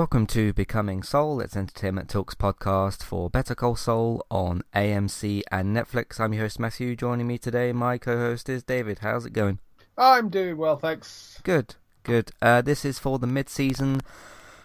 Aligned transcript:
welcome 0.00 0.26
to 0.26 0.54
Becoming 0.54 1.02
Saul. 1.02 1.42
It's 1.42 1.54
Entertainment 1.54 2.08
Talks 2.08 2.34
podcast 2.34 3.02
for 3.02 3.28
Better 3.28 3.54
Call 3.54 3.76
Saul 3.76 4.24
on 4.30 4.62
AMC 4.74 5.42
and 5.52 5.76
Netflix. 5.76 6.18
I'm 6.18 6.32
your 6.32 6.44
host 6.44 6.58
Matthew. 6.58 6.96
Joining 6.96 7.26
me 7.26 7.36
today, 7.36 7.70
my 7.74 7.98
co-host 7.98 8.48
is 8.48 8.62
David. 8.62 9.00
How's 9.00 9.26
it 9.26 9.34
going? 9.34 9.58
I'm 9.98 10.30
doing 10.30 10.56
well, 10.56 10.78
thanks. 10.78 11.38
Good, 11.42 11.74
good. 12.02 12.30
Uh, 12.40 12.62
this 12.62 12.86
is 12.86 12.98
for 12.98 13.18
the 13.18 13.26
mid-season 13.26 14.00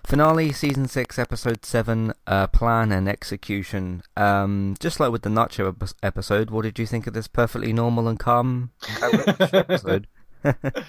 finale, 0.05 0.54
season 0.54 0.87
six, 0.87 1.19
episode 1.19 1.65
seven, 1.65 2.13
uh, 2.25 2.47
plan 2.47 2.93
and 2.93 3.09
execution. 3.09 4.04
Um, 4.15 4.77
just 4.79 5.02
like 5.02 5.11
with 5.11 5.23
the 5.23 5.29
Nacho 5.29 5.93
episode, 6.02 6.49
what 6.49 6.61
did 6.61 6.79
you 6.79 6.86
think 6.86 7.07
of 7.07 7.13
this 7.13 7.27
perfectly 7.27 7.74
normal 7.74 8.07
and 8.07 8.18
calm 8.18 8.71
episode? 9.02 10.07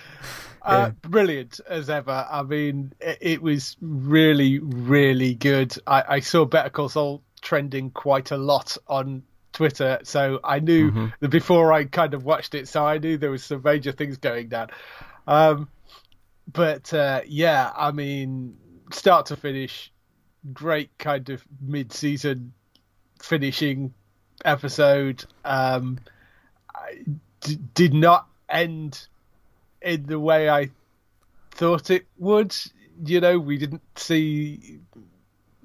Uh, 0.66 0.90
brilliant 1.02 1.60
as 1.68 1.88
ever. 1.88 2.26
I 2.28 2.42
mean, 2.42 2.92
it, 3.00 3.18
it 3.20 3.42
was 3.42 3.76
really, 3.80 4.58
really 4.58 5.32
good. 5.34 5.72
I, 5.86 6.04
I, 6.08 6.20
saw 6.20 6.44
Better 6.44 6.70
Call 6.70 6.88
Saul 6.88 7.22
trending 7.40 7.92
quite 7.92 8.32
a 8.32 8.36
lot 8.36 8.76
on 8.88 9.22
Twitter, 9.52 10.00
so 10.02 10.40
I 10.42 10.58
knew 10.58 10.90
mm-hmm. 10.90 11.06
that 11.20 11.28
before 11.28 11.72
I 11.72 11.84
kind 11.84 12.14
of 12.14 12.24
watched 12.24 12.56
it, 12.56 12.66
so 12.66 12.84
I 12.84 12.98
knew 12.98 13.16
there 13.16 13.30
was 13.30 13.44
some 13.44 13.62
major 13.64 13.92
things 13.92 14.16
going 14.16 14.48
down. 14.48 14.70
Um, 15.28 15.68
but 16.52 16.92
uh, 16.92 17.20
yeah, 17.26 17.70
I 17.76 17.92
mean, 17.92 18.56
start 18.90 19.26
to 19.26 19.36
finish, 19.36 19.92
great 20.52 20.90
kind 20.98 21.30
of 21.30 21.44
mid-season 21.60 22.52
finishing 23.22 23.94
episode. 24.44 25.24
Um, 25.44 26.00
d- 27.40 27.58
did 27.74 27.94
not 27.94 28.26
end 28.48 29.06
in 29.86 30.06
the 30.06 30.20
way 30.20 30.50
I 30.50 30.70
thought 31.52 31.90
it 31.90 32.06
would. 32.18 32.54
You 33.04 33.20
know, 33.20 33.38
we 33.38 33.56
didn't 33.56 33.82
see 33.96 34.80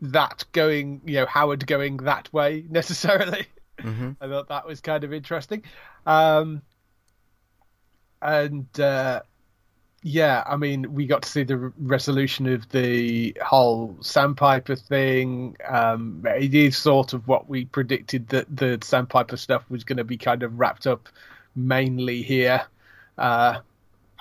that 0.02 0.45
going, 0.52 1.02
you 1.05 1.16
know, 1.16 1.25
Howard 1.25 1.66
going 1.67 1.97
that 1.97 2.31
way 2.31 2.66
necessarily. 2.69 3.47
Mm-hmm. 3.80 4.11
I 4.22 4.27
thought 4.27 4.49
that 4.49 4.67
was 4.67 4.80
kind 4.80 5.03
of 5.03 5.11
interesting. 5.11 5.64
Um, 6.05 6.61
and 8.22 8.80
uh, 8.80 9.22
yeah, 10.03 10.44
I 10.45 10.55
mean, 10.55 10.94
we 10.94 11.08
got 11.08 11.23
to 11.23 11.30
see 11.30 11.44
the 11.44 11.58
resolution 11.80 12.47
of 12.47 12.69
the 12.69 13.36
whole 13.44 13.97
Sandpiper 14.02 14.75
thing. 14.75 15.58
Um, 15.67 16.23
it 16.25 16.53
is 16.53 16.77
sort 16.77 17.14
of 17.14 17.27
what 17.27 17.49
we 17.49 17.66
predicted 17.66 18.27
that 18.30 18.55
the 18.55 18.77
Sandpiper 18.83 19.38
stuff 19.38 19.66
was 19.69 19.83
going 19.83 19.97
to 19.97 20.03
be 20.03 20.17
kind 20.17 20.44
of 20.44 20.59
wrapped 20.59 20.86
up 20.86 21.09
mainly 21.55 22.22
here. 22.22 22.61
Uh, 23.17 23.59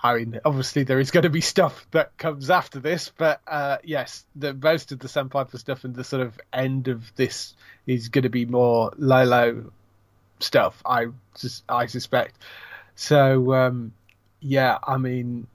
I 0.02 0.14
mean, 0.16 0.40
obviously 0.44 0.84
there 0.84 0.98
is 0.98 1.10
going 1.10 1.24
to 1.24 1.30
be 1.30 1.40
stuff 1.40 1.86
that 1.90 2.16
comes 2.16 2.48
after 2.50 2.80
this, 2.80 3.12
but 3.16 3.40
uh, 3.46 3.78
yes, 3.84 4.24
the 4.34 4.54
most 4.54 4.92
of 4.92 4.98
the 4.98 5.08
Sandpiper 5.08 5.58
stuff 5.58 5.84
and 5.84 5.94
the 5.94 6.04
sort 6.04 6.22
of 6.22 6.40
end 6.52 6.88
of 6.88 7.14
this 7.16 7.54
is 7.86 8.08
going 8.08 8.22
to 8.22 8.30
be 8.30 8.46
more 8.46 8.92
Lalo 8.96 9.70
stuff. 10.38 10.82
I 10.86 11.08
just 11.38 11.64
I 11.68 11.86
suspect. 11.86 12.36
So 12.94 13.52
um, 13.52 13.92
yeah, 14.40 14.78
I 14.82 14.96
mean, 14.96 15.46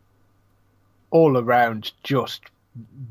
all 1.09 1.37
around 1.37 1.91
just 2.03 2.41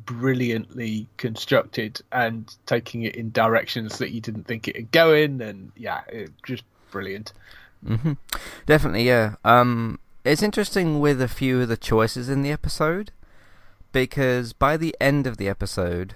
brilliantly 0.05 1.09
constructed 1.17 2.01
and 2.13 2.55
taking 2.67 3.03
it 3.03 3.17
in 3.17 3.31
directions 3.31 3.99
that 3.99 4.11
you 4.11 4.21
didn't 4.21 4.45
think 4.45 4.69
it'd 4.69 4.93
go 4.93 5.15
in, 5.15 5.41
and 5.41 5.73
yeah, 5.77 6.03
it, 6.09 6.31
just 6.45 6.63
brilliant. 6.91 7.33
Mm-hmm. 7.85 8.13
Definitely, 8.67 9.07
yeah. 9.07 9.35
Um, 9.45 9.99
it's 10.25 10.43
interesting 10.43 11.01
with 11.01 11.21
a 11.21 11.29
few 11.29 11.61
of 11.63 11.69
the 11.69 11.77
choices 11.77 12.29
in 12.29 12.43
the 12.43 12.51
episode 12.51 13.11
because 13.93 14.53
by 14.53 14.77
the 14.77 14.97
end 15.01 15.27
of 15.27 15.37
the 15.37 15.49
episode, 15.49 16.15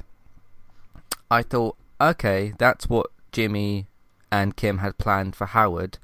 I 1.31 1.43
thought, 1.43 1.77
okay, 2.01 2.55
that's 2.59 2.89
what 2.89 3.11
Jimmy 3.33 3.87
and 4.33 4.57
Kim 4.57 4.79
had 4.79 4.99
planned 4.99 5.37
for 5.37 5.47
Howard. 5.47 5.99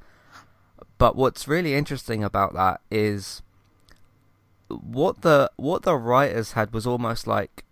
But 0.99 1.17
what's 1.17 1.49
really 1.49 1.75
interesting 1.75 2.23
about 2.23 2.55
that 2.55 2.81
is 2.91 3.43
what 4.69 5.23
the 5.23 5.51
what 5.57 5.83
the 5.83 5.97
writers 5.97 6.53
had 6.53 6.73
was 6.73 6.87
almost 6.87 7.27
like 7.27 7.65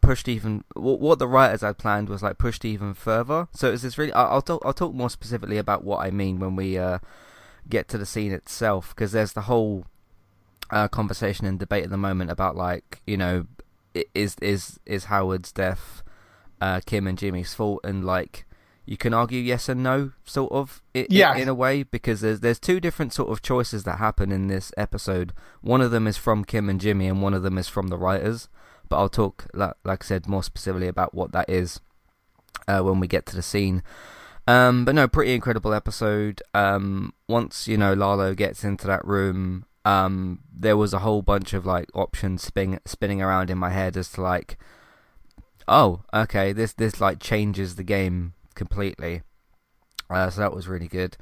pushed 0.00 0.28
even 0.28 0.64
what, 0.74 1.00
what 1.00 1.18
the 1.18 1.28
writers 1.28 1.60
had 1.60 1.78
planned 1.78 2.08
was 2.08 2.22
like 2.22 2.38
pushed 2.38 2.64
even 2.64 2.92
further. 2.92 3.48
So 3.52 3.72
it's 3.72 3.82
this 3.82 3.98
really 3.98 4.12
I'll, 4.12 4.34
I'll 4.34 4.42
talk 4.42 4.62
I'll 4.64 4.72
talk 4.72 4.94
more 4.94 5.10
specifically 5.10 5.58
about 5.58 5.84
what 5.84 6.04
I 6.04 6.10
mean 6.10 6.38
when 6.38 6.56
we 6.56 6.76
uh, 6.76 6.98
get 7.68 7.88
to 7.88 7.98
the 7.98 8.06
scene 8.06 8.32
itself 8.32 8.94
because 8.94 9.12
there's 9.12 9.32
the 9.32 9.42
whole 9.42 9.86
uh, 10.70 10.88
conversation 10.88 11.46
and 11.46 11.58
debate 11.58 11.84
at 11.84 11.90
the 11.90 11.96
moment 11.96 12.30
about 12.30 12.56
like 12.56 13.00
you 13.06 13.16
know 13.16 13.46
is 14.14 14.36
is 14.40 14.80
is 14.86 15.04
Howard's 15.04 15.52
death 15.52 16.02
uh, 16.60 16.80
Kim 16.84 17.06
and 17.06 17.18
Jimmy's 17.18 17.54
fault? 17.54 17.80
And 17.84 18.04
like 18.04 18.46
you 18.86 18.96
can 18.96 19.14
argue 19.14 19.40
yes 19.40 19.68
and 19.68 19.82
no 19.82 20.12
sort 20.24 20.52
of 20.52 20.82
in, 20.92 21.06
yeah. 21.08 21.36
in 21.36 21.48
a 21.48 21.54
way 21.54 21.82
because 21.82 22.20
there's 22.20 22.40
there's 22.40 22.58
two 22.58 22.80
different 22.80 23.12
sort 23.12 23.30
of 23.30 23.42
choices 23.42 23.84
that 23.84 23.98
happen 23.98 24.32
in 24.32 24.48
this 24.48 24.72
episode. 24.76 25.32
One 25.60 25.80
of 25.80 25.90
them 25.90 26.06
is 26.06 26.16
from 26.16 26.44
Kim 26.44 26.68
and 26.68 26.80
Jimmy 26.80 27.06
and 27.06 27.22
one 27.22 27.34
of 27.34 27.42
them 27.42 27.58
is 27.58 27.68
from 27.68 27.88
the 27.88 27.98
writers. 27.98 28.48
But 28.88 28.98
I'll 28.98 29.08
talk 29.08 29.46
like, 29.54 29.74
like 29.84 30.04
I 30.04 30.06
said 30.06 30.28
more 30.28 30.42
specifically 30.42 30.88
about 30.88 31.14
what 31.14 31.32
that 31.32 31.48
is 31.48 31.80
uh, 32.68 32.80
when 32.80 33.00
we 33.00 33.06
get 33.06 33.26
to 33.26 33.36
the 33.36 33.42
scene 33.42 33.82
um, 34.46 34.84
but 34.84 34.94
no, 34.94 35.08
pretty 35.08 35.34
incredible 35.34 35.72
episode. 35.72 36.42
Um, 36.52 37.14
once 37.28 37.66
you 37.66 37.76
know 37.76 37.94
Lalo 37.94 38.34
gets 38.34 38.64
into 38.64 38.86
that 38.86 39.04
room, 39.04 39.64
um, 39.84 40.40
there 40.52 40.76
was 40.76 40.92
a 40.92 41.00
whole 41.00 41.22
bunch 41.22 41.54
of 41.54 41.66
like 41.66 41.88
options 41.94 42.42
spinning 42.42 42.78
spinning 42.84 43.22
around 43.22 43.50
in 43.50 43.58
my 43.58 43.70
head 43.70 43.96
as 43.96 44.10
to 44.12 44.22
like, 44.22 44.58
oh, 45.68 46.02
okay, 46.12 46.52
this 46.52 46.72
this 46.72 47.00
like 47.00 47.20
changes 47.20 47.76
the 47.76 47.84
game 47.84 48.34
completely. 48.54 49.22
Uh, 50.10 50.28
so 50.30 50.40
that 50.40 50.54
was 50.54 50.68
really 50.68 50.88
good. 50.88 51.16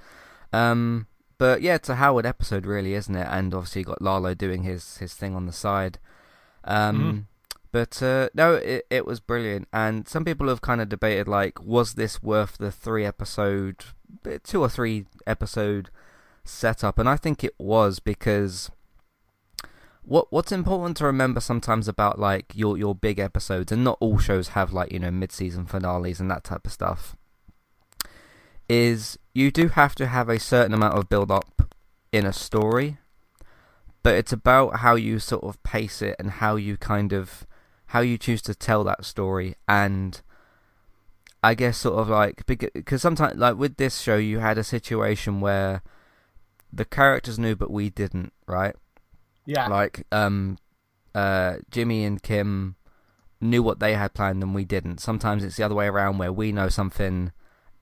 Um, 0.53 1.07
but 1.39 1.63
yeah, 1.63 1.75
it's 1.75 1.89
a 1.89 1.97
Howard 1.97 2.27
episode, 2.27 2.67
really, 2.67 2.95
isn't 2.95 3.15
it? 3.17 3.27
And 3.31 3.55
obviously, 3.55 3.81
you 3.81 3.87
got 3.87 4.03
Lalo 4.03 4.35
doing 4.35 4.63
his 4.63 4.99
his 4.99 5.15
thing 5.15 5.35
on 5.35 5.47
the 5.47 5.53
side. 5.53 5.99
Um, 6.65 7.29
mm. 7.29 7.32
But 7.73 8.03
uh, 8.03 8.29
no, 8.35 8.55
it 8.55 8.87
it 8.91 9.07
was 9.07 9.19
brilliant, 9.19 9.67
and 9.73 10.07
some 10.07 10.27
people 10.27 10.49
have 10.49 10.61
kind 10.61 10.83
of 10.83 10.91
debated 10.91 11.27
like, 11.27 11.65
was 11.65 11.95
this 11.95 12.23
worth 12.23 12.59
the 12.59 12.71
three 12.71 13.07
episode, 13.07 13.85
two 14.45 14.61
or 14.61 14.69
three 14.69 15.07
episode 15.27 15.89
setup? 16.45 16.99
And 16.99 17.09
I 17.09 17.17
think 17.17 17.43
it 17.43 17.55
was 17.59 17.99
because 17.99 18.71
what 20.03 20.31
what's 20.31 20.53
important 20.53 20.99
to 20.99 21.07
remember 21.07 21.41
sometimes 21.41 21.89
about 21.89 22.19
like 22.19 22.53
your 22.55 22.77
your 22.77 22.95
big 22.95 23.19
episodes, 23.19 23.73
and 23.73 23.83
not 23.83 23.97
all 24.01 24.19
shows 24.19 24.49
have 24.49 24.75
like 24.75 24.93
you 24.93 24.99
know 24.99 25.11
mid 25.11 25.33
season 25.33 25.65
finales 25.65 26.21
and 26.21 26.31
that 26.31 26.45
type 26.45 26.67
of 26.67 26.73
stuff, 26.73 27.17
is 28.69 29.19
you 29.33 29.51
do 29.51 29.69
have 29.69 29.95
to 29.95 30.09
have 30.09 30.29
a 30.29 30.39
certain 30.39 30.75
amount 30.75 30.99
of 30.99 31.09
build 31.09 31.31
up 31.31 31.73
in 32.13 32.27
a 32.27 32.35
story, 32.35 32.99
but 34.03 34.15
it's 34.15 34.33
about 34.33 34.81
how 34.81 34.95
you 34.95 35.19
sort 35.19 35.43
of 35.43 35.63
pace 35.63 36.03
it 36.03 36.17
and 36.19 36.33
how 36.33 36.57
you 36.57 36.77
kind 36.77 37.15
of 37.15 37.47
how 37.93 38.01
you 38.01 38.17
choose 38.17 38.41
to 38.41 38.55
tell 38.55 38.83
that 38.85 39.05
story 39.05 39.55
and 39.69 40.23
I 41.43 41.53
guess 41.53 41.77
sort 41.77 41.99
of 41.99 42.09
like 42.09 42.47
because 42.47 43.03
sometimes 43.03 43.37
like 43.39 43.59
with 43.59 43.77
this 43.77 44.01
show 44.01 44.17
you 44.17 44.39
had 44.39 44.57
a 44.57 44.65
situation 44.65 45.43
where 45.43 45.83
the 46.73 46.87
characters 46.87 47.39
knew 47.39 47.55
but 47.55 47.71
we 47.71 47.91
didn't, 47.91 48.33
right? 48.47 48.75
Yeah. 49.45 49.67
Like 49.67 50.07
um 50.11 50.57
uh 51.15 51.57
Jimmy 51.71 52.05
and 52.05 52.23
Kim 52.23 52.77
knew 53.43 53.63
what 53.63 53.79
they 53.79 53.93
had 53.93 54.15
planned 54.15 54.43
and 54.43 54.55
we 54.55 54.65
didn't. 54.65 54.99
Sometimes 54.99 55.45
it's 55.45 55.59
the 55.59 55.63
other 55.63 55.75
way 55.75 55.87
around 55.87 56.17
where 56.17 56.33
we 56.33 56.51
know 56.51 56.71
something 56.71 57.31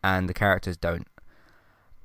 and 0.03 0.29
the 0.29 0.35
characters 0.35 0.77
don't. 0.77 1.07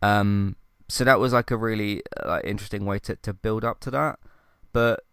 Um 0.03 0.57
so 0.87 1.03
that 1.05 1.19
was 1.19 1.33
like 1.33 1.49
a 1.49 1.57
really 1.57 2.03
uh, 2.23 2.29
like 2.29 2.45
interesting 2.45 2.85
way 2.85 2.99
to 2.99 3.15
to 3.15 3.33
build 3.33 3.65
up 3.65 3.79
to 3.79 3.89
that. 3.89 4.19
But 4.73 5.05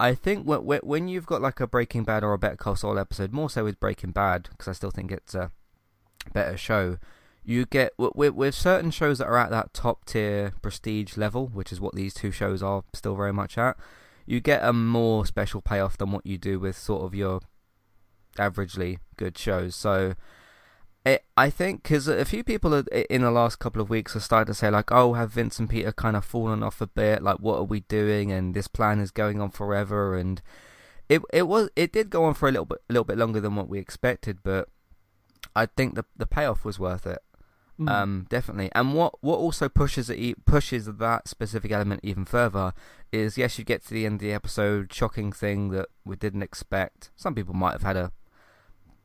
I 0.00 0.14
think 0.14 0.44
when 0.46 0.60
when 0.60 1.08
you've 1.08 1.26
got 1.26 1.42
like 1.42 1.60
a 1.60 1.66
Breaking 1.66 2.04
Bad 2.04 2.22
or 2.22 2.32
a 2.32 2.38
Better 2.38 2.56
Call 2.56 2.76
Saul 2.76 2.98
episode, 2.98 3.32
more 3.32 3.50
so 3.50 3.64
with 3.64 3.80
Breaking 3.80 4.12
Bad 4.12 4.48
because 4.50 4.68
I 4.68 4.72
still 4.72 4.90
think 4.90 5.10
it's 5.10 5.34
a 5.34 5.50
better 6.32 6.56
show. 6.56 6.98
You 7.44 7.66
get 7.66 7.94
with 7.98 8.34
with 8.34 8.54
certain 8.54 8.90
shows 8.90 9.18
that 9.18 9.26
are 9.26 9.38
at 9.38 9.50
that 9.50 9.74
top 9.74 10.04
tier 10.04 10.52
prestige 10.62 11.16
level, 11.16 11.48
which 11.48 11.72
is 11.72 11.80
what 11.80 11.94
these 11.94 12.14
two 12.14 12.30
shows 12.30 12.62
are 12.62 12.84
still 12.94 13.16
very 13.16 13.32
much 13.32 13.58
at. 13.58 13.76
You 14.26 14.40
get 14.40 14.62
a 14.62 14.72
more 14.72 15.24
special 15.26 15.62
payoff 15.62 15.96
than 15.96 16.12
what 16.12 16.26
you 16.26 16.38
do 16.38 16.60
with 16.60 16.76
sort 16.76 17.02
of 17.02 17.14
your 17.14 17.40
averagely 18.36 18.98
good 19.16 19.36
shows. 19.36 19.74
So 19.74 20.14
it, 21.08 21.24
I 21.36 21.50
think 21.50 21.82
because 21.82 22.08
a 22.08 22.24
few 22.24 22.44
people 22.44 22.74
in 22.74 23.22
the 23.22 23.30
last 23.30 23.58
couple 23.58 23.80
of 23.80 23.90
weeks 23.90 24.14
have 24.14 24.22
started 24.22 24.46
to 24.46 24.54
say 24.54 24.70
like, 24.70 24.90
"Oh, 24.92 25.14
have 25.14 25.32
Vince 25.32 25.58
and 25.58 25.68
Peter 25.68 25.92
kind 25.92 26.16
of 26.16 26.24
fallen 26.24 26.62
off 26.62 26.80
a 26.80 26.86
bit? 26.86 27.22
Like, 27.22 27.38
what 27.38 27.58
are 27.58 27.64
we 27.64 27.80
doing? 27.80 28.32
And 28.32 28.54
this 28.54 28.68
plan 28.68 29.00
is 29.00 29.10
going 29.10 29.40
on 29.40 29.50
forever." 29.50 30.16
And 30.16 30.40
it 31.08 31.22
it 31.32 31.48
was 31.48 31.70
it 31.76 31.92
did 31.92 32.10
go 32.10 32.24
on 32.24 32.34
for 32.34 32.48
a 32.48 32.52
little 32.52 32.66
bit 32.66 32.78
a 32.88 32.92
little 32.92 33.04
bit 33.04 33.18
longer 33.18 33.40
than 33.40 33.56
what 33.56 33.68
we 33.68 33.78
expected, 33.78 34.38
but 34.42 34.68
I 35.56 35.66
think 35.66 35.94
the 35.94 36.04
the 36.16 36.26
payoff 36.26 36.64
was 36.64 36.78
worth 36.78 37.06
it. 37.06 37.20
Mm. 37.80 37.88
Um, 37.88 38.26
definitely. 38.28 38.70
And 38.74 38.94
what 38.94 39.14
what 39.22 39.38
also 39.38 39.68
pushes 39.68 40.10
it 40.10 40.44
pushes 40.44 40.86
that 40.86 41.28
specific 41.28 41.70
element 41.70 42.00
even 42.02 42.24
further 42.24 42.74
is 43.12 43.38
yes, 43.38 43.58
you 43.58 43.64
get 43.64 43.84
to 43.86 43.94
the 43.94 44.04
end 44.04 44.16
of 44.16 44.20
the 44.20 44.32
episode, 44.32 44.92
shocking 44.92 45.32
thing 45.32 45.70
that 45.70 45.86
we 46.04 46.16
didn't 46.16 46.42
expect. 46.42 47.10
Some 47.16 47.34
people 47.34 47.54
might 47.54 47.72
have 47.72 47.82
had 47.82 47.96
a 47.96 48.12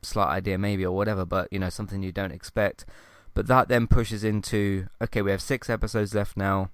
slight 0.03 0.29
idea 0.29 0.57
maybe 0.57 0.85
or 0.85 0.95
whatever, 0.95 1.25
but 1.25 1.47
you 1.51 1.59
know 1.59 1.69
something 1.69 2.03
you 2.03 2.11
don't 2.11 2.31
expect. 2.31 2.85
But 3.33 3.47
that 3.47 3.67
then 3.67 3.87
pushes 3.87 4.23
into 4.23 4.87
okay, 5.01 5.21
we 5.21 5.31
have 5.31 5.41
six 5.41 5.69
episodes 5.69 6.13
left 6.13 6.37
now. 6.37 6.69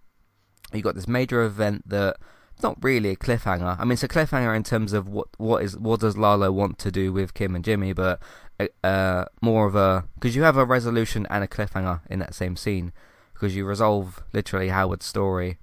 You 0.73 0.81
got 0.81 0.95
this 0.95 1.07
major 1.07 1.43
event 1.43 1.87
that 1.89 2.17
not 2.61 2.77
really 2.83 3.09
a 3.09 3.15
cliffhanger. 3.15 3.77
I 3.79 3.83
mean, 3.83 3.93
it's 3.93 4.03
a 4.03 4.07
cliffhanger 4.07 4.55
in 4.55 4.63
terms 4.63 4.93
of 4.93 5.07
what 5.07 5.27
what 5.37 5.63
is 5.63 5.77
what 5.77 6.01
does 6.01 6.17
Lalo 6.17 6.51
want 6.51 6.77
to 6.79 6.91
do 6.91 7.13
with 7.13 7.33
Kim 7.33 7.55
and 7.55 7.63
Jimmy, 7.63 7.93
but 7.93 8.21
uh, 8.59 8.67
uh 8.85 9.25
more 9.41 9.65
of 9.67 9.75
a 9.75 10.05
because 10.15 10.35
you 10.35 10.43
have 10.43 10.57
a 10.57 10.65
resolution 10.65 11.25
and 11.29 11.43
a 11.43 11.47
cliffhanger 11.47 12.01
in 12.09 12.19
that 12.19 12.35
same 12.35 12.55
scene 12.55 12.91
because 13.33 13.55
you 13.55 13.65
resolve 13.65 14.21
literally 14.33 14.69
Howard's 14.69 15.05
story, 15.05 15.57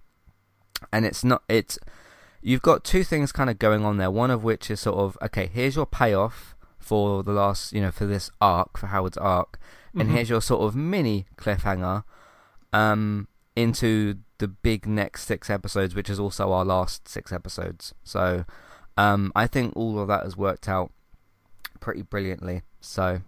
and 0.93 1.05
it's 1.05 1.23
not 1.23 1.43
it's 1.49 1.79
you've 2.41 2.63
got 2.63 2.85
two 2.85 3.05
things 3.05 3.33
kind 3.33 3.51
of 3.51 3.59
going 3.59 3.85
on 3.85 3.99
there. 3.99 4.11
One 4.11 4.31
of 4.31 4.43
which 4.43 4.71
is 4.71 4.81
sort 4.81 4.97
of 4.97 5.19
okay, 5.23 5.51
here's 5.53 5.77
your 5.77 5.87
payoff 5.87 6.56
for 6.87 7.23
the 7.23 7.33
last 7.33 7.73
you 7.73 7.81
know 7.81 7.91
for 7.91 8.07
this 8.07 8.31
arc 8.41 8.79
for 8.79 8.87
Howard's 8.87 9.19
arc, 9.19 9.59
and 9.93 10.05
mm-hmm. 10.05 10.15
here's 10.15 10.31
your 10.31 10.41
sort 10.41 10.63
of 10.63 10.77
mini 10.77 11.27
cliffhanger 11.37 12.05
um 12.73 13.29
into 13.55 14.17
the 14.39 14.49
big 14.49 14.87
next 14.87 15.25
six 15.25 15.49
episodes, 15.49 15.95
which 15.95 16.11
is 16.11 16.21
also 16.21 16.53
our 16.53 16.65
last 16.65 17.09
six 17.09 17.33
episodes. 17.33 17.95
So 18.05 18.45
um, 18.97 19.33
I 19.35 19.47
think 19.47 19.75
all 19.75 19.99
of 19.99 20.09
that 20.09 20.25
has 20.25 20.37
worked 20.37 20.69
out 20.69 20.93
pretty 21.81 22.03
brilliantly. 22.03 22.63
So, 22.81 23.23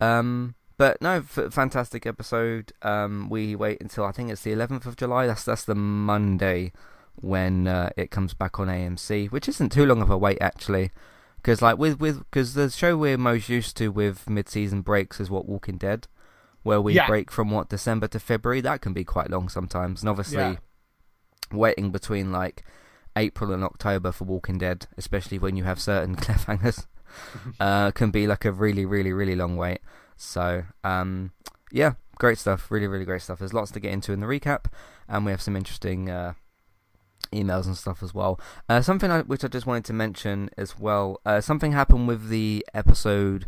um, 0.00 0.54
but 0.76 1.00
no, 1.02 1.16
f- 1.16 1.52
fantastic 1.52 2.06
episode. 2.06 2.72
Um, 2.82 3.28
we 3.28 3.54
wait 3.54 3.80
until 3.80 4.04
I 4.04 4.12
think 4.12 4.30
it's 4.30 4.42
the 4.42 4.52
11th 4.52 4.86
of 4.86 4.96
July. 4.96 5.26
That's 5.26 5.44
that's 5.44 5.64
the 5.64 5.74
Monday 5.74 6.72
when 7.16 7.66
uh, 7.66 7.90
it 7.96 8.10
comes 8.10 8.32
back 8.32 8.58
on 8.58 8.68
AMC, 8.68 9.30
which 9.30 9.48
isn't 9.48 9.70
too 9.70 9.84
long 9.84 10.00
of 10.00 10.10
a 10.10 10.16
wait 10.16 10.38
actually. 10.40 10.90
Because 11.48 11.62
like 11.62 11.78
with 11.78 11.98
with 11.98 12.18
because 12.18 12.52
the 12.52 12.68
show 12.68 12.94
we're 12.94 13.16
most 13.16 13.48
used 13.48 13.74
to 13.78 13.88
with 13.88 14.28
mid-season 14.28 14.82
breaks 14.82 15.18
is 15.18 15.30
what 15.30 15.48
Walking 15.48 15.78
Dead 15.78 16.06
where 16.62 16.78
we 16.78 16.92
yeah. 16.92 17.06
break 17.06 17.30
from 17.30 17.50
what 17.50 17.70
December 17.70 18.06
to 18.08 18.20
February. 18.20 18.60
That 18.60 18.82
can 18.82 18.92
be 18.92 19.02
quite 19.02 19.30
long 19.30 19.48
sometimes, 19.48 20.02
and 20.02 20.10
obviously 20.10 20.36
yeah. 20.36 20.56
waiting 21.50 21.90
between 21.90 22.32
like 22.32 22.64
April 23.16 23.50
and 23.50 23.64
October 23.64 24.12
for 24.12 24.24
Walking 24.24 24.58
Dead, 24.58 24.88
especially 24.98 25.38
when 25.38 25.56
you 25.56 25.64
have 25.64 25.80
certain 25.80 26.16
cliffhangers, 26.16 26.86
uh, 27.60 27.92
can 27.92 28.10
be 28.10 28.26
like 28.26 28.44
a 28.44 28.52
really, 28.52 28.84
really, 28.84 29.14
really 29.14 29.34
long 29.34 29.56
wait. 29.56 29.80
So, 30.18 30.64
um, 30.84 31.32
yeah, 31.72 31.94
great 32.18 32.36
stuff. 32.36 32.70
Really, 32.70 32.88
really 32.88 33.06
great 33.06 33.22
stuff. 33.22 33.38
There's 33.38 33.54
lots 33.54 33.70
to 33.70 33.80
get 33.80 33.94
into 33.94 34.12
in 34.12 34.20
the 34.20 34.26
recap, 34.26 34.66
and 35.08 35.24
we 35.24 35.30
have 35.30 35.40
some 35.40 35.56
interesting 35.56 36.10
uh, 36.10 36.34
emails 37.32 37.66
and 37.66 37.76
stuff 37.76 38.02
as 38.02 38.14
well. 38.14 38.40
Uh, 38.68 38.80
something 38.80 39.10
I, 39.10 39.22
which 39.22 39.44
I 39.44 39.48
just 39.48 39.66
wanted 39.66 39.84
to 39.86 39.92
mention 39.92 40.50
as 40.56 40.78
well. 40.78 41.20
Uh, 41.24 41.40
something 41.40 41.72
happened 41.72 42.08
with 42.08 42.28
the 42.28 42.64
episode 42.74 43.46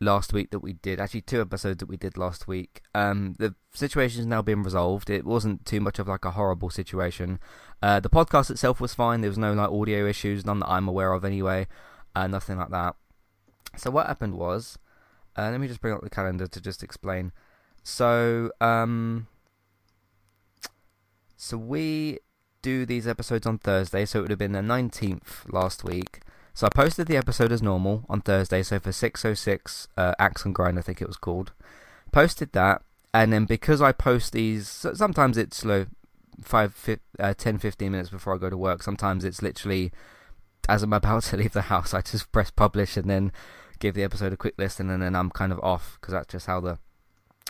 last 0.00 0.32
week 0.32 0.50
that 0.50 0.60
we 0.60 0.74
did, 0.74 0.98
actually 0.98 1.20
two 1.20 1.40
episodes 1.40 1.78
that 1.78 1.88
we 1.88 1.96
did 1.96 2.16
last 2.16 2.48
week. 2.48 2.82
Um, 2.94 3.34
the 3.38 3.54
situation 3.72 4.18
has 4.18 4.26
now 4.26 4.42
been 4.42 4.62
resolved. 4.62 5.08
It 5.08 5.24
wasn't 5.24 5.64
too 5.64 5.80
much 5.80 5.98
of 5.98 6.08
like 6.08 6.24
a 6.24 6.32
horrible 6.32 6.70
situation. 6.70 7.38
Uh, 7.82 8.00
the 8.00 8.10
podcast 8.10 8.50
itself 8.50 8.80
was 8.80 8.94
fine. 8.94 9.20
There 9.20 9.30
was 9.30 9.38
no 9.38 9.52
like 9.52 9.70
audio 9.70 10.06
issues, 10.06 10.44
none 10.44 10.60
that 10.60 10.68
I'm 10.68 10.88
aware 10.88 11.12
of 11.12 11.24
anyway. 11.24 11.66
Uh, 12.14 12.26
nothing 12.26 12.58
like 12.58 12.70
that. 12.70 12.96
So 13.76 13.90
what 13.90 14.06
happened 14.06 14.34
was, 14.34 14.78
uh, 15.36 15.50
let 15.50 15.60
me 15.60 15.68
just 15.68 15.80
bring 15.80 15.94
up 15.94 16.02
the 16.02 16.10
calendar 16.10 16.46
to 16.46 16.60
just 16.60 16.82
explain. 16.82 17.32
So, 17.82 18.50
um, 18.60 19.28
so 21.36 21.56
we 21.56 22.18
do 22.62 22.86
these 22.86 23.06
episodes 23.06 23.46
on 23.46 23.58
Thursday, 23.58 24.04
so 24.04 24.18
it 24.18 24.22
would 24.22 24.30
have 24.30 24.38
been 24.38 24.52
the 24.52 24.60
19th 24.60 25.52
last 25.52 25.84
week. 25.84 26.20
So 26.54 26.66
I 26.66 26.70
posted 26.70 27.06
the 27.06 27.16
episode 27.16 27.52
as 27.52 27.62
normal 27.62 28.04
on 28.08 28.20
Thursday, 28.20 28.62
so 28.62 28.78
for 28.78 28.92
606 28.92 29.88
uh, 29.96 30.14
Axe 30.18 30.44
and 30.44 30.54
Grind, 30.54 30.78
I 30.78 30.82
think 30.82 31.00
it 31.00 31.08
was 31.08 31.16
called. 31.16 31.52
Posted 32.12 32.52
that, 32.52 32.82
and 33.12 33.32
then 33.32 33.44
because 33.44 33.80
I 33.80 33.92
post 33.92 34.32
these, 34.32 34.86
sometimes 34.94 35.36
it's 35.36 35.56
slow, 35.56 35.86
five, 36.42 36.74
uh, 37.18 37.34
10, 37.34 37.58
15 37.58 37.90
minutes 37.90 38.10
before 38.10 38.34
I 38.34 38.38
go 38.38 38.50
to 38.50 38.56
work. 38.56 38.82
Sometimes 38.82 39.24
it's 39.24 39.42
literally 39.42 39.92
as 40.68 40.82
I'm 40.82 40.92
about 40.92 41.24
to 41.24 41.36
leave 41.38 41.52
the 41.52 41.62
house, 41.62 41.94
I 41.94 42.00
just 42.00 42.30
press 42.32 42.50
publish 42.50 42.96
and 42.96 43.08
then 43.08 43.32
give 43.78 43.94
the 43.94 44.04
episode 44.04 44.32
a 44.32 44.36
quick 44.36 44.54
listen, 44.58 44.90
and 44.90 45.02
then 45.02 45.16
I'm 45.16 45.30
kind 45.30 45.52
of 45.52 45.60
off 45.60 45.98
because 46.00 46.12
that's 46.12 46.32
just 46.32 46.46
how 46.46 46.60
the 46.60 46.78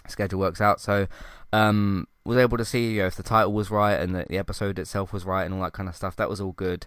schedule 0.09 0.41
works 0.41 0.61
out. 0.61 0.81
So, 0.81 1.07
um, 1.53 2.07
was 2.25 2.39
able 2.39 2.59
to 2.59 2.65
see 2.65 2.93
you 2.93 3.01
know, 3.01 3.07
if 3.07 3.17
the 3.17 3.23
title 3.23 3.53
was 3.53 3.71
right 3.71 3.95
and 3.95 4.15
that 4.15 4.29
the 4.29 4.39
episode 4.39 4.79
itself 4.79 5.13
was 5.13 5.25
right 5.25 5.45
and 5.45 5.55
all 5.55 5.63
that 5.63 5.73
kind 5.73 5.89
of 5.89 5.97
stuff. 5.97 6.17
That 6.17 6.29
was 6.29 6.41
all 6.41 6.53
good 6.53 6.87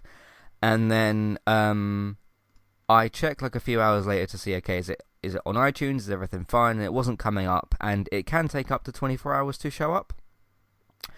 and 0.62 0.90
then 0.90 1.38
um, 1.46 2.16
I 2.88 3.08
checked 3.08 3.42
like 3.42 3.54
a 3.54 3.60
few 3.60 3.80
hours 3.80 4.06
later 4.06 4.26
to 4.26 4.38
see 4.38 4.54
okay 4.56 4.78
is 4.78 4.88
it 4.88 5.02
is 5.22 5.34
it 5.34 5.42
on 5.44 5.54
iTunes 5.54 5.98
is 5.98 6.10
everything 6.10 6.44
fine 6.44 6.76
and 6.76 6.84
it 6.84 6.92
wasn't 6.92 7.18
coming 7.18 7.46
up 7.46 7.74
and 7.80 8.08
it 8.12 8.26
can 8.26 8.48
take 8.48 8.70
up 8.70 8.84
to 8.84 8.92
24 8.92 9.34
hours 9.34 9.58
to 9.58 9.70
show 9.70 9.92
up. 9.92 10.12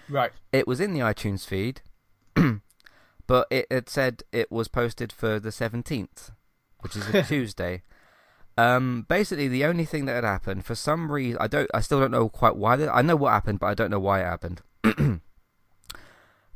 Right. 0.08 0.32
It 0.52 0.66
was 0.66 0.80
in 0.80 0.94
the 0.94 1.00
iTunes 1.00 1.46
feed, 1.46 1.82
but 3.26 3.46
it 3.50 3.66
had 3.70 3.90
said 3.90 4.22
it 4.32 4.50
was 4.50 4.66
posted 4.66 5.12
for 5.12 5.38
the 5.38 5.50
17th, 5.50 6.30
which 6.80 6.96
is 6.96 7.06
a 7.14 7.22
Tuesday. 7.28 7.82
Um, 8.58 9.06
basically, 9.08 9.46
the 9.46 9.64
only 9.64 9.84
thing 9.84 10.06
that 10.06 10.16
had 10.16 10.24
happened 10.24 10.64
for 10.64 10.74
some 10.74 11.12
reason, 11.12 11.38
I 11.40 11.46
don't, 11.46 11.70
I 11.72 11.80
still 11.80 12.00
don't 12.00 12.10
know 12.10 12.28
quite 12.28 12.56
why. 12.56 12.74
That, 12.74 12.92
I 12.92 13.02
know 13.02 13.14
what 13.14 13.30
happened, 13.30 13.60
but 13.60 13.68
I 13.68 13.74
don't 13.74 13.90
know 13.90 14.00
why 14.00 14.20
it 14.20 14.24
happened. 14.24 14.62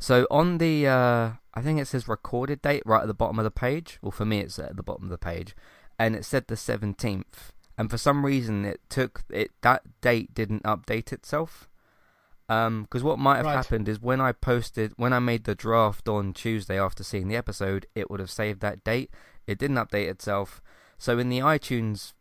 so 0.01 0.27
on 0.29 0.59
the 0.59 0.89
uh, 0.89 1.31
I 1.55 1.63
think 1.63 1.79
it 1.79 1.87
says 1.87 2.09
recorded 2.09 2.61
date 2.61 2.83
right 2.85 3.03
at 3.03 3.07
the 3.07 3.15
bottom 3.15 3.39
of 3.39 3.45
the 3.45 3.53
page. 3.53 4.01
Well, 4.03 4.11
for 4.11 4.25
me, 4.25 4.41
it's 4.41 4.59
at 4.59 4.75
the 4.75 4.83
bottom 4.83 5.05
of 5.05 5.11
the 5.11 5.19
page, 5.19 5.55
and 5.97 6.17
it 6.17 6.25
said 6.25 6.49
the 6.49 6.57
seventeenth. 6.57 7.53
And 7.79 7.89
for 7.89 7.99
some 7.99 8.27
reason, 8.27 8.65
it 8.65 8.81
took 8.89 9.23
it 9.31 9.53
that 9.63 9.83
date 10.01 10.35
didn't 10.35 10.65
update 10.65 11.13
itself. 11.13 11.69
Um, 12.49 12.83
because 12.83 13.05
what 13.05 13.21
might 13.21 13.37
have 13.37 13.47
right. 13.47 13.55
happened 13.55 13.89
is 13.89 14.01
when 14.01 14.21
I 14.21 14.33
posted, 14.33 14.93
when 14.97 15.13
I 15.13 15.21
made 15.21 15.45
the 15.45 15.55
draft 15.55 16.09
on 16.09 16.33
Tuesday 16.33 16.79
after 16.79 17.05
seeing 17.05 17.29
the 17.29 17.37
episode, 17.37 17.87
it 17.95 18.11
would 18.11 18.19
have 18.19 18.31
saved 18.31 18.61
that 18.61 18.83
date. 18.83 19.11
It 19.47 19.57
didn't 19.57 19.77
update 19.77 20.09
itself. 20.09 20.61
So 21.03 21.19
in 21.19 21.31
the 21.31 21.41
iTunes 21.41 22.13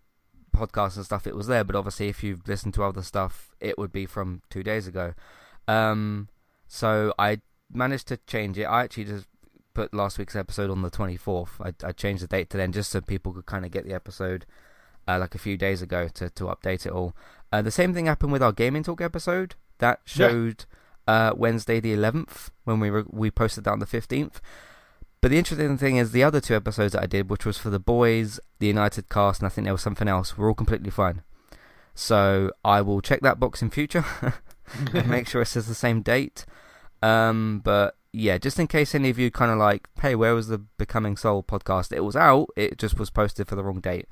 podcast 0.56 0.96
and 0.96 1.06
stuff, 1.06 1.28
it 1.28 1.36
was 1.36 1.46
there. 1.46 1.64
But 1.64 1.76
obviously, 1.76 2.08
if 2.08 2.24
you've 2.24 2.48
listened 2.48 2.74
to 2.74 2.84
other 2.84 3.04
stuff, 3.04 3.54
it 3.60 3.78
would 3.78 3.92
be 3.92 4.08
from 4.08 4.42
two 4.50 4.64
days 4.64 4.88
ago. 4.88 5.14
Um, 5.68 6.30
so 6.68 7.14
I 7.20 7.42
managed 7.72 8.08
to 8.08 8.18
change 8.26 8.58
it. 8.58 8.64
I 8.64 8.82
actually 8.82 9.04
just 9.04 9.28
put 9.76 9.94
last 9.94 10.18
week's 10.18 10.36
episode 10.36 10.72
on 10.72 10.82
the 10.82 10.90
24th. 10.90 11.50
I, 11.62 11.88
I 11.88 11.92
changed 11.92 12.24
the 12.24 12.28
date 12.28 12.50
to 12.50 12.58
then 12.58 12.72
just 12.72 12.90
so 12.90 13.02
people 13.02 13.32
could 13.34 13.46
kind 13.46 13.66
of 13.66 13.72
get 13.72 13.86
the 13.86 13.94
episode 13.94 14.48
uh, 15.08 15.20
like 15.20 15.36
a 15.36 15.38
few 15.38 15.58
days 15.58 15.84
ago 15.84 16.08
to, 16.16 16.32
to 16.32 16.46
update 16.46 16.88
it 16.88 16.92
all. 16.92 17.16
Uh, 17.52 17.62
the 17.62 17.70
same 17.70 17.94
thing 17.94 18.08
happened 18.08 18.32
with 18.32 18.42
our 18.42 18.52
Gaming 18.52 18.82
Talk 18.82 19.00
episode. 19.00 19.54
That 19.78 20.00
showed 20.06 20.66
yeah. 21.08 21.28
uh, 21.28 21.34
Wednesday 21.36 21.80
the 21.80 21.96
11th 21.96 22.50
when 22.64 22.80
we 22.80 22.90
re- 22.90 23.04
we 23.08 23.30
posted 23.30 23.64
that 23.66 23.74
on 23.74 23.80
the 23.80 23.86
15th. 23.86 24.40
But 25.22 25.30
the 25.30 25.38
interesting 25.38 25.78
thing 25.78 25.98
is 25.98 26.12
the 26.12 26.24
other 26.24 26.42
two 26.42 26.56
episodes 26.56 26.94
that 26.94 27.04
I 27.04 27.06
did, 27.06 27.30
which 27.30 27.46
was 27.46 27.58
for 27.58 27.70
the 27.70 27.80
boys, 27.80 28.40
the 28.58 28.68
United 28.68 29.08
cast, 29.08 29.40
and 29.40 29.46
I 29.46 29.50
think 29.50 29.66
there 29.66 29.74
was 29.74 29.84
something 29.84 30.08
else, 30.08 30.36
were 30.36 30.48
all 30.48 30.56
completely 30.56 30.90
fine. 30.90 31.22
So 31.94 32.52
I 32.66 32.82
will 32.82 33.02
check 33.02 33.22
that 33.22 33.40
box 33.40 33.62
in 33.62 33.70
future 33.70 34.04
and 34.94 35.08
make 35.08 35.28
sure 35.28 35.44
it 35.44 35.48
says 35.48 35.68
the 35.68 35.76
same 35.76 36.02
date. 36.02 36.46
Um, 37.04 37.62
but 37.64 37.96
yeah, 38.12 38.40
just 38.40 38.60
in 38.60 38.66
case 38.68 38.96
any 38.96 39.10
of 39.10 39.20
you 39.20 39.30
kind 39.30 39.52
of 39.52 39.60
like, 39.60 39.88
hey, 40.02 40.16
where 40.16 40.34
was 40.34 40.48
the 40.48 40.58
Becoming 40.58 41.16
Saul 41.18 41.44
podcast? 41.44 41.94
It 41.94 42.02
was 42.02 42.16
out, 42.16 42.50
it 42.56 42.80
just 42.80 42.98
was 42.98 43.12
posted 43.12 43.48
for 43.48 43.56
the 43.56 43.64
wrong 43.64 43.80
date. 43.80 44.08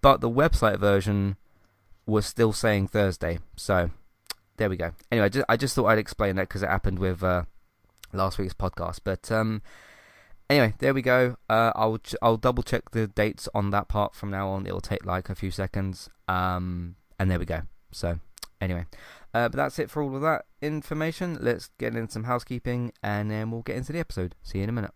But 0.00 0.20
the 0.20 0.30
website 0.30 0.78
version 0.78 1.36
was 2.06 2.24
still 2.24 2.52
saying 2.52 2.88
Thursday. 2.88 3.40
So 3.56 3.90
there 4.58 4.70
we 4.70 4.76
go. 4.76 4.92
Anyway, 5.10 5.28
just, 5.28 5.46
I 5.48 5.56
just 5.56 5.74
thought 5.74 5.86
I'd 5.86 5.98
explain 5.98 6.36
that 6.36 6.48
because 6.48 6.62
it 6.62 6.68
happened 6.68 7.00
with 7.00 7.22
uh, 7.22 7.44
last 8.12 8.38
week's 8.38 8.54
podcast. 8.54 9.00
But 9.02 9.30
um, 9.32 9.62
anyway, 10.50 10.74
there 10.78 10.94
we 10.94 11.02
go. 11.02 11.36
Uh, 11.48 11.72
I'll 11.74 11.98
ch- 11.98 12.16
I'll 12.22 12.36
double 12.36 12.62
check 12.62 12.90
the 12.90 13.06
dates 13.06 13.48
on 13.54 13.70
that 13.70 13.88
part 13.88 14.14
from 14.14 14.30
now 14.30 14.48
on. 14.48 14.66
It'll 14.66 14.80
take 14.80 15.04
like 15.04 15.30
a 15.30 15.34
few 15.34 15.50
seconds. 15.50 16.08
Um, 16.28 16.96
and 17.18 17.30
there 17.30 17.38
we 17.38 17.44
go. 17.44 17.62
So 17.92 18.18
anyway, 18.60 18.86
uh, 19.34 19.48
but 19.48 19.56
that's 19.56 19.78
it 19.78 19.90
for 19.90 20.02
all 20.02 20.14
of 20.16 20.22
that 20.22 20.46
information. 20.60 21.38
Let's 21.40 21.70
get 21.78 21.94
into 21.94 22.12
some 22.12 22.24
housekeeping 22.24 22.92
and 23.02 23.30
then 23.30 23.50
we'll 23.50 23.62
get 23.62 23.76
into 23.76 23.92
the 23.92 24.00
episode. 24.00 24.34
See 24.42 24.58
you 24.58 24.64
in 24.64 24.70
a 24.70 24.72
minute. 24.72 24.92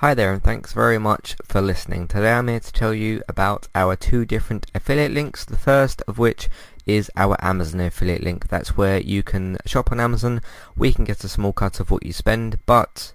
Hi 0.00 0.12
there 0.12 0.32
and 0.32 0.42
thanks 0.42 0.74
very 0.74 0.98
much 0.98 1.36
for 1.42 1.62
listening. 1.62 2.06
Today 2.06 2.32
I'm 2.32 2.48
here 2.48 2.60
to 2.60 2.72
tell 2.72 2.92
you 2.92 3.22
about 3.28 3.68
our 3.74 3.96
two 3.96 4.26
different 4.26 4.66
affiliate 4.74 5.12
links. 5.12 5.44
The 5.44 5.56
first 5.56 6.02
of 6.06 6.18
which 6.18 6.50
is 6.84 7.10
our 7.16 7.36
Amazon 7.40 7.80
affiliate 7.80 8.22
link. 8.22 8.48
That's 8.48 8.76
where 8.76 9.00
you 9.00 9.22
can 9.22 9.56
shop 9.64 9.90
on 9.90 9.98
Amazon. 9.98 10.42
We 10.76 10.92
can 10.92 11.04
get 11.04 11.24
a 11.24 11.28
small 11.28 11.54
cut 11.54 11.80
of 11.80 11.90
what 11.90 12.04
you 12.04 12.12
spend, 12.12 12.58
but 12.66 13.14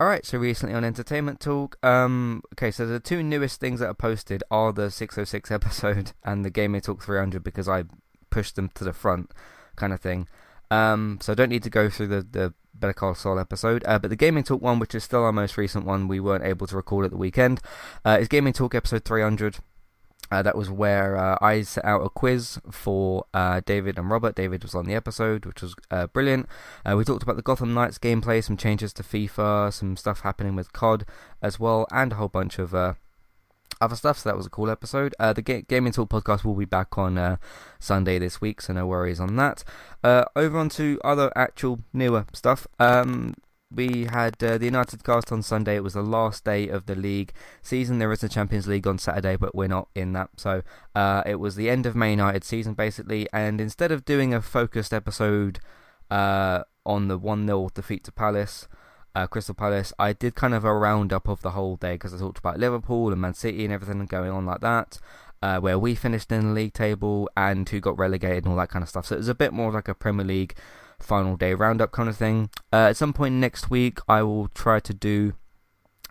Alright, 0.00 0.24
so 0.24 0.38
recently 0.38 0.74
on 0.74 0.82
Entertainment 0.82 1.40
Talk, 1.40 1.76
um, 1.84 2.42
okay, 2.54 2.70
so 2.70 2.86
the 2.86 2.98
two 2.98 3.22
newest 3.22 3.60
things 3.60 3.80
that 3.80 3.86
are 3.88 3.94
posted 3.94 4.42
are 4.50 4.72
the 4.72 4.90
606 4.90 5.50
episode 5.50 6.12
and 6.24 6.42
the 6.42 6.48
Gaming 6.48 6.80
Talk 6.80 7.02
300 7.02 7.44
because 7.44 7.68
I 7.68 7.84
pushed 8.30 8.56
them 8.56 8.70
to 8.76 8.84
the 8.84 8.94
front, 8.94 9.30
kind 9.76 9.92
of 9.92 10.00
thing. 10.00 10.26
Um, 10.70 11.18
so 11.20 11.32
I 11.32 11.34
don't 11.34 11.50
need 11.50 11.64
to 11.64 11.70
go 11.70 11.90
through 11.90 12.06
the, 12.06 12.22
the 12.22 12.54
Better 12.72 12.94
Call 12.94 13.14
Saul 13.14 13.38
episode, 13.38 13.84
uh, 13.86 13.98
but 13.98 14.08
the 14.08 14.16
Gaming 14.16 14.42
Talk 14.42 14.62
one, 14.62 14.78
which 14.78 14.94
is 14.94 15.04
still 15.04 15.22
our 15.22 15.32
most 15.32 15.58
recent 15.58 15.84
one, 15.84 16.08
we 16.08 16.18
weren't 16.18 16.44
able 16.44 16.66
to 16.68 16.76
record 16.76 17.04
at 17.04 17.10
the 17.10 17.18
weekend, 17.18 17.60
uh, 18.02 18.16
is 18.18 18.28
Gaming 18.28 18.54
Talk 18.54 18.74
episode 18.74 19.04
300. 19.04 19.58
Uh, 20.30 20.42
that 20.42 20.56
was 20.56 20.70
where 20.70 21.16
uh, 21.16 21.36
I 21.40 21.62
set 21.62 21.84
out 21.84 22.02
a 22.02 22.08
quiz 22.08 22.58
for 22.70 23.24
uh, 23.34 23.60
David 23.64 23.98
and 23.98 24.10
Robert. 24.10 24.34
David 24.34 24.62
was 24.62 24.74
on 24.74 24.86
the 24.86 24.94
episode, 24.94 25.44
which 25.44 25.62
was 25.62 25.74
uh, 25.90 26.06
brilliant. 26.06 26.46
Uh, 26.84 26.96
we 26.96 27.04
talked 27.04 27.22
about 27.22 27.36
the 27.36 27.42
Gotham 27.42 27.74
Knights 27.74 27.98
gameplay, 27.98 28.42
some 28.42 28.56
changes 28.56 28.92
to 28.94 29.02
FIFA, 29.02 29.72
some 29.72 29.96
stuff 29.96 30.20
happening 30.20 30.54
with 30.54 30.72
COD 30.72 31.04
as 31.42 31.58
well, 31.58 31.86
and 31.90 32.12
a 32.12 32.16
whole 32.16 32.28
bunch 32.28 32.58
of 32.58 32.74
uh, 32.74 32.94
other 33.80 33.96
stuff. 33.96 34.18
So 34.18 34.28
that 34.28 34.36
was 34.36 34.46
a 34.46 34.50
cool 34.50 34.70
episode. 34.70 35.14
the 35.18 35.42
Ga- 35.42 35.62
Gaming 35.62 35.92
Talk 35.92 36.10
podcast 36.10 36.44
will 36.44 36.54
be 36.54 36.64
back 36.64 36.96
on 36.96 37.38
Sunday 37.78 38.18
this 38.18 38.40
week, 38.40 38.60
so 38.60 38.72
no 38.72 38.86
worries 38.86 39.20
on 39.20 39.36
that. 39.36 39.64
over 40.04 40.58
on 40.58 40.68
to 40.70 41.00
other 41.02 41.32
actual 41.34 41.80
newer 41.92 42.26
stuff. 42.32 42.66
Um, 42.78 43.34
we 43.74 44.06
had 44.06 44.42
uh, 44.42 44.58
the 44.58 44.64
United 44.64 45.04
cast 45.04 45.30
on 45.30 45.42
Sunday. 45.42 45.76
It 45.76 45.84
was 45.84 45.94
the 45.94 46.02
last 46.02 46.44
day 46.44 46.68
of 46.68 46.86
the 46.86 46.94
league 46.96 47.32
season. 47.62 47.98
There 47.98 48.10
is 48.10 48.24
a 48.24 48.28
Champions 48.28 48.66
League 48.66 48.86
on 48.86 48.98
Saturday, 48.98 49.36
but 49.36 49.54
we're 49.54 49.68
not 49.68 49.88
in 49.94 50.12
that. 50.14 50.30
So 50.36 50.62
uh, 50.94 51.22
it 51.24 51.36
was 51.36 51.54
the 51.54 51.70
end 51.70 51.86
of 51.86 51.94
Man 51.94 52.10
United 52.10 52.44
season, 52.44 52.74
basically. 52.74 53.28
And 53.32 53.60
instead 53.60 53.92
of 53.92 54.04
doing 54.04 54.34
a 54.34 54.42
focused 54.42 54.92
episode 54.92 55.60
uh, 56.10 56.64
on 56.84 57.08
the 57.08 57.16
1 57.16 57.46
0 57.46 57.70
defeat 57.72 58.02
to 58.04 58.12
Palace, 58.12 58.66
uh, 59.14 59.28
Crystal 59.28 59.54
Palace, 59.54 59.92
I 59.98 60.14
did 60.14 60.34
kind 60.34 60.54
of 60.54 60.64
a 60.64 60.74
roundup 60.74 61.28
of 61.28 61.42
the 61.42 61.50
whole 61.50 61.76
day 61.76 61.94
because 61.94 62.12
I 62.12 62.18
talked 62.18 62.38
about 62.38 62.58
Liverpool 62.58 63.12
and 63.12 63.20
Man 63.20 63.34
City 63.34 63.64
and 63.64 63.72
everything 63.72 64.04
going 64.06 64.30
on 64.30 64.46
like 64.46 64.60
that. 64.60 64.98
Uh, 65.42 65.58
where 65.58 65.78
we 65.78 65.94
finished 65.94 66.30
in 66.30 66.48
the 66.48 66.52
league 66.52 66.74
table 66.74 67.30
and 67.34 67.66
who 67.66 67.80
got 67.80 67.98
relegated 67.98 68.44
and 68.44 68.52
all 68.52 68.58
that 68.58 68.68
kind 68.68 68.82
of 68.82 68.90
stuff. 68.90 69.06
So 69.06 69.14
it 69.14 69.18
was 69.18 69.28
a 69.28 69.34
bit 69.34 69.54
more 69.54 69.72
like 69.72 69.88
a 69.88 69.94
Premier 69.94 70.26
League 70.26 70.54
final 71.02 71.36
day 71.36 71.54
roundup 71.54 71.92
kind 71.92 72.08
of 72.08 72.16
thing. 72.16 72.50
Uh, 72.72 72.88
at 72.90 72.96
some 72.96 73.12
point 73.12 73.34
next 73.34 73.70
week, 73.70 73.98
I 74.08 74.22
will 74.22 74.48
try 74.48 74.80
to 74.80 74.94
do 74.94 75.34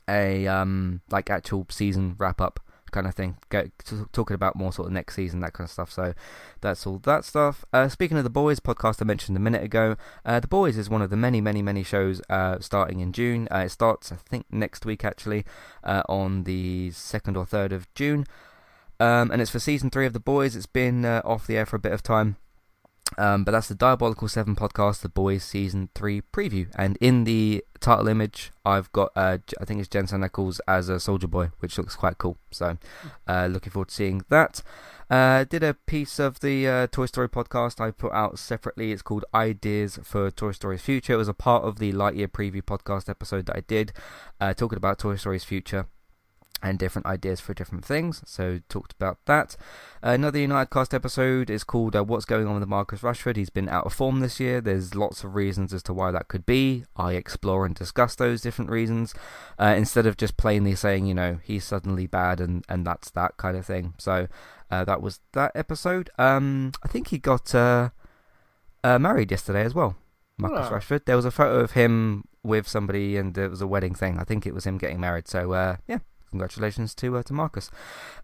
a 0.08 0.48
um 0.48 1.02
like 1.12 1.30
actual 1.30 1.68
season 1.70 2.16
wrap 2.18 2.42
up 2.42 2.60
kind 2.90 3.08
of 3.08 3.16
thing. 3.16 3.38
Get 3.50 3.72
talking 4.12 4.36
about 4.36 4.56
more 4.56 4.74
sort 4.74 4.88
of 4.88 4.94
next 4.94 5.16
season, 5.16 5.40
that 5.42 5.54
kind 5.54 5.68
of 5.68 5.72
stuff. 5.72 5.92
So 5.92 6.14
that's 6.62 6.86
all 6.86 7.00
that 7.00 7.24
stuff. 7.26 7.66
Uh, 7.72 7.88
speaking 7.88 8.18
of 8.18 8.24
the 8.24 8.30
boys 8.30 8.60
podcast 8.60 9.02
I 9.02 9.06
mentioned 9.06 9.38
a 9.38 9.40
minute 9.40 9.64
ago, 9.64 9.96
uh, 10.26 10.40
the 10.40 10.48
boys 10.48 10.78
is 10.78 10.90
one 10.90 11.02
of 11.02 11.10
the 11.10 11.18
many, 11.18 11.42
many, 11.42 11.62
many 11.62 11.84
shows 11.84 12.22
uh, 12.30 12.60
starting 12.60 13.00
in 13.00 13.14
June. 13.14 13.48
Uh, 13.52 13.60
it 13.60 13.70
starts, 13.70 14.12
I 14.12 14.16
think, 14.16 14.46
next 14.52 14.86
week 14.86 15.06
actually, 15.06 15.46
uh, 15.84 16.04
on 16.10 16.44
the 16.44 16.92
second 16.92 17.38
or 17.38 17.46
third 17.46 17.72
of 17.72 17.94
June. 17.94 18.26
Um, 19.00 19.32
and 19.32 19.42
it's 19.42 19.52
for 19.52 19.60
season 19.60 19.90
three 19.90 20.06
of 20.06 20.14
the 20.14 20.20
boys. 20.20 20.56
It's 20.56 20.66
been 20.66 21.06
uh, 21.06 21.22
off 21.24 21.48
the 21.48 21.58
air 21.58 21.66
for 21.66 21.78
a 21.78 21.80
bit 21.80 21.94
of 21.94 22.04
time. 22.04 22.36
Um, 23.18 23.44
but 23.44 23.52
that's 23.52 23.68
the 23.68 23.76
Diabolical 23.76 24.28
7 24.28 24.56
podcast, 24.56 25.02
the 25.02 25.10
Boys 25.10 25.44
Season 25.44 25.90
3 25.96 26.22
preview. 26.34 26.68
And 26.76 26.98
in 27.02 27.24
the 27.24 27.64
title 27.80 28.08
image, 28.08 28.52
I've 28.64 28.92
got, 28.92 29.12
uh, 29.16 29.40
I 29.60 29.66
think 29.66 29.80
it's 29.80 29.90
Jensen 29.90 30.22
Ackles 30.22 30.60
as 30.68 30.90
a 30.90 31.00
Soldier 31.00 31.28
Boy, 31.28 31.52
which 31.60 31.78
looks 31.78 31.96
quite 31.96 32.18
cool. 32.18 32.38
So, 32.52 32.78
uh, 33.28 33.48
looking 33.50 33.72
forward 33.72 33.90
to 33.90 33.96
seeing 33.96 34.24
that. 34.30 34.62
Uh, 35.10 35.44
did 35.44 35.64
a 35.64 35.74
piece 35.74 36.20
of 36.20 36.40
the 36.42 36.68
uh, 36.68 36.88
Toy 36.88 37.08
Story 37.08 37.28
podcast 37.28 37.82
I 37.82 37.90
put 37.90 38.14
out 38.14 38.38
separately. 38.38 38.92
It's 38.92 39.02
called 39.02 39.26
Ideas 39.34 40.00
for 40.04 40.30
Toy 40.30 40.52
Story's 40.52 40.84
Future. 40.84 41.14
It 41.14 41.18
was 41.18 41.28
a 41.28 41.34
part 41.34 41.64
of 41.64 41.80
the 41.80 41.92
Lightyear 41.92 42.28
preview 42.28 42.62
podcast 42.62 43.10
episode 43.10 43.48
that 43.48 43.56
I 43.56 43.62
did, 43.62 43.92
uh, 44.40 44.54
talking 44.54 44.78
about 44.78 45.00
Toy 45.00 45.16
Story's 45.16 45.44
future 45.44 45.88
and 46.62 46.80
different 46.80 47.06
ideas 47.06 47.40
for 47.40 47.54
different 47.54 47.86
things. 47.86 48.22
So 48.26 48.60
talked 48.70 48.94
about 48.94 49.18
that. 49.26 49.56
Uh, 50.04 50.12
another 50.12 50.40
United 50.40 50.70
Cast 50.70 50.94
episode 50.94 51.50
is 51.50 51.64
called 51.64 51.96
uh, 51.96 52.04
"What's 52.04 52.26
Going 52.26 52.48
On 52.48 52.60
with 52.60 52.68
Marcus 52.68 53.02
Rashford." 53.02 53.36
He's 53.36 53.50
been 53.50 53.70
out 53.70 53.86
of 53.86 53.94
form 53.94 54.20
this 54.20 54.40
year. 54.40 54.62
There's 54.62 54.96
lots 54.96 55.24
of 55.24 55.36
reasons 55.36 55.74
as 55.74 55.84
to 55.84 55.94
why 55.94 56.12
that 56.12 56.28
could 56.28 56.46
be. 56.46 56.86
I 56.96 57.14
explore 57.14 57.66
and 57.66 57.76
discuss 57.76 58.16
those 58.16 58.42
different 58.42 58.72
reasons 58.72 59.14
uh, 59.58 59.74
instead 59.78 60.06
of 60.06 60.18
just 60.18 60.38
plainly 60.38 60.76
saying, 60.76 61.06
you 61.06 61.14
know, 61.14 61.40
he's 61.44 61.64
suddenly 61.64 62.08
bad 62.08 62.40
and 62.40 62.66
and 62.70 62.86
that's 62.86 63.10
that 63.12 63.38
kind 63.38 63.58
of 63.58 63.66
thing. 63.66 63.94
So 63.98 64.28
uh, 64.72 64.86
that 64.86 65.02
was 65.02 65.20
that 65.34 65.52
episode. 65.56 66.10
Um, 66.18 66.72
I 66.84 66.88
think 66.88 67.10
he 67.10 67.18
got 67.18 67.54
uh, 67.56 67.90
uh, 68.84 69.00
married 69.00 69.32
yesterday 69.32 69.64
as 69.64 69.74
well. 69.74 69.96
Marcus 70.38 70.68
oh. 70.70 70.76
Rashford. 70.76 71.06
There 71.06 71.16
was 71.16 71.26
a 71.26 71.32
photo 71.32 71.60
of 71.60 71.72
him 71.72 72.24
with 72.44 72.68
somebody, 72.68 73.18
and 73.18 73.38
it 73.38 73.50
was 73.50 73.62
a 73.62 73.68
wedding 73.68 73.94
thing. 73.94 74.18
I 74.20 74.24
think 74.24 74.46
it 74.46 74.54
was 74.54 74.66
him 74.66 74.78
getting 74.78 75.00
married. 75.00 75.28
So 75.28 75.54
yeah, 75.88 76.00
congratulations 76.30 76.96
to 76.96 77.18
uh, 77.18 77.24
to 77.24 77.34
Marcus. 77.34 77.70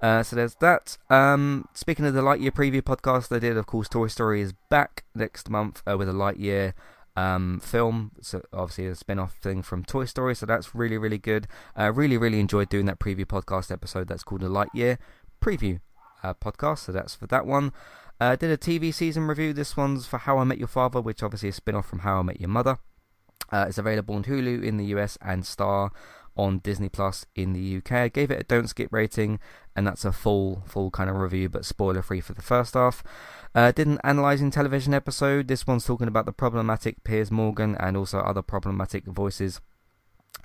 Uh, 0.01 0.24
so 0.24 0.35
there's 0.35 0.55
that. 0.55 0.97
Um, 1.09 1.67
speaking 1.74 2.05
of 2.05 2.13
the 2.13 2.21
Lightyear 2.21 2.51
preview 2.51 2.81
podcast, 2.81 3.29
they 3.29 3.39
did, 3.39 3.57
of 3.57 3.65
course, 3.65 3.89
Toy 3.89 4.07
Story 4.07 4.41
is 4.41 4.53
back 4.69 5.03
next 5.13 5.50
month 5.50 5.81
uh, 5.85 5.97
with 5.97 6.09
a 6.09 6.13
Lightyear 6.13 6.74
um, 7.15 7.59
film. 7.59 8.12
So 8.21 8.41
obviously 8.53 8.88
a 8.88 8.95
spin-off 8.95 9.35
thing 9.35 9.62
from 9.62 9.83
Toy 9.83 10.05
Story. 10.05 10.35
So 10.35 10.45
that's 10.45 10.75
really 10.75 10.97
really 10.97 11.17
good. 11.17 11.47
I 11.75 11.88
uh, 11.88 11.91
really 11.91 12.17
really 12.17 12.39
enjoyed 12.39 12.69
doing 12.69 12.85
that 12.85 13.00
preview 13.00 13.25
podcast 13.25 13.71
episode. 13.71 14.07
That's 14.07 14.24
called 14.24 14.43
a 14.43 14.47
Lightyear 14.47 14.97
preview 15.41 15.79
uh, 16.24 16.33
podcast. 16.33 16.79
So 16.79 16.91
that's 16.91 17.15
for 17.15 17.27
that 17.27 17.45
one. 17.45 17.71
Uh, 18.19 18.35
did 18.35 18.50
a 18.50 18.57
TV 18.57 18.93
season 18.93 19.27
review. 19.27 19.51
This 19.51 19.75
one's 19.75 20.05
for 20.05 20.19
How 20.19 20.38
I 20.38 20.45
Met 20.45 20.57
Your 20.57 20.69
Father, 20.69 21.01
which 21.01 21.21
obviously 21.21 21.50
is 21.50 21.55
a 21.55 21.57
spin-off 21.57 21.85
from 21.85 22.00
How 22.00 22.19
I 22.19 22.21
Met 22.21 22.39
Your 22.39 22.50
Mother. 22.50 22.77
Uh, 23.51 23.65
it's 23.67 23.77
available 23.77 24.15
on 24.15 24.24
Hulu 24.24 24.63
in 24.63 24.77
the 24.77 24.85
US 24.85 25.17
and 25.21 25.45
Star 25.45 25.91
on 26.37 26.59
Disney 26.59 26.89
Plus 26.89 27.25
in 27.35 27.53
the 27.53 27.77
UK. 27.77 27.91
I 27.91 28.07
gave 28.07 28.31
it 28.31 28.39
a 28.39 28.43
don't 28.43 28.67
skip 28.67 28.91
rating, 28.91 29.39
and 29.75 29.85
that's 29.87 30.05
a 30.05 30.11
full 30.11 30.63
full 30.65 30.91
kind 30.91 31.09
of 31.09 31.17
review, 31.17 31.49
but 31.49 31.65
spoiler 31.65 32.01
free 32.01 32.21
for 32.21 32.33
the 32.33 32.41
first 32.41 32.73
half. 32.73 33.03
Uh, 33.53 33.71
did 33.71 33.87
an 33.87 33.99
analysing 34.03 34.51
television 34.51 34.93
episode. 34.93 35.47
This 35.47 35.65
one's 35.65 35.85
talking 35.85 36.07
about 36.07 36.25
the 36.25 36.33
problematic 36.33 37.03
Piers 37.03 37.31
Morgan 37.31 37.75
and 37.79 37.95
also 37.95 38.19
other 38.19 38.41
problematic 38.41 39.05
voices 39.05 39.61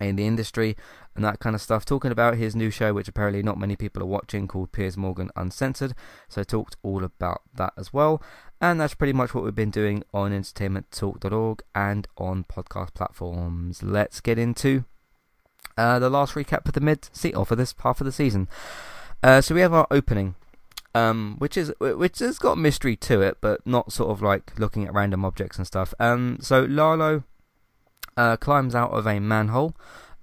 in 0.00 0.16
the 0.16 0.26
industry 0.26 0.76
and 1.14 1.24
that 1.24 1.40
kind 1.40 1.54
of 1.54 1.60
stuff. 1.60 1.84
Talking 1.84 2.12
about 2.12 2.36
his 2.36 2.56
new 2.56 2.70
show, 2.70 2.94
which 2.94 3.08
apparently 3.08 3.42
not 3.42 3.58
many 3.58 3.76
people 3.76 4.02
are 4.02 4.06
watching, 4.06 4.48
called 4.48 4.72
Piers 4.72 4.96
Morgan 4.96 5.30
Uncensored. 5.36 5.94
So 6.28 6.40
I 6.40 6.44
talked 6.44 6.76
all 6.82 7.04
about 7.04 7.42
that 7.54 7.72
as 7.76 7.92
well. 7.92 8.22
And 8.60 8.80
that's 8.80 8.94
pretty 8.94 9.12
much 9.12 9.34
what 9.34 9.44
we've 9.44 9.54
been 9.54 9.70
doing 9.70 10.04
on 10.12 10.32
entertainmenttalk.org 10.32 11.62
and 11.74 12.06
on 12.16 12.44
podcast 12.44 12.94
platforms. 12.94 13.82
Let's 13.82 14.20
get 14.20 14.38
into 14.38 14.84
uh, 15.80 15.98
the 15.98 16.10
last 16.10 16.34
recap 16.34 16.66
of 16.66 16.74
the 16.74 16.80
mid 16.80 17.08
seat 17.12 17.34
off 17.34 17.48
for 17.48 17.56
this 17.56 17.74
half 17.82 18.00
of 18.02 18.04
the 18.04 18.12
season. 18.12 18.48
Uh, 19.22 19.40
so 19.40 19.54
we 19.54 19.62
have 19.62 19.72
our 19.72 19.86
opening, 19.90 20.34
um, 20.94 21.36
which 21.38 21.56
is 21.56 21.72
which 21.78 22.18
has 22.18 22.38
got 22.38 22.58
mystery 22.58 22.96
to 22.96 23.22
it, 23.22 23.38
but 23.40 23.66
not 23.66 23.90
sort 23.90 24.10
of 24.10 24.20
like 24.20 24.58
looking 24.58 24.84
at 24.84 24.92
random 24.92 25.24
objects 25.24 25.56
and 25.56 25.66
stuff. 25.66 25.94
Um, 25.98 26.36
so 26.42 26.64
Lalo 26.64 27.24
uh, 28.14 28.36
climbs 28.36 28.74
out 28.74 28.90
of 28.90 29.06
a 29.06 29.20
manhole, 29.20 29.74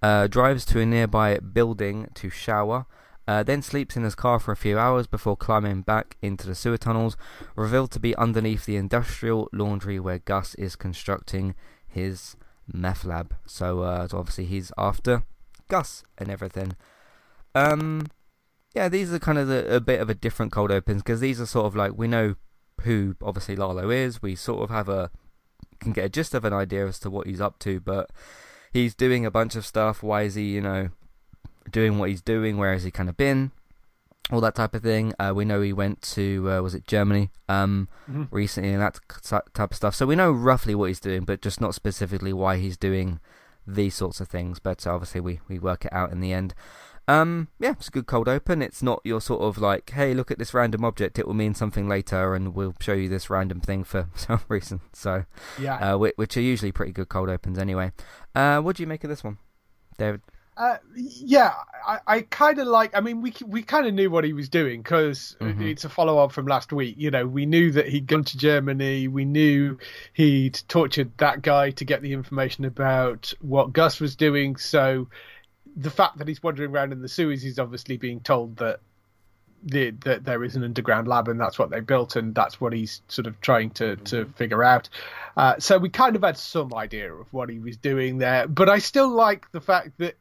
uh, 0.03 0.27
drives 0.27 0.63
to 0.65 0.79
a 0.79 0.85
nearby 0.85 1.39
building 1.39 2.09
to 2.13 2.29
shower. 2.29 2.85
Uh, 3.27 3.43
then 3.43 3.61
sleeps 3.61 3.97
in 3.97 4.03
his 4.03 4.15
car 4.15 4.39
for 4.39 4.53
a 4.53 4.55
few 4.55 4.79
hours 4.79 5.05
before 5.05 5.35
climbing 5.35 5.81
back 5.81 6.15
into 6.21 6.47
the 6.47 6.55
sewer 6.55 6.77
tunnels, 6.77 7.17
revealed 7.57 7.91
to 7.91 7.99
be 7.99 8.15
underneath 8.15 8.65
the 8.65 8.77
industrial 8.77 9.49
laundry 9.51 9.99
where 9.99 10.19
Gus 10.19 10.55
is 10.55 10.77
constructing 10.77 11.53
his 11.85 12.37
meth 12.71 13.03
lab. 13.03 13.35
So, 13.45 13.81
uh, 13.81 14.07
so 14.07 14.19
obviously 14.19 14.45
he's 14.45 14.71
after 14.77 15.23
Gus 15.67 16.03
and 16.17 16.29
everything. 16.29 16.75
Um, 17.55 18.07
yeah, 18.75 18.89
these 18.89 19.11
are 19.11 19.19
kind 19.19 19.37
of 19.37 19.47
the, 19.47 19.75
a 19.75 19.79
bit 19.79 19.99
of 19.99 20.09
a 20.09 20.13
different 20.13 20.51
cold 20.51 20.71
opens 20.71 21.01
because 21.01 21.19
these 21.19 21.41
are 21.41 21.45
sort 21.45 21.65
of 21.65 21.75
like 21.75 21.97
we 21.97 22.07
know 22.07 22.35
who 22.81 23.15
obviously 23.21 23.55
Lalo 23.55 23.89
is. 23.89 24.21
We 24.21 24.35
sort 24.35 24.61
of 24.61 24.69
have 24.69 24.89
a 24.89 25.09
can 25.79 25.93
get 25.93 26.05
a 26.05 26.09
gist 26.09 26.33
of 26.33 26.45
an 26.45 26.53
idea 26.53 26.87
as 26.87 26.99
to 26.99 27.09
what 27.09 27.27
he's 27.27 27.41
up 27.41 27.59
to, 27.59 27.79
but 27.79 28.09
he's 28.71 28.95
doing 28.95 29.25
a 29.25 29.31
bunch 29.31 29.55
of 29.55 29.65
stuff. 29.65 30.03
Why 30.03 30.23
is 30.23 30.35
he, 30.35 30.43
you 30.43 30.61
know, 30.61 30.89
doing 31.71 31.97
what 31.97 32.09
he's 32.09 32.21
doing? 32.21 32.57
Where 32.57 32.73
has 32.73 32.83
he 32.83 32.91
kind 32.91 33.09
of 33.09 33.17
been? 33.17 33.51
All 34.31 34.41
that 34.41 34.55
type 34.55 34.75
of 34.75 34.83
thing. 34.83 35.13
Uh, 35.19 35.31
we 35.35 35.45
know 35.45 35.61
he 35.61 35.73
went 35.73 36.01
to 36.13 36.51
uh, 36.51 36.61
was 36.61 36.75
it 36.75 36.85
Germany 36.85 37.31
um, 37.47 37.87
mm-hmm. 38.09 38.23
recently 38.29 38.71
and 38.71 38.81
that 38.81 38.99
type 39.23 39.71
of 39.71 39.77
stuff. 39.77 39.95
So 39.95 40.05
we 40.05 40.15
know 40.15 40.31
roughly 40.31 40.75
what 40.75 40.87
he's 40.87 40.99
doing, 40.99 41.23
but 41.23 41.41
just 41.41 41.61
not 41.61 41.73
specifically 41.73 42.33
why 42.33 42.57
he's 42.57 42.77
doing 42.77 43.19
these 43.67 43.95
sorts 43.95 44.19
of 44.19 44.27
things. 44.27 44.59
But 44.59 44.85
obviously 44.87 45.21
we 45.21 45.39
we 45.47 45.59
work 45.59 45.85
it 45.85 45.93
out 45.93 46.11
in 46.11 46.19
the 46.19 46.33
end. 46.33 46.53
Um, 47.09 47.47
yeah, 47.57 47.71
it's 47.71 47.87
a 47.87 47.91
good 47.91 48.05
cold 48.05 48.27
open. 48.27 48.61
It's 48.61 48.83
not 48.83 48.99
your 49.05 49.21
sort 49.21 49.41
of 49.41 49.57
like, 49.57 49.91
hey, 49.91 50.13
look 50.13 50.29
at 50.29 50.39
this 50.39 50.53
random 50.53 50.83
object. 50.83 51.17
It 51.17 51.25
will 51.25 51.33
mean 51.33 51.53
something 51.53 51.87
later, 51.87 52.35
and 52.35 52.53
we'll 52.53 52.75
show 52.81 52.93
you 52.93 53.07
this 53.07 53.29
random 53.29 53.61
thing 53.61 53.85
for 53.85 54.09
some 54.15 54.41
reason. 54.49 54.81
So, 54.91 55.23
yeah, 55.59 55.93
uh, 55.93 55.97
which 55.97 56.35
are 56.35 56.41
usually 56.41 56.73
pretty 56.73 56.91
good 56.91 57.07
cold 57.07 57.29
opens 57.29 57.57
anyway. 57.57 57.93
Uh, 58.35 58.59
what 58.59 58.75
do 58.75 58.83
you 58.83 58.87
make 58.87 59.03
of 59.05 59.09
this 59.09 59.23
one, 59.23 59.37
David? 59.97 60.21
Uh, 60.57 60.77
yeah, 60.95 61.53
I, 61.87 61.99
I 62.07 62.21
kind 62.21 62.57
of 62.57 62.67
like. 62.67 62.97
I 62.97 63.01
mean, 63.01 63.21
we 63.21 63.31
we 63.45 63.61
kind 63.61 63.85
of 63.85 63.93
knew 63.93 64.09
what 64.09 64.23
he 64.23 64.33
was 64.33 64.49
doing 64.49 64.81
because 64.81 65.37
mm-hmm. 65.39 65.61
it's 65.61 65.85
a 65.85 65.89
follow 65.89 66.17
up 66.17 66.31
from 66.31 66.47
last 66.47 66.73
week. 66.73 66.95
You 66.97 67.11
know, 67.11 67.27
we 67.27 67.45
knew 67.45 67.71
that 67.73 67.87
he'd 67.87 68.07
gone 68.07 68.23
to 68.23 68.37
Germany. 68.37 69.07
We 69.07 69.23
knew 69.23 69.77
he'd 70.13 70.59
tortured 70.67 71.11
that 71.17 71.43
guy 71.43 71.69
to 71.71 71.85
get 71.85 72.01
the 72.01 72.11
information 72.13 72.65
about 72.65 73.33
what 73.39 73.71
Gus 73.71 73.99
was 73.99 74.15
doing. 74.15 74.55
So 74.55 75.09
the 75.75 75.91
fact 75.91 76.17
that 76.17 76.27
he's 76.27 76.41
wandering 76.41 76.71
around 76.71 76.91
in 76.91 77.03
the 77.03 77.07
sewers, 77.07 77.43
he's 77.43 77.59
obviously 77.59 77.97
being 77.97 78.19
told 78.19 78.57
that 78.57 78.79
the, 79.63 79.91
that 80.05 80.25
there 80.25 80.43
is 80.43 80.55
an 80.55 80.63
underground 80.63 81.07
lab 81.07 81.27
and 81.27 81.39
that's 81.39 81.59
what 81.59 81.69
they 81.69 81.81
built 81.81 82.15
and 82.15 82.33
that's 82.33 82.59
what 82.59 82.73
he's 82.73 83.01
sort 83.07 83.27
of 83.27 83.39
trying 83.41 83.69
to 83.71 83.95
to 83.97 84.23
mm-hmm. 84.23 84.31
figure 84.31 84.63
out. 84.63 84.89
Uh, 85.35 85.59
so 85.59 85.77
we 85.77 85.89
kind 85.89 86.15
of 86.15 86.23
had 86.23 86.37
some 86.37 86.73
idea 86.73 87.13
of 87.13 87.31
what 87.31 87.49
he 87.49 87.59
was 87.59 87.77
doing 87.77 88.17
there, 88.17 88.47
but 88.47 88.69
I 88.69 88.79
still 88.79 89.09
like 89.09 89.51
the 89.51 89.61
fact 89.61 89.99
that 89.99 90.15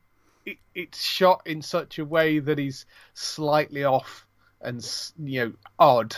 it, 0.47 0.59
it's 0.75 1.03
shot 1.03 1.43
in 1.45 1.61
such 1.61 1.99
a 1.99 2.05
way 2.05 2.39
that 2.39 2.57
he's 2.57 2.87
slightly 3.15 3.85
off 3.85 4.27
and 4.61 4.89
you 5.23 5.45
know 5.45 5.53
odd. 5.79 6.17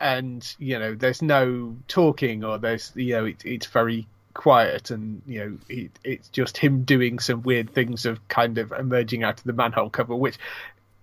And 0.00 0.46
you 0.58 0.78
know 0.78 0.94
there's 0.94 1.22
no 1.22 1.76
talking 1.88 2.44
or 2.44 2.58
there's 2.58 2.92
you 2.94 3.14
know 3.14 3.24
it, 3.24 3.42
it's 3.44 3.66
very 3.66 4.06
quiet 4.34 4.90
and 4.90 5.22
you 5.26 5.38
know 5.38 5.58
it, 5.68 5.90
it's 6.02 6.28
just 6.28 6.58
him 6.58 6.82
doing 6.82 7.20
some 7.20 7.42
weird 7.42 7.70
things 7.72 8.04
of 8.04 8.26
kind 8.28 8.58
of 8.58 8.72
emerging 8.72 9.22
out 9.22 9.38
of 9.38 9.44
the 9.44 9.52
manhole 9.52 9.88
cover 9.88 10.14
which 10.14 10.36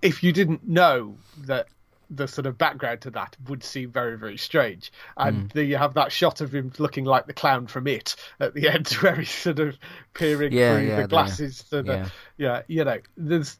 if 0.02 0.22
you 0.22 0.34
didn't 0.34 0.68
know 0.68 1.16
that 1.46 1.68
the 2.14 2.28
sort 2.28 2.46
of 2.46 2.58
background 2.58 3.02
to 3.02 3.10
that 3.10 3.36
would 3.48 3.64
seem 3.64 3.90
very 3.90 4.18
very 4.18 4.38
strange 4.38 4.92
and 5.18 5.54
mm. 5.54 5.68
you 5.68 5.78
have 5.78 5.94
that 5.94 6.12
shot 6.12 6.42
of 6.42 6.54
him 6.54 6.72
looking 6.78 7.06
like 7.06 7.26
the 7.26 7.34
clown 7.34 7.66
from 7.68 7.88
it 7.88 8.16
at 8.40 8.54
the 8.54 8.68
end 8.74 8.88
where 8.88 9.16
he's 9.16 9.32
sort 9.32 9.60
of 9.60 9.78
peering 10.14 10.52
yeah, 10.52 10.76
through 10.76 10.88
yeah, 10.88 11.02
the 11.02 11.08
glasses 11.08 11.64
the 11.70 11.84
yeah. 11.84 12.10
yeah 12.38 12.62
you 12.68 12.84
know 12.84 13.00
there's 13.18 13.58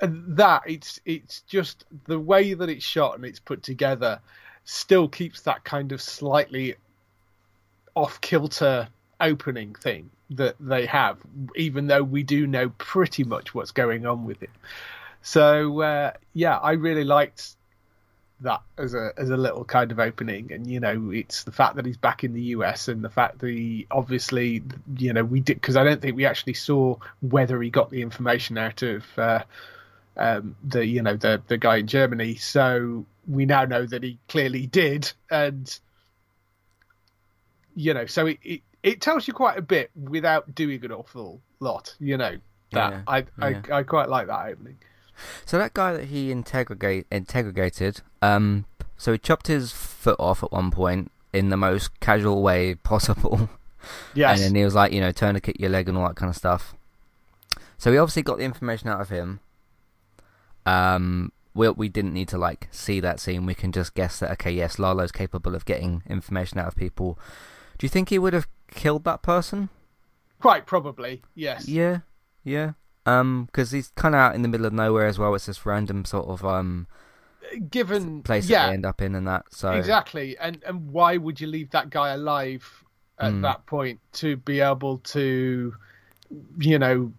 and 0.00 0.36
that 0.36 0.62
it's 0.66 1.00
it's 1.04 1.42
just 1.42 1.84
the 2.06 2.18
way 2.18 2.54
that 2.54 2.68
it's 2.68 2.84
shot 2.84 3.14
and 3.14 3.24
it's 3.24 3.38
put 3.38 3.62
together 3.62 4.20
still 4.64 5.08
keeps 5.08 5.42
that 5.42 5.62
kind 5.64 5.92
of 5.92 6.02
slightly 6.02 6.74
off 7.94 8.20
kilter 8.20 8.88
opening 9.20 9.74
thing 9.74 10.10
that 10.30 10.56
they 10.58 10.86
have, 10.86 11.18
even 11.56 11.86
though 11.86 12.02
we 12.02 12.22
do 12.22 12.46
know 12.46 12.70
pretty 12.70 13.24
much 13.24 13.54
what's 13.54 13.70
going 13.70 14.06
on 14.06 14.24
with 14.24 14.42
it. 14.42 14.50
So 15.24 15.80
uh, 15.80 16.12
yeah, 16.34 16.58
I 16.58 16.72
really 16.72 17.02
liked 17.02 17.56
that 18.40 18.60
as 18.76 18.92
a 18.92 19.12
as 19.16 19.30
a 19.30 19.38
little 19.38 19.64
kind 19.64 19.90
of 19.90 19.98
opening, 19.98 20.52
and 20.52 20.66
you 20.66 20.80
know, 20.80 21.10
it's 21.10 21.44
the 21.44 21.50
fact 21.50 21.76
that 21.76 21.86
he's 21.86 21.96
back 21.96 22.24
in 22.24 22.34
the 22.34 22.42
US 22.42 22.88
and 22.88 23.02
the 23.02 23.08
fact 23.08 23.38
that 23.38 23.48
he 23.48 23.86
obviously, 23.90 24.62
you 24.98 25.14
know, 25.14 25.24
we 25.24 25.40
did 25.40 25.54
because 25.54 25.76
I 25.76 25.82
don't 25.82 26.02
think 26.02 26.14
we 26.14 26.26
actually 26.26 26.52
saw 26.52 26.96
whether 27.22 27.60
he 27.62 27.70
got 27.70 27.90
the 27.90 28.02
information 28.02 28.58
out 28.58 28.82
of. 28.82 29.04
Uh, 29.18 29.42
um, 30.16 30.54
the 30.62 30.86
you 30.86 31.02
know 31.02 31.16
the 31.16 31.42
the 31.48 31.56
guy 31.56 31.78
in 31.78 31.86
Germany, 31.88 32.36
so 32.36 33.04
we 33.26 33.46
now 33.46 33.64
know 33.64 33.84
that 33.84 34.04
he 34.04 34.18
clearly 34.28 34.66
did, 34.66 35.10
and 35.28 35.76
you 37.74 37.94
know, 37.94 38.06
so 38.06 38.26
it, 38.26 38.38
it, 38.44 38.60
it 38.84 39.00
tells 39.00 39.26
you 39.26 39.34
quite 39.34 39.58
a 39.58 39.62
bit 39.62 39.90
without 39.96 40.54
doing 40.54 40.84
an 40.84 40.92
awful 40.92 41.40
lot. 41.58 41.96
You 41.98 42.18
know 42.18 42.36
that 42.70 42.92
yeah, 42.92 43.02
I, 43.08 43.18
yeah. 43.18 43.62
I 43.72 43.78
I 43.78 43.82
quite 43.82 44.08
like 44.08 44.28
that 44.28 44.46
opening. 44.50 44.76
So 45.44 45.58
that 45.58 45.74
guy 45.74 45.92
that 45.92 46.06
he 46.06 46.30
integrate 46.30 47.06
integrated, 47.10 48.00
um, 48.22 48.66
so 48.96 49.12
he 49.12 49.18
chopped 49.18 49.46
his 49.46 49.72
foot 49.72 50.16
off 50.18 50.42
at 50.42 50.52
one 50.52 50.70
point 50.70 51.10
in 51.32 51.48
the 51.48 51.56
most 51.56 51.98
casual 52.00 52.42
way 52.42 52.74
possible. 52.74 53.48
Yes. 54.14 54.38
And 54.38 54.46
then 54.46 54.54
he 54.54 54.64
was 54.64 54.74
like, 54.74 54.92
you 54.92 55.00
know, 55.02 55.12
turn 55.12 55.34
to 55.34 55.42
kick 55.42 55.60
your 55.60 55.68
leg 55.68 55.90
and 55.90 55.98
all 55.98 56.08
that 56.08 56.16
kind 56.16 56.30
of 56.30 56.36
stuff. 56.36 56.74
So 57.76 57.90
we 57.90 57.98
obviously 57.98 58.22
got 58.22 58.38
the 58.38 58.44
information 58.44 58.88
out 58.88 58.98
of 58.98 59.10
him. 59.10 59.40
Um, 60.64 61.32
we 61.52 61.68
we 61.68 61.90
didn't 61.90 62.14
need 62.14 62.28
to 62.28 62.38
like 62.38 62.68
see 62.70 62.98
that 63.00 63.20
scene. 63.20 63.44
We 63.44 63.54
can 63.54 63.72
just 63.72 63.92
guess 63.92 64.20
that 64.20 64.30
okay, 64.30 64.50
yes, 64.50 64.78
Lalo's 64.78 65.12
capable 65.12 65.54
of 65.54 65.66
getting 65.66 66.02
information 66.08 66.58
out 66.58 66.68
of 66.68 66.76
people 66.76 67.18
do 67.78 67.84
you 67.84 67.88
think 67.88 68.08
he 68.08 68.18
would 68.18 68.32
have 68.32 68.48
killed 68.70 69.04
that 69.04 69.22
person? 69.22 69.68
Quite 70.40 70.66
probably, 70.66 71.22
yes. 71.34 71.68
Yeah, 71.68 72.00
yeah. 72.42 72.72
Um, 73.06 73.46
because 73.46 73.70
he's 73.70 73.88
kind 73.96 74.14
of 74.14 74.20
out 74.20 74.34
in 74.34 74.42
the 74.42 74.48
middle 74.48 74.66
of 74.66 74.72
nowhere 74.72 75.06
as 75.06 75.18
well. 75.18 75.34
It's 75.34 75.46
this 75.46 75.66
random 75.66 76.04
sort 76.04 76.26
of 76.26 76.44
um, 76.44 76.86
given 77.70 78.22
place 78.22 78.48
yeah, 78.48 78.62
that 78.62 78.68
they 78.68 78.74
end 78.74 78.86
up 78.86 79.02
in, 79.02 79.14
and 79.14 79.26
that. 79.26 79.44
So 79.50 79.72
exactly. 79.72 80.38
And 80.38 80.62
and 80.66 80.90
why 80.90 81.16
would 81.16 81.40
you 81.40 81.46
leave 81.46 81.70
that 81.70 81.90
guy 81.90 82.10
alive 82.10 82.84
at 83.18 83.32
mm. 83.32 83.42
that 83.42 83.66
point 83.66 84.00
to 84.12 84.36
be 84.36 84.60
able 84.60 84.98
to, 84.98 85.74
you 86.58 86.78
know, 86.78 87.12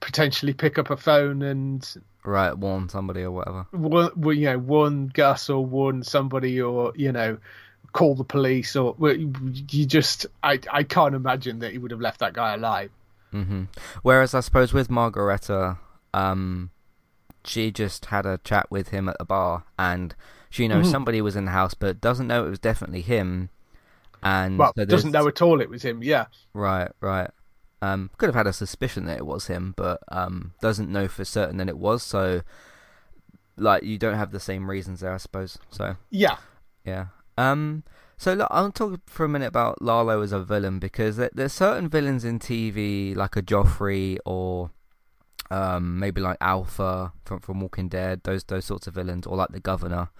potentially 0.00 0.52
pick 0.52 0.78
up 0.78 0.90
a 0.90 0.96
phone 0.96 1.42
and 1.42 1.88
right 2.24 2.56
warn 2.56 2.88
somebody 2.88 3.22
or 3.22 3.30
whatever. 3.30 3.66
One, 3.72 4.10
you 4.36 4.46
know, 4.46 4.58
warn 4.58 5.08
Gus 5.08 5.48
or 5.50 5.64
warn 5.64 6.02
somebody 6.02 6.60
or 6.60 6.92
you 6.96 7.12
know 7.12 7.38
call 7.92 8.14
the 8.14 8.24
police 8.24 8.76
or 8.76 8.94
you 9.00 9.86
just 9.86 10.26
I 10.42 10.60
I 10.70 10.82
can't 10.82 11.14
imagine 11.14 11.60
that 11.60 11.72
he 11.72 11.78
would 11.78 11.90
have 11.90 12.00
left 12.00 12.20
that 12.20 12.34
guy 12.34 12.54
alive. 12.54 12.90
Mm-hmm. 13.32 13.64
Whereas 14.02 14.34
I 14.34 14.40
suppose 14.40 14.72
with 14.72 14.90
Margarethe, 14.90 15.76
um, 16.14 16.70
she 17.44 17.70
just 17.70 18.06
had 18.06 18.26
a 18.26 18.40
chat 18.44 18.70
with 18.70 18.88
him 18.88 19.08
at 19.08 19.16
a 19.20 19.24
bar 19.24 19.64
and 19.78 20.14
she 20.50 20.68
knows 20.68 20.84
mm-hmm. 20.84 20.92
somebody 20.92 21.20
was 21.20 21.36
in 21.36 21.44
the 21.46 21.50
house 21.50 21.74
but 21.74 22.00
doesn't 22.00 22.26
know 22.26 22.46
it 22.46 22.50
was 22.50 22.58
definitely 22.58 23.02
him. 23.02 23.50
And 24.22 24.58
well, 24.58 24.72
so 24.76 24.84
doesn't 24.84 25.12
know 25.12 25.28
at 25.28 25.42
all 25.42 25.60
it 25.60 25.70
was 25.70 25.82
him. 25.82 26.02
Yeah. 26.02 26.26
Right. 26.52 26.90
Right. 27.00 27.30
Um, 27.80 28.10
could 28.18 28.26
have 28.26 28.34
had 28.34 28.46
a 28.48 28.52
suspicion 28.52 29.04
that 29.06 29.18
it 29.18 29.26
was 29.26 29.46
him, 29.46 29.74
but 29.76 30.00
um, 30.08 30.54
doesn't 30.60 30.90
know 30.90 31.06
for 31.06 31.24
certain 31.24 31.58
that 31.58 31.68
it 31.68 31.78
was. 31.78 32.02
So, 32.02 32.42
like, 33.56 33.84
you 33.84 33.98
don't 33.98 34.16
have 34.16 34.32
the 34.32 34.40
same 34.40 34.68
reasons 34.68 35.00
there, 35.00 35.14
I 35.14 35.18
suppose. 35.18 35.58
So. 35.70 35.96
Yeah. 36.10 36.38
Yeah. 36.84 37.06
Um, 37.36 37.84
so 38.18 38.34
look, 38.34 38.48
I'll 38.50 38.72
talk 38.72 39.00
for 39.06 39.24
a 39.24 39.28
minute 39.28 39.46
about 39.46 39.80
Lalo 39.80 40.20
as 40.22 40.32
a 40.32 40.40
villain 40.40 40.80
because 40.80 41.16
there, 41.16 41.30
there's 41.32 41.52
certain 41.52 41.88
villains 41.88 42.24
in 42.24 42.38
TV 42.38 43.14
like 43.16 43.36
a 43.36 43.42
Joffrey 43.42 44.18
or 44.26 44.70
um, 45.50 45.98
maybe 45.98 46.20
like 46.20 46.36
Alpha 46.40 47.12
from 47.24 47.40
from 47.40 47.60
Walking 47.60 47.88
Dead, 47.88 48.22
those 48.24 48.44
those 48.44 48.64
sorts 48.64 48.86
of 48.86 48.94
villains, 48.94 49.26
or 49.26 49.36
like 49.36 49.50
the 49.50 49.60
Governor, 49.60 50.10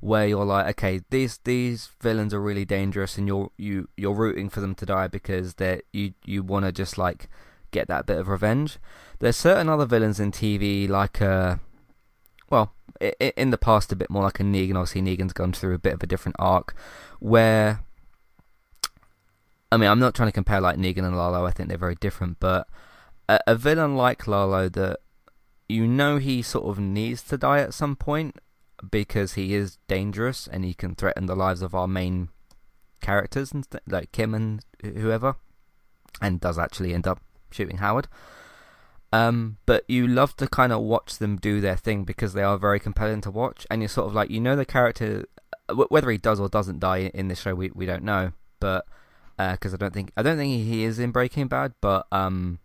where 0.00 0.26
you're 0.26 0.44
like, 0.44 0.66
okay, 0.70 1.02
these 1.10 1.38
these 1.44 1.90
villains 2.00 2.34
are 2.34 2.40
really 2.40 2.64
dangerous, 2.64 3.18
and 3.18 3.28
you're 3.28 3.50
you 3.56 3.88
you're 3.96 4.14
rooting 4.14 4.48
for 4.48 4.60
them 4.60 4.74
to 4.76 4.86
die 4.86 5.08
because 5.08 5.54
they 5.54 5.82
you 5.92 6.14
you 6.24 6.42
want 6.42 6.64
to 6.64 6.72
just 6.72 6.98
like 6.98 7.28
get 7.70 7.86
that 7.88 8.06
bit 8.06 8.18
of 8.18 8.28
revenge. 8.28 8.78
There's 9.18 9.36
certain 9.36 9.68
other 9.68 9.86
villains 9.86 10.18
in 10.18 10.32
TV, 10.32 10.88
like 10.88 11.22
uh, 11.22 11.56
well, 12.52 12.74
in 13.18 13.50
the 13.50 13.58
past 13.58 13.90
a 13.92 13.96
bit 13.96 14.10
more 14.10 14.22
like 14.22 14.38
a 14.38 14.42
Negan. 14.42 14.76
Obviously, 14.76 15.00
Negan's 15.00 15.32
gone 15.32 15.52
through 15.52 15.74
a 15.74 15.78
bit 15.78 15.94
of 15.94 16.02
a 16.02 16.06
different 16.06 16.36
arc, 16.38 16.74
where 17.18 17.80
I 19.72 19.78
mean, 19.78 19.88
I'm 19.88 19.98
not 19.98 20.14
trying 20.14 20.28
to 20.28 20.32
compare 20.32 20.60
like 20.60 20.76
Negan 20.76 21.04
and 21.04 21.16
Lalo. 21.16 21.46
I 21.46 21.50
think 21.50 21.70
they're 21.70 21.78
very 21.78 21.94
different, 21.94 22.38
but 22.38 22.68
a, 23.26 23.40
a 23.46 23.56
villain 23.56 23.96
like 23.96 24.28
Lalo 24.28 24.68
that 24.68 25.00
you 25.66 25.86
know 25.86 26.18
he 26.18 26.42
sort 26.42 26.66
of 26.66 26.78
needs 26.78 27.22
to 27.22 27.38
die 27.38 27.60
at 27.60 27.72
some 27.72 27.96
point 27.96 28.36
because 28.90 29.32
he 29.32 29.54
is 29.54 29.78
dangerous 29.88 30.46
and 30.46 30.62
he 30.62 30.74
can 30.74 30.94
threaten 30.94 31.24
the 31.24 31.34
lives 31.34 31.62
of 31.62 31.74
our 31.74 31.88
main 31.88 32.28
characters 33.00 33.52
and 33.52 33.64
st- 33.64 33.82
like 33.88 34.12
Kim 34.12 34.34
and 34.34 34.62
whoever, 34.82 35.36
and 36.20 36.38
does 36.38 36.58
actually 36.58 36.92
end 36.92 37.06
up 37.06 37.20
shooting 37.50 37.78
Howard. 37.78 38.08
Um, 39.12 39.58
but 39.66 39.84
you 39.88 40.06
love 40.06 40.36
to 40.36 40.46
kind 40.46 40.72
of 40.72 40.80
watch 40.80 41.18
them 41.18 41.36
do 41.36 41.60
their 41.60 41.76
thing 41.76 42.04
because 42.04 42.32
they 42.32 42.42
are 42.42 42.56
very 42.56 42.80
compelling 42.80 43.20
to 43.22 43.30
watch, 43.30 43.66
and 43.70 43.82
you're 43.82 43.88
sort 43.88 44.06
of 44.06 44.14
like 44.14 44.30
you 44.30 44.40
know 44.40 44.56
the 44.56 44.64
character, 44.64 45.26
whether 45.88 46.10
he 46.10 46.18
does 46.18 46.40
or 46.40 46.48
doesn't 46.48 46.80
die 46.80 47.10
in 47.12 47.28
this 47.28 47.42
show, 47.42 47.54
we 47.54 47.70
we 47.74 47.84
don't 47.84 48.04
know, 48.04 48.32
but 48.58 48.86
because 49.36 49.74
uh, 49.74 49.76
I 49.76 49.78
don't 49.78 49.92
think 49.92 50.12
I 50.16 50.22
don't 50.22 50.38
think 50.38 50.64
he 50.64 50.84
is 50.84 50.98
in 50.98 51.10
Breaking 51.10 51.46
Bad, 51.46 51.74
but 51.82 52.06
um, 52.10 52.58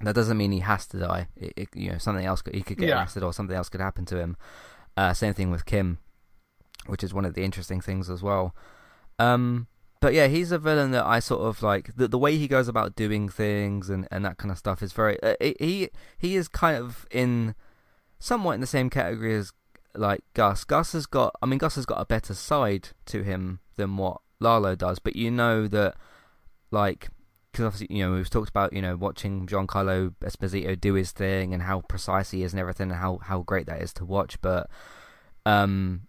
that 0.00 0.14
doesn't 0.14 0.36
mean 0.36 0.52
he 0.52 0.60
has 0.60 0.86
to 0.88 0.98
die. 0.98 1.28
It, 1.36 1.52
it, 1.56 1.68
you 1.74 1.92
know, 1.92 1.98
something 1.98 2.24
else 2.24 2.40
could, 2.40 2.54
he 2.54 2.62
could 2.62 2.78
get 2.78 2.88
yeah. 2.88 2.98
arrested 2.98 3.22
or 3.22 3.32
something 3.32 3.56
else 3.56 3.68
could 3.68 3.80
happen 3.80 4.06
to 4.06 4.18
him. 4.18 4.36
Uh, 4.96 5.12
same 5.12 5.34
thing 5.34 5.50
with 5.50 5.66
Kim, 5.66 5.98
which 6.86 7.04
is 7.04 7.12
one 7.12 7.24
of 7.24 7.34
the 7.34 7.42
interesting 7.42 7.80
things 7.80 8.08
as 8.08 8.22
well. 8.22 8.54
Um, 9.18 9.66
but 10.04 10.12
yeah, 10.12 10.26
he's 10.26 10.52
a 10.52 10.58
villain 10.58 10.90
that 10.90 11.06
I 11.06 11.18
sort 11.18 11.40
of 11.40 11.62
like. 11.62 11.96
The, 11.96 12.06
the 12.06 12.18
way 12.18 12.36
he 12.36 12.46
goes 12.46 12.68
about 12.68 12.94
doing 12.94 13.26
things 13.26 13.88
and, 13.88 14.06
and 14.10 14.22
that 14.26 14.36
kind 14.36 14.50
of 14.50 14.58
stuff 14.58 14.82
is 14.82 14.92
very. 14.92 15.18
Uh, 15.22 15.34
he 15.40 15.88
he 16.18 16.36
is 16.36 16.46
kind 16.46 16.76
of 16.76 17.06
in 17.10 17.54
somewhat 18.18 18.52
in 18.52 18.60
the 18.60 18.66
same 18.66 18.90
category 18.90 19.34
as 19.34 19.50
like 19.94 20.22
Gus. 20.34 20.64
Gus 20.64 20.92
has 20.92 21.06
got. 21.06 21.34
I 21.40 21.46
mean, 21.46 21.58
Gus 21.58 21.76
has 21.76 21.86
got 21.86 22.02
a 22.02 22.04
better 22.04 22.34
side 22.34 22.90
to 23.06 23.22
him 23.22 23.60
than 23.76 23.96
what 23.96 24.20
Lalo 24.40 24.74
does. 24.74 24.98
But 24.98 25.16
you 25.16 25.30
know 25.30 25.66
that, 25.68 25.94
like, 26.70 27.08
because 27.50 27.64
obviously 27.64 27.96
you 27.96 28.04
know 28.04 28.12
we've 28.12 28.28
talked 28.28 28.50
about 28.50 28.74
you 28.74 28.82
know 28.82 28.96
watching 28.96 29.46
Giancarlo 29.46 30.12
Esposito 30.20 30.78
do 30.78 30.92
his 30.92 31.12
thing 31.12 31.54
and 31.54 31.62
how 31.62 31.80
precise 31.80 32.30
he 32.30 32.42
is 32.42 32.52
and 32.52 32.60
everything 32.60 32.90
and 32.90 33.00
how 33.00 33.20
how 33.22 33.40
great 33.40 33.64
that 33.68 33.80
is 33.80 33.94
to 33.94 34.04
watch. 34.04 34.38
But 34.42 34.68
um, 35.46 36.08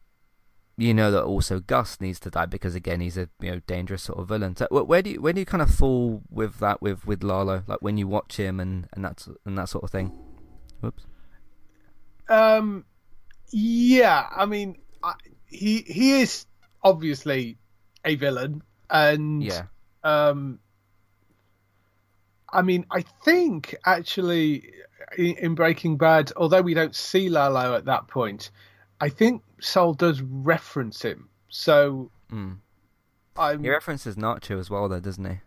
you 0.77 0.93
know 0.93 1.09
that 1.11 1.23
also 1.23 1.59
Gus 1.59 2.01
needs 2.01 2.19
to 2.21 2.29
die 2.29 2.45
because 2.45 2.75
again 2.75 2.99
he's 2.99 3.17
a 3.17 3.29
you 3.39 3.51
know 3.51 3.61
dangerous 3.67 4.03
sort 4.03 4.19
of 4.19 4.27
villain. 4.27 4.55
So 4.55 4.67
where 4.69 5.01
do 5.01 5.11
you 5.11 5.21
where 5.21 5.33
do 5.33 5.39
you 5.39 5.45
kind 5.45 5.61
of 5.61 5.73
fall 5.73 6.21
with 6.29 6.59
that 6.59 6.81
with 6.81 7.05
with 7.05 7.23
Lalo 7.23 7.63
like 7.67 7.81
when 7.81 7.97
you 7.97 8.07
watch 8.07 8.37
him 8.37 8.59
and 8.59 8.87
and 8.93 9.05
that 9.05 9.25
and 9.45 9.57
that 9.57 9.69
sort 9.69 9.83
of 9.83 9.91
thing? 9.91 10.11
Whoops. 10.81 11.05
Um, 12.27 12.85
yeah, 13.51 14.27
I 14.35 14.45
mean, 14.45 14.77
I, 15.03 15.13
he 15.45 15.81
he 15.81 16.21
is 16.21 16.45
obviously 16.83 17.57
a 18.03 18.15
villain, 18.15 18.63
and 18.89 19.43
yeah, 19.43 19.63
um, 20.03 20.59
I 22.51 22.61
mean, 22.63 22.85
I 22.91 23.03
think 23.23 23.75
actually 23.85 24.71
in, 25.17 25.35
in 25.37 25.55
Breaking 25.55 25.97
Bad, 25.97 26.31
although 26.35 26.61
we 26.61 26.73
don't 26.73 26.95
see 26.95 27.29
Lalo 27.29 27.75
at 27.75 27.85
that 27.85 28.07
point, 28.07 28.51
I 28.99 29.09
think 29.09 29.43
Saul 29.59 29.93
does 29.93 30.21
reference 30.21 31.01
him. 31.01 31.29
So 31.49 32.11
mm. 32.31 32.57
he 33.61 33.69
references 33.69 34.15
Nacho 34.15 34.59
as 34.59 34.69
well, 34.69 34.87
though, 34.87 34.99
doesn't 34.99 35.25
he? 35.25 35.37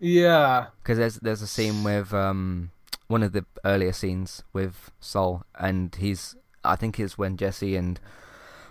Yeah, 0.00 0.66
because 0.82 0.98
there's 0.98 1.16
there's 1.16 1.42
a 1.42 1.46
scene 1.46 1.82
with 1.82 2.14
um 2.14 2.70
one 3.08 3.22
of 3.22 3.32
the 3.32 3.44
earlier 3.64 3.92
scenes 3.92 4.44
with 4.52 4.90
Saul, 5.00 5.44
and 5.58 5.94
he's 5.94 6.36
I 6.64 6.76
think 6.76 7.00
it's 7.00 7.18
when 7.18 7.36
Jesse 7.36 7.74
and 7.74 7.98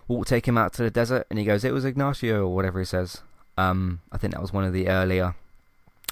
Walt 0.07 0.27
take 0.27 0.47
him 0.47 0.57
out 0.57 0.73
to 0.73 0.83
the 0.83 0.91
desert, 0.91 1.27
and 1.29 1.37
he 1.37 1.45
goes, 1.45 1.63
"It 1.63 1.73
was 1.73 1.83
Ignacio" 1.83 2.43
or 2.43 2.55
whatever 2.55 2.79
he 2.79 2.85
says. 2.85 3.21
Um, 3.57 4.01
I 4.11 4.17
think 4.17 4.33
that 4.33 4.41
was 4.41 4.53
one 4.53 4.63
of 4.63 4.71
the 4.71 4.87
earlier 4.87 5.35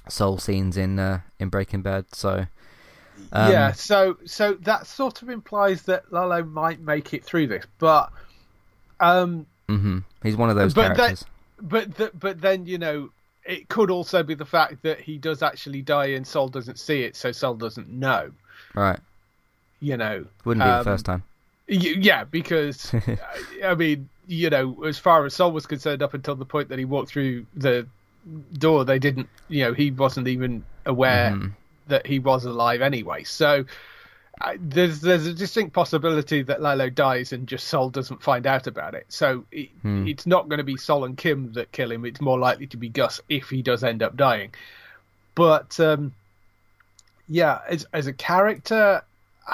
Saul 0.09 0.37
scenes 0.37 0.75
in 0.75 0.99
uh, 0.99 1.21
in 1.39 1.49
Breaking 1.49 1.81
Bad. 1.81 2.13
So 2.13 2.47
um, 3.31 3.51
yeah, 3.51 3.71
so 3.71 4.17
so 4.25 4.53
that 4.61 4.87
sort 4.87 5.21
of 5.21 5.29
implies 5.29 5.83
that 5.83 6.11
Lalo 6.11 6.43
might 6.43 6.79
make 6.79 7.13
it 7.13 7.23
through 7.23 7.47
this, 7.47 7.65
but 7.79 8.11
um, 8.99 9.45
mm-hmm. 9.67 9.99
he's 10.23 10.35
one 10.35 10.49
of 10.49 10.55
those 10.55 10.73
but 10.73 10.95
characters. 10.95 11.25
Then, 11.57 11.67
but 11.67 11.95
the, 11.95 12.11
but 12.13 12.41
then 12.41 12.65
you 12.65 12.77
know 12.77 13.09
it 13.45 13.69
could 13.69 13.91
also 13.91 14.23
be 14.23 14.33
the 14.33 14.45
fact 14.45 14.81
that 14.83 14.99
he 14.99 15.17
does 15.17 15.43
actually 15.43 15.81
die 15.81 16.07
and 16.07 16.25
Saul 16.25 16.47
doesn't 16.47 16.79
see 16.79 17.03
it, 17.03 17.15
so 17.15 17.31
Saul 17.31 17.55
doesn't 17.55 17.89
know. 17.89 18.31
Right. 18.73 18.99
You 19.79 19.97
know, 19.97 20.25
wouldn't 20.45 20.65
be 20.65 20.69
um, 20.69 20.79
the 20.79 20.83
first 20.83 21.05
time. 21.05 21.23
Yeah, 21.67 22.23
because 22.23 22.93
I 23.63 23.75
mean, 23.75 24.09
you 24.27 24.49
know, 24.49 24.83
as 24.83 24.97
far 24.97 25.25
as 25.25 25.35
Saul 25.35 25.51
was 25.51 25.65
concerned, 25.65 26.01
up 26.01 26.13
until 26.13 26.35
the 26.35 26.45
point 26.45 26.69
that 26.69 26.79
he 26.79 26.85
walked 26.85 27.09
through 27.09 27.45
the 27.53 27.87
door, 28.53 28.85
they 28.85 28.97
didn't, 28.97 29.29
you 29.47 29.63
know, 29.63 29.73
he 29.73 29.91
wasn't 29.91 30.27
even 30.27 30.63
aware 30.85 31.31
mm-hmm 31.31 31.47
that 31.87 32.05
he 32.07 32.19
was 32.19 32.45
alive 32.45 32.81
anyway. 32.81 33.23
So 33.23 33.65
uh, 34.41 34.53
there's 34.59 35.01
there's 35.01 35.25
a 35.25 35.33
distinct 35.33 35.73
possibility 35.73 36.41
that 36.43 36.61
Lalo 36.61 36.89
dies 36.89 37.31
and 37.31 37.47
just 37.47 37.67
Saul 37.67 37.89
doesn't 37.89 38.21
find 38.21 38.45
out 38.45 38.67
about 38.67 38.93
it. 38.93 39.05
So 39.09 39.45
it, 39.51 39.69
hmm. 39.81 40.07
it's 40.07 40.25
not 40.25 40.49
going 40.49 40.57
to 40.57 40.63
be 40.63 40.77
Saul 40.77 41.05
and 41.05 41.17
Kim 41.17 41.53
that 41.53 41.71
kill 41.71 41.91
him. 41.91 42.05
It's 42.05 42.19
more 42.19 42.37
likely 42.37 42.67
to 42.67 42.77
be 42.77 42.89
Gus 42.89 43.21
if 43.29 43.49
he 43.49 43.61
does 43.61 43.83
end 43.83 44.03
up 44.03 44.17
dying. 44.17 44.53
But 45.35 45.79
um, 45.79 46.13
yeah, 47.27 47.59
as 47.67 47.85
as 47.93 48.07
a 48.07 48.13
character. 48.13 49.03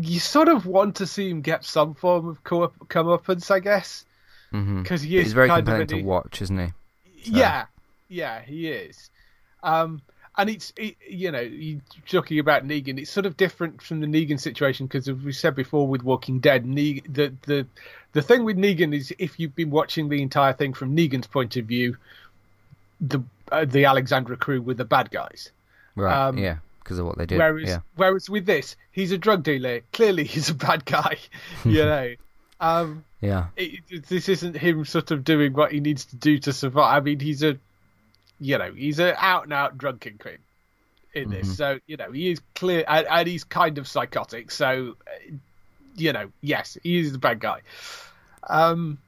You 0.00 0.18
sort 0.18 0.48
of 0.48 0.66
want 0.66 0.96
to 0.96 1.06
see 1.06 1.30
him 1.30 1.42
get 1.42 1.64
some 1.64 1.94
form 1.94 2.26
of 2.26 2.42
comeuppance, 2.42 3.52
I 3.52 3.60
guess, 3.60 4.04
because 4.50 4.66
mm-hmm. 4.66 4.94
he 4.94 5.18
is 5.18 5.26
he's 5.26 5.32
very 5.32 5.48
compelling 5.48 5.86
to 5.86 6.02
watch, 6.02 6.42
isn't 6.42 6.58
he? 6.58 6.66
So. 6.66 7.38
Yeah, 7.38 7.66
yeah, 8.08 8.42
he 8.42 8.68
is. 8.68 9.10
Um, 9.62 10.02
and 10.38 10.50
it's 10.50 10.72
it, 10.76 10.96
you 11.08 11.30
know 11.30 11.40
you 11.40 11.80
talking 12.08 12.38
about 12.38 12.66
Negan. 12.66 12.98
It's 12.98 13.10
sort 13.10 13.26
of 13.26 13.36
different 13.36 13.82
from 13.82 14.00
the 14.00 14.06
Negan 14.06 14.38
situation 14.38 14.86
because 14.86 15.08
as 15.08 15.16
we 15.16 15.32
said 15.32 15.54
before 15.54 15.86
with 15.86 16.02
Walking 16.02 16.40
Dead, 16.40 16.64
Negan, 16.64 17.12
the 17.12 17.32
the 17.42 17.66
the 18.12 18.22
thing 18.22 18.44
with 18.44 18.56
Negan 18.56 18.94
is 18.94 19.14
if 19.18 19.38
you've 19.38 19.54
been 19.54 19.70
watching 19.70 20.08
the 20.08 20.22
entire 20.22 20.52
thing 20.52 20.74
from 20.74 20.96
Negan's 20.96 21.26
point 21.26 21.56
of 21.56 21.66
view, 21.66 21.96
the 23.00 23.22
uh, 23.50 23.64
the 23.64 23.86
Alexandria 23.86 24.36
crew 24.36 24.60
were 24.60 24.74
the 24.74 24.84
bad 24.84 25.10
guys. 25.10 25.50
Right. 25.94 26.14
Um, 26.14 26.38
yeah. 26.38 26.58
Because 26.82 26.98
of 27.00 27.06
what 27.06 27.18
they 27.18 27.26
did. 27.26 27.38
Whereas, 27.38 27.68
yeah. 27.68 27.78
whereas 27.96 28.30
with 28.30 28.46
this, 28.46 28.76
he's 28.92 29.10
a 29.10 29.18
drug 29.18 29.42
dealer. 29.42 29.80
Clearly, 29.92 30.24
he's 30.24 30.50
a 30.50 30.54
bad 30.54 30.84
guy. 30.84 31.18
you 31.64 31.84
know. 31.84 32.14
Um, 32.60 33.04
yeah. 33.20 33.46
It, 33.56 34.06
this 34.08 34.28
isn't 34.28 34.56
him 34.56 34.84
sort 34.84 35.10
of 35.10 35.24
doing 35.24 35.52
what 35.52 35.72
he 35.72 35.80
needs 35.80 36.04
to 36.06 36.16
do 36.16 36.38
to 36.38 36.52
survive. 36.52 37.02
I 37.02 37.04
mean, 37.04 37.20
he's 37.20 37.42
a 37.42 37.58
you 38.40 38.58
know, 38.58 38.72
he's 38.72 38.98
an 38.98 39.14
out 39.18 39.44
and 39.44 39.52
out 39.52 39.78
drunken 39.78 40.12
kingpin 40.12 40.38
in 41.14 41.30
this. 41.30 41.46
Mm-hmm. 41.46 41.54
So, 41.54 41.78
you 41.86 41.96
know, 41.96 42.12
he 42.12 42.30
is 42.30 42.40
clear 42.54 42.84
and, 42.86 43.06
and, 43.08 43.28
he's 43.28 43.44
kind 43.44 43.78
of 43.78 43.88
psychotic. 43.88 44.50
So, 44.50 44.96
uh, 45.06 45.34
you 45.96 46.12
know, 46.12 46.30
yes, 46.42 46.76
he 46.82 46.98
is 46.98 47.12
the 47.12 47.18
bad 47.18 47.40
guy. 47.40 47.60
Um, 48.48 48.98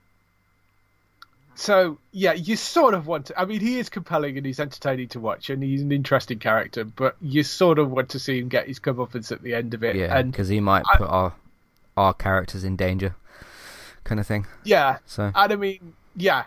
so 1.59 1.99
yeah, 2.13 2.35
you 2.35 2.55
sort 2.55 2.95
of 2.95 3.09
want 3.09 3.27
to. 3.27 3.41
I 3.41 3.45
mean, 3.45 3.61
he 3.61 3.81
is 3.81 3.89
compelling 3.89 4.37
and 4.37 4.47
he's 4.47 4.61
entertaining 4.61 5.09
to 5.09 5.21
watch, 5.21 5.51
and 5.51 5.61
he's 5.61 5.83
an 5.83 5.91
interesting 5.91 6.39
character. 6.39 6.85
But 6.85 7.17
you 7.21 7.43
sort 7.43 7.81
of 7.81 7.91
want 7.91 8.11
to 8.11 8.21
see 8.21 8.39
him 8.39 8.49
get 8.49 8.69
his 8.69 8.79
comeuppance 8.79 9.33
at 9.33 9.43
the 9.43 9.55
end 9.55 9.75
of 9.75 9.83
it. 9.83 9.97
Yeah, 9.97 10.23
because 10.23 10.47
he 10.47 10.61
might 10.61 10.85
I, 10.93 10.99
put 10.99 11.09
our 11.09 11.35
our 11.97 12.15
characters 12.15 12.63
in 12.63 12.77
danger, 12.77 13.17
kind 14.05 14.21
of 14.21 14.27
thing. 14.27 14.47
Yeah. 14.63 14.99
So 15.07 15.33
and 15.35 15.53
I 15.53 15.57
mean, 15.57 15.95
yeah, 16.15 16.45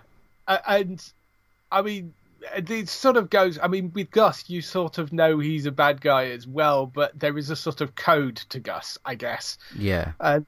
and 0.47 1.03
I 1.69 1.81
mean, 1.81 2.13
it 2.55 2.89
sort 2.89 3.17
of 3.17 3.29
goes. 3.29 3.59
I 3.61 3.67
mean, 3.67 3.91
with 3.93 4.11
Gus, 4.11 4.49
you 4.49 4.61
sort 4.61 4.97
of 4.97 5.13
know 5.13 5.39
he's 5.39 5.65
a 5.65 5.71
bad 5.71 6.01
guy 6.01 6.25
as 6.27 6.47
well, 6.47 6.85
but 6.85 7.17
there 7.19 7.37
is 7.37 7.49
a 7.49 7.55
sort 7.55 7.81
of 7.81 7.95
code 7.95 8.37
to 8.49 8.59
Gus, 8.59 8.97
I 9.05 9.15
guess. 9.15 9.57
Yeah. 9.77 10.13
And 10.19 10.45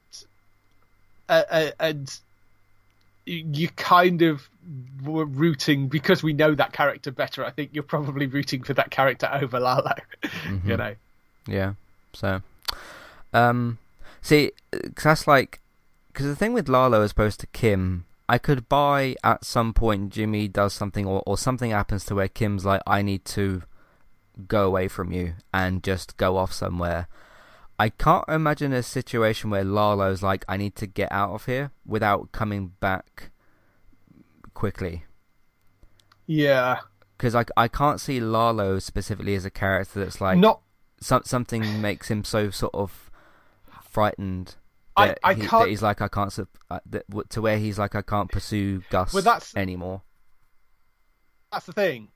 uh, 1.28 1.42
uh 1.50 1.70
and 1.80 2.20
you 3.26 3.68
kind 3.70 4.22
of 4.22 4.48
were 5.02 5.24
rooting 5.24 5.88
because 5.88 6.22
we 6.22 6.32
know 6.32 6.54
that 6.54 6.72
character 6.72 7.10
better. 7.10 7.44
I 7.44 7.50
think 7.50 7.70
you're 7.72 7.82
probably 7.82 8.26
rooting 8.26 8.62
for 8.62 8.74
that 8.74 8.90
character 8.90 9.28
over 9.32 9.60
Lalo. 9.60 9.94
Mm-hmm. 10.44 10.70
You 10.70 10.76
know. 10.76 10.94
Yeah. 11.46 11.74
So, 12.12 12.42
um, 13.32 13.78
see, 14.20 14.52
cause 14.94 15.04
that's 15.04 15.26
like, 15.26 15.60
because 16.12 16.26
the 16.26 16.36
thing 16.36 16.52
with 16.52 16.68
Lalo 16.68 17.02
as 17.02 17.12
opposed 17.12 17.40
to 17.40 17.46
Kim 17.48 18.04
I 18.28 18.38
could 18.38 18.68
buy 18.68 19.16
at 19.22 19.44
some 19.44 19.74
point 19.74 20.10
Jimmy 20.10 20.48
does 20.48 20.72
something 20.72 21.06
or, 21.06 21.22
or 21.26 21.36
something 21.36 21.70
happens 21.70 22.04
to 22.06 22.14
where 22.14 22.28
Kim's 22.28 22.64
like, 22.64 22.80
I 22.86 23.02
need 23.02 23.24
to 23.26 23.62
go 24.48 24.66
away 24.66 24.88
from 24.88 25.12
you 25.12 25.34
and 25.52 25.82
just 25.82 26.16
go 26.16 26.36
off 26.36 26.52
somewhere. 26.52 27.06
I 27.78 27.88
can't 27.88 28.24
imagine 28.28 28.72
a 28.72 28.82
situation 28.82 29.50
where 29.50 29.64
Lalo's 29.64 30.22
like, 30.22 30.44
I 30.48 30.56
need 30.56 30.74
to 30.76 30.86
get 30.86 31.10
out 31.12 31.32
of 31.34 31.44
here 31.46 31.70
without 31.84 32.32
coming 32.32 32.72
back 32.80 33.30
quickly. 34.54 35.04
Yeah. 36.26 36.78
because 37.18 37.34
I, 37.34 37.44
I 37.56 37.68
can't 37.68 38.00
see 38.00 38.20
Lalo 38.20 38.78
specifically 38.78 39.34
as 39.34 39.44
a 39.44 39.50
character 39.50 40.02
that's 40.02 40.20
like 40.20 40.38
not 40.38 40.60
some, 41.00 41.22
something 41.24 41.82
makes 41.82 42.10
him 42.10 42.24
so 42.24 42.50
sort 42.50 42.74
of 42.74 43.10
frightened 43.82 44.54
I, 44.96 45.06
that, 45.08 45.18
I 45.24 45.34
he, 45.34 45.46
can't 45.46 45.68
he's 45.68 45.82
like 45.82 46.00
I 46.00 46.08
can't 46.08 46.36
uh, 46.70 46.78
to 47.30 47.42
where 47.42 47.58
he's 47.58 47.78
like 47.78 47.94
I 47.94 48.02
can't 48.02 48.30
pursue 48.30 48.82
Gus 48.90 49.12
Well, 49.12 49.22
that's- 49.22 49.52
anymore. 49.56 50.02
that's 51.52 51.66
the 51.66 51.72
thing. 51.72 52.08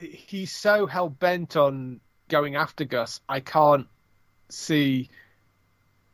He's 0.00 0.52
so 0.52 0.86
hell 0.86 1.08
bent 1.08 1.56
on 1.56 2.00
going 2.28 2.54
after 2.56 2.84
Gus. 2.84 3.20
I 3.28 3.40
can't 3.40 3.86
see 4.48 5.10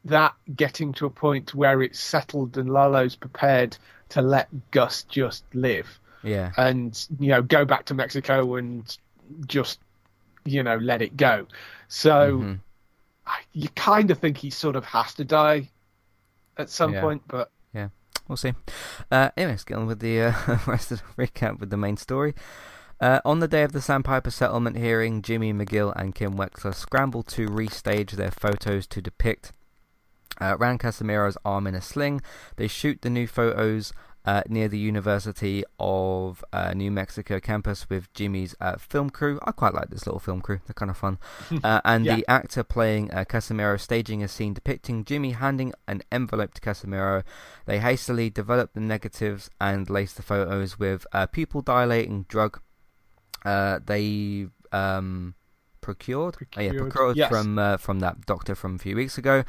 that 0.07 0.35
getting 0.57 0.93
to 0.95 1.07
a 1.07 1.11
point 1.11 1.55
where 1.55 1.83
it's 1.83 2.01
settled 2.01 2.57
and 2.59 2.71
Lalo's 2.71 3.15
prepared 3.17 3.77
to 4.11 4.23
let 4.23 4.49
Gus 4.71 5.03
just 5.05 5.45
live 5.55 5.99
Yeah, 6.23 6.53
and 6.57 7.07
you 7.19 7.29
know 7.29 7.43
go 7.43 7.65
back 7.65 7.85
to 7.87 7.95
Mexico 7.95 8.57
and 8.57 8.97
just 9.47 9.81
you 10.45 10.63
know 10.63 10.77
let 10.77 11.01
it 11.03 11.17
go. 11.17 11.47
So 11.89 12.39
Mhm. 12.39 12.61
I 13.27 13.41
you 13.53 13.69
kind 13.71 14.11
of 14.11 14.19
think 14.19 14.37
he 14.39 14.51
sort 14.51 14.77
of 14.77 14.85
has 14.87 15.15
to 15.15 15.25
die 15.25 15.71
at 16.57 16.71
some 16.71 16.93
Yeah. 16.95 17.01
point, 17.01 17.23
but 17.27 17.51
yeah, 17.73 17.89
we'll 18.29 18.37
see. 18.37 18.53
Uh, 19.11 19.31
anyway, 19.37 19.53
let's 19.53 19.65
get 19.65 19.79
on 19.79 19.87
with 19.87 20.01
the 20.01 20.21
uh, 20.23 20.33
rest 20.67 20.93
of 20.93 21.03
the 21.17 21.27
recap 21.27 21.59
with 21.61 21.71
the 21.71 21.77
main 21.77 21.97
story. 21.97 22.35
Uh, 23.01 23.21
on 23.25 23.41
the 23.41 23.49
day 23.49 23.63
of 23.65 23.73
the 23.73 23.81
Sandpiper 23.81 24.31
settlement 24.31 24.77
hearing, 24.77 25.21
Jimmy 25.21 25.53
McGill 25.53 25.93
and 25.97 26.15
Kim 26.15 26.35
Wexler 26.37 26.75
scramble 26.75 27.23
to 27.25 27.49
restage 27.49 28.13
their 28.13 28.31
photos 28.31 28.87
to 28.87 29.03
depict 29.03 29.53
uh, 30.41 30.57
Rand 30.59 30.81
Casimiro's 30.81 31.37
arm 31.45 31.67
in 31.67 31.75
a 31.75 31.81
sling. 31.81 32.21
They 32.57 32.69
shoot 32.69 33.03
the 33.03 33.11
new 33.11 33.27
photos 33.27 33.93
uh, 34.27 34.43
near 34.49 34.69
the 34.69 34.79
University 34.79 35.65
of 35.79 36.43
uh, 36.53 36.73
New 36.75 36.91
Mexico 36.91 37.39
campus 37.41 37.89
with 37.91 38.13
Jimmy's 38.15 38.55
uh, 38.61 38.77
film 38.77 39.11
crew. 39.11 39.39
I 39.45 39.53
quite 39.53 39.75
like 39.75 39.91
this 39.91 40.07
little 40.07 40.19
film 40.21 40.41
crew; 40.41 40.61
they're 40.67 40.75
kind 40.75 40.91
of 40.91 40.97
fun. 40.97 41.19
Uh, 41.63 41.81
and 41.85 42.05
Yeah. 42.05 42.17
the 42.17 42.25
actor 42.29 42.63
playing 42.65 43.11
uh, 43.13 43.25
Casimiro 43.25 43.77
staging 43.79 44.23
a 44.23 44.29
scene 44.29 44.55
depicting 44.55 45.05
Jimmy 45.05 45.33
handing 45.33 45.73
an 45.87 46.03
envelope 46.11 46.55
to 46.55 46.61
Casimiro. 46.61 47.23
They 47.67 47.79
hastily 47.79 48.31
develop 48.31 48.73
the 48.75 48.81
negatives 48.81 49.51
and 49.61 49.89
lace 49.91 50.13
the 50.15 50.23
photos 50.23 50.79
with 50.79 51.07
uh, 51.13 51.27
pupil 51.27 51.63
dilating 51.63 52.25
drug. 52.29 52.61
Uh, 53.45 53.79
they 53.85 54.49
um, 54.73 55.35
procured, 55.85 56.37
Oh, 56.57 56.61
yeah, 56.61 56.71
Procured, 56.71 56.91
procured 56.93 57.17
yes. 57.17 57.29
from 57.31 57.59
uh, 57.59 57.77
from 57.77 58.01
that 58.01 58.25
doctor 58.27 58.55
from 58.55 58.75
a 58.77 58.79
few 58.79 58.97
weeks 58.97 59.19
ago. 59.19 59.45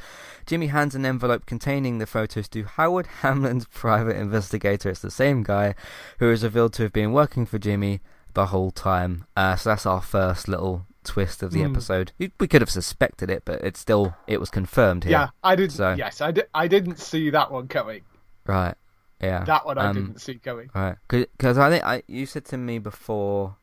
Jimmy 0.46 0.68
hands 0.68 0.94
an 0.94 1.04
envelope 1.06 1.46
containing 1.46 1.98
the 1.98 2.06
photos 2.06 2.48
to 2.50 2.64
Howard 2.64 3.06
Hamlin's 3.22 3.66
private 3.66 4.16
investigator. 4.16 4.90
It's 4.90 5.00
the 5.00 5.10
same 5.10 5.42
guy 5.42 5.74
who 6.18 6.30
is 6.30 6.44
revealed 6.44 6.74
to 6.74 6.82
have 6.84 6.92
been 6.92 7.12
working 7.12 7.46
for 7.46 7.58
Jimmy 7.58 8.00
the 8.34 8.46
whole 8.46 8.70
time. 8.70 9.24
Uh, 9.36 9.56
so 9.56 9.70
that's 9.70 9.86
our 9.86 10.02
first 10.02 10.46
little 10.46 10.86
twist 11.04 11.42
of 11.42 11.52
the 11.52 11.62
Hmm. 11.62 11.72
episode. 11.72 12.12
We 12.18 12.46
could 12.48 12.60
have 12.60 12.70
suspected 12.70 13.30
it, 13.30 13.44
but 13.44 13.62
it's 13.62 13.80
still 13.80 14.14
it 14.26 14.38
was 14.40 14.50
confirmed 14.50 15.04
here. 15.04 15.12
yeah, 15.12 15.28
I 15.42 15.56
didn't. 15.56 15.72
So- 15.72 15.94
Yes, 15.96 16.20
I, 16.20 16.32
did, 16.32 16.46
I 16.54 16.68
didn't 16.68 16.98
see 16.98 17.30
that 17.30 17.50
one 17.50 17.66
coming. 17.68 18.02
Right. 18.46 18.74
Yeah. 19.22 19.44
That 19.44 19.64
one 19.64 19.78
I 19.78 19.86
Um, 19.86 19.94
didn't 19.94 20.20
see 20.20 20.34
coming. 20.34 20.68
Right, 20.74 20.96
because 21.08 21.56
I 21.56 21.70
think 21.70 21.82
I 21.84 22.02
you 22.06 22.26
said 22.26 22.44
to 22.46 22.58
me 22.58 22.78
before 22.78 23.56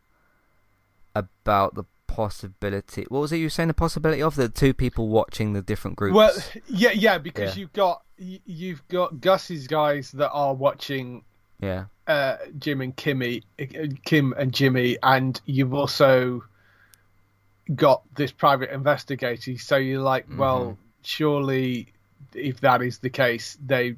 about 1.16 1.76
the 1.76 1.84
possibility. 2.15 3.06
What 3.10 3.19
was 3.21 3.32
it 3.34 3.38
you 3.38 3.45
were 3.45 3.49
saying? 3.49 3.67
The 3.67 3.73
possibility 3.73 4.21
of 4.21 4.36
the 4.36 4.49
two 4.49 4.73
people 4.73 5.08
watching 5.10 5.54
the 5.54 5.62
different 5.62 5.97
groups. 5.97 6.15
Well, 6.15 6.34
yeah, 6.67 6.91
yeah, 6.91 7.17
because 7.17 7.56
Yeah. 7.56 7.62
you've 7.62 7.73
got 7.73 8.04
you've 8.17 8.88
got 8.88 9.19
Gus's 9.19 9.67
guys 9.67 10.12
that 10.12 10.30
are 10.32 10.54
watching 10.54 11.23
yeah, 11.60 11.86
uh, 12.08 12.38
Jim 12.60 12.82
and 12.82 12.95
Kimmy, 12.95 13.43
Kim 14.06 14.34
and 14.38 14.54
Jimmy, 14.54 14.97
and 15.02 15.39
you've 15.45 15.73
also 15.73 16.43
got 17.73 18.04
this 18.15 18.32
private 18.32 18.69
investigator. 18.71 19.58
So 19.58 19.78
you're 19.78 20.02
like, 20.02 20.26
Mm-hmm. 20.26 20.38
well, 20.38 20.78
surely 21.04 21.88
if 22.34 22.60
that 22.62 22.82
is 22.82 22.99
the 22.99 23.10
case, 23.10 23.58
they 23.65 23.95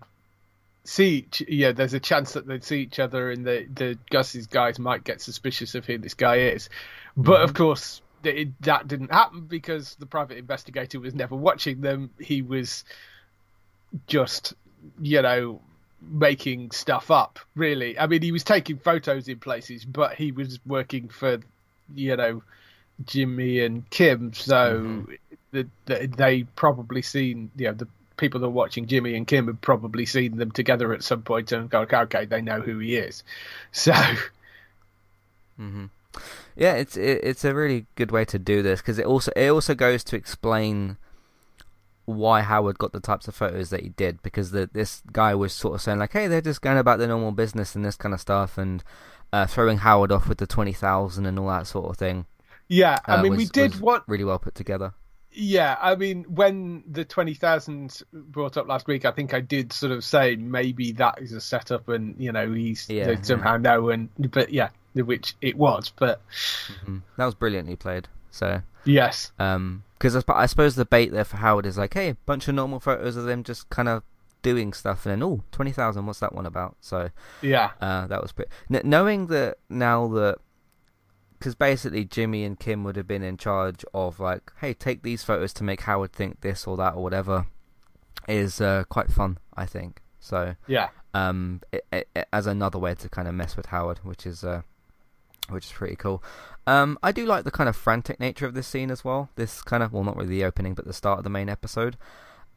see. 0.84 1.18
Each, 1.28 1.42
yeah, 1.48 1.72
there's 1.72 1.94
a 1.94 2.00
chance 2.00 2.34
that 2.34 2.48
they'd 2.48 2.64
see 2.64 2.82
each 2.82 3.00
other, 3.00 3.32
and 3.32 3.46
the 3.46 3.68
the 3.74 3.98
Gus's 4.10 4.48
guys 4.48 4.80
might 4.80 5.04
get 5.04 5.22
suspicious 5.22 5.76
of 5.76 5.86
who 5.86 5.98
this 5.98 6.14
guy 6.14 6.38
is. 6.38 6.70
But 7.18 7.36
Mm-hmm. 7.40 7.44
of 7.44 7.54
course. 7.54 8.02
It, 8.26 8.62
that 8.62 8.88
didn't 8.88 9.12
happen 9.12 9.42
because 9.42 9.96
the 9.96 10.06
private 10.06 10.38
investigator 10.38 11.00
was 11.00 11.14
never 11.14 11.36
watching 11.36 11.82
them. 11.82 12.10
He 12.20 12.42
was 12.42 12.84
just, 14.08 14.54
you 15.00 15.22
know, 15.22 15.62
making 16.02 16.72
stuff 16.72 17.12
up, 17.12 17.40
really. 17.56 17.98
I 17.98 18.08
mean, 18.08 18.22
he 18.22 18.32
was 18.32 18.44
taking 18.44 18.78
photos 18.78 19.28
in 19.28 19.40
places, 19.40 19.86
but 19.86 20.16
he 20.16 20.32
was 20.32 20.60
working 20.66 21.08
for, 21.10 21.40
you 21.94 22.16
know, 22.16 22.44
Jimmy 23.06 23.60
and 23.62 23.90
Kim, 23.90 24.34
so 24.34 25.06
the, 25.52 25.68
the, 25.86 26.08
they 26.16 26.44
probably 26.56 27.02
seen, 27.02 27.52
you 27.58 27.68
know, 27.68 27.74
the 27.74 27.88
people 28.18 28.40
that 28.40 28.48
are 28.48 28.52
watching 28.52 28.88
Jimmy 28.88 29.16
and 29.16 29.28
Kim 29.28 29.48
have 29.48 29.60
probably 29.62 30.06
seen 30.06 30.38
them 30.38 30.52
together 30.52 30.94
at 30.94 31.04
some 31.04 31.22
point 31.22 31.52
and 31.52 31.70
go, 31.70 31.86
okay, 31.92 32.26
they 32.26 32.42
know 32.42 32.62
who 32.62 32.80
he 32.80 32.96
is. 32.96 33.24
So, 33.72 33.94
hmm 35.58 35.86
yeah. 36.56 36.74
It's 36.74 36.98
it, 36.98 37.22
it's 37.24 37.46
a 37.46 37.54
really 37.54 37.86
good 37.96 38.12
way 38.12 38.26
to 38.26 38.40
do 38.40 38.62
this 38.62 38.82
because 38.82 39.00
it 39.00 39.06
also 39.06 39.32
it 39.36 39.50
also 39.50 39.76
goes 39.76 40.04
to 40.06 40.16
explain 40.16 40.98
why 42.06 42.42
Howard 42.42 42.78
got 42.78 42.94
the 42.94 43.00
types 43.00 43.28
of 43.28 43.36
photos 43.36 43.72
that 43.72 43.82
he 43.82 43.90
did 43.90 44.22
because 44.22 44.52
the, 44.52 44.70
this 44.72 45.02
guy 45.12 45.34
was 45.34 45.54
sort 45.54 45.74
of 45.74 45.82
saying 45.82 45.98
like, 46.00 46.14
hey, 46.14 46.28
they're 46.28 46.42
just 46.42 46.62
going 46.62 46.78
about 46.78 47.00
their 47.00 47.08
normal 47.08 47.32
business 47.32 47.76
and 47.76 47.84
this 47.84 47.96
kind 47.96 48.14
of 48.14 48.22
stuff 48.22 48.58
and 48.58 48.84
uh, 49.34 49.48
throwing 49.48 49.80
Howard 49.80 50.12
off 50.12 50.30
with 50.30 50.38
the 50.38 50.48
twenty 50.48 50.74
thousand 50.74 51.26
and 51.26 51.38
all 51.40 51.48
that 51.48 51.68
sort 51.68 51.90
of 51.90 51.98
thing. 51.98 52.26
yeah, 52.68 53.00
I 53.06 53.16
uh, 53.16 53.24
mean, 53.24 53.32
was- 53.32 53.38
we 53.38 53.46
did 53.46 53.80
what 53.80 54.08
really 54.08 54.24
well 54.24 54.40
put 54.40 54.56
together. 54.56 54.94
Yeah, 55.38 55.76
I 55.82 55.96
mean, 55.96 56.24
when 56.30 56.86
the 56.90 57.04
twenty 57.04 57.34
thousand 57.34 58.02
brought 58.14 58.56
up 58.56 58.70
last 58.70 58.88
week, 58.88 59.04
I 59.04 59.12
think 59.12 59.34
I 59.34 59.42
did 59.42 59.74
sort 59.74 59.92
of 59.92 60.02
say 60.02 60.38
maybe 60.38 60.94
that 60.94 61.22
is 61.22 61.34
a 61.34 61.42
setup, 61.42 61.90
and 61.90 62.16
you 62.18 62.32
know 62.32 62.54
he's 62.54 62.90
Yeah, 62.90 63.22
somehow 63.22 63.58
know, 63.58 63.90
and 63.90 64.08
but 64.32 64.54
yeah, 64.54 64.70
which 65.04 65.36
it 65.42 65.58
was, 65.58 65.92
but 65.96 66.22
Mhm. 66.86 67.02
That 67.18 67.26
was 67.26 67.36
brilliantly 67.36 67.76
played. 67.76 68.08
So, 68.32 68.62
yes, 68.84 69.32
um, 69.40 69.84
because 69.98 70.16
I, 70.16 70.22
I 70.30 70.46
suppose 70.46 70.76
the 70.76 70.86
bait 70.86 71.12
there 71.12 71.24
for 71.24 71.38
Howard 71.38 71.66
is 71.66 71.78
like, 71.78 71.94
hey, 71.94 72.10
a 72.10 72.16
bunch 72.26 72.48
of 72.48 72.56
normal 72.56 72.80
photos 72.80 73.16
of 73.16 73.26
them 73.26 73.44
just 73.44 73.70
kind 73.70 73.88
of 73.88 74.04
doing 74.42 74.74
stuff, 74.74 75.06
and 75.06 75.14
then 75.14 75.24
oh, 75.24 75.44
twenty 75.52 75.72
thousand, 75.72 76.06
what's 76.06 76.20
that 76.20 76.36
one 76.36 76.46
about? 76.46 76.76
So, 76.82 77.10
yeah, 77.42 77.72
uh, 77.82 78.08
that 78.08 78.22
was 78.22 78.32
pretty. 78.34 78.52
N- 78.74 78.82
knowing 78.84 79.28
that 79.28 79.58
now 79.70 80.08
that, 80.10 80.38
because 81.40 81.56
basically 81.56 82.04
Jimmy 82.04 82.44
and 82.44 82.60
Kim 82.60 82.84
would 82.84 82.98
have 82.98 83.08
been 83.08 83.24
in 83.24 83.38
charge 83.38 83.86
of 83.94 84.20
like, 84.20 84.52
hey, 84.60 84.74
take 84.74 85.02
these 85.04 85.24
photos 85.24 85.54
to 85.54 85.64
make 85.64 85.82
Howard 85.82 86.12
think 86.12 86.42
this 86.42 86.68
or 86.68 86.76
that 86.78 86.96
or 86.96 87.04
whatever, 87.04 87.48
is 88.28 88.60
uh, 88.60 88.84
quite 88.90 89.12
fun, 89.12 89.38
I 89.56 89.66
think. 89.66 90.02
So, 90.20 90.56
yeah, 90.68 90.90
um, 91.14 91.62
it, 91.72 91.86
it, 92.16 92.28
as 92.34 92.48
another 92.48 92.80
way 92.80 92.96
to 92.96 93.08
kind 93.08 93.28
of 93.30 93.34
mess 93.34 93.56
with 93.56 93.68
Howard, 93.68 94.00
which 94.04 94.26
is 94.26 94.44
uh, 94.44 94.64
which 95.50 95.66
is 95.66 95.72
pretty 95.72 95.96
cool. 95.96 96.24
Um, 96.68 96.98
I 97.04 97.12
do 97.12 97.26
like 97.26 97.44
the 97.44 97.52
kind 97.52 97.70
of 97.70 97.76
frantic 97.76 98.20
nature 98.20 98.46
of 98.46 98.54
this 98.54 98.68
scene 98.68 98.90
as 98.90 99.04
well. 99.04 99.30
This 99.36 99.62
kind 99.62 99.84
of 99.84 99.94
well, 99.94 100.04
not 100.04 100.16
really 100.16 100.30
the 100.30 100.46
opening, 100.46 100.74
but 100.74 100.86
the 100.86 100.94
start 100.94 101.20
of 101.20 101.24
the 101.24 101.30
main 101.30 101.50
episode. 101.50 101.98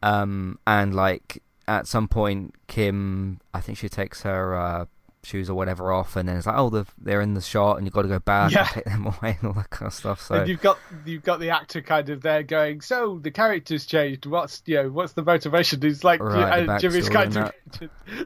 Um, 0.02 0.58
and 0.66 0.94
like 0.94 1.42
at 1.66 1.86
some 1.86 2.08
point, 2.08 2.54
Kim, 2.66 3.40
I 3.52 3.60
think 3.60 3.78
she 3.78 3.88
takes 3.88 4.22
her 4.22 4.56
uh, 4.56 4.86
shoes 5.28 5.48
or 5.50 5.54
whatever 5.54 5.92
off, 5.92 6.16
and 6.16 6.28
then 6.28 6.36
it's 6.36 6.46
like, 6.46 6.56
oh, 6.56 6.70
they're, 6.70 6.86
they're 6.98 7.20
in 7.20 7.34
the 7.34 7.40
shot, 7.40 7.76
and 7.76 7.86
you've 7.86 7.94
got 7.94 8.02
to 8.02 8.08
go 8.08 8.18
back 8.18 8.50
Yeah. 8.52 8.60
and 8.60 8.68
take 8.70 8.84
them 8.84 9.06
away 9.20 9.36
and 9.40 9.48
all 9.48 9.52
that 9.52 9.70
kind 9.70 9.86
of 9.88 9.94
stuff. 9.94 10.20
So 10.22 10.34
and 10.36 10.48
you've 10.48 10.60
got 10.60 10.78
you've 11.04 11.22
got 11.22 11.38
the 11.40 11.50
actor 11.50 11.82
kind 11.82 12.08
of 12.08 12.22
there 12.22 12.42
going, 12.42 12.80
so 12.80 13.18
the 13.22 13.30
character's 13.30 13.86
changed. 13.86 14.26
What's 14.26 14.62
you 14.66 14.82
know 14.82 14.88
what's 14.90 15.12
the 15.12 15.22
motivation? 15.22 15.80
He's 15.82 16.02
like, 16.02 16.20
Right, 16.22 16.60
and 16.68 16.80
Jimmy's 16.80 17.08
kind 17.08 17.36
of 17.36 17.52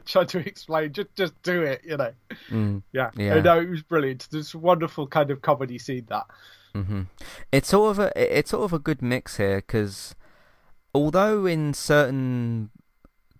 trying 0.05 0.27
to 0.27 0.39
explain, 0.39 0.93
just 0.93 1.13
just 1.15 1.39
do 1.43 1.61
it, 1.63 1.81
you 1.83 1.97
know. 1.97 2.11
mm. 2.49 2.81
Yeah, 2.91 3.11
Yeah. 3.15 3.41
no, 3.41 3.59
it 3.59 3.69
was 3.69 3.81
brilliant. 3.83 4.27
This 4.31 4.55
wonderful 4.55 5.07
kind 5.07 5.29
of 5.31 5.41
comedy 5.41 5.77
scene 5.77 6.05
that. 6.09 6.25
hmm 6.73 7.01
It's 7.51 7.69
sort 7.69 7.91
of 7.91 7.99
a 7.99 8.37
it's 8.37 8.51
sort 8.51 8.63
of 8.63 8.73
a 8.73 8.79
good 8.79 9.01
mix 9.01 9.37
here 9.37 9.57
because 9.57 10.15
although 10.95 11.45
in 11.45 11.73
certain 11.73 12.69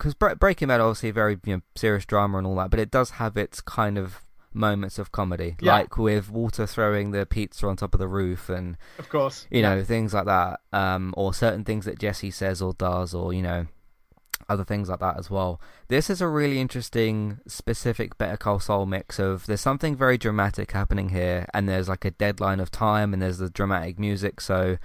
because 0.04 0.36
Breaking 0.36 0.68
Bad 0.68 0.82
obviously 0.82 1.10
a 1.10 1.13
very 1.13 1.39
you 1.46 1.56
know, 1.58 1.62
serious 1.76 2.06
drama 2.06 2.38
and 2.38 2.48
all 2.48 2.56
that, 2.58 2.70
but 2.70 2.80
it 2.80 2.92
does 2.92 3.12
have 3.12 3.38
its 3.38 3.62
kind 3.62 3.98
of 3.98 4.20
moments 4.54 5.00
of 5.00 5.12
comedy, 5.12 5.56
Yeah. 5.62 5.74
like 5.78 5.98
with 5.98 6.30
Walter 6.30 6.68
throwing 6.68 7.12
the 7.12 7.26
pizza 7.26 7.68
on 7.68 7.76
top 7.78 7.94
of 7.94 8.00
the 8.00 8.08
roof 8.08 8.50
and 8.50 8.78
Of 9.00 9.10
course, 9.10 9.48
you 9.50 9.62
know 9.62 9.84
things 9.84 10.13
like 10.13 10.26
that, 10.26 10.60
um, 10.74 11.13
or 11.18 11.34
certain 11.34 11.63
things 11.63 11.86
that 11.86 12.00
Jesse 12.00 12.32
says 12.32 12.62
or 12.62 12.74
does, 12.74 13.13
or 13.13 13.34
you 13.34 13.42
know 13.42 13.66
other 14.50 14.66
things 14.66 14.89
like 14.89 15.00
that 15.00 15.18
as 15.18 15.30
well. 15.30 15.62
This 15.88 16.10
is 16.10 16.20
a 16.20 16.28
really 16.28 16.60
interesting, 16.60 17.39
specific 17.48 18.18
Better 18.18 18.36
Call 18.38 18.60
Saul 18.60 18.86
mix 18.86 19.18
of 19.18 19.46
there's 19.46 19.62
something 19.62 19.96
very 19.96 20.18
dramatic 20.18 20.72
happening 20.74 21.10
here, 21.10 21.48
and 21.54 21.68
there's 21.68 21.88
like 21.88 22.04
a 22.06 22.12
deadline 22.12 22.60
of 22.60 22.70
time, 22.70 23.13
and 23.13 23.22
there's 23.22 23.38
the 23.38 23.50
dramatic 23.50 23.98
music, 23.98 24.42
so 24.42 24.78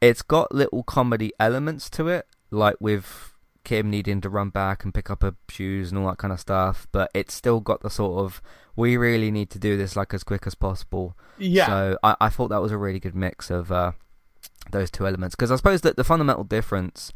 it's 0.00 0.22
got 0.22 0.52
little 0.54 0.82
comedy 0.82 1.30
elements 1.38 1.90
to 1.90 2.08
it, 2.08 2.26
like 2.50 2.76
with 2.80 3.35
Kim 3.66 3.90
needing 3.90 4.20
to 4.20 4.28
run 4.28 4.50
back 4.50 4.84
and 4.84 4.94
pick 4.94 5.10
up 5.10 5.22
her 5.22 5.34
shoes 5.48 5.90
and 5.90 5.98
all 5.98 6.08
that 6.08 6.18
kind 6.18 6.32
of 6.32 6.38
stuff, 6.38 6.86
but 6.92 7.10
it's 7.12 7.34
still 7.34 7.58
got 7.58 7.82
the 7.82 7.90
sort 7.90 8.24
of 8.24 8.40
we 8.76 8.96
really 8.96 9.32
need 9.32 9.50
to 9.50 9.58
do 9.58 9.76
this 9.76 9.96
like 9.96 10.14
as 10.14 10.22
quick 10.22 10.46
as 10.46 10.54
possible. 10.54 11.16
Yeah. 11.36 11.66
So 11.66 11.98
I, 12.04 12.14
I 12.20 12.28
thought 12.28 12.48
that 12.48 12.62
was 12.62 12.70
a 12.70 12.78
really 12.78 13.00
good 13.00 13.16
mix 13.16 13.50
of 13.50 13.72
uh, 13.72 13.90
those 14.70 14.88
two 14.88 15.04
elements 15.04 15.34
because 15.34 15.50
I 15.50 15.56
suppose 15.56 15.80
that 15.80 15.96
the 15.96 16.04
fundamental 16.04 16.44
difference, 16.44 17.12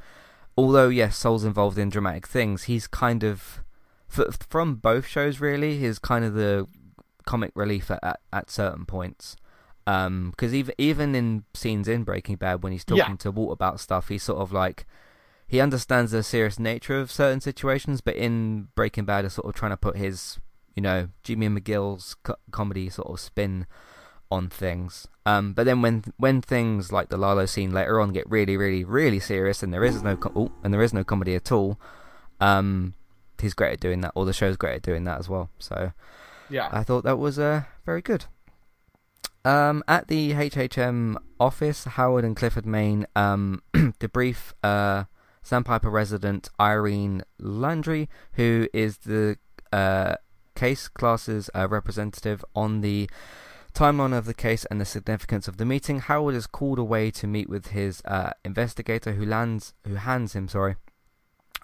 although 0.58 0.88
yes, 0.88 1.16
Saul's 1.16 1.44
involved 1.44 1.78
in 1.78 1.88
dramatic 1.88 2.26
things, 2.26 2.64
he's 2.64 2.88
kind 2.88 3.22
of 3.22 3.62
from 4.08 4.74
both 4.74 5.06
shows 5.06 5.38
really 5.38 5.78
He's 5.78 6.00
kind 6.00 6.24
of 6.24 6.34
the 6.34 6.66
comic 7.26 7.52
relief 7.54 7.92
at, 7.92 8.00
at, 8.02 8.18
at 8.32 8.50
certain 8.50 8.86
points. 8.86 9.36
Because 9.84 10.52
um, 10.52 10.54
even 10.54 10.74
even 10.78 11.14
in 11.14 11.44
scenes 11.54 11.86
in 11.86 12.02
Breaking 12.02 12.34
Bad, 12.34 12.64
when 12.64 12.72
he's 12.72 12.84
talking 12.84 13.04
yeah. 13.12 13.16
to 13.18 13.30
Walt 13.30 13.52
about 13.52 13.78
stuff, 13.78 14.08
he's 14.08 14.24
sort 14.24 14.40
of 14.40 14.52
like 14.52 14.84
he 15.50 15.60
understands 15.60 16.12
the 16.12 16.22
serious 16.22 16.60
nature 16.60 17.00
of 17.00 17.10
certain 17.10 17.40
situations, 17.40 18.00
but 18.00 18.14
in 18.14 18.68
Breaking 18.76 19.04
Bad, 19.04 19.24
is 19.24 19.32
sort 19.32 19.48
of 19.48 19.54
trying 19.56 19.72
to 19.72 19.76
put 19.76 19.96
his 19.96 20.38
you 20.76 20.80
know 20.80 21.08
Jimmy 21.24 21.48
McGill's 21.48 22.14
co- 22.22 22.36
comedy 22.52 22.88
sort 22.88 23.10
of 23.10 23.18
spin 23.18 23.66
on 24.30 24.48
things. 24.48 25.08
Um, 25.26 25.52
but 25.52 25.66
then 25.66 25.82
when 25.82 26.04
when 26.18 26.40
things 26.40 26.92
like 26.92 27.08
the 27.08 27.16
Lalo 27.16 27.46
scene 27.46 27.72
later 27.72 28.00
on 28.00 28.12
get 28.12 28.30
really, 28.30 28.56
really, 28.56 28.84
really 28.84 29.18
serious, 29.18 29.60
and 29.60 29.74
there 29.74 29.84
is 29.84 30.04
no 30.04 30.16
com- 30.16 30.34
oh, 30.36 30.52
and 30.62 30.72
there 30.72 30.82
is 30.82 30.94
no 30.94 31.02
comedy 31.02 31.34
at 31.34 31.50
all, 31.50 31.80
um, 32.40 32.94
he's 33.40 33.52
great 33.52 33.72
at 33.72 33.80
doing 33.80 34.02
that. 34.02 34.12
Or 34.14 34.24
the 34.24 34.32
show's 34.32 34.56
great 34.56 34.76
at 34.76 34.82
doing 34.82 35.02
that 35.02 35.18
as 35.18 35.28
well. 35.28 35.50
So 35.58 35.90
yeah, 36.48 36.68
I 36.70 36.84
thought 36.84 37.02
that 37.02 37.18
was 37.18 37.40
uh, 37.40 37.64
very 37.84 38.02
good. 38.02 38.26
Um, 39.44 39.82
at 39.88 40.06
the 40.06 40.30
HHM 40.30 41.16
office, 41.40 41.84
Howard 41.86 42.24
and 42.24 42.36
Clifford 42.36 42.66
Main 42.66 43.08
um, 43.16 43.64
debrief 43.74 44.52
uh, 44.62 45.04
Sandpiper 45.42 45.90
resident 45.90 46.48
Irene 46.61 47.22
Landry, 47.38 48.09
who 48.33 48.68
is 48.72 48.98
the 48.98 49.38
uh, 49.72 50.16
case 50.55 50.88
class's 50.88 51.50
uh, 51.55 51.68
representative 51.68 52.44
on 52.55 52.81
the 52.81 53.09
timeline 53.72 54.16
of 54.16 54.26
the 54.26 54.35
case 54.35 54.64
and 54.66 54.81
the 54.81 54.85
significance 54.85 55.48
of 55.48 55.57
the 55.57 55.64
meeting. 55.64 56.00
Howard 56.00 56.35
is 56.35 56.46
called 56.46 56.79
away 56.79 57.11
to 57.12 57.26
meet 57.26 57.48
with 57.48 57.68
his 57.68 58.03
uh, 58.05 58.31
investigator, 58.44 59.12
who 59.12 59.24
lands, 59.24 59.74
who 59.87 59.94
hands 59.94 60.35
him, 60.35 60.48
sorry, 60.48 60.76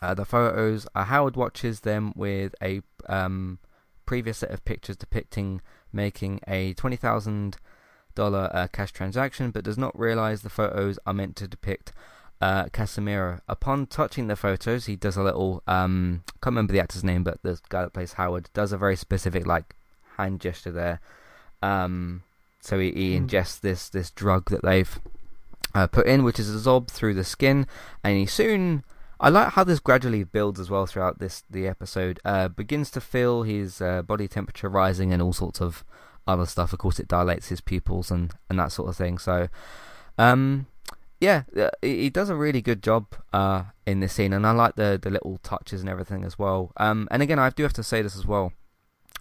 uh, 0.01 0.15
the 0.15 0.25
photos. 0.25 0.87
Uh, 0.95 1.05
Howard 1.05 1.37
watches 1.37 1.81
them 1.81 2.12
with 2.17 2.55
a 2.62 2.81
um, 3.09 3.59
previous 4.07 4.39
set 4.39 4.51
of 4.51 4.65
pictures 4.65 4.97
depicting 4.97 5.61
making 5.93 6.41
a 6.47 6.75
twenty 6.75 6.97
thousand 6.97 7.57
dollar 8.15 8.51
uh, 8.53 8.67
cash 8.69 8.93
transaction, 8.93 9.51
but 9.51 9.65
does 9.65 9.79
not 9.79 9.99
realize 9.99 10.43
the 10.43 10.51
photos 10.51 10.99
are 11.07 11.15
meant 11.15 11.37
to 11.37 11.49
depict 11.49 11.93
uh, 12.40 12.64
Casimiro. 12.72 13.40
Upon 13.49 13.87
touching 13.87 14.27
the 14.27 14.37
photos, 14.37 14.87
he 14.87 14.96
does 14.96 15.16
a 15.16 15.22
little 15.22 15.62
um, 15.66 16.22
can't 16.42 16.53
remember 16.53 16.72
the 16.72 16.81
actor's 16.81 17.05
name, 17.05 17.25
but 17.25 17.42
the 17.42 17.59
guy 17.68 17.83
that 17.83 17.92
plays 17.92 18.14
Howard 18.14 18.51
does 18.55 18.72
a 18.72 18.79
very 18.79 18.96
specific 18.96 19.46
like 19.46 19.75
hand 20.16 20.40
gesture 20.40 20.72
there. 20.72 21.01
Um, 21.62 22.22
so 22.61 22.79
he, 22.79 22.92
he 22.92 23.18
mm. 23.18 23.27
ingests 23.27 23.61
this 23.61 23.88
this 23.88 24.11
drug 24.11 24.51
that 24.51 24.62
they've 24.62 24.99
uh, 25.75 25.87
put 25.87 26.07
in, 26.07 26.25
which 26.25 26.38
is 26.38 26.55
absorbed 26.55 26.90
through 26.90 27.14
the 27.14 27.25
skin, 27.25 27.66
and 28.03 28.16
he 28.16 28.27
soon. 28.27 28.85
I 29.18 29.31
like 29.31 29.53
how 29.53 29.64
this 29.64 29.81
gradually 29.81 30.25
builds 30.25 30.61
as 30.61 30.68
well 30.68 30.85
throughout 30.85 31.20
this 31.20 31.42
the 31.51 31.66
episode. 31.66 32.20
Uh, 32.22 32.49
begins 32.49 32.90
to 32.90 33.01
feel 33.01 33.44
his 33.44 33.81
uh, 33.81 34.03
body 34.03 34.29
temperature 34.29 34.68
rising 34.68 35.11
and 35.11 35.22
all 35.22 35.33
sorts 35.33 35.62
of 35.62 35.85
other 36.27 36.44
stuff. 36.44 36.75
Of 36.75 36.81
course, 36.81 36.99
it 36.99 37.09
dilates 37.09 37.49
his 37.49 37.62
pupils 37.62 38.11
and, 38.11 38.35
and 38.51 38.59
that 38.59 38.72
sort 38.72 38.90
of 38.90 38.96
thing. 38.96 39.16
So, 39.16 39.49
um, 40.18 40.66
yeah, 41.20 41.44
uh, 41.57 41.70
he 41.81 42.11
does 42.11 42.29
a 42.29 42.37
really 42.37 42.61
good 42.61 42.83
job 42.83 43.07
uh, 43.33 43.64
in 43.87 44.00
this 44.00 44.12
scene, 44.12 44.33
and 44.33 44.46
I 44.46 44.50
like 44.52 44.76
the 44.76 44.98
the 45.00 45.11
little 45.11 45.38
touches 45.38 45.81
and 45.81 45.88
everything 45.88 46.24
as 46.24 46.38
well. 46.38 46.72
Um, 46.76 47.09
and 47.11 47.22
again, 47.22 47.38
I 47.38 47.50
do 47.50 47.62
have 47.62 47.72
to 47.74 47.83
say 47.83 48.02
this 48.02 48.16
as 48.16 48.26
well. 48.26 48.52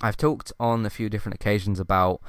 I've 0.02 0.18
talked 0.18 0.52
on 0.60 0.86
a 0.86 0.90
few 0.90 1.10
different 1.10 1.36
occasions 1.36 1.80
about, 1.80 2.22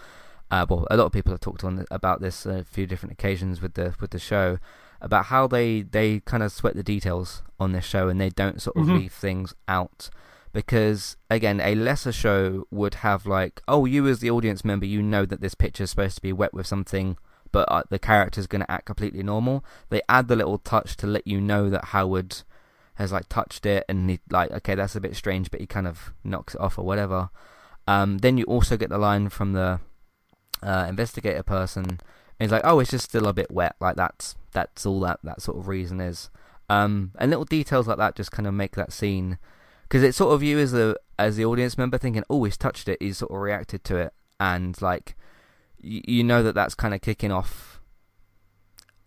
uh, 0.53 0.67
well, 0.69 0.87
a 0.89 0.97
lot 0.97 1.07
of 1.07 1.13
people 1.13 1.33
have 1.33 1.41
talked 1.41 1.65
on 1.65 1.85
about 1.91 2.21
this 2.21 2.47
a 2.47 2.63
few 2.63 2.87
different 2.87 3.13
occasions 3.13 3.61
with 3.61 3.75
the 3.75 3.95
with 4.01 4.11
the 4.11 4.21
show 4.21 4.59
about 5.01 5.27
how 5.27 5.47
they 5.47 5.83
they 5.83 6.21
kind 6.21 6.43
of 6.43 6.53
sweat 6.53 6.75
the 6.75 6.83
details 6.83 7.43
on 7.59 7.73
this 7.73 7.85
show 7.85 8.09
and 8.09 8.21
they 8.21 8.31
don't 8.31 8.63
sort 8.63 8.77
of 8.77 8.85
mm-hmm. 8.85 8.97
leave 8.97 9.13
things 9.13 9.55
out 9.69 10.11
because 10.53 11.17
again 11.29 11.61
a 11.61 11.75
lesser 11.75 12.13
show 12.13 12.67
would 12.71 12.95
have 12.95 13.27
like 13.27 13.61
oh 13.69 13.85
you 13.85 14.07
as 14.07 14.21
the 14.21 14.31
audience 14.31 14.65
member 14.65 14.87
you 14.87 15.03
know 15.03 15.27
that 15.27 15.41
this 15.41 15.55
picture 15.55 15.85
is 15.85 15.91
supposed 15.91 16.17
to 16.17 16.23
be 16.23 16.33
wet 16.33 16.55
with 16.55 16.67
something 16.67 17.19
but 17.57 17.73
uh, 17.73 17.83
the 17.89 17.99
character's 17.99 18.47
going 18.47 18.61
to 18.61 18.71
act 18.71 18.85
completely 18.85 19.23
normal. 19.23 19.65
They 19.89 20.03
add 20.11 20.29
the 20.29 20.37
little 20.37 20.59
touch 20.59 20.95
to 20.99 21.07
let 21.07 21.27
you 21.27 21.41
know 21.41 21.71
that 21.71 21.87
Howard 21.87 22.43
has 22.97 23.13
like 23.13 23.31
touched 23.31 23.65
it 23.65 23.83
and 23.89 24.11
he 24.11 24.21
like 24.29 24.51
okay 24.51 24.75
that's 24.75 24.95
a 24.95 25.01
bit 25.01 25.17
strange, 25.17 25.51
but 25.51 25.61
he 25.61 25.67
kind 25.67 25.87
of 25.87 26.13
knocks 26.23 26.55
it 26.55 26.61
off 26.61 26.79
or 26.79 26.85
whatever. 26.85 27.31
Um, 27.87 28.19
then 28.19 28.37
you 28.37 28.45
also 28.45 28.77
get 28.77 28.91
the 28.91 28.99
line 28.99 29.31
from 29.31 29.55
the 29.55 29.81
uh, 30.63 30.85
investigator 30.87 31.43
person. 31.43 31.85
And 31.89 32.01
he's 32.41 32.53
like, 32.53 32.61
"Oh, 32.63 32.79
it's 32.79 32.91
just 32.91 33.07
still 33.07 33.27
a 33.27 33.33
bit 33.33 33.51
wet." 33.51 33.77
Like 33.81 33.97
that's 33.97 34.35
that's 34.53 34.85
all 34.85 35.01
that 35.01 35.21
that 35.25 35.41
sort 35.41 35.57
of 35.57 35.67
reason 35.67 35.99
is. 35.99 36.29
Um, 36.69 37.13
and 37.17 37.31
little 37.31 37.47
details 37.47 37.87
like 37.87 37.97
that 37.97 38.17
just 38.17 38.33
kind 38.33 38.47
of 38.47 38.53
make 38.53 38.77
that 38.77 38.93
scene 38.93 39.39
because 39.85 40.03
it's 40.03 40.19
sort 40.19 40.35
of 40.35 40.43
you 40.43 40.59
as 40.59 40.73
the 40.73 41.01
as 41.19 41.37
the 41.37 41.47
audience 41.47 41.79
member 41.79 41.97
thinking, 41.97 42.25
"Oh, 42.29 42.45
he's 42.45 42.59
touched 42.59 42.87
it." 42.87 43.01
He's 43.01 43.17
sort 43.17 43.33
of 43.33 43.39
reacted 43.39 43.83
to 43.85 43.97
it, 43.97 44.13
and 44.39 44.79
like 44.83 45.17
you 45.87 46.25
know 46.25 46.43
that 46.43 46.55
that's 46.55 46.75
kind 46.75 46.95
of 46.95 47.01
kicking 47.01 47.33
off 47.33 47.81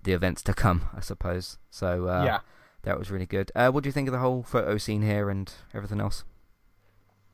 the 0.04 0.14
events 0.14 0.42
to 0.44 0.54
come, 0.54 0.90
I 0.96 1.02
suppose. 1.02 1.58
So 1.70 2.08
uh, 2.08 2.24
yeah, 2.24 2.40
that 2.84 2.98
was 2.98 3.12
really 3.12 3.26
good. 3.26 3.52
Uh, 3.56 3.70
what 3.70 3.84
do 3.84 3.90
you 3.90 3.94
think 3.94 4.08
of 4.08 4.14
the 4.14 4.20
whole 4.20 4.44
photo 4.44 4.78
scene 4.78 5.02
here 5.02 5.30
and 5.30 5.52
everything 5.74 6.00
else? 6.00 6.24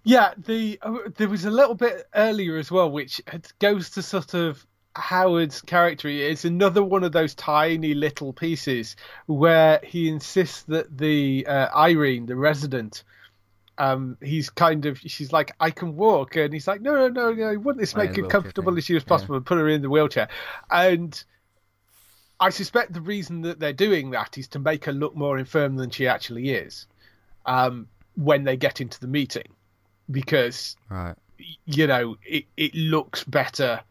Yeah, 0.04 0.34
the 0.38 0.80
uh, 0.82 0.98
there 1.16 1.30
was 1.30 1.46
a 1.46 1.52
little 1.52 1.76
bit 1.76 2.06
earlier 2.14 2.58
as 2.58 2.72
well, 2.72 2.90
which 2.90 3.22
goes 3.60 3.90
to 3.92 4.02
sort 4.02 4.34
of 4.34 4.66
Howard's 4.96 5.62
character. 5.62 6.08
It's 6.08 6.46
another 6.46 6.84
one 6.84 7.04
of 7.04 7.12
those 7.12 7.36
tiny 7.36 7.94
little 7.94 8.32
pieces 8.34 8.96
where 9.26 9.80
he 9.84 10.08
insists 10.08 10.64
that 10.64 10.98
the 10.98 11.46
uh, 11.48 11.68
Irene, 11.76 12.28
the 12.28 12.36
resident, 12.36 13.04
um, 13.78 14.18
he's 14.22 14.50
kind 14.50 14.86
of 14.86 15.00
she's 15.00 15.32
like 15.32 15.54
I 15.60 15.72
can 15.72 15.96
walk, 15.96 16.36
and 16.36 16.54
he's 16.54 16.68
like 16.68 16.82
no 16.82 16.94
no 16.94 17.08
no 17.08 17.34
no, 17.34 17.60
wouldn't 17.60 17.82
this 17.82 17.96
make 17.96 18.16
her 18.16 18.24
comfortable 18.24 18.72
thing. 18.72 18.78
as 18.78 18.86
soon 18.86 18.98
as 18.98 19.04
possible 19.04 19.36
yeah. 19.36 19.38
and 19.38 19.46
put 19.46 19.58
her 19.58 19.68
in 19.68 19.82
the 19.82 19.90
wheelchair, 19.90 20.30
and 20.72 21.24
I 22.40 22.50
suspect 22.50 22.94
the 22.94 23.02
reason 23.02 23.42
that 23.42 23.60
they're 23.60 23.74
doing 23.74 24.12
that 24.12 24.38
is 24.38 24.48
to 24.50 24.60
make 24.60 24.86
her 24.86 24.94
look 24.94 25.16
more 25.16 25.38
infirm 25.38 25.76
than 25.76 25.90
she 25.90 26.08
actually 26.08 26.52
is, 26.52 26.88
um, 27.46 27.88
when 28.16 28.44
they 28.44 28.58
get 28.58 28.82
into 28.82 29.00
the 29.00 29.08
meeting, 29.08 29.48
because 30.10 30.76
right. 30.90 31.16
you 31.66 31.88
know 31.88 32.18
it 32.26 32.46
it 32.56 32.74
looks 32.76 33.24
better 33.24 33.82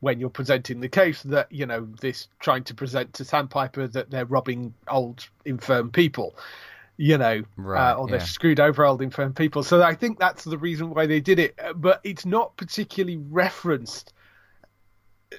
when 0.00 0.20
you're 0.20 0.30
presenting 0.30 0.80
the 0.80 0.88
case 0.88 1.22
that 1.24 1.50
you 1.50 1.66
know 1.66 1.88
this 2.00 2.28
trying 2.38 2.64
to 2.64 2.74
present 2.74 3.12
to 3.14 3.24
Sandpiper 3.24 3.86
that 3.88 4.10
they're 4.10 4.26
robbing 4.26 4.72
old 4.88 5.28
infirm 5.44 5.90
people 5.90 6.36
you 6.96 7.18
know, 7.18 7.38
uh, 7.38 7.62
right, 7.62 7.92
uh, 7.92 7.94
or 7.96 8.08
they're 8.08 8.18
yeah. 8.18 8.24
screwed 8.24 8.60
over 8.60 8.84
old 8.84 9.02
infirm 9.02 9.34
people. 9.34 9.62
So 9.62 9.82
I 9.82 9.94
think 9.94 10.18
that's 10.18 10.44
the 10.44 10.58
reason 10.58 10.90
why 10.90 11.06
they 11.06 11.20
did 11.20 11.38
it. 11.38 11.58
But 11.76 12.00
it's 12.04 12.24
not 12.24 12.56
particularly 12.56 13.18
referenced. 13.18 14.12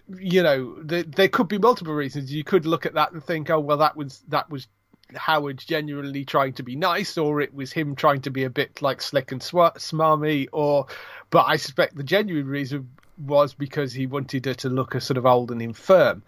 You 0.08 0.44
know, 0.44 0.82
there, 0.84 1.04
there 1.04 1.30
could 1.30 1.48
be 1.48 1.58
multiple 1.58 1.94
reasons. 1.94 2.32
You 2.32 2.44
could 2.44 2.66
look 2.66 2.86
at 2.86 2.94
that 2.94 3.12
and 3.12 3.24
think, 3.24 3.50
oh, 3.50 3.60
well, 3.60 3.78
that 3.78 3.96
was 3.96 4.24
that 4.28 4.50
was 4.50 4.68
Howard 5.16 5.58
genuinely 5.58 6.26
trying 6.26 6.54
to 6.54 6.64
be 6.64 6.76
nice, 6.76 7.18
or 7.18 7.42
it 7.42 7.54
was 7.54 7.72
him 7.72 7.96
trying 7.96 8.22
to 8.22 8.30
be 8.30 8.44
a 8.44 8.50
bit 8.50 8.82
like 8.82 9.02
slick 9.02 9.32
and 9.32 9.42
sw- 9.42 9.78
smarmy, 9.78 10.48
or. 10.52 10.88
But 11.30 11.46
I 11.48 11.58
suspect 11.58 11.96
the 11.96 12.04
genuine 12.04 12.48
reason 12.48 12.90
was 13.18 13.54
because 13.54 13.92
he 13.92 14.06
wanted 14.06 14.46
her 14.46 14.54
to 14.54 14.70
look 14.70 14.94
a 14.96 15.02
sort 15.02 15.18
of 15.18 15.26
old 15.26 15.52
and 15.52 15.62
infirm 15.62 16.24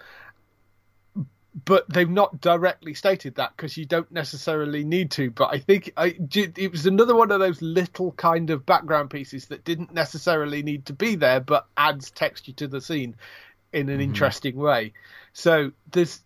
but 1.66 1.90
they've 1.90 2.10
not 2.10 2.42
directly 2.42 2.94
stated 2.94 3.36
that 3.36 3.56
because 3.56 3.78
you 3.78 3.86
don't 3.86 4.12
necessarily 4.12 4.84
need 4.84 5.12
to. 5.12 5.32
But 5.32 5.54
I 5.54 5.60
think 5.60 5.92
I, 5.98 6.16
it 6.36 6.72
was 6.72 6.86
another 6.86 7.16
one 7.16 7.32
of 7.32 7.40
those 7.40 7.62
little 7.62 8.12
kind 8.14 8.50
of 8.50 8.66
background 8.66 9.10
pieces 9.10 9.48
that 9.48 9.64
didn't 9.64 9.94
necessarily 9.94 10.64
need 10.64 10.86
to 10.88 10.94
be 10.94 11.16
there, 11.16 11.40
but 11.40 11.68
adds 11.76 12.12
texture 12.12 12.54
to 12.54 12.68
the 12.68 12.82
scene 12.82 13.16
in 13.74 13.90
an 13.90 13.96
mm-hmm. 13.96 14.04
interesting 14.04 14.56
way. 14.58 14.94
So 15.34 15.72
there's 15.92 16.22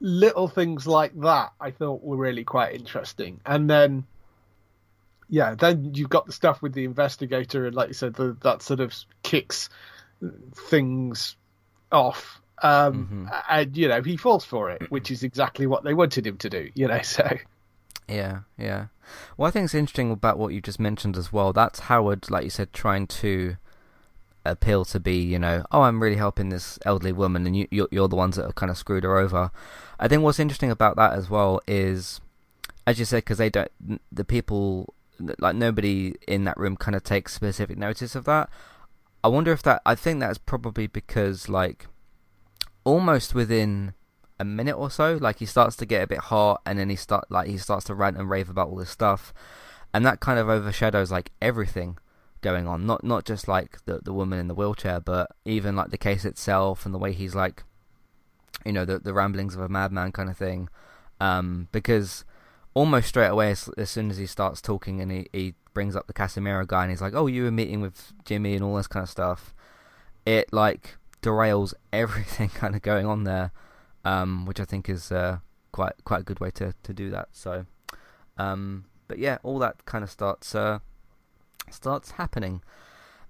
little 0.00 0.48
things 0.48 0.86
like 0.86 1.18
that 1.20 1.52
I 1.60 1.70
thought 1.70 2.02
were 2.02 2.16
really 2.16 2.44
quite 2.44 2.74
interesting. 2.74 3.40
And 3.44 3.68
then, 3.68 4.04
yeah, 5.28 5.54
then 5.54 5.94
you've 5.94 6.10
got 6.10 6.26
the 6.26 6.32
stuff 6.32 6.62
with 6.62 6.72
the 6.72 6.84
investigator, 6.84 7.66
and 7.66 7.74
like 7.74 7.88
you 7.88 7.94
said, 7.94 8.14
the, 8.14 8.36
that 8.42 8.62
sort 8.62 8.80
of 8.80 8.94
kicks 9.22 9.68
things 10.54 11.36
off 11.90 12.40
um, 12.62 12.94
mm-hmm. 12.94 13.26
and 13.48 13.76
you 13.76 13.88
know 13.88 14.02
he 14.02 14.16
falls 14.16 14.44
for 14.44 14.70
it, 14.70 14.90
which 14.90 15.10
is 15.10 15.22
exactly 15.22 15.66
what 15.66 15.84
they 15.84 15.94
wanted 15.94 16.26
him 16.26 16.36
to 16.38 16.50
do. 16.50 16.70
You 16.74 16.88
know, 16.88 17.00
so 17.02 17.38
yeah, 18.08 18.40
yeah. 18.56 18.86
Well, 19.36 19.48
I 19.48 19.50
think 19.50 19.64
it's 19.64 19.74
interesting 19.74 20.10
about 20.10 20.38
what 20.38 20.52
you 20.52 20.60
just 20.60 20.80
mentioned 20.80 21.16
as 21.16 21.32
well. 21.32 21.52
That's 21.52 21.80
Howard, 21.80 22.30
like 22.30 22.44
you 22.44 22.50
said, 22.50 22.72
trying 22.72 23.06
to 23.06 23.56
appeal 24.44 24.84
to 24.86 25.00
be, 25.00 25.16
you 25.16 25.38
know, 25.38 25.64
oh, 25.72 25.82
I'm 25.82 26.02
really 26.02 26.16
helping 26.16 26.48
this 26.48 26.78
elderly 26.84 27.12
woman, 27.12 27.46
and 27.46 27.56
you, 27.56 27.68
you're, 27.70 27.88
you're 27.90 28.08
the 28.08 28.16
ones 28.16 28.36
that 28.36 28.44
have 28.44 28.54
kind 28.54 28.70
of 28.70 28.78
screwed 28.78 29.04
her 29.04 29.18
over. 29.18 29.50
I 30.00 30.08
think 30.08 30.22
what's 30.22 30.38
interesting 30.38 30.70
about 30.70 30.96
that 30.96 31.12
as 31.12 31.28
well 31.30 31.60
is, 31.66 32.20
as 32.86 32.98
you 32.98 33.04
said, 33.04 33.18
because 33.18 33.38
they 33.38 33.50
don't, 33.50 33.70
the 34.10 34.24
people, 34.24 34.94
like 35.38 35.56
nobody 35.56 36.14
in 36.26 36.44
that 36.44 36.56
room 36.56 36.76
kind 36.76 36.94
of 36.94 37.02
takes 37.02 37.34
specific 37.34 37.76
notice 37.76 38.14
of 38.14 38.24
that. 38.24 38.48
I 39.22 39.28
wonder 39.28 39.52
if 39.52 39.62
that. 39.64 39.82
I 39.84 39.94
think 39.94 40.20
that's 40.20 40.38
probably 40.38 40.86
because 40.86 41.48
like 41.48 41.86
almost 42.84 43.34
within 43.34 43.94
a 44.38 44.44
minute 44.44 44.76
or 44.76 44.90
so, 44.90 45.18
like 45.20 45.38
he 45.38 45.46
starts 45.46 45.76
to 45.76 45.86
get 45.86 46.02
a 46.02 46.06
bit 46.06 46.18
hot, 46.18 46.60
and 46.64 46.78
then 46.78 46.90
he 46.90 46.96
start 46.96 47.30
like 47.30 47.48
he 47.48 47.58
starts 47.58 47.84
to 47.86 47.94
rant 47.94 48.16
and 48.16 48.30
rave 48.30 48.48
about 48.48 48.68
all 48.68 48.76
this 48.76 48.90
stuff, 48.90 49.32
and 49.92 50.04
that 50.06 50.20
kind 50.20 50.38
of 50.38 50.48
overshadows 50.48 51.10
like 51.10 51.32
everything 51.42 51.98
going 52.40 52.66
on. 52.66 52.86
Not 52.86 53.04
not 53.04 53.24
just 53.24 53.48
like 53.48 53.84
the 53.84 54.00
the 54.02 54.12
woman 54.12 54.38
in 54.38 54.48
the 54.48 54.54
wheelchair, 54.54 55.00
but 55.00 55.30
even 55.44 55.76
like 55.76 55.90
the 55.90 55.98
case 55.98 56.24
itself 56.24 56.84
and 56.84 56.94
the 56.94 56.98
way 56.98 57.12
he's 57.12 57.34
like, 57.34 57.64
you 58.64 58.72
know, 58.72 58.84
the 58.84 58.98
the 58.98 59.14
ramblings 59.14 59.54
of 59.54 59.60
a 59.60 59.68
madman 59.68 60.12
kind 60.12 60.30
of 60.30 60.36
thing. 60.36 60.68
Um, 61.20 61.68
because 61.72 62.24
almost 62.74 63.08
straight 63.08 63.26
away, 63.26 63.50
as, 63.50 63.68
as 63.76 63.90
soon 63.90 64.08
as 64.10 64.18
he 64.18 64.26
starts 64.26 64.60
talking 64.60 65.00
and 65.00 65.10
he, 65.10 65.26
he 65.32 65.54
brings 65.74 65.96
up 65.96 66.06
the 66.06 66.12
Casimiro 66.12 66.64
guy 66.64 66.82
and 66.82 66.90
he's 66.90 67.02
like, 67.02 67.14
"Oh, 67.14 67.26
you 67.26 67.44
were 67.44 67.50
meeting 67.50 67.80
with 67.80 68.12
Jimmy 68.24 68.54
and 68.54 68.62
all 68.62 68.76
this 68.76 68.86
kind 68.86 69.02
of 69.02 69.10
stuff," 69.10 69.52
it 70.24 70.52
like 70.52 70.96
derails 71.22 71.74
everything 71.92 72.48
kind 72.50 72.74
of 72.74 72.82
going 72.82 73.06
on 73.06 73.24
there, 73.24 73.52
um, 74.04 74.46
which 74.46 74.60
I 74.60 74.64
think 74.64 74.88
is 74.88 75.12
uh, 75.12 75.38
quite 75.72 75.94
quite 76.04 76.20
a 76.20 76.24
good 76.24 76.40
way 76.40 76.50
to, 76.52 76.74
to 76.82 76.92
do 76.92 77.10
that. 77.10 77.28
So, 77.32 77.66
um, 78.36 78.84
but 79.06 79.18
yeah, 79.18 79.38
all 79.42 79.58
that 79.58 79.84
kind 79.84 80.04
of 80.04 80.10
starts 80.10 80.54
uh, 80.54 80.80
starts 81.70 82.12
happening. 82.12 82.62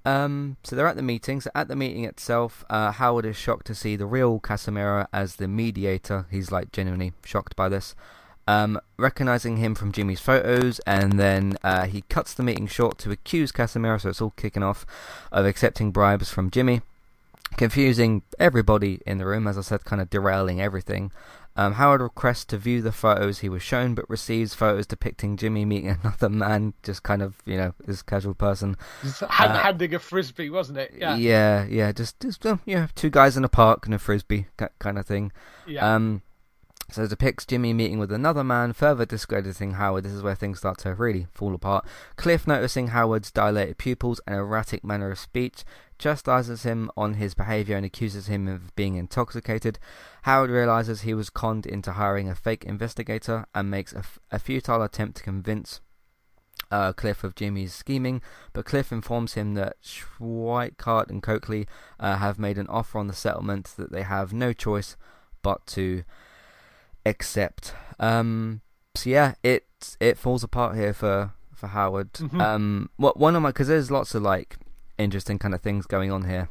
Um, 0.04 0.56
so 0.62 0.74
they're 0.74 0.86
at 0.86 0.96
the 0.96 1.02
meeting. 1.02 1.40
So 1.40 1.50
at 1.54 1.68
the 1.68 1.76
meeting 1.76 2.04
itself, 2.04 2.64
uh, 2.70 2.92
Howard 2.92 3.26
is 3.26 3.36
shocked 3.36 3.66
to 3.66 3.74
see 3.74 3.96
the 3.96 4.06
real 4.06 4.40
Casimiro 4.40 5.06
as 5.12 5.36
the 5.36 5.48
mediator. 5.48 6.26
He's 6.30 6.50
like 6.50 6.72
genuinely 6.72 7.12
shocked 7.24 7.56
by 7.56 7.68
this 7.68 7.94
um, 8.48 8.80
recognizing 8.96 9.58
him 9.58 9.74
from 9.74 9.92
Jimmy's 9.92 10.20
photos, 10.20 10.80
and 10.86 11.20
then 11.20 11.58
uh, 11.62 11.84
he 11.84 12.00
cuts 12.08 12.32
the 12.32 12.42
meeting 12.42 12.66
short 12.66 12.96
to 13.00 13.10
accuse 13.10 13.52
Casimiro, 13.52 13.98
so 13.98 14.08
it's 14.08 14.22
all 14.22 14.32
kicking 14.36 14.62
off, 14.62 14.86
of 15.30 15.44
accepting 15.44 15.90
bribes 15.90 16.30
from 16.30 16.50
Jimmy, 16.50 16.80
confusing 17.56 18.22
everybody 18.38 19.00
in 19.06 19.18
the 19.18 19.26
room, 19.26 19.46
as 19.46 19.58
I 19.58 19.62
said, 19.62 19.84
kind 19.84 20.02
of 20.02 20.10
derailing 20.10 20.60
everything. 20.60 21.12
Um, 21.56 21.72
Howard 21.72 22.00
requests 22.00 22.44
to 22.46 22.56
view 22.56 22.82
the 22.82 22.92
photos 22.92 23.40
he 23.40 23.48
was 23.48 23.62
shown, 23.62 23.96
but 23.96 24.08
receives 24.08 24.54
photos 24.54 24.86
depicting 24.86 25.36
Jimmy 25.36 25.64
meeting 25.64 25.90
another 26.04 26.28
man, 26.28 26.74
just 26.84 27.02
kind 27.02 27.20
of, 27.20 27.42
you 27.44 27.56
know, 27.56 27.74
this 27.84 28.00
casual 28.00 28.34
person. 28.34 28.76
Hand, 29.28 29.52
uh, 29.52 29.58
handing 29.58 29.92
a 29.94 29.98
frisbee, 29.98 30.50
wasn't 30.50 30.78
it? 30.78 30.94
Yeah, 30.96 31.16
yeah, 31.16 31.66
yeah 31.68 31.90
just, 31.90 32.20
just 32.20 32.46
um, 32.46 32.60
you 32.64 32.76
know, 32.76 32.88
two 32.94 33.10
guys 33.10 33.36
in 33.36 33.44
a 33.44 33.48
park 33.48 33.86
and 33.86 33.94
a 33.94 33.98
frisbee 33.98 34.46
kind 34.78 34.98
of 34.98 35.06
thing. 35.06 35.32
Yeah. 35.66 35.94
Um, 35.94 36.22
so 36.90 37.02
it 37.02 37.10
depicts 37.10 37.44
Jimmy 37.44 37.74
meeting 37.74 37.98
with 37.98 38.10
another 38.10 38.42
man, 38.42 38.72
further 38.72 39.04
discrediting 39.04 39.72
Howard. 39.72 40.04
This 40.04 40.12
is 40.12 40.22
where 40.22 40.34
things 40.34 40.58
start 40.58 40.78
to 40.78 40.94
really 40.94 41.26
fall 41.34 41.54
apart. 41.54 41.84
Cliff, 42.16 42.46
noticing 42.46 42.88
Howard's 42.88 43.30
dilated 43.30 43.76
pupils 43.76 44.20
and 44.26 44.36
erratic 44.36 44.84
manner 44.84 45.10
of 45.10 45.18
speech, 45.18 45.64
chastises 45.98 46.62
him 46.62 46.90
on 46.96 47.14
his 47.14 47.34
behaviour 47.34 47.76
and 47.76 47.84
accuses 47.84 48.26
him 48.26 48.48
of 48.48 48.74
being 48.76 48.96
intoxicated. 48.96 49.78
Howard 50.22 50.50
realizes 50.50 51.00
he 51.00 51.14
was 51.14 51.30
conned 51.30 51.66
into 51.66 51.92
hiring 51.92 52.28
a 52.28 52.34
fake 52.34 52.64
investigator 52.64 53.46
and 53.54 53.70
makes 53.70 53.92
a, 53.92 53.98
f- 53.98 54.18
a 54.30 54.38
futile 54.38 54.82
attempt 54.82 55.18
to 55.18 55.22
convince 55.22 55.80
uh, 56.70 56.92
Cliff 56.92 57.24
of 57.24 57.34
Jimmy's 57.34 57.72
scheming, 57.72 58.20
but 58.52 58.64
Cliff 58.64 58.92
informs 58.92 59.34
him 59.34 59.54
that 59.54 59.76
Schweikart 59.82 61.08
and 61.08 61.22
Coakley 61.22 61.66
uh, 61.98 62.16
have 62.16 62.38
made 62.38 62.58
an 62.58 62.68
offer 62.68 62.98
on 62.98 63.06
the 63.06 63.14
settlement 63.14 63.72
that 63.76 63.90
they 63.90 64.02
have 64.02 64.32
no 64.32 64.52
choice 64.52 64.96
but 65.42 65.66
to 65.68 66.04
accept. 67.06 67.74
Um, 67.98 68.60
so 68.94 69.10
yeah, 69.10 69.34
it 69.42 69.96
it 70.00 70.18
falls 70.18 70.44
apart 70.44 70.76
here 70.76 70.92
for 70.92 71.32
for 71.54 71.68
Howard. 71.68 72.12
Mm-hmm. 72.14 72.40
Um, 72.40 72.90
what 72.96 73.18
one 73.18 73.34
of 73.34 73.42
my 73.42 73.50
because 73.50 73.68
there's 73.68 73.90
lots 73.90 74.14
of 74.14 74.22
like 74.22 74.56
interesting 74.98 75.38
kind 75.38 75.54
of 75.54 75.60
things 75.60 75.86
going 75.86 76.10
on 76.10 76.28
here. 76.28 76.48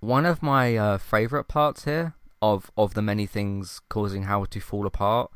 One 0.00 0.26
of 0.26 0.42
my 0.42 0.76
uh, 0.76 0.98
favorite 0.98 1.44
parts 1.44 1.84
here 1.84 2.14
of 2.42 2.70
of 2.76 2.94
the 2.94 3.02
many 3.02 3.26
things 3.26 3.80
causing 3.88 4.24
Howard 4.24 4.50
to 4.52 4.60
fall 4.60 4.86
apart 4.86 5.30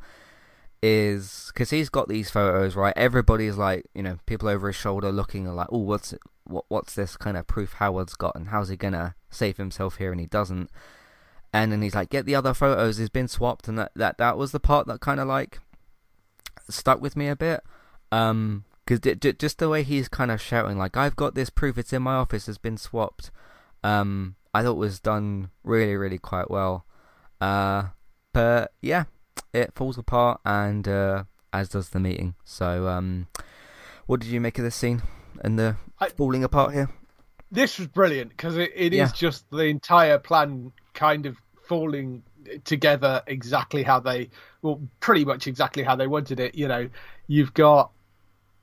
is 0.81 1.51
because 1.53 1.69
he's 1.69 1.89
got 1.89 2.07
these 2.07 2.29
photos 2.29 2.75
right. 2.75 2.93
Everybody's 2.95 3.57
like, 3.57 3.85
you 3.93 4.03
know, 4.03 4.19
people 4.25 4.49
over 4.49 4.67
his 4.67 4.75
shoulder 4.75 5.11
looking 5.11 5.45
like, 5.47 5.67
oh, 5.71 5.79
what's 5.79 6.13
what 6.43 6.65
what's 6.67 6.95
this 6.95 7.17
kind 7.17 7.37
of 7.37 7.47
proof 7.47 7.73
Howard's 7.73 8.15
got, 8.15 8.35
and 8.35 8.49
how's 8.49 8.69
he 8.69 8.75
gonna 8.75 9.15
save 9.29 9.57
himself 9.57 9.97
here? 9.97 10.11
And 10.11 10.19
he 10.19 10.27
doesn't 10.27 10.69
and 11.55 11.71
then 11.71 11.81
he's 11.81 11.95
like, 11.95 12.09
"Get 12.09 12.25
the 12.25 12.35
other 12.35 12.53
photos. 12.53 12.97
He's 12.97 13.09
been 13.09 13.29
swapped," 13.29 13.69
and 13.69 13.79
that 13.79 13.93
that 13.95 14.17
that 14.17 14.37
was 14.37 14.51
the 14.51 14.59
part 14.59 14.87
that 14.87 14.99
kind 14.99 15.21
of 15.21 15.27
like 15.29 15.59
stuck 16.69 16.99
with 16.99 17.15
me 17.15 17.29
a 17.29 17.35
bit. 17.35 17.63
Um, 18.11 18.65
because 18.85 19.15
just 19.37 19.59
the 19.59 19.69
way 19.69 19.83
he's 19.83 20.07
kind 20.07 20.31
of 20.31 20.41
shouting, 20.41 20.77
like, 20.77 20.95
"I've 20.97 21.15
got 21.15 21.35
this 21.35 21.49
proof. 21.49 21.77
It's 21.77 21.93
in 21.93 22.03
my 22.03 22.15
office. 22.15 22.45
Has 22.45 22.57
been 22.57 22.77
swapped." 22.77 23.31
Um, 23.83 24.35
I 24.53 24.63
thought 24.63 24.77
was 24.77 24.99
done 24.99 25.49
really, 25.63 25.95
really 25.95 26.17
quite 26.17 26.49
well. 26.49 26.85
Uh, 27.41 27.89
but 28.33 28.73
yeah, 28.81 29.05
it 29.53 29.73
falls 29.75 29.97
apart, 29.97 30.39
and 30.45 30.87
uh, 30.87 31.23
as 31.51 31.69
does 31.69 31.89
the 31.89 31.99
meeting. 31.99 32.35
So, 32.43 32.87
um, 32.87 33.27
what 34.05 34.19
did 34.19 34.29
you 34.29 34.41
make 34.41 34.57
of 34.57 34.63
this 34.63 34.75
scene 34.75 35.01
and 35.41 35.57
the 35.57 35.77
I, 35.99 36.09
falling 36.09 36.43
apart 36.43 36.73
here? 36.73 36.89
This 37.51 37.79
was 37.79 37.87
brilliant 37.87 38.29
because 38.29 38.57
it, 38.57 38.71
it 38.75 38.93
yeah. 38.93 39.05
is 39.05 39.11
just 39.13 39.49
the 39.51 39.65
entire 39.65 40.19
plan 40.19 40.71
kind 40.93 41.25
of 41.25 41.37
falling 41.67 42.23
together 42.63 43.23
exactly 43.27 43.81
how 43.81 43.99
they 43.99 44.29
well 44.61 44.79
pretty 44.99 45.25
much 45.25 45.47
exactly 45.47 45.81
how 45.81 45.95
they 45.95 46.05
wanted 46.05 46.39
it 46.39 46.53
you 46.53 46.67
know 46.67 46.87
you've 47.27 47.53
got 47.55 47.91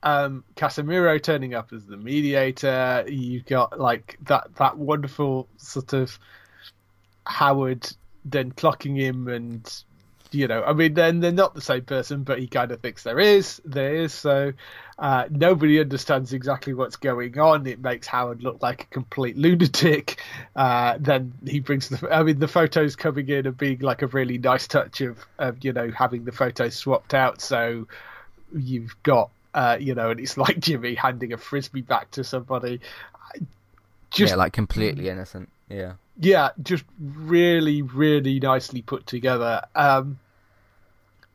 um 0.03 0.43
casimiro 0.55 1.17
turning 1.17 1.53
up 1.53 1.73
as 1.73 1.85
the 1.85 1.97
mediator 1.97 3.03
you've 3.07 3.45
got 3.45 3.79
like 3.79 4.17
that 4.23 4.47
that 4.55 4.77
wonderful 4.77 5.47
sort 5.57 5.93
of 5.93 6.19
howard 7.25 7.89
then 8.25 8.51
clocking 8.51 8.97
him 8.97 9.27
and 9.27 9.83
you 10.33 10.47
know, 10.47 10.63
I 10.63 10.73
mean, 10.73 10.93
then 10.93 11.19
they're 11.19 11.31
not 11.31 11.53
the 11.53 11.61
same 11.61 11.83
person, 11.83 12.23
but 12.23 12.39
he 12.39 12.47
kind 12.47 12.71
of 12.71 12.81
thinks 12.81 13.03
there 13.03 13.19
is, 13.19 13.61
there 13.65 13.95
is. 13.95 14.13
So 14.13 14.53
uh, 14.97 15.25
nobody 15.29 15.79
understands 15.79 16.33
exactly 16.33 16.73
what's 16.73 16.95
going 16.95 17.37
on. 17.39 17.67
It 17.67 17.79
makes 17.79 18.07
Howard 18.07 18.41
look 18.41 18.61
like 18.61 18.83
a 18.83 18.87
complete 18.87 19.37
lunatic. 19.37 20.21
Uh, 20.55 20.97
then 20.99 21.33
he 21.45 21.59
brings 21.59 21.89
the, 21.89 22.13
I 22.13 22.23
mean, 22.23 22.39
the 22.39 22.47
photos 22.47 22.95
coming 22.95 23.29
in 23.29 23.45
and 23.45 23.57
being 23.57 23.79
like 23.79 24.01
a 24.01 24.07
really 24.07 24.37
nice 24.37 24.67
touch 24.67 25.01
of, 25.01 25.23
of 25.37 25.63
you 25.63 25.73
know, 25.73 25.91
having 25.91 26.25
the 26.25 26.31
photos 26.31 26.75
swapped 26.75 27.13
out. 27.13 27.41
So 27.41 27.87
you've 28.55 28.95
got, 29.03 29.29
uh, 29.53 29.77
you 29.79 29.95
know, 29.95 30.11
and 30.11 30.19
it's 30.19 30.37
like 30.37 30.59
Jimmy 30.59 30.95
handing 30.95 31.33
a 31.33 31.37
frisbee 31.37 31.81
back 31.81 32.11
to 32.11 32.23
somebody. 32.23 32.81
Just, 34.11 34.31
yeah, 34.31 34.35
like 34.35 34.53
completely 34.53 35.09
innocent. 35.09 35.49
Yeah 35.69 35.93
yeah, 36.19 36.49
just 36.61 36.83
really, 36.99 37.81
really 37.81 38.39
nicely 38.39 38.81
put 38.81 39.07
together. 39.07 39.61
Um, 39.75 40.19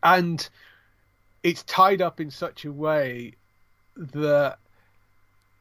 and 0.03 0.49
it's 1.43 1.63
tied 1.65 2.01
up 2.01 2.21
in 2.21 2.31
such 2.31 2.65
a 2.65 2.73
way 2.73 3.33
that 3.97 4.59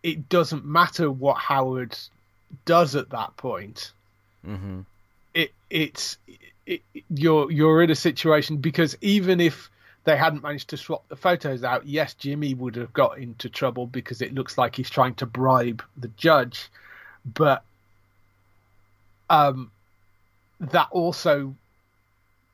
it 0.03 0.29
doesn't 0.29 0.65
matter 0.65 1.09
what 1.09 1.37
Howard 1.37 1.97
does 2.65 2.95
at 2.95 3.09
that 3.09 3.35
point. 3.37 3.91
Mm-hmm. 4.45 4.81
It 5.33 5.51
it's 5.69 6.17
it, 6.65 6.81
you're 7.09 7.51
you're 7.51 7.81
in 7.81 7.89
a 7.89 7.95
situation 7.95 8.57
because 8.57 8.95
even 9.01 9.39
if 9.39 9.69
they 10.07 10.15
hadn't 10.15 10.41
managed 10.41 10.69
to 10.69 10.77
swap 10.77 11.05
the 11.09 11.17
photos 11.17 11.65
out, 11.65 11.85
yes, 11.85 12.13
Jimmy 12.13 12.53
would 12.53 12.77
have 12.77 12.93
got 12.93 13.17
into 13.17 13.49
trouble 13.49 13.85
because 13.85 14.21
it 14.21 14.33
looks 14.33 14.57
like 14.57 14.73
he's 14.73 14.89
trying 14.89 15.15
to 15.15 15.25
bribe 15.25 15.83
the 15.97 16.07
judge, 16.15 16.69
but 17.25 17.61
um, 19.29 19.69
that 20.61 20.87
also 20.91 21.53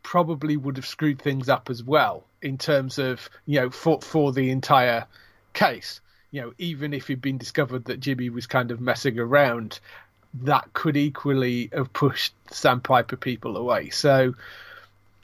probably 0.01 0.57
would 0.57 0.77
have 0.77 0.87
screwed 0.87 1.21
things 1.21 1.47
up 1.47 1.69
as 1.69 1.83
well 1.83 2.23
in 2.41 2.57
terms 2.57 2.97
of 2.97 3.29
you 3.45 3.59
know 3.61 3.69
for 3.69 4.01
for 4.01 4.31
the 4.31 4.49
entire 4.49 5.05
case. 5.53 6.01
You 6.31 6.41
know, 6.41 6.53
even 6.57 6.91
if 6.91 7.07
it'd 7.07 7.21
been 7.21 7.37
discovered 7.37 7.85
that 7.85 7.99
Jimmy 7.99 8.31
was 8.31 8.47
kind 8.47 8.71
of 8.71 8.81
messing 8.81 9.19
around, 9.19 9.79
that 10.41 10.73
could 10.73 10.97
equally 10.97 11.69
have 11.71 11.93
pushed 11.93 12.33
Sandpiper 12.49 13.15
people 13.15 13.57
away. 13.57 13.91
So 13.91 14.33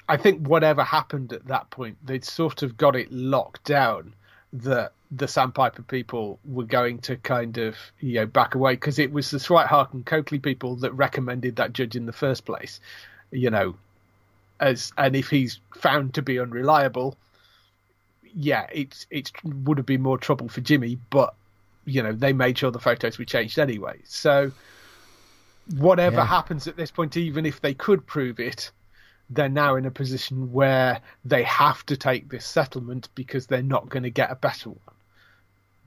I 0.09 0.17
think 0.17 0.47
whatever 0.47 0.83
happened 0.83 1.31
at 1.33 1.45
that 1.47 1.69
point, 1.69 1.97
they'd 2.03 2.25
sort 2.25 2.63
of 2.63 2.77
got 2.77 2.95
it 2.95 3.11
locked 3.11 3.63
down 3.63 4.13
that 4.51 4.93
the 5.11 5.27
Sandpiper 5.27 5.83
people 5.83 6.39
were 6.45 6.63
going 6.63 6.97
to 6.99 7.15
kind 7.17 7.57
of 7.59 7.75
you 7.99 8.15
know 8.15 8.25
back 8.25 8.55
away 8.55 8.73
because 8.73 8.97
it 8.97 9.11
was 9.11 9.29
the 9.29 9.37
Schweikart 9.37 9.93
and 9.93 10.05
Coakley 10.05 10.39
people 10.39 10.75
that 10.77 10.91
recommended 10.93 11.55
that 11.57 11.73
judge 11.73 11.95
in 11.95 12.07
the 12.07 12.11
first 12.11 12.45
place. 12.45 12.79
You 13.31 13.51
know, 13.51 13.75
as 14.59 14.91
and 14.97 15.15
if 15.15 15.29
he's 15.29 15.59
found 15.75 16.15
to 16.15 16.23
be 16.23 16.39
unreliable, 16.39 17.15
yeah, 18.23 18.65
it's 18.71 19.05
it 19.11 19.31
would 19.43 19.77
have 19.77 19.85
been 19.85 20.01
more 20.01 20.17
trouble 20.17 20.49
for 20.49 20.61
Jimmy, 20.61 20.97
but 21.11 21.35
you 21.85 22.01
know 22.01 22.13
they 22.13 22.33
made 22.33 22.57
sure 22.57 22.71
the 22.71 22.79
photos 22.79 23.19
were 23.19 23.25
changed 23.25 23.59
anyway. 23.59 23.99
So 24.05 24.51
whatever 25.77 26.17
yeah. 26.17 26.25
happens 26.25 26.67
at 26.67 26.77
this 26.77 26.89
point, 26.89 27.15
even 27.15 27.45
if 27.45 27.61
they 27.61 27.75
could 27.75 28.05
prove 28.07 28.39
it, 28.39 28.71
they're 29.29 29.49
now 29.49 29.75
in 29.75 29.85
a 29.85 29.91
position 29.91 30.51
where 30.51 31.01
they 31.23 31.43
have 31.43 31.85
to 31.85 31.95
take 31.95 32.29
this 32.29 32.45
settlement 32.45 33.09
because 33.15 33.47
they're 33.47 33.61
not 33.61 33.89
going 33.89 34.03
to 34.03 34.09
get 34.09 34.31
a 34.31 34.35
better 34.35 34.69
one 34.69 34.95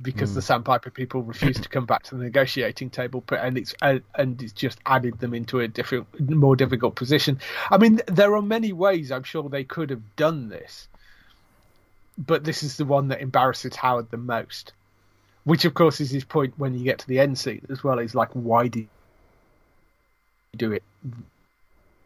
because 0.03 0.33
mm. 0.33 0.35
the 0.35 0.43
Sandpiper 0.43 0.91
people 0.91 1.23
refuse 1.23 1.59
to 1.61 1.69
come 1.69 1.87
back 1.87 2.03
to 2.05 2.17
the 2.17 2.25
negotiating 2.25 2.91
table, 2.91 3.23
and 3.31 3.57
it's 3.57 3.75
and 3.81 4.43
it's 4.43 4.53
just 4.53 4.79
added 4.87 5.19
them 5.21 5.35
into 5.35 5.61
a 5.61 5.69
different, 5.69 6.07
more 6.31 6.57
difficult 6.57 6.97
position. 6.97 7.39
I 7.71 7.79
mean, 7.79 8.01
there 8.07 8.35
are 8.35 8.43
many 8.43 8.73
ways 8.73 9.13
I'm 9.13 9.23
sure 9.23 9.49
they 9.49 9.65
could 9.65 9.91
have 9.91 10.17
done 10.17 10.49
this, 10.49 10.89
but 12.19 12.45
this 12.45 12.63
is 12.63 12.77
the 12.77 12.85
one 12.85 13.09
that 13.09 13.21
embarrasses 13.21 13.77
Howard 13.77 14.11
the 14.11 14.17
most. 14.17 14.73
Which, 15.45 15.65
of 15.65 15.75
course, 15.75 16.01
is 16.01 16.11
his 16.11 16.23
point 16.23 16.55
when 16.57 16.75
you 16.75 16.85
get 16.85 17.01
to 17.01 17.09
the 17.09 17.19
end 17.19 17.37
scene 17.37 17.67
as 17.69 17.83
well. 17.83 17.99
Is 17.99 18.15
like, 18.15 18.31
why 18.33 18.69
did 18.69 18.89
you 20.53 20.57
do 20.57 20.73
it? 20.73 20.85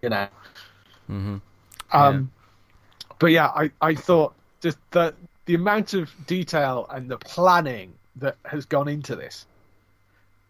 You 0.03 0.09
know. 0.09 0.29
Mm-hmm. 1.11 1.37
Um, 1.93 2.31
yeah. 3.01 3.07
But 3.19 3.27
yeah, 3.29 3.47
I, 3.47 3.71
I 3.81 3.95
thought 3.95 4.35
just 4.61 4.79
the, 4.91 5.15
the 5.47 5.55
amount 5.55 5.95
of 5.95 6.11
detail 6.27 6.87
and 6.91 7.11
the 7.11 7.19
planning 7.19 7.93
that 8.17 8.37
has 8.45 8.65
gone 8.65 8.89
into 8.89 9.17
this 9.17 9.47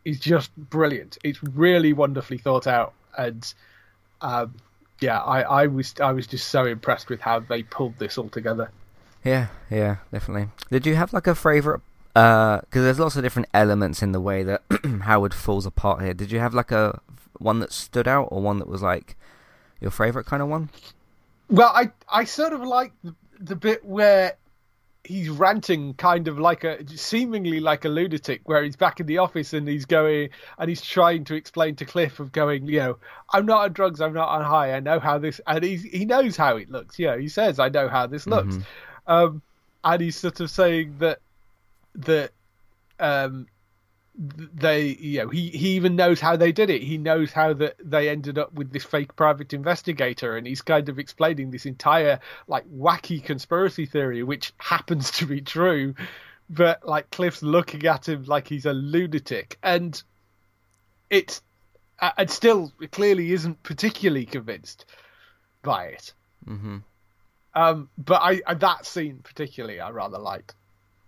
is 0.05 0.21
just 0.21 0.57
brilliant. 0.57 1.19
It's 1.25 1.43
really 1.43 1.93
wonderfully 1.93 2.39
thought 2.39 2.67
out, 2.67 2.95
and 3.19 3.53
um, 4.21 4.55
yeah, 5.01 5.21
I, 5.21 5.43
I 5.43 5.67
was 5.67 5.95
I 6.01 6.13
was 6.13 6.27
just 6.27 6.49
so 6.49 6.65
impressed 6.65 7.09
with 7.11 7.21
how 7.21 7.41
they 7.41 7.63
pulled 7.65 7.99
this 7.99 8.17
all 8.17 8.29
together. 8.29 8.71
Yeah, 9.25 9.49
yeah, 9.71 9.97
definitely. 10.13 10.49
Did 10.71 10.87
you 10.87 10.95
have 10.95 11.13
like 11.13 11.27
a 11.27 11.35
favorite? 11.35 11.81
Because 12.15 12.63
uh, 12.63 12.81
there's 12.81 13.01
lots 13.01 13.17
of 13.17 13.23
different 13.23 13.49
elements 13.53 14.01
in 14.01 14.13
the 14.13 14.21
way 14.21 14.43
that 14.45 14.63
Howard 15.03 15.35
falls 15.35 15.67
apart 15.67 16.03
here. 16.03 16.15
Did 16.15 16.31
you 16.31 16.39
have 16.39 16.55
like 16.55 16.71
a 16.71 17.01
one 17.39 17.59
that 17.59 17.73
stood 17.73 18.09
out, 18.09 18.29
or 18.31 18.41
one 18.41 18.59
that 18.59 18.69
was 18.69 18.83
like 18.83 19.17
your 19.87 19.93
favorite 19.93 20.27
kind 20.27 20.43
of 20.43 20.49
one? 20.49 20.69
Well, 21.49 21.71
I 21.73 21.93
I 22.13 22.25
sort 22.25 22.53
of 22.53 22.61
like 22.63 22.93
the, 23.05 23.15
the 23.39 23.55
bit 23.55 23.85
where 23.85 24.37
he's 25.05 25.29
ranting 25.29 25.95
kind 25.95 26.27
of 26.27 26.37
like 26.37 26.65
a 26.65 26.85
seemingly 26.89 27.61
like 27.61 27.85
a 27.85 27.89
lunatic 27.89 28.41
where 28.49 28.65
he's 28.65 28.75
back 28.75 28.99
in 28.99 29.07
the 29.07 29.19
office 29.19 29.53
and 29.53 29.69
he's 29.69 29.85
going 29.85 30.29
and 30.59 30.69
he's 30.69 30.83
trying 30.83 31.23
to 31.23 31.37
explain 31.37 31.77
to 31.77 31.85
cliff 31.85 32.19
of 32.19 32.33
going 32.33 32.67
you 32.67 32.81
know 32.81 32.99
i'm 33.33 33.47
not 33.47 33.63
on 33.63 33.73
drugs 33.73 34.01
i'm 34.01 34.13
not 34.13 34.29
on 34.29 34.43
high 34.43 34.73
i 34.73 34.81
know 34.81 34.99
how 34.99 35.17
this 35.17 35.41
and 35.47 35.63
he's, 35.63 35.85
he 35.85 36.05
knows 36.05 36.37
how 36.37 36.57
it 36.57 36.69
looks 36.69 36.99
you 36.99 37.07
know 37.07 37.17
he 37.17 37.29
says 37.29 37.61
i 37.61 37.69
know 37.69 37.89
how 37.89 38.05
this 38.05 38.27
looks 38.27 38.57
mm-hmm. 38.57 39.13
um, 39.13 39.43
and 39.85 40.03
he's 40.03 40.17
sort 40.17 40.41
of 40.41 40.51
saying 40.51 40.97
that 40.99 41.21
that 41.95 42.33
um, 42.99 43.47
they 44.19 44.87
you 44.99 45.19
know 45.19 45.29
he 45.29 45.51
he 45.51 45.71
even 45.71 45.95
knows 45.95 46.21
how 46.21 46.37
they 46.37 46.53
did 46.53 46.71
it. 46.71 46.83
He 46.83 46.97
knows 46.97 47.33
how 47.33 47.53
that 47.55 47.77
they 47.83 48.09
ended 48.09 48.39
up 48.39 48.53
with 48.55 48.73
this 48.73 48.85
fake 48.85 49.15
private 49.15 49.53
investigator 49.53 50.37
and 50.37 50.47
he's 50.47 50.63
kind 50.63 50.89
of 50.89 50.99
explaining 50.99 51.51
this 51.51 51.67
entire 51.67 52.21
like 52.49 52.65
wacky 52.69 53.23
conspiracy 53.23 53.87
theory 53.87 54.23
which 54.23 54.53
happens 54.59 55.11
to 55.13 55.27
be 55.27 55.41
true 55.41 55.95
but 56.49 56.87
like 56.87 57.11
cliff's 57.11 57.43
looking 57.43 57.85
at 57.87 58.09
him 58.09 58.25
like 58.25 58.49
he's 58.49 58.67
a 58.67 58.73
lunatic. 58.73 59.59
And 59.63 60.01
it's 61.11 61.43
and 62.01 62.31
still 62.31 62.73
clearly 62.91 63.33
isn't 63.33 63.63
particularly 63.63 64.27
convinced 64.27 64.87
by 65.63 65.87
it. 65.87 66.15
Mm-hmm. 66.47 66.79
um 67.55 67.89
but 67.99 68.23
I, 68.23 68.41
I 68.47 68.55
that 68.55 68.87
scene 68.87 69.19
particularly 69.25 69.81
i 69.81 69.91
rather 69.91 70.19
liked 70.19 70.55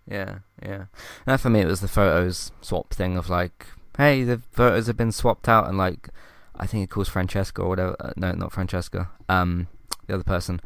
yeah, 0.09 0.39
yeah. 0.61 0.85
And 1.25 1.39
for 1.39 1.49
me, 1.49 1.61
it 1.61 1.67
was 1.67 1.81
the 1.81 1.87
photos 1.87 2.51
swap 2.61 2.93
thing 2.93 3.17
of 3.17 3.29
like, 3.29 3.67
hey, 3.97 4.23
the 4.23 4.41
photos 4.51 4.87
have 4.87 4.97
been 4.97 5.11
swapped 5.11 5.47
out, 5.47 5.67
and 5.67 5.77
like, 5.77 6.09
I 6.55 6.65
think 6.65 6.83
it 6.83 6.89
calls 6.89 7.07
Francesca 7.07 7.61
or 7.61 7.69
whatever. 7.69 7.95
Uh, 7.99 8.13
no, 8.15 8.31
not 8.31 8.51
Francesca. 8.51 9.09
Um, 9.27 9.67
the 10.07 10.15
other 10.15 10.23
person. 10.23 10.59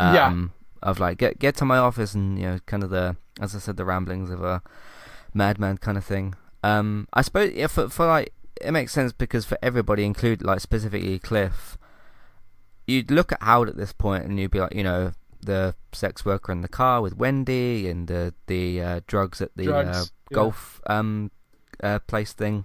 Um, 0.00 0.14
yeah. 0.14 0.88
Of 0.88 1.00
like, 1.00 1.18
get 1.18 1.38
get 1.38 1.56
to 1.56 1.64
my 1.64 1.78
office, 1.78 2.14
and 2.14 2.38
you 2.38 2.44
know, 2.44 2.58
kind 2.66 2.82
of 2.82 2.90
the, 2.90 3.16
as 3.40 3.54
I 3.54 3.58
said, 3.58 3.76
the 3.76 3.84
ramblings 3.84 4.30
of 4.30 4.42
a 4.42 4.62
madman 5.32 5.78
kind 5.78 5.96
of 5.96 6.04
thing. 6.04 6.34
Um, 6.64 7.06
I 7.12 7.22
suppose 7.22 7.52
yeah, 7.52 7.68
for 7.68 7.88
for 7.88 8.06
like, 8.06 8.32
it 8.60 8.72
makes 8.72 8.92
sense 8.92 9.12
because 9.12 9.44
for 9.44 9.58
everybody, 9.62 10.04
include 10.04 10.42
like 10.42 10.60
specifically 10.60 11.18
Cliff, 11.18 11.78
you'd 12.86 13.10
look 13.10 13.32
at 13.32 13.42
Howard 13.42 13.68
at 13.68 13.76
this 13.76 13.92
point, 13.92 14.24
and 14.24 14.38
you'd 14.38 14.50
be 14.50 14.60
like, 14.60 14.74
you 14.74 14.84
know, 14.84 15.12
the 15.40 15.74
sex 15.92 16.24
worker 16.24 16.52
in 16.52 16.62
the 16.62 16.68
car 16.68 17.00
with 17.00 17.16
Wendy 17.16 17.88
and 17.88 18.08
the 18.08 18.34
the 18.46 18.80
uh, 18.82 19.00
drugs 19.06 19.40
at 19.40 19.50
the 19.56 19.64
drugs, 19.64 19.96
uh, 19.96 20.04
yeah. 20.30 20.34
golf 20.34 20.80
um, 20.86 21.30
uh, 21.82 21.98
place 22.00 22.32
thing 22.32 22.64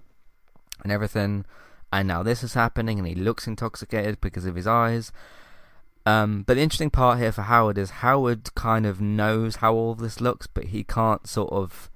and 0.83 0.91
everything. 0.91 1.45
And 1.91 2.07
now 2.07 2.23
this 2.23 2.43
is 2.43 2.55
happening, 2.55 2.97
and 2.97 3.07
he 3.07 3.15
looks 3.15 3.47
intoxicated 3.47 4.19
because 4.19 4.45
of 4.45 4.55
his 4.55 4.65
eyes. 4.65 5.11
Um, 6.05 6.43
but 6.43 6.55
the 6.55 6.61
interesting 6.61 6.89
part 6.89 7.19
here 7.19 7.31
for 7.31 7.43
Howard 7.43 7.77
is 7.77 7.89
Howard 7.89 8.53
kind 8.55 8.85
of 8.85 8.99
knows 8.99 9.57
how 9.57 9.73
all 9.73 9.95
this 9.95 10.19
looks, 10.19 10.47
but 10.47 10.65
he 10.65 10.83
can't 10.83 11.27
sort 11.27 11.51
of. 11.53 11.89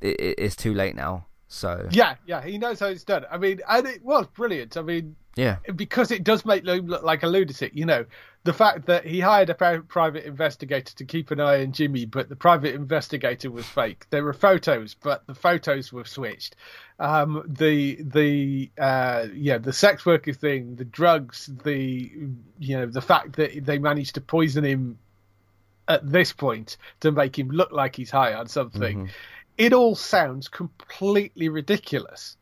It, 0.00 0.34
it's 0.38 0.56
too 0.56 0.74
late 0.74 0.94
now. 0.94 1.26
So 1.48 1.88
yeah, 1.90 2.16
yeah, 2.26 2.42
he 2.42 2.58
knows 2.58 2.80
how 2.80 2.86
it's 2.86 3.04
done. 3.04 3.26
I 3.30 3.38
mean, 3.38 3.60
and 3.68 3.86
it 3.86 4.04
was 4.04 4.26
brilliant. 4.28 4.76
I 4.76 4.82
mean, 4.82 5.16
yeah, 5.36 5.56
because 5.74 6.10
it 6.10 6.24
does 6.24 6.44
make 6.44 6.66
him 6.66 6.86
look 6.86 7.02
like 7.02 7.22
a 7.22 7.26
lunatic. 7.26 7.72
You 7.74 7.86
know, 7.86 8.04
the 8.44 8.52
fact 8.52 8.86
that 8.86 9.06
he 9.06 9.20
hired 9.20 9.48
a 9.48 9.54
private 9.54 10.24
investigator 10.24 10.94
to 10.94 11.04
keep 11.04 11.30
an 11.30 11.40
eye 11.40 11.62
on 11.62 11.72
Jimmy, 11.72 12.04
but 12.04 12.28
the 12.28 12.36
private 12.36 12.74
investigator 12.74 13.50
was 13.50 13.64
fake. 13.64 14.06
There 14.10 14.24
were 14.24 14.34
photos, 14.34 14.94
but 14.94 15.26
the 15.26 15.34
photos 15.34 15.92
were 15.92 16.04
switched. 16.04 16.56
Um, 16.98 17.44
the 17.46 17.98
the 18.02 18.70
uh, 18.78 19.28
yeah 19.34 19.58
the 19.58 19.72
sex 19.72 20.04
worker 20.04 20.34
thing, 20.34 20.76
the 20.76 20.84
drugs, 20.84 21.48
the 21.64 22.12
you 22.58 22.76
know 22.76 22.86
the 22.86 23.00
fact 23.00 23.36
that 23.36 23.64
they 23.64 23.78
managed 23.78 24.16
to 24.16 24.20
poison 24.20 24.64
him 24.64 24.98
at 25.88 26.08
this 26.10 26.32
point 26.32 26.76
to 27.00 27.10
make 27.10 27.38
him 27.38 27.48
look 27.48 27.72
like 27.72 27.96
he's 27.96 28.10
high 28.10 28.34
on 28.34 28.48
something. 28.48 28.98
Mm-hmm. 28.98 29.12
It 29.56 29.72
all 29.72 29.94
sounds 29.94 30.48
completely 30.48 31.48
ridiculous. 31.48 32.36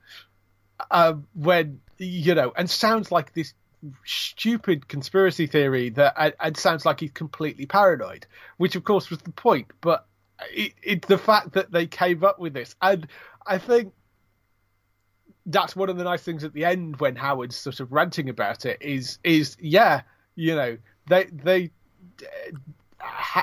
Uh, 0.90 1.14
when 1.34 1.80
you 2.00 2.34
know, 2.34 2.52
and 2.56 2.68
sounds 2.68 3.12
like 3.12 3.34
this 3.34 3.54
stupid 4.04 4.88
conspiracy 4.88 5.46
theory 5.46 5.90
that 5.90 6.34
it, 6.42 6.56
sounds 6.56 6.84
like 6.84 7.00
he's 7.00 7.10
completely 7.12 7.66
paranoid, 7.66 8.26
which 8.58 8.76
of 8.76 8.84
course 8.84 9.10
was 9.10 9.20
the 9.20 9.32
point. 9.32 9.68
But 9.80 10.06
it, 10.54 10.72
it's 10.82 11.08
the 11.08 11.18
fact 11.18 11.52
that 11.52 11.70
they 11.70 11.86
came 11.86 12.24
up 12.24 12.38
with 12.38 12.54
this, 12.54 12.74
and 12.82 13.06
I 13.46 13.58
think 13.58 13.92
that's 15.46 15.74
one 15.74 15.88
of 15.88 15.96
the 15.96 16.04
nice 16.04 16.22
things 16.22 16.44
at 16.44 16.52
the 16.52 16.64
end 16.64 17.00
when 17.00 17.16
Howard's 17.16 17.56
sort 17.56 17.80
of 17.80 17.92
ranting 17.92 18.28
about 18.28 18.66
it 18.66 18.78
is 18.80 19.18
is 19.24 19.56
yeah, 19.60 20.02
you 20.34 20.54
know 20.54 20.78
they 21.08 21.24
they 21.24 21.70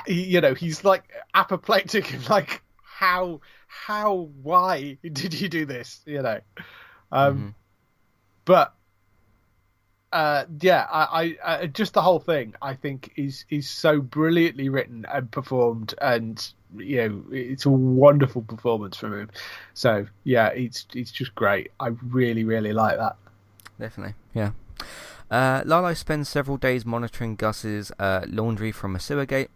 you 0.06 0.40
know 0.40 0.54
he's 0.54 0.84
like 0.84 1.04
apoplectic 1.34 2.12
and 2.12 2.28
like 2.28 2.62
how 2.82 3.40
how 3.66 4.28
why 4.42 4.98
did 5.12 5.38
you 5.38 5.48
do 5.48 5.64
this 5.64 6.00
you 6.06 6.22
know 6.22 6.40
um 7.12 7.36
mm-hmm. 7.36 7.48
But 8.48 8.72
uh, 10.10 10.46
yeah, 10.62 10.86
I, 10.90 11.36
I, 11.44 11.52
uh, 11.64 11.66
just 11.66 11.92
the 11.92 12.00
whole 12.00 12.18
thing 12.18 12.54
I 12.62 12.72
think 12.72 13.12
is 13.14 13.44
is 13.50 13.68
so 13.68 14.00
brilliantly 14.00 14.70
written 14.70 15.04
and 15.12 15.30
performed, 15.30 15.94
and 16.00 16.50
you 16.74 16.96
know 16.96 17.24
it's 17.30 17.66
a 17.66 17.70
wonderful 17.70 18.40
performance 18.40 18.96
from 18.96 19.12
him. 19.12 19.30
So 19.74 20.06
yeah, 20.24 20.48
it's 20.48 20.86
it's 20.94 21.10
just 21.10 21.34
great. 21.34 21.72
I 21.78 21.88
really 22.08 22.44
really 22.44 22.72
like 22.72 22.96
that. 22.96 23.16
Definitely, 23.78 24.14
yeah. 24.32 24.52
Uh, 25.30 25.62
Lalo 25.66 25.92
spends 25.92 26.30
several 26.30 26.56
days 26.56 26.86
monitoring 26.86 27.36
Gus's 27.36 27.92
uh, 27.98 28.24
laundry 28.26 28.72
from 28.72 28.96
a 28.96 28.98
sewer 28.98 29.26
gate 29.26 29.50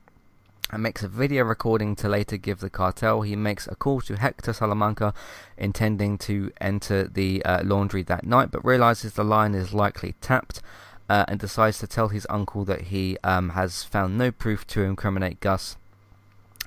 and 0.72 0.82
makes 0.82 1.02
a 1.02 1.08
video 1.08 1.44
recording 1.44 1.94
to 1.96 2.08
later 2.08 2.38
give 2.38 2.60
the 2.60 2.70
cartel. 2.70 3.22
He 3.22 3.36
makes 3.36 3.68
a 3.68 3.76
call 3.76 4.00
to 4.02 4.16
Hector 4.16 4.54
Salamanca, 4.54 5.12
intending 5.58 6.16
to 6.18 6.50
enter 6.60 7.04
the 7.04 7.44
uh, 7.44 7.62
laundry 7.62 8.02
that 8.04 8.24
night, 8.24 8.50
but 8.50 8.64
realizes 8.64 9.12
the 9.12 9.24
line 9.24 9.54
is 9.54 9.74
likely 9.74 10.14
tapped. 10.20 10.62
Uh, 11.08 11.26
and 11.28 11.40
decides 11.40 11.78
to 11.78 11.86
tell 11.86 12.08
his 12.08 12.26
uncle 12.30 12.64
that 12.64 12.82
he 12.82 13.18
um, 13.22 13.50
has 13.50 13.82
found 13.82 14.16
no 14.16 14.30
proof 14.30 14.66
to 14.66 14.82
incriminate 14.82 15.40
Gus 15.40 15.76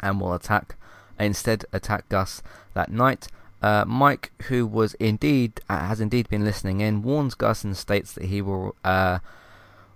and 0.02 0.22
will 0.22 0.34
attack 0.34 0.76
instead 1.18 1.66
attack 1.74 2.08
Gus 2.10 2.44
that 2.76 2.92
night. 2.92 3.28
Uh, 3.62 3.86
Mike, 3.88 4.32
who 4.44 4.68
was 4.68 4.94
indeed 4.96 5.62
uh, 5.68 5.88
has 5.88 6.00
indeed 6.00 6.30
been 6.30 6.46
listening 6.46 6.82
in, 6.82 7.02
warns 7.02 7.34
Gus 7.34 7.64
and 7.64 7.76
states 7.76 8.14
that 8.14 8.26
he 8.26 8.40
will 8.40 8.76
uh, 8.84 9.18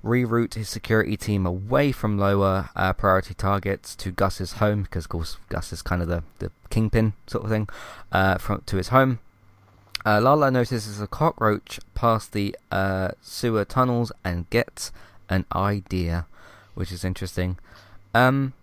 reroute 0.04 0.54
his 0.54 0.70
security 0.70 1.18
team 1.18 1.46
away 1.46 1.92
from 1.92 2.18
lower 2.18 2.70
uh, 2.76 2.94
priority 2.94 3.34
targets 3.34 3.96
to 3.98 4.12
Gus's 4.12 4.54
home, 4.54 4.84
because 4.84 5.06
of 5.06 5.10
course 5.10 5.38
Gus 5.50 5.74
is 5.74 5.82
kind 5.82 6.02
of 6.02 6.08
the, 6.08 6.24
the 6.40 6.52
kingpin 6.70 7.14
sort 7.28 7.44
of 7.44 7.50
thing, 7.50 7.68
uh, 8.12 8.38
from 8.38 8.62
to 8.66 8.78
his 8.78 8.90
home. 8.90 9.20
Uh, 10.06 10.22
Lalo 10.22 10.50
notices 10.50 11.02
a 11.02 11.08
cockroach 11.08 11.80
past 11.94 12.32
the 12.32 12.56
uh, 12.72 13.10
sewer 13.22 13.66
tunnels 13.66 14.12
and 14.24 14.50
gets 14.50 14.92
an 15.30 15.46
idea, 15.54 16.26
which 16.74 16.92
is 16.92 17.04
interesting. 17.04 17.58
Um, 18.14 18.54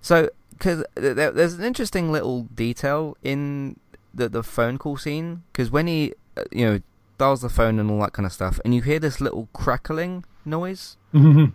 so, 0.00 0.30
because 0.50 0.84
there, 0.94 1.32
there's 1.32 1.54
an 1.54 1.64
interesting 1.64 2.12
little 2.12 2.42
detail 2.42 3.16
in 3.22 3.80
the 4.14 4.28
the 4.28 4.42
phone 4.42 4.78
call 4.78 4.96
scene, 4.96 5.42
because 5.52 5.70
when 5.70 5.88
he, 5.88 6.14
uh, 6.36 6.44
you 6.52 6.64
know, 6.64 6.80
dials 7.18 7.42
the 7.42 7.48
phone 7.48 7.78
and 7.78 7.90
all 7.90 8.00
that 8.00 8.12
kind 8.12 8.26
of 8.26 8.32
stuff, 8.32 8.60
and 8.64 8.74
you 8.74 8.82
hear 8.82 8.98
this 8.98 9.20
little 9.20 9.48
crackling 9.52 10.24
noise. 10.44 10.96
Mm-hmm. 11.12 11.46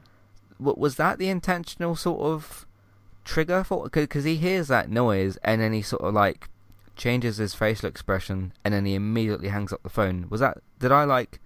was 0.60 0.96
that 0.96 1.18
the 1.18 1.30
intentional 1.30 1.96
sort 1.96 2.22
of 2.22 2.66
trigger 3.26 3.64
for? 3.64 3.90
Because 3.90 4.24
he 4.24 4.36
hears 4.36 4.68
that 4.68 4.90
noise 4.90 5.38
and 5.44 5.62
then 5.62 5.74
he 5.74 5.82
sort 5.82 6.02
of 6.02 6.14
like 6.14 6.50
changes 6.96 7.38
his 7.38 7.54
facial 7.54 7.90
expression 7.90 8.54
and 8.64 8.74
then 8.74 8.86
he 8.86 8.94
immediately 8.94 9.50
hangs 9.50 9.74
up 9.74 9.82
the 9.84 9.90
phone. 9.90 10.28
Was 10.30 10.42
that? 10.42 10.58
Did 10.80 10.92
I 10.92 11.06
like 11.06 11.40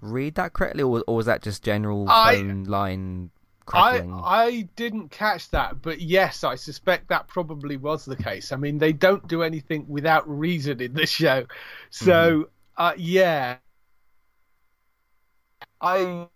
read 0.00 0.34
that 0.36 0.52
correctly, 0.52 0.82
or, 0.82 1.02
or 1.06 1.16
was 1.16 1.26
that 1.26 1.42
just 1.42 1.62
general 1.62 2.06
I- 2.08 2.36
phone 2.36 2.64
line 2.64 3.30
I 3.66 3.70
crackling? 3.70 4.20
I 4.24 4.68
didn't 4.76 5.10
catch 5.10 5.50
that, 5.50 5.82
but 5.82 6.00
yes, 6.00 6.44
I 6.44 6.54
suspect 6.54 7.08
that 7.08 7.28
probably 7.28 7.76
was 7.76 8.04
the 8.04 8.16
case. 8.16 8.52
I 8.52 8.56
mean, 8.56 8.78
they 8.78 8.92
don't 8.92 9.26
do 9.28 9.42
anything 9.42 9.86
without 9.88 10.28
reason 10.28 10.80
in 10.80 10.94
this 10.94 11.10
show, 11.10 11.46
so 11.90 12.48
uh, 12.78 12.94
yeah, 12.96 13.58
I 15.80 16.28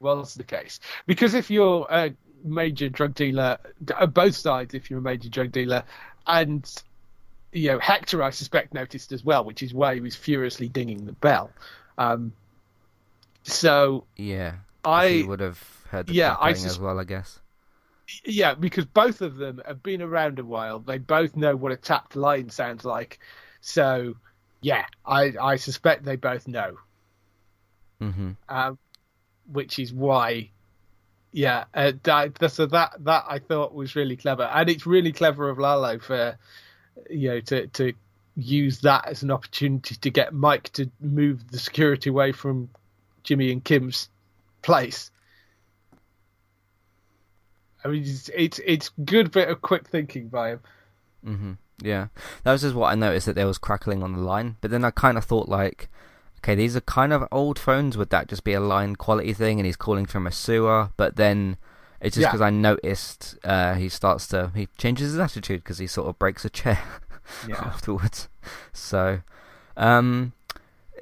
was 0.00 0.34
the 0.34 0.44
case 0.44 0.80
because 1.06 1.34
if 1.34 1.50
you're 1.50 1.86
a 1.90 2.14
major 2.44 2.88
drug 2.88 3.14
dealer, 3.14 3.58
uh, 3.96 4.06
both 4.06 4.36
sides, 4.36 4.74
if 4.74 4.90
you're 4.90 4.98
a 5.00 5.02
major 5.02 5.28
drug 5.28 5.52
dealer, 5.52 5.82
and 6.26 6.72
you 7.52 7.68
know 7.68 7.78
Hector, 7.78 8.22
I 8.22 8.30
suspect 8.30 8.74
noticed 8.74 9.12
as 9.12 9.24
well, 9.24 9.44
which 9.44 9.62
is 9.62 9.74
why 9.74 9.94
he 9.94 10.00
was 10.00 10.14
furiously 10.16 10.68
dinging 10.68 11.04
the 11.06 11.12
bell. 11.12 11.50
Um, 11.98 12.32
so 13.42 14.04
yeah, 14.16 14.54
I 14.84 15.06
he 15.08 15.22
would 15.24 15.40
have 15.40 15.62
heard 15.90 16.06
the 16.06 16.14
yeah, 16.14 16.36
I 16.40 16.52
sus- 16.54 16.66
as 16.72 16.78
well, 16.78 17.00
I 17.00 17.04
guess. 17.04 17.40
Yeah, 18.24 18.54
because 18.54 18.84
both 18.84 19.22
of 19.22 19.36
them 19.36 19.62
have 19.66 19.82
been 19.82 20.02
around 20.02 20.38
a 20.38 20.44
while. 20.44 20.78
They 20.78 20.98
both 20.98 21.36
know 21.36 21.56
what 21.56 21.72
a 21.72 21.76
tapped 21.76 22.16
line 22.16 22.50
sounds 22.50 22.84
like. 22.84 23.18
So, 23.62 24.14
yeah, 24.64 24.86
I, 25.04 25.34
I 25.38 25.56
suspect 25.56 26.06
they 26.06 26.16
both 26.16 26.48
know. 26.48 26.78
hmm 28.00 28.30
Um, 28.48 28.78
which 29.52 29.78
is 29.78 29.92
why, 29.92 30.48
yeah, 31.32 31.64
uh, 31.74 31.92
that, 32.04 32.50
so 32.50 32.64
that 32.64 32.92
that 33.00 33.24
I 33.28 33.40
thought 33.40 33.74
was 33.74 33.94
really 33.94 34.16
clever, 34.16 34.44
and 34.44 34.70
it's 34.70 34.86
really 34.86 35.12
clever 35.12 35.50
of 35.50 35.58
Lalo 35.58 35.98
for, 35.98 36.38
you 37.10 37.28
know, 37.28 37.40
to 37.40 37.66
to 37.66 37.92
use 38.36 38.80
that 38.80 39.06
as 39.06 39.22
an 39.22 39.30
opportunity 39.30 39.96
to 39.96 40.10
get 40.10 40.32
Mike 40.32 40.72
to 40.72 40.90
move 40.98 41.50
the 41.50 41.58
security 41.58 42.08
away 42.08 42.32
from 42.32 42.70
Jimmy 43.22 43.52
and 43.52 43.62
Kim's 43.62 44.08
place. 44.62 45.10
I 47.84 47.88
mean, 47.88 48.02
it's 48.02 48.30
it's, 48.34 48.60
it's 48.64 48.90
good 49.04 49.30
bit 49.30 49.50
of 49.50 49.60
quick 49.60 49.88
thinking 49.88 50.28
by 50.28 50.52
him. 50.52 50.60
hmm 51.22 51.52
Yeah, 51.82 52.08
that 52.44 52.52
was 52.52 52.62
just 52.62 52.74
what 52.74 52.92
I 52.92 52.94
noticed 52.94 53.26
that 53.26 53.34
there 53.34 53.46
was 53.46 53.58
crackling 53.58 54.02
on 54.02 54.12
the 54.12 54.20
line. 54.20 54.56
But 54.60 54.70
then 54.70 54.84
I 54.84 54.90
kind 54.90 55.18
of 55.18 55.24
thought 55.24 55.48
like, 55.48 55.88
okay, 56.38 56.54
these 56.54 56.76
are 56.76 56.80
kind 56.82 57.12
of 57.12 57.26
old 57.32 57.58
phones. 57.58 57.96
Would 57.96 58.10
that 58.10 58.28
just 58.28 58.44
be 58.44 58.52
a 58.52 58.60
line 58.60 58.96
quality 58.96 59.32
thing? 59.32 59.58
And 59.58 59.66
he's 59.66 59.76
calling 59.76 60.06
from 60.06 60.26
a 60.26 60.30
sewer. 60.32 60.90
But 60.96 61.16
then 61.16 61.56
it's 62.00 62.14
just 62.14 62.22
Yeah. 62.22 62.28
because 62.28 62.40
I 62.42 62.50
noticed 62.50 63.36
uh, 63.44 63.74
he 63.74 63.88
starts 63.88 64.26
to 64.28 64.52
he 64.54 64.68
changes 64.78 65.10
his 65.12 65.18
attitude 65.18 65.62
because 65.64 65.78
he 65.78 65.86
sort 65.86 66.08
of 66.08 66.18
breaks 66.18 66.44
a 66.44 66.50
chair 66.50 66.78
Yeah. 67.48 67.56
afterwards. 67.56 68.28
So, 68.72 69.20
um, 69.76 70.32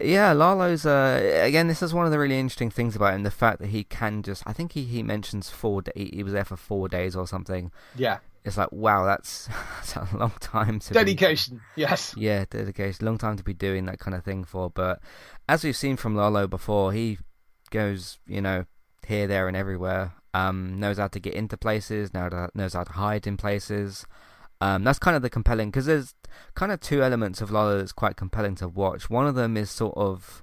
yeah, 0.01 0.33
Lalo's 0.33 0.87
uh, 0.87 1.21
again. 1.43 1.69
This 1.69 1.83
is 1.83 1.93
one 1.93 2.07
of 2.07 2.13
the 2.13 2.19
really 2.19 2.39
interesting 2.39 2.71
things 2.71 2.97
about 2.97 3.15
him: 3.15 3.25
the 3.25 3.31
fact 3.31 3.59
that 3.61 3.69
he 3.69 3.85
can 3.85 4.23
just. 4.23 4.43
I 4.47 4.53
think 4.53 4.73
he, 4.73 4.85
he 4.85 5.03
mentions 5.03 5.51
four. 5.51 5.83
Da- 5.83 5.93
he, 5.95 6.11
he 6.15 6.23
was 6.23 6.33
there 6.33 6.45
for 6.47 6.57
four 6.57 6.89
days 6.89 7.15
or 7.15 7.27
something. 7.27 7.71
Yeah, 7.95 8.19
It's 8.45 8.57
like 8.57 8.73
wow, 8.73 9.05
that's, 9.05 9.49
that's 9.77 9.97
a 9.97 10.17
long 10.17 10.33
time 10.41 10.81
to 10.81 10.89
be- 10.91 10.95
dedication. 10.95 11.61
Yes. 11.77 12.15
yeah, 12.17 12.45
dedication. 12.49 13.07
Long 13.07 13.19
time 13.19 13.37
to 13.37 13.45
be 13.45 13.55
doing 13.55 13.87
that 13.87 13.99
kind 13.99 14.15
of 14.15 14.25
thing 14.25 14.45
for. 14.45 14.71
But 14.71 15.01
as 15.49 15.65
we've 15.65 15.77
seen 15.77 15.97
from 15.97 16.17
Lalo 16.17 16.47
before, 16.47 16.93
he 16.93 17.19
goes, 17.71 18.19
you 18.27 18.41
know, 18.41 18.65
here, 19.07 19.27
there, 19.27 19.49
and 19.49 19.57
everywhere. 19.57 20.13
Um, 20.35 20.81
knows 20.81 20.99
how 20.99 21.09
to 21.09 21.21
get 21.21 21.35
into 21.35 21.57
places. 21.57 22.15
Now 22.15 22.49
knows 22.55 22.73
how 22.73 22.85
to 22.85 22.93
hide 22.93 23.27
in 23.27 23.37
places. 23.37 24.07
Um, 24.63 24.85
that's 24.85 25.01
kind 25.01 25.17
of 25.17 25.23
the 25.23 25.31
compelling 25.31 25.71
because 25.71 25.87
there's 25.87 26.15
kind 26.55 26.71
of 26.71 26.79
two 26.81 27.03
elements 27.03 27.41
of 27.41 27.51
Lalo 27.51 27.79
that's 27.79 27.93
quite 27.93 28.17
compelling 28.17 28.55
to 28.57 28.69
watch. 28.69 29.11
One 29.11 29.27
of 29.27 29.35
them 29.35 29.57
is 29.57 29.71
sort 29.71 29.97
of 29.97 30.43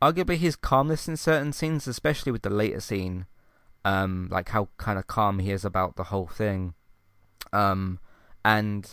arguably 0.00 0.36
his 0.36 0.56
calmness 0.56 1.06
in 1.06 1.16
certain 1.18 1.52
scenes, 1.52 1.86
especially 1.86 2.32
with 2.32 2.42
the 2.42 2.50
later 2.50 2.80
scene. 2.80 3.26
Um, 3.84 4.28
like 4.30 4.50
how 4.50 4.68
kind 4.78 4.98
of 4.98 5.06
calm 5.06 5.38
he 5.38 5.50
is 5.50 5.64
about 5.64 5.96
the 5.96 6.04
whole 6.04 6.26
thing. 6.26 6.74
Um, 7.52 7.98
and 8.44 8.90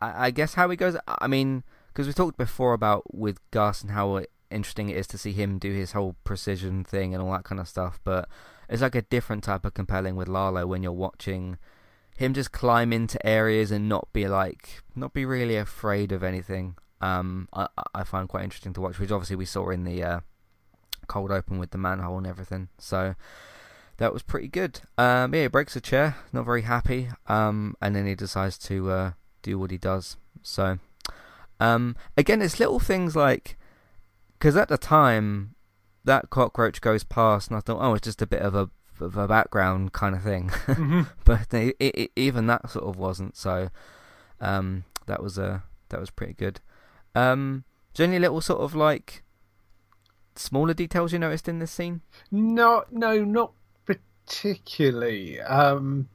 I, 0.00 0.26
I 0.26 0.30
guess 0.30 0.54
how 0.54 0.68
he 0.70 0.76
goes. 0.76 0.96
I 1.06 1.26
mean, 1.26 1.64
because 1.88 2.06
we 2.06 2.12
talked 2.12 2.36
before 2.36 2.72
about 2.72 3.14
with 3.14 3.38
Gus 3.50 3.82
and 3.82 3.92
how 3.92 4.22
interesting 4.50 4.88
it 4.88 4.96
is 4.96 5.06
to 5.08 5.18
see 5.18 5.32
him 5.32 5.58
do 5.58 5.72
his 5.72 5.92
whole 5.92 6.16
precision 6.24 6.84
thing 6.84 7.14
and 7.14 7.22
all 7.22 7.32
that 7.32 7.44
kind 7.44 7.60
of 7.60 7.68
stuff. 7.68 8.00
But 8.04 8.28
it's 8.68 8.82
like 8.82 8.94
a 8.94 9.02
different 9.02 9.44
type 9.44 9.64
of 9.64 9.74
compelling 9.74 10.16
with 10.16 10.28
Lalo 10.28 10.66
when 10.66 10.82
you're 10.82 10.92
watching 10.92 11.58
him 12.16 12.32
just 12.32 12.52
climb 12.52 12.92
into 12.92 13.24
areas 13.26 13.70
and 13.70 13.88
not 13.88 14.12
be 14.12 14.28
like, 14.28 14.82
not 14.94 15.12
be 15.12 15.24
really 15.24 15.56
afraid 15.56 16.12
of 16.12 16.22
anything. 16.22 16.76
Um, 17.00 17.48
I 17.52 17.66
I 17.94 18.04
find 18.04 18.28
quite 18.28 18.44
interesting 18.44 18.72
to 18.74 18.80
watch, 18.80 18.98
which 18.98 19.10
obviously 19.10 19.36
we 19.36 19.44
saw 19.44 19.70
in 19.70 19.84
the 19.84 20.02
uh, 20.02 20.20
cold 21.06 21.30
open 21.30 21.58
with 21.58 21.70
the 21.70 21.78
manhole 21.78 22.18
and 22.18 22.26
everything. 22.26 22.68
So 22.78 23.14
that 23.98 24.12
was 24.12 24.22
pretty 24.22 24.48
good. 24.48 24.80
Um, 24.98 25.34
yeah, 25.34 25.42
he 25.42 25.46
breaks 25.48 25.76
a 25.76 25.80
chair, 25.80 26.16
not 26.32 26.44
very 26.44 26.62
happy, 26.62 27.08
um, 27.26 27.76
and 27.80 27.94
then 27.94 28.06
he 28.06 28.14
decides 28.14 28.58
to 28.58 28.90
uh, 28.90 29.12
do 29.42 29.58
what 29.58 29.70
he 29.70 29.78
does. 29.78 30.16
So, 30.42 30.78
um, 31.60 31.96
again, 32.16 32.42
it's 32.42 32.58
little 32.60 32.80
things 32.80 33.14
like 33.16 33.56
because 34.38 34.56
at 34.56 34.68
the 34.68 34.76
time 34.78 35.54
that 36.04 36.28
cockroach 36.30 36.80
goes 36.80 37.04
past, 37.04 37.48
and 37.48 37.56
I 37.56 37.60
thought, 37.60 37.80
oh, 37.80 37.94
it's 37.94 38.04
just 38.04 38.20
a 38.22 38.26
bit 38.26 38.42
of 38.42 38.54
a 38.54 38.68
of 39.00 39.16
a 39.16 39.26
background 39.26 39.92
kind 39.92 40.14
of 40.14 40.22
thing, 40.22 40.48
Mhm. 40.66 41.08
but 41.24 41.52
it, 41.54 41.74
it, 41.80 42.10
even 42.16 42.46
that 42.46 42.70
sort 42.70 42.84
of 42.84 42.96
wasn't. 42.96 43.36
So, 43.36 43.70
um, 44.40 44.84
that 45.06 45.22
was 45.22 45.38
uh, 45.38 45.60
that 45.88 46.00
was 46.00 46.10
pretty 46.10 46.34
good. 46.34 46.60
Um, 47.14 47.64
is 47.92 47.98
there 47.98 48.06
any 48.08 48.18
little 48.18 48.40
sort 48.40 48.60
of 48.60 48.74
like 48.74 49.22
smaller 50.36 50.74
details 50.74 51.12
you 51.12 51.18
noticed 51.18 51.48
in 51.48 51.58
this 51.60 51.70
scene? 51.70 52.02
No, 52.30 52.84
no, 52.90 53.24
not 53.24 53.52
particularly. 54.26 55.40
Um, 55.40 56.08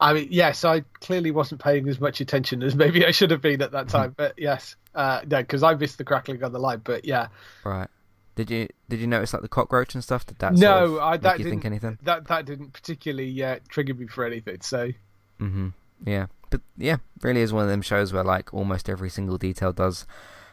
I 0.00 0.12
mean, 0.12 0.28
yes, 0.30 0.64
I 0.64 0.80
clearly 1.00 1.30
wasn't 1.30 1.60
paying 1.60 1.88
as 1.88 2.00
much 2.00 2.20
attention 2.20 2.62
as 2.62 2.74
maybe 2.74 3.04
I 3.04 3.10
should 3.10 3.30
have 3.30 3.40
been 3.40 3.62
at 3.62 3.72
that 3.72 3.88
time. 3.88 4.14
but 4.16 4.34
yes, 4.38 4.76
uh, 4.94 5.22
no, 5.26 5.38
because 5.38 5.62
I 5.62 5.74
missed 5.74 5.98
the 5.98 6.04
crackling 6.04 6.42
on 6.44 6.52
the 6.52 6.58
line. 6.60 6.80
But 6.84 7.04
yeah, 7.04 7.28
Right. 7.64 7.88
Did 8.36 8.52
you 8.52 8.68
did 8.88 9.00
you 9.00 9.08
notice 9.08 9.32
like 9.32 9.42
the 9.42 9.48
cockroach 9.48 9.94
and 9.94 10.04
stuff? 10.04 10.24
Did 10.24 10.38
that 10.38 10.52
no, 10.52 10.86
sort 10.86 10.90
of 10.90 10.98
I, 11.00 11.16
that 11.16 11.38
you 11.38 11.44
didn't. 11.44 11.50
think 11.50 11.64
anything? 11.64 11.98
That 12.02 12.28
that 12.28 12.44
didn't 12.46 12.72
particularly 12.72 13.42
uh, 13.42 13.58
trigger 13.68 13.94
me 13.94 14.06
for 14.06 14.24
anything. 14.24 14.60
So 14.60 14.90
hmm 15.38 15.70
Yeah, 16.06 16.26
but 16.50 16.60
yeah, 16.76 16.98
really 17.20 17.40
is 17.40 17.52
one 17.52 17.64
of 17.64 17.68
them 17.68 17.82
shows 17.82 18.12
where 18.12 18.22
like 18.22 18.54
almost 18.54 18.88
every 18.88 19.10
single 19.10 19.38
detail 19.38 19.72
does 19.72 20.06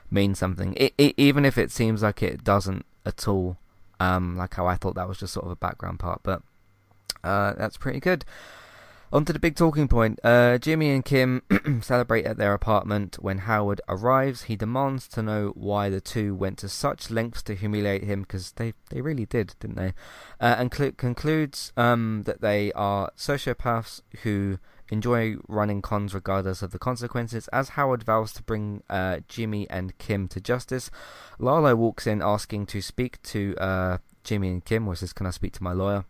mean 0.09 0.33
something, 0.33 0.73
it, 0.77 0.93
it, 0.97 1.13
even 1.17 1.45
if 1.45 1.59
it 1.59 1.71
seems 1.71 2.01
like 2.01 2.23
it 2.23 2.43
doesn't 2.43 2.85
at 3.05 3.27
all. 3.27 3.57
Um, 3.99 4.35
like 4.35 4.55
how 4.55 4.65
I 4.65 4.75
thought 4.75 4.95
that 4.95 5.07
was 5.07 5.19
just 5.19 5.33
sort 5.33 5.45
of 5.45 5.51
a 5.51 5.55
background 5.55 5.99
part, 5.99 6.21
but 6.23 6.41
uh, 7.23 7.53
that's 7.53 7.77
pretty 7.77 7.99
good. 7.99 8.25
On 9.13 9.23
to 9.23 9.31
the 9.31 9.39
big 9.39 9.55
talking 9.55 9.87
point. 9.87 10.19
Uh, 10.23 10.57
Jimmy 10.57 10.89
and 10.89 11.05
Kim 11.05 11.41
celebrate 11.81 12.25
at 12.25 12.37
their 12.37 12.53
apartment. 12.53 13.17
When 13.21 13.39
Howard 13.39 13.79
arrives, 13.87 14.43
he 14.43 14.55
demands 14.55 15.07
to 15.09 15.21
know 15.21 15.53
why 15.55 15.89
the 15.89 16.01
two 16.01 16.35
went 16.35 16.57
to 16.59 16.69
such 16.69 17.09
lengths 17.09 17.41
to 17.43 17.55
humiliate 17.55 18.03
him, 18.03 18.23
because 18.23 18.51
they, 18.53 18.73
they 18.89 19.01
really 19.01 19.25
did, 19.25 19.55
didn't 19.59 19.77
they? 19.77 19.93
Uh, 20.41 20.55
and 20.57 20.73
cl- 20.73 20.91
concludes 20.91 21.71
um, 21.77 22.23
that 22.25 22.41
they 22.41 22.73
are 22.73 23.11
sociopaths 23.15 24.01
who 24.23 24.57
enjoy 24.89 25.35
running 25.47 25.81
cons 25.81 26.13
regardless 26.13 26.61
of 26.61 26.71
the 26.71 26.79
consequences. 26.79 27.47
As 27.53 27.69
Howard 27.69 28.03
vows 28.03 28.33
to 28.33 28.43
bring 28.43 28.83
uh, 28.89 29.19
Jimmy 29.27 29.69
and 29.69 29.97
Kim 29.97 30.27
to 30.29 30.41
justice, 30.41 30.91
Lalo 31.39 31.75
walks 31.75 32.05
in 32.05 32.21
asking 32.21 32.65
to 32.67 32.81
speak 32.81 33.21
to 33.23 33.55
uh, 33.59 33.97
Jimmy 34.23 34.49
and 34.49 34.65
Kim, 34.65 34.87
or 34.87 34.95
says, 34.95 35.13
Can 35.13 35.25
I 35.25 35.31
speak 35.31 35.53
to 35.53 35.63
my 35.63 35.71
lawyer? 35.71 36.05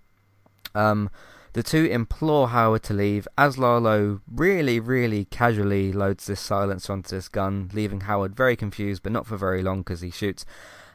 Um, 0.76 1.09
the 1.53 1.63
two 1.63 1.86
implore 1.86 2.49
Howard 2.49 2.84
to 2.84 2.93
leave 2.93 3.28
as 3.38 3.57
Lalo 3.57 4.19
really, 4.30 4.80
really 4.80 5.23
casually 5.26 5.93
loads 5.93 6.26
this 6.28 6.41
silencer 6.41 6.91
onto 6.91 7.15
this 7.15 7.30
gun, 7.30 7.69
leaving 7.73 8.01
Howard 8.01 8.36
very 8.36 8.55
confused, 8.57 9.01
but 9.03 9.13
not 9.13 9.26
for 9.26 9.38
very 9.38 9.63
long 9.63 9.80
because 9.80 10.01
he 10.01 10.11
shoots 10.11 10.45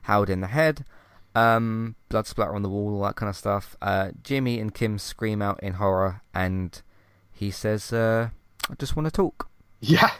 Howard 0.02 0.28
in 0.28 0.40
the 0.40 0.48
head. 0.48 0.84
Um, 1.34 1.94
blood 2.10 2.26
splatter 2.26 2.54
on 2.54 2.62
the 2.62 2.68
wall, 2.68 2.94
all 2.96 3.02
that 3.04 3.16
kind 3.16 3.30
of 3.30 3.36
stuff. 3.36 3.74
Uh, 3.80 4.10
Jimmy 4.22 4.60
and 4.60 4.74
Kim 4.74 4.98
scream 4.98 5.40
out 5.40 5.62
in 5.62 5.74
horror, 5.74 6.20
and 6.34 6.82
he 7.32 7.50
says, 7.50 7.92
uh, 7.92 8.28
"I 8.68 8.74
just 8.74 8.96
want 8.96 9.06
to 9.06 9.10
talk." 9.12 9.48
yeah, 9.80 10.10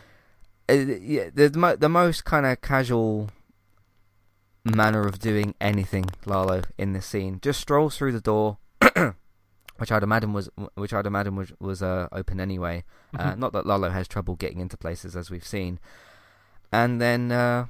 Uh, 0.71 0.73
yeah, 0.75 1.29
the 1.35 1.51
mo- 1.51 1.77
the 1.77 1.89
most 1.89 2.25
kind 2.25 2.47
of 2.47 2.61
casual 2.63 3.29
manner 4.65 5.03
of 5.07 5.19
doing 5.19 5.55
anything, 5.61 6.07
Lalo, 6.25 6.63
in 6.79 6.93
this 6.93 7.07
scene. 7.07 7.41
Just 7.43 7.61
strolls 7.61 7.97
through 7.97 8.13
the 8.13 8.21
door, 8.21 8.59
which 9.81 9.91
I'd 9.91 10.03
imagine 10.03 10.35
was 10.35 10.51
which 10.75 10.93
I'd 10.93 11.07
imagine 11.07 11.37
was 11.37 11.53
was 11.59 11.83
uh, 11.83 12.09
open 12.13 12.39
anyway. 12.39 12.85
Uh, 13.19 13.35
not 13.35 13.55
that 13.55 13.67
Lalo 13.67 13.89
has 13.89 14.07
trouble 14.07 14.37
getting 14.37 14.61
into 14.61 14.77
places, 14.77 15.17
as 15.17 15.31
we've 15.31 15.47
seen. 15.47 15.81
And 16.71 17.01
then 17.01 17.33
uh, 17.33 17.67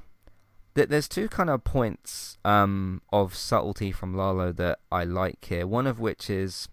there's 0.73 1.07
two 1.07 1.29
kind 1.29 1.49
of 1.49 1.63
points 1.63 2.37
um, 2.43 3.01
of 3.13 3.33
subtlety 3.33 3.93
from 3.93 4.13
Lalo 4.13 4.51
that 4.51 4.79
I 4.91 5.05
like 5.05 5.45
here. 5.45 5.65
One 5.65 5.87
of 5.87 6.01
which 6.01 6.29
is 6.29 6.67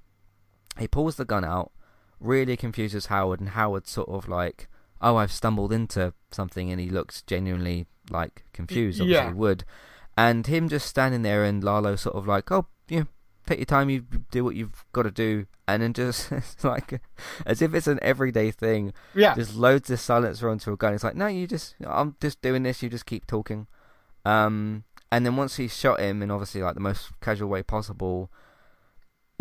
he 0.76 0.88
pulls 0.88 1.16
the 1.16 1.24
gun 1.24 1.44
out, 1.44 1.70
really 2.18 2.56
confuses 2.56 3.06
Howard, 3.06 3.38
and 3.38 3.50
Howard 3.50 3.86
sort 3.86 4.08
of 4.08 4.28
like, 4.28 4.68
"Oh, 5.00 5.16
I've 5.16 5.32
stumbled 5.32 5.72
into 5.72 6.14
something," 6.32 6.72
and 6.72 6.80
he 6.80 6.90
looks 6.90 7.22
genuinely 7.22 7.86
like 8.10 8.44
confused. 8.52 9.00
Obviously, 9.00 9.24
yeah. 9.24 9.32
would. 9.32 9.64
And 10.16 10.48
him 10.48 10.68
just 10.68 10.88
standing 10.88 11.22
there, 11.22 11.44
and 11.44 11.62
Lalo 11.62 11.94
sort 11.94 12.16
of 12.16 12.26
like, 12.26 12.50
"Oh, 12.50 12.66
yeah, 12.88 13.04
take 13.48 13.58
your 13.58 13.66
time, 13.66 13.90
you 13.90 14.04
do 14.30 14.44
what 14.44 14.54
you've 14.54 14.84
got 14.92 15.02
to 15.02 15.10
do," 15.10 15.46
and 15.66 15.82
then 15.82 15.92
just 15.92 16.30
like 16.64 17.00
as 17.46 17.62
if 17.62 17.74
it's 17.74 17.86
an 17.86 17.98
everyday 18.02 18.50
thing. 18.50 18.92
Yeah. 19.14 19.34
Just 19.34 19.54
loads 19.56 19.88
this 19.88 20.02
silencer 20.02 20.48
onto 20.48 20.72
a 20.72 20.76
gun. 20.76 20.94
It's 20.94 21.04
like, 21.04 21.16
no, 21.16 21.26
you 21.26 21.46
just, 21.46 21.74
I'm 21.86 22.16
just 22.20 22.40
doing 22.42 22.62
this. 22.62 22.82
You 22.82 22.88
just 22.88 23.06
keep 23.06 23.26
talking. 23.26 23.66
Um, 24.24 24.84
and 25.10 25.24
then 25.24 25.36
once 25.36 25.56
he 25.56 25.68
shot 25.68 26.00
him 26.00 26.22
in 26.22 26.30
obviously 26.30 26.62
like 26.62 26.74
the 26.74 26.80
most 26.80 27.10
casual 27.20 27.48
way 27.48 27.62
possible, 27.62 28.30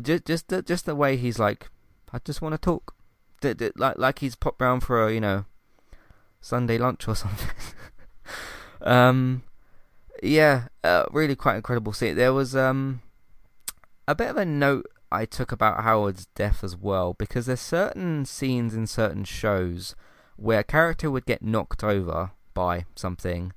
just 0.01 0.26
just 0.26 0.47
the, 0.47 0.62
just 0.62 0.86
the 0.86 0.95
way 0.95 1.18
he's 1.18 1.39
like, 1.39 1.70
I 2.14 2.20
just 2.24 2.41
want 2.41 2.53
to 2.53 2.58
talk, 2.58 2.95
d- 3.41 3.53
d- 3.53 3.72
like 3.76 3.97
like 3.97 4.20
he's 4.20 4.36
popped 4.36 4.62
round 4.62 4.84
for 4.84 5.05
a 5.05 5.14
you 5.14 5.20
know 5.20 5.45
Sunday 6.39 6.78
lunch 6.78 7.08
or 7.08 7.16
something. 7.24 7.49
um, 8.82 9.43
yeah, 10.24 10.68
uh, 10.84 11.05
really 11.12 11.36
quite 11.36 11.55
incredible 11.58 11.93
scene. 11.93 12.16
There 12.16 12.34
was 12.34 12.55
um 12.55 13.01
a 14.08 14.16
bit 14.16 14.30
of 14.30 14.38
a 14.38 14.45
note 14.45 14.86
I 15.12 15.26
took 15.26 15.51
about 15.51 15.84
Howard's 15.84 16.28
death 16.36 16.64
as 16.64 16.76
well 16.76 17.14
because 17.14 17.45
there's 17.45 17.60
certain 17.62 18.26
scenes 18.26 18.74
in 18.74 18.88
certain 18.88 19.24
shows 19.24 19.95
where 20.38 20.60
a 20.60 20.64
character 20.64 21.12
would 21.12 21.26
get 21.26 21.41
knocked 21.41 21.84
over 21.84 22.32
by 22.53 22.86
something 22.95 23.53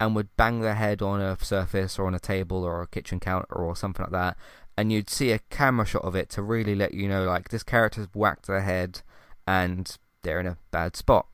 and 0.00 0.16
would 0.16 0.36
bang 0.36 0.60
their 0.60 0.74
head 0.74 1.02
on 1.02 1.20
a 1.20 1.36
surface 1.42 1.98
or 1.98 2.06
on 2.06 2.14
a 2.14 2.20
table 2.20 2.64
or 2.64 2.82
a 2.82 2.88
kitchen 2.88 3.20
counter 3.20 3.54
or 3.54 3.76
something 3.76 4.02
like 4.04 4.12
that, 4.12 4.36
and 4.76 4.90
you'd 4.90 5.10
see 5.10 5.30
a 5.30 5.38
camera 5.50 5.86
shot 5.86 6.02
of 6.02 6.16
it 6.16 6.28
to 6.30 6.42
really 6.42 6.74
let 6.74 6.94
you 6.94 7.08
know 7.08 7.24
like 7.24 7.50
this 7.50 7.62
character's 7.62 8.08
whacked 8.14 8.46
their 8.46 8.62
head 8.62 9.02
and 9.46 9.98
they're 10.22 10.40
in 10.40 10.46
a 10.46 10.58
bad 10.70 10.96
spot. 10.96 11.26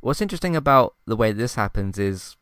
What's 0.00 0.20
interesting 0.20 0.56
about 0.56 0.94
the 1.06 1.16
way 1.16 1.32
this 1.32 1.54
happens 1.54 1.98
is 1.98 2.36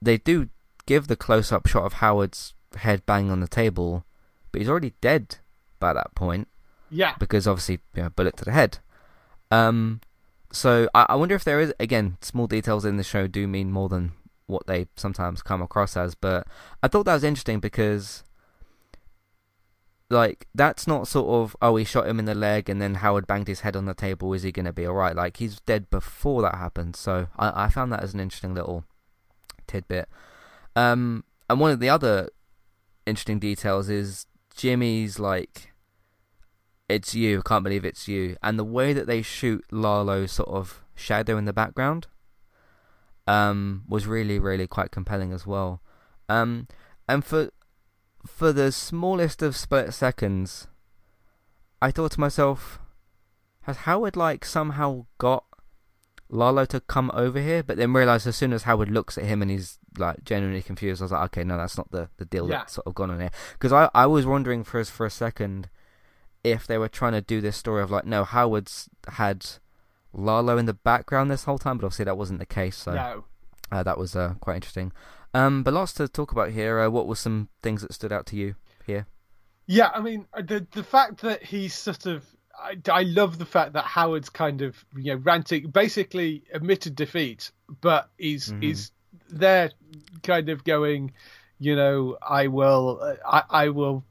they 0.00 0.18
do 0.18 0.48
give 0.86 1.08
the 1.08 1.16
close 1.16 1.50
up 1.52 1.66
shot 1.66 1.84
of 1.84 1.94
Howard's 1.94 2.54
head 2.76 3.04
bang 3.06 3.30
on 3.30 3.40
the 3.40 3.48
table, 3.48 4.04
but 4.52 4.60
he's 4.60 4.68
already 4.68 4.92
dead 5.00 5.36
by 5.80 5.92
that 5.92 6.14
point. 6.14 6.48
Yeah. 6.90 7.14
Because 7.18 7.46
obviously, 7.46 7.80
you 7.94 8.04
know, 8.04 8.10
bullet 8.10 8.36
to 8.36 8.44
the 8.44 8.52
head. 8.52 8.78
Um, 9.50 10.00
so 10.52 10.88
I, 10.94 11.06
I 11.10 11.14
wonder 11.16 11.34
if 11.34 11.44
there 11.44 11.60
is 11.60 11.74
again 11.80 12.18
small 12.20 12.46
details 12.46 12.84
in 12.84 12.96
the 12.98 13.02
show 13.02 13.26
do 13.26 13.48
mean 13.48 13.72
more 13.72 13.88
than 13.88 14.12
what 14.46 14.66
they 14.66 14.86
sometimes 14.96 15.42
come 15.42 15.62
across 15.62 15.96
as. 15.96 16.14
But 16.14 16.46
I 16.82 16.88
thought 16.88 17.04
that 17.04 17.14
was 17.14 17.24
interesting 17.24 17.58
because 17.60 18.22
like 20.10 20.46
that's 20.54 20.86
not 20.86 21.08
sort 21.08 21.28
of 21.28 21.56
oh 21.62 21.76
he 21.76 21.84
shot 21.84 22.06
him 22.06 22.18
in 22.18 22.26
the 22.26 22.34
leg 22.34 22.68
and 22.68 22.82
then 22.82 22.96
Howard 22.96 23.26
banged 23.26 23.48
his 23.48 23.60
head 23.60 23.74
on 23.74 23.86
the 23.86 23.94
table. 23.94 24.32
Is 24.34 24.42
he 24.42 24.52
going 24.52 24.66
to 24.66 24.72
be 24.72 24.86
all 24.86 24.94
right? 24.94 25.16
Like 25.16 25.38
he's 25.38 25.60
dead 25.60 25.90
before 25.90 26.42
that 26.42 26.56
happened. 26.56 26.96
So 26.96 27.28
I, 27.38 27.64
I 27.64 27.68
found 27.68 27.92
that 27.92 28.02
as 28.02 28.14
an 28.14 28.20
interesting 28.20 28.54
little 28.54 28.84
tidbit. 29.66 30.08
Um, 30.76 31.24
and 31.48 31.60
one 31.60 31.70
of 31.70 31.80
the 31.80 31.88
other 31.88 32.28
interesting 33.06 33.38
details 33.38 33.88
is 33.88 34.26
Jimmy's 34.54 35.18
like 35.18 35.72
it's 36.88 37.14
you, 37.14 37.42
can't 37.42 37.64
believe 37.64 37.84
it's 37.84 38.06
you. 38.06 38.36
And 38.42 38.58
the 38.58 38.64
way 38.64 38.92
that 38.92 39.06
they 39.06 39.22
shoot 39.22 39.64
Lalo's 39.70 40.32
sort 40.32 40.50
of 40.50 40.84
shadow 40.94 41.38
in 41.38 41.46
the 41.46 41.52
background 41.52 42.06
um, 43.26 43.84
was 43.88 44.06
really, 44.06 44.38
really 44.38 44.66
quite 44.66 44.90
compelling 44.90 45.32
as 45.32 45.46
well. 45.46 45.80
Um, 46.28 46.68
and 47.08 47.24
for 47.24 47.50
for 48.26 48.52
the 48.52 48.70
smallest 48.70 49.42
of 49.42 49.56
split 49.56 49.92
seconds, 49.94 50.68
I 51.80 51.90
thought 51.90 52.12
to 52.12 52.20
myself, 52.20 52.78
has 53.62 53.78
Howard 53.78 54.16
like 54.16 54.44
somehow 54.44 55.06
got 55.18 55.44
Lalo 56.28 56.64
to 56.66 56.80
come 56.80 57.10
over 57.14 57.40
here? 57.40 57.62
But 57.62 57.78
then 57.78 57.92
realised 57.92 58.26
as 58.26 58.36
soon 58.36 58.52
as 58.52 58.62
Howard 58.62 58.90
looks 58.90 59.18
at 59.18 59.24
him 59.24 59.42
and 59.42 59.50
he's 59.50 59.78
like 59.98 60.24
genuinely 60.24 60.62
confused, 60.62 61.02
I 61.02 61.04
was 61.04 61.12
like, 61.12 61.24
okay, 61.26 61.44
no, 61.44 61.56
that's 61.56 61.76
not 61.76 61.90
the, 61.90 62.08
the 62.16 62.24
deal 62.24 62.48
yeah. 62.48 62.58
that's 62.58 62.74
sort 62.74 62.86
of 62.86 62.94
gone 62.94 63.10
on 63.10 63.20
here. 63.20 63.30
Because 63.52 63.72
I, 63.72 63.90
I 63.94 64.06
was 64.06 64.26
wondering 64.26 64.64
for 64.64 64.82
for 64.84 65.06
a 65.06 65.10
second 65.10 65.68
if 66.44 66.66
they 66.66 66.78
were 66.78 66.88
trying 66.88 67.12
to 67.12 67.20
do 67.20 67.40
this 67.40 67.56
story 67.56 67.82
of 67.82 67.90
like, 67.90 68.04
no, 68.04 68.24
Howard's 68.24 68.88
had 69.08 69.46
Lalo 70.12 70.58
in 70.58 70.66
the 70.66 70.74
background 70.74 71.30
this 71.30 71.44
whole 71.44 71.58
time, 71.58 71.78
but 71.78 71.86
obviously 71.86 72.04
that 72.04 72.16
wasn't 72.18 72.40
the 72.40 72.46
case. 72.46 72.76
So 72.76 72.94
no. 72.94 73.24
uh, 73.70 73.82
that 73.82 73.98
was 73.98 74.16
uh, 74.16 74.34
quite 74.40 74.56
interesting. 74.56 74.92
Um, 75.34 75.62
but 75.62 75.72
lots 75.72 75.92
to 75.94 76.08
talk 76.08 76.32
about 76.32 76.50
here. 76.50 76.80
Uh, 76.80 76.90
what 76.90 77.06
were 77.06 77.16
some 77.16 77.48
things 77.62 77.82
that 77.82 77.94
stood 77.94 78.12
out 78.12 78.26
to 78.26 78.36
you 78.36 78.56
here? 78.86 79.06
Yeah, 79.66 79.90
I 79.94 80.00
mean 80.00 80.26
uh, 80.34 80.42
the 80.42 80.66
the 80.72 80.82
fact 80.82 81.22
that 81.22 81.42
he's 81.42 81.74
sort 81.74 82.06
of 82.06 82.24
I, 82.58 82.76
I 82.90 83.02
love 83.02 83.38
the 83.38 83.46
fact 83.46 83.72
that 83.72 83.84
Howard's 83.84 84.28
kind 84.28 84.62
of 84.62 84.84
you 84.96 85.14
know 85.14 85.20
ranting, 85.22 85.70
basically 85.70 86.42
admitted 86.52 86.94
defeat, 86.94 87.50
but 87.80 88.10
he's 88.18 88.48
mm-hmm. 88.48 88.60
he's 88.60 88.92
there, 89.28 89.70
kind 90.22 90.48
of 90.48 90.64
going, 90.64 91.12
you 91.58 91.76
know, 91.76 92.16
I 92.22 92.48
will, 92.48 93.00
uh, 93.02 93.14
I, 93.24 93.64
I 93.64 93.68
will 93.68 94.04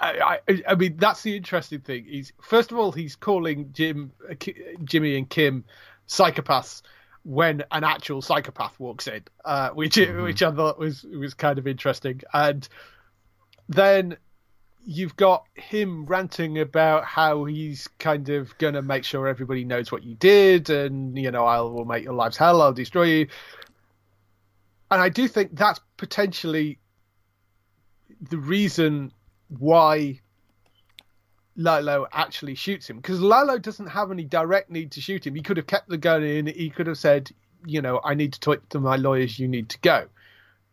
I, 0.00 0.40
I, 0.48 0.62
I, 0.68 0.74
mean, 0.74 0.96
that's 0.96 1.22
the 1.22 1.36
interesting 1.36 1.80
thing. 1.80 2.04
He's 2.04 2.32
first 2.40 2.72
of 2.72 2.78
all, 2.78 2.92
he's 2.92 3.16
calling 3.16 3.72
Jim, 3.72 4.12
uh, 4.28 4.34
Jimmy, 4.84 5.16
and 5.16 5.28
Kim 5.28 5.64
psychopaths 6.08 6.82
when 7.22 7.64
an 7.70 7.84
actual 7.84 8.20
psychopath 8.20 8.78
walks 8.78 9.06
in, 9.06 9.22
uh, 9.44 9.70
which 9.70 9.96
mm-hmm. 9.96 10.22
which 10.22 10.42
I 10.42 10.50
thought 10.50 10.78
was 10.78 11.04
was 11.04 11.34
kind 11.34 11.58
of 11.58 11.66
interesting. 11.66 12.20
And 12.32 12.68
then 13.68 14.16
you've 14.84 15.16
got 15.16 15.46
him 15.54 16.04
ranting 16.04 16.58
about 16.58 17.04
how 17.04 17.44
he's 17.44 17.88
kind 17.98 18.28
of 18.28 18.56
gonna 18.58 18.82
make 18.82 19.04
sure 19.04 19.26
everybody 19.28 19.64
knows 19.64 19.92
what 19.92 20.02
you 20.02 20.16
did, 20.16 20.70
and 20.70 21.16
you 21.16 21.30
know, 21.30 21.46
I 21.46 21.60
will 21.60 21.84
make 21.84 22.04
your 22.04 22.14
lives 22.14 22.36
hell. 22.36 22.60
I'll 22.60 22.72
destroy 22.72 23.04
you. 23.04 23.28
And 24.94 25.02
I 25.02 25.08
do 25.08 25.26
think 25.26 25.56
that's 25.56 25.80
potentially 25.96 26.78
the 28.30 28.38
reason 28.38 29.12
why 29.48 30.20
Lalo 31.56 32.06
actually 32.12 32.54
shoots 32.54 32.88
him 32.88 32.98
because 32.98 33.20
Lalo 33.20 33.58
doesn't 33.58 33.88
have 33.88 34.12
any 34.12 34.22
direct 34.22 34.70
need 34.70 34.92
to 34.92 35.00
shoot 35.00 35.26
him. 35.26 35.34
He 35.34 35.42
could 35.42 35.56
have 35.56 35.66
kept 35.66 35.88
the 35.88 35.98
gun 35.98 36.22
in. 36.22 36.46
He 36.46 36.70
could 36.70 36.86
have 36.86 36.96
said, 36.96 37.32
you 37.66 37.82
know, 37.82 38.00
I 38.04 38.14
need 38.14 38.34
to 38.34 38.38
talk 38.40 38.68
to 38.68 38.78
my 38.78 38.94
lawyers. 38.94 39.36
You 39.36 39.48
need 39.48 39.68
to 39.70 39.80
go, 39.80 40.06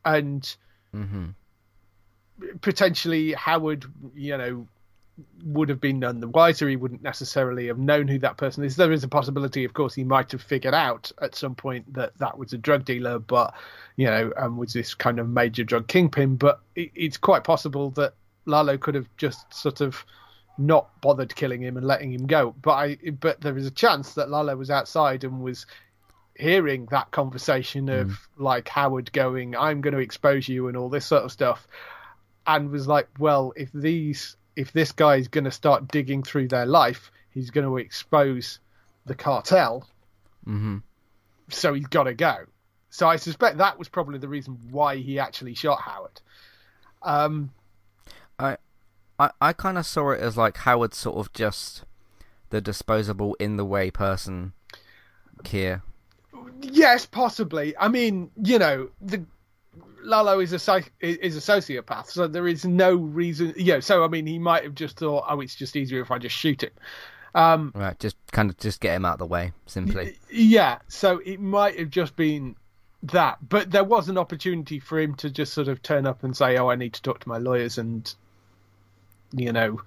and 0.05 0.43
mm-hmm. 0.95 1.29
potentially 2.61 3.33
Howard, 3.33 3.85
you 4.13 4.37
know, 4.37 4.67
would 5.43 5.69
have 5.69 5.81
been 5.81 5.99
none 5.99 6.19
the 6.19 6.27
wiser. 6.27 6.69
He 6.69 6.75
wouldn't 6.75 7.03
necessarily 7.03 7.67
have 7.67 7.77
known 7.77 8.07
who 8.07 8.19
that 8.19 8.37
person 8.37 8.63
is. 8.63 8.75
There 8.75 8.91
is 8.91 9.03
a 9.03 9.07
possibility, 9.07 9.63
of 9.63 9.73
course, 9.73 9.93
he 9.93 10.03
might 10.03 10.31
have 10.31 10.41
figured 10.41 10.73
out 10.73 11.11
at 11.21 11.35
some 11.35 11.55
point 11.55 11.93
that 11.93 12.17
that 12.19 12.37
was 12.37 12.53
a 12.53 12.57
drug 12.57 12.85
dealer, 12.85 13.19
but 13.19 13.53
you 13.97 14.07
know, 14.07 14.31
and 14.37 14.57
was 14.57 14.73
this 14.73 14.93
kind 14.93 15.19
of 15.19 15.29
major 15.29 15.63
drug 15.63 15.87
kingpin. 15.87 16.35
But 16.35 16.59
it, 16.75 16.91
it's 16.95 17.17
quite 17.17 17.43
possible 17.43 17.91
that 17.91 18.13
Lalo 18.45 18.77
could 18.77 18.95
have 18.95 19.07
just 19.17 19.53
sort 19.53 19.81
of 19.81 20.05
not 20.57 20.89
bothered 21.01 21.35
killing 21.35 21.61
him 21.61 21.77
and 21.77 21.85
letting 21.85 22.11
him 22.13 22.27
go. 22.27 22.55
But 22.61 22.71
I, 22.71 22.97
but 23.19 23.41
there 23.41 23.57
is 23.57 23.65
a 23.65 23.71
chance 23.71 24.13
that 24.13 24.29
Lalo 24.29 24.55
was 24.55 24.69
outside 24.69 25.23
and 25.23 25.41
was 25.41 25.65
hearing 26.35 26.87
that 26.87 27.11
conversation 27.11 27.89
of 27.89 28.07
mm. 28.07 28.17
like 28.37 28.67
Howard 28.67 29.11
going, 29.13 29.55
"I'm 29.55 29.81
going 29.81 29.93
to 29.93 29.99
expose 29.99 30.47
you" 30.47 30.67
and 30.67 30.77
all 30.77 30.89
this 30.89 31.05
sort 31.05 31.23
of 31.23 31.31
stuff, 31.31 31.67
and 32.47 32.71
was 32.71 32.87
like, 32.87 33.07
"Well, 33.19 33.53
if 33.55 33.71
these, 33.73 34.37
if 34.55 34.71
this 34.71 34.91
guy 34.91 35.15
is 35.15 35.27
going 35.27 35.45
to 35.45 35.51
start 35.51 35.87
digging 35.87 36.23
through 36.23 36.47
their 36.47 36.65
life, 36.65 37.11
he's 37.29 37.49
going 37.49 37.65
to 37.65 37.77
expose 37.77 38.59
the 39.05 39.15
cartel." 39.15 39.87
Mm-hmm. 40.47 40.77
So 41.49 41.73
he's 41.73 41.87
got 41.87 42.03
to 42.03 42.13
go. 42.13 42.45
So 42.89 43.07
I 43.07 43.15
suspect 43.15 43.57
that 43.57 43.79
was 43.79 43.87
probably 43.87 44.19
the 44.19 44.27
reason 44.27 44.57
why 44.69 44.97
he 44.97 45.19
actually 45.19 45.53
shot 45.53 45.81
Howard. 45.81 46.21
Um, 47.01 47.51
I 48.37 48.57
I, 49.17 49.31
I 49.39 49.53
kind 49.53 49.77
of 49.77 49.85
saw 49.85 50.11
it 50.11 50.19
as 50.19 50.35
like 50.35 50.57
Howard 50.57 50.93
sort 50.93 51.17
of 51.17 51.31
just 51.33 51.83
the 52.49 52.59
disposable 52.59 53.35
in 53.39 53.55
the 53.55 53.65
way 53.65 53.91
person 53.91 54.53
here. 55.45 55.83
Yes, 56.61 57.05
possibly. 57.05 57.75
I 57.77 57.87
mean, 57.87 58.31
you 58.41 58.59
know, 58.59 58.89
the 58.99 59.25
Lalo 60.03 60.39
is 60.39 60.53
a 60.53 60.59
psych, 60.59 60.91
is 60.99 61.37
a 61.37 61.39
sociopath, 61.39 62.07
so 62.07 62.27
there 62.27 62.47
is 62.47 62.65
no 62.65 62.95
reason. 62.95 63.53
Yeah, 63.55 63.79
so 63.79 64.03
I 64.03 64.07
mean, 64.07 64.25
he 64.25 64.39
might 64.39 64.63
have 64.63 64.75
just 64.75 64.97
thought, 64.97 65.25
oh, 65.27 65.41
it's 65.41 65.55
just 65.55 65.75
easier 65.75 66.01
if 66.01 66.11
I 66.11 66.17
just 66.17 66.35
shoot 66.35 66.63
him. 66.63 66.71
Um, 67.33 67.71
right, 67.75 67.97
just 67.99 68.17
kind 68.31 68.49
of 68.49 68.57
just 68.57 68.81
get 68.81 68.95
him 68.95 69.05
out 69.05 69.13
of 69.13 69.19
the 69.19 69.25
way, 69.25 69.53
simply. 69.65 70.17
Yeah, 70.29 70.79
so 70.87 71.21
it 71.25 71.39
might 71.39 71.79
have 71.79 71.89
just 71.89 72.15
been 72.15 72.55
that, 73.03 73.37
but 73.47 73.71
there 73.71 73.83
was 73.83 74.09
an 74.09 74.17
opportunity 74.17 74.79
for 74.79 74.99
him 74.99 75.15
to 75.15 75.29
just 75.29 75.53
sort 75.53 75.67
of 75.67 75.81
turn 75.81 76.05
up 76.05 76.23
and 76.23 76.35
say, 76.35 76.57
"Oh, 76.57 76.69
I 76.69 76.75
need 76.75 76.93
to 76.93 77.01
talk 77.01 77.19
to 77.21 77.29
my 77.29 77.37
lawyers," 77.37 77.77
and 77.77 78.13
you 79.31 79.53
know, 79.53 79.81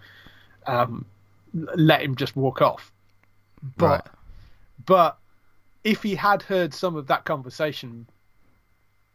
um, 0.66 1.04
let 1.52 2.02
him 2.02 2.16
just 2.16 2.34
walk 2.34 2.62
off. 2.62 2.90
But 3.76 3.86
right. 3.86 4.14
but 4.86 5.18
if 5.84 6.02
he 6.02 6.14
had 6.14 6.42
heard 6.42 6.72
some 6.72 6.96
of 6.96 7.06
that 7.08 7.24
conversation 7.24 8.06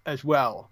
as 0.05 0.23
well, 0.23 0.69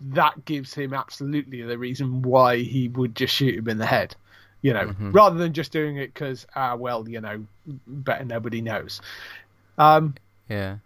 that 0.00 0.44
gives 0.44 0.74
him 0.74 0.94
absolutely 0.94 1.62
the 1.62 1.78
reason 1.78 2.22
why 2.22 2.58
he 2.58 2.88
would 2.88 3.14
just 3.14 3.34
shoot 3.34 3.54
him 3.54 3.68
in 3.68 3.78
the 3.78 3.86
head. 3.86 4.14
You 4.62 4.72
know, 4.72 4.86
mm-hmm. 4.86 5.10
rather 5.10 5.36
than 5.36 5.52
just 5.52 5.72
doing 5.72 5.96
it 5.96 6.14
because, 6.14 6.46
ah, 6.54 6.76
well, 6.76 7.08
you 7.08 7.20
know, 7.20 7.44
better 7.86 8.24
nobody 8.24 8.60
knows. 8.60 9.00
Um, 9.76 10.14
yeah, 10.48 10.76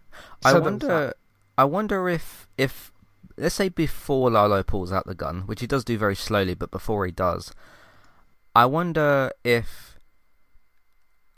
I 0.45 0.53
so 0.53 0.61
wonder. 0.61 1.15
I 1.59 1.65
wonder 1.65 2.09
if 2.09 2.49
if 2.57 2.93
let's 3.37 3.55
say 3.55 3.69
before 3.69 4.31
Lalo 4.31 4.63
pulls 4.63 4.93
out 4.93 5.07
the 5.07 5.15
gun, 5.15 5.43
which 5.43 5.61
he 5.61 5.67
does 5.67 5.85
do 5.85 5.99
very 5.99 6.17
slowly, 6.17 6.55
but 6.55 6.71
before 6.71 7.05
he 7.05 7.13
does, 7.13 7.53
I 8.55 8.67
wonder 8.67 9.31
if 9.45 9.96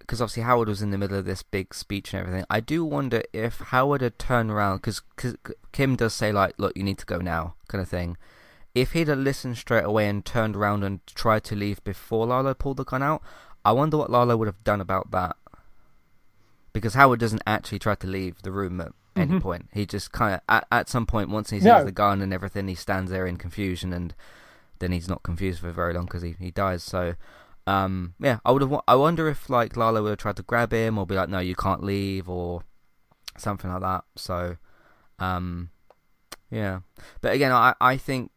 because 0.09 0.23
obviously 0.23 0.43
Howard 0.43 0.69
was 0.69 0.81
in 0.81 0.91
the 0.91 0.97
middle 0.97 1.19
of 1.19 1.27
this 1.27 1.43
big 1.43 1.75
speech 1.75 2.15
and 2.15 2.21
everything. 2.21 2.47
I 2.49 2.61
do 2.61 2.83
wonder 2.83 3.23
if 3.35 3.59
Howard 3.59 4.01
had 4.01 4.19
turned 4.19 4.51
around 4.51 4.79
because 4.79 5.03
Kim 5.73 5.97
does 5.97 6.15
say 6.15 6.33
like, 6.33 6.55
"Look, 6.57 6.75
you 6.75 6.83
need 6.83 6.97
to 6.99 7.05
go 7.05 7.19
now," 7.19 7.55
kind 7.69 7.83
of 7.83 7.91
thing. 7.91 8.17
If 8.75 8.93
he'd 8.93 9.09
have 9.09 9.19
listened 9.19 9.59
straight 9.59 9.85
away 9.85 10.09
and 10.09 10.25
turned 10.25 10.57
around 10.57 10.83
and 10.83 11.07
tried 11.07 11.45
to 11.45 11.55
leave 11.55 11.85
before 11.85 12.27
Lalo 12.27 12.55
pulled 12.55 12.79
the 12.79 12.85
gun 12.85 13.03
out, 13.03 13.23
I 13.67 13.73
wonder 13.73 13.99
what 13.99 14.11
Lalo 14.11 14.35
would 14.39 14.49
have 14.49 14.65
done 14.65 14.81
about 14.81 15.11
that. 15.11 15.37
Because 16.73 16.95
Howard 16.95 17.21
doesn't 17.21 17.43
actually 17.47 17.79
try 17.79 17.95
to 17.97 18.07
leave 18.07 18.41
the 18.41 18.53
room 18.53 18.81
at 18.81 18.93
any 19.15 19.33
mm-hmm. 19.33 19.39
point. 19.41 19.69
He 19.75 19.85
just 19.85 20.11
kind 20.13 20.37
of 20.37 20.41
at, 20.49 20.67
at 20.73 20.89
some 20.89 21.05
point 21.05 21.29
once 21.29 21.51
he 21.51 21.59
sees 21.59 21.65
no. 21.65 21.85
the 21.85 21.93
gun 21.93 22.23
and 22.23 22.33
everything, 22.33 22.67
he 22.67 22.75
stands 22.75 23.11
there 23.11 23.27
in 23.27 23.37
confusion, 23.37 23.93
and 23.93 24.15
then 24.79 24.91
he's 24.93 25.09
not 25.09 25.23
confused 25.23 25.61
for 25.61 25.71
very 25.71 25.93
long 25.93 26.07
because 26.07 26.23
he 26.23 26.35
he 26.39 26.51
dies. 26.51 26.83
So 26.83 27.15
um, 27.69 28.15
yeah, 28.19 28.39
I 28.47 28.53
would 28.53 28.63
have. 28.63 28.81
I 28.89 28.95
wonder 28.95 29.29
if 29.29 29.51
like 29.51 29.77
Lalo 29.77 30.03
would 30.03 30.09
have 30.09 30.19
tried 30.19 30.37
to 30.37 30.43
grab 30.43 30.73
him 30.73 30.97
or 30.97 31.05
be 31.05 31.15
like, 31.15 31.29
"No, 31.29 31.39
you 31.39 31.55
can't 31.55 31.83
leave," 31.83 32.27
or 32.27 32.65
something 33.37 33.71
like 33.71 33.83
that. 33.83 34.05
So, 34.17 34.57
um, 35.19 35.69
yeah. 36.51 36.81
But 37.21 37.35
again, 37.35 37.53
I 37.53 37.75
I 37.79 37.99
think 37.99 38.31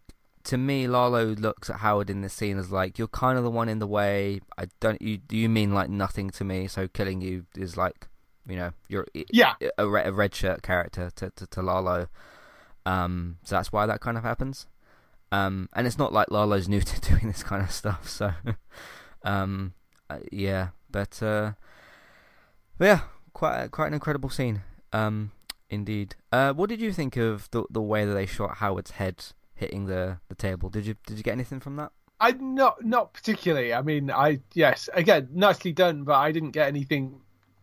to 0.43 0.57
me, 0.57 0.85
Lalo 0.85 1.27
looks 1.27 1.69
at 1.69 1.77
Howard 1.77 2.09
in 2.09 2.19
this 2.19 2.33
scene 2.33 2.57
as 2.57 2.71
like, 2.71 2.99
"You're 2.99 3.07
kind 3.07 3.37
of 3.37 3.45
the 3.45 3.49
one 3.49 3.69
in 3.69 3.79
the 3.79 3.87
way. 3.87 4.41
I 4.57 4.65
don't. 4.81 5.01
You 5.01 5.19
you 5.29 5.47
mean 5.47 5.73
like 5.73 5.89
nothing 5.89 6.29
to 6.31 6.43
me? 6.43 6.67
So 6.67 6.89
killing 6.89 7.21
you 7.21 7.45
is 7.55 7.77
like, 7.77 8.09
you 8.45 8.57
know, 8.57 8.71
you're 8.89 9.07
yeah 9.13 9.53
a, 9.77 9.85
a 9.85 10.11
red 10.11 10.35
shirt 10.35 10.61
character 10.61 11.09
to 11.15 11.29
to, 11.37 11.47
to 11.47 11.61
Lalo. 11.61 12.09
Um, 12.85 13.37
so 13.45 13.55
that's 13.55 13.71
why 13.71 13.85
that 13.85 14.01
kind 14.01 14.17
of 14.17 14.23
happens. 14.23 14.67
Um, 15.31 15.69
and 15.71 15.87
it's 15.87 15.97
not 15.97 16.11
like 16.11 16.29
Lalo's 16.29 16.67
new 16.67 16.81
to 16.81 16.99
doing 16.99 17.27
this 17.27 17.43
kind 17.43 17.63
of 17.63 17.71
stuff. 17.71 18.09
So. 18.09 18.33
Um, 19.23 19.73
uh, 20.09 20.19
yeah, 20.31 20.69
but, 20.89 21.21
uh, 21.21 21.53
but 22.77 22.85
yeah, 22.85 22.99
quite 23.33 23.71
quite 23.71 23.87
an 23.87 23.93
incredible 23.93 24.29
scene. 24.29 24.61
Um, 24.93 25.31
indeed. 25.69 26.15
Uh, 26.31 26.53
what 26.53 26.69
did 26.69 26.81
you 26.81 26.91
think 26.91 27.17
of 27.17 27.49
the 27.51 27.63
the 27.69 27.81
way 27.81 28.05
that 28.05 28.13
they 28.13 28.25
shot 28.25 28.57
Howard's 28.57 28.91
head 28.91 29.23
hitting 29.55 29.85
the, 29.85 30.19
the 30.27 30.35
table? 30.35 30.69
Did 30.69 30.85
you 30.85 30.95
did 31.05 31.17
you 31.17 31.23
get 31.23 31.33
anything 31.33 31.59
from 31.59 31.75
that? 31.77 31.91
I 32.19 32.33
not 32.33 32.85
not 32.85 33.13
particularly. 33.13 33.73
I 33.73 33.81
mean, 33.81 34.11
I 34.11 34.39
yes, 34.53 34.89
again, 34.93 35.29
nicely 35.33 35.71
done, 35.71 36.03
but 36.03 36.15
I 36.15 36.31
didn't 36.31 36.51
get 36.51 36.67
anything 36.67 37.21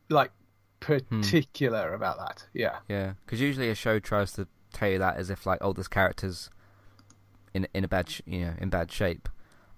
like 0.09 0.32
particular 0.80 1.88
hmm. 1.88 1.94
about 1.94 2.18
that. 2.18 2.46
Yeah, 2.52 2.78
yeah, 2.88 3.12
because 3.24 3.40
usually 3.40 3.70
a 3.70 3.74
show 3.74 4.00
tries 4.00 4.32
to 4.32 4.48
tell 4.72 4.88
you 4.88 4.98
that 4.98 5.16
as 5.16 5.30
if 5.30 5.46
like, 5.46 5.59
oh, 5.61 5.72
this 5.72 5.88
character's 5.88 6.50
in 7.54 7.68
in 7.72 7.84
a 7.84 7.88
bad 7.88 8.11
sh- 8.11 8.22
you 8.26 8.46
know 8.46 8.54
in 8.59 8.68
bad 8.68 8.90
shape, 8.90 9.28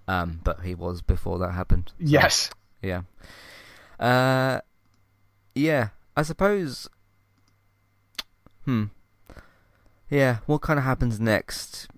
um, 0.08 0.40
but 0.44 0.60
he 0.60 0.74
was 0.74 1.02
before 1.02 1.38
that 1.38 1.52
happened. 1.52 1.92
So, 1.98 2.06
yes. 2.06 2.50
Yeah. 2.82 3.02
Uh, 3.98 4.60
yeah. 5.54 5.88
I 6.16 6.22
suppose. 6.22 6.88
Hmm. 8.64 8.84
Yeah. 10.08 10.38
What 10.46 10.62
kind 10.62 10.78
of 10.78 10.84
happens 10.84 11.20
next 11.20 11.88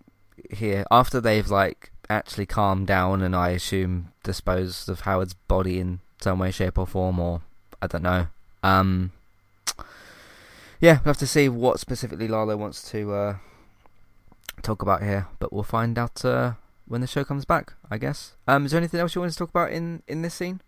here 0.51 0.85
after 0.91 1.21
they've 1.21 1.49
like 1.49 1.93
actually 2.11 2.47
calmed 2.47 2.87
down 2.87 3.23
and 3.23 3.35
I 3.35 3.51
assume 3.51 4.13
disposed 4.23 4.89
of 4.89 5.01
Howard's 5.01 5.35
body 5.35 5.79
in 5.79 6.01
some 6.21 6.39
way, 6.39 6.51
shape, 6.51 6.79
or 6.79 6.87
form, 6.87 7.19
or 7.19 7.43
I 7.81 7.87
don't 7.87 8.03
know. 8.03 8.29
Um. 8.63 9.13
Yeah, 10.83 10.95
we'll 10.95 11.13
have 11.13 11.19
to 11.19 11.29
see 11.29 11.49
what 11.49 11.79
specifically 11.79 12.27
Lalo 12.27 12.57
wants 12.57 12.91
to 12.91 13.15
uh, 13.15 13.37
talk 14.63 14.83
about 14.83 15.01
here, 15.05 15.29
but 15.39 15.53
we'll 15.53 15.63
find 15.63 15.97
out 15.97 16.25
uh, 16.25 16.55
when 16.87 17.01
the 17.01 17.07
show 17.07 17.25
comes 17.25 17.45
back, 17.45 17.75
I 17.91 17.99
guess. 17.99 18.37
Um, 18.47 18.65
is 18.65 18.73
there 18.73 18.79
anything 18.79 19.01
else 19.01 19.15
you 19.15 19.21
want 19.21 19.33
to 19.33 19.39
talk 19.39 19.51
about 19.51 19.73
in, 19.73 20.03
in 20.07 20.23
this 20.23 20.35
scene? 20.35 20.61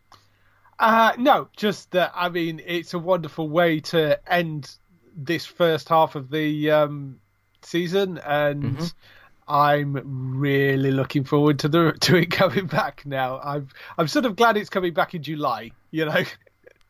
Uh, 0.78 1.12
no, 1.18 1.48
just 1.56 1.92
that, 1.92 2.12
I 2.14 2.28
mean, 2.28 2.60
it's 2.64 2.94
a 2.94 2.98
wonderful 2.98 3.48
way 3.48 3.80
to 3.80 4.18
end 4.30 4.74
this 5.16 5.46
first 5.46 5.88
half 5.88 6.14
of 6.14 6.30
the 6.30 6.70
um, 6.70 7.20
season, 7.62 8.18
and 8.18 8.62
mm-hmm. 8.62 8.84
I'm 9.46 10.38
really 10.38 10.90
looking 10.90 11.24
forward 11.24 11.60
to 11.60 11.68
the 11.68 11.92
to 12.00 12.16
it 12.16 12.30
coming 12.30 12.66
back 12.66 13.04
now. 13.06 13.40
I'm 13.42 13.68
I'm 13.98 14.08
sort 14.08 14.24
of 14.24 14.36
glad 14.36 14.56
it's 14.56 14.70
coming 14.70 14.92
back 14.92 15.14
in 15.14 15.22
July, 15.22 15.70
you 15.90 16.06
know. 16.06 16.24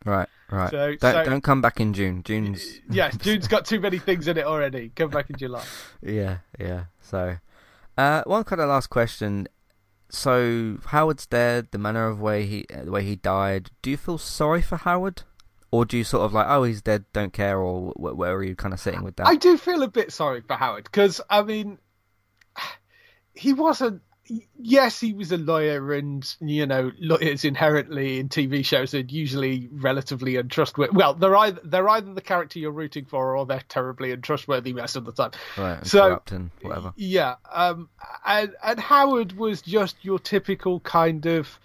Right, 0.04 0.28
right. 0.50 0.70
So, 0.70 0.94
don't 0.96 1.00
so, 1.00 1.24
don't 1.24 1.40
come 1.42 1.60
back 1.60 1.80
in 1.80 1.92
June. 1.92 2.22
June's 2.22 2.80
yes, 2.90 3.16
June's 3.20 3.48
got 3.48 3.64
too 3.66 3.80
many 3.80 3.98
things 3.98 4.28
in 4.28 4.36
it 4.36 4.44
already. 4.44 4.90
Come 4.94 5.10
back 5.10 5.30
in 5.30 5.36
July. 5.36 5.64
Yeah, 6.02 6.38
yeah. 6.58 6.84
So 7.00 7.36
uh, 7.96 8.22
one 8.24 8.44
kind 8.44 8.60
of 8.60 8.68
last 8.68 8.88
question. 8.88 9.48
So 10.10 10.78
Howard's 10.86 11.26
dead. 11.26 11.68
The 11.70 11.78
manner 11.78 12.06
of 12.06 12.20
way 12.20 12.46
he 12.46 12.66
the 12.68 12.90
way 12.90 13.04
he 13.04 13.16
died. 13.16 13.70
Do 13.82 13.90
you 13.90 13.96
feel 13.96 14.18
sorry 14.18 14.62
for 14.62 14.76
Howard, 14.76 15.22
or 15.70 15.84
do 15.84 15.96
you 15.96 16.04
sort 16.04 16.24
of 16.24 16.32
like, 16.32 16.46
oh, 16.48 16.62
he's 16.64 16.82
dead, 16.82 17.04
don't 17.12 17.32
care, 17.32 17.58
or 17.58 17.92
where 17.96 18.34
are 18.34 18.44
you 18.44 18.54
kind 18.54 18.72
of 18.72 18.80
sitting 18.80 19.02
with 19.02 19.16
that? 19.16 19.26
I 19.26 19.36
do 19.36 19.56
feel 19.56 19.82
a 19.82 19.88
bit 19.88 20.12
sorry 20.12 20.40
for 20.40 20.54
Howard 20.54 20.84
because 20.84 21.20
I 21.28 21.42
mean, 21.42 21.78
he 23.34 23.52
wasn't 23.52 24.02
yes, 24.58 25.00
he 25.00 25.12
was 25.12 25.32
a 25.32 25.36
lawyer, 25.36 25.92
and 25.92 26.34
you 26.40 26.66
know, 26.66 26.90
lawyers 26.98 27.44
inherently 27.44 28.18
in 28.18 28.28
TV 28.28 28.64
shows 28.64 28.94
are 28.94 29.00
usually 29.00 29.68
relatively 29.72 30.36
untrustworthy. 30.36 30.94
Well, 30.94 31.14
they're 31.14 31.36
either 31.36 31.60
they're 31.64 31.88
either 31.88 32.14
the 32.14 32.20
character 32.20 32.58
you're 32.58 32.70
rooting 32.70 33.04
for, 33.04 33.36
or 33.36 33.46
they're 33.46 33.62
terribly 33.68 34.12
untrustworthy 34.12 34.72
most 34.72 34.96
of 34.96 35.04
the 35.04 35.12
time. 35.12 35.32
Right, 35.56 35.86
so 35.86 36.22
and 36.30 36.50
whatever. 36.62 36.92
Yeah, 36.96 37.36
um, 37.52 37.88
and 38.24 38.54
and 38.62 38.80
Howard 38.80 39.32
was 39.32 39.62
just 39.62 39.96
your 40.02 40.18
typical 40.18 40.80
kind 40.80 41.26
of, 41.26 41.58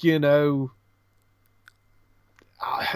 you 0.00 0.18
know, 0.18 0.70
uh, 2.64 2.86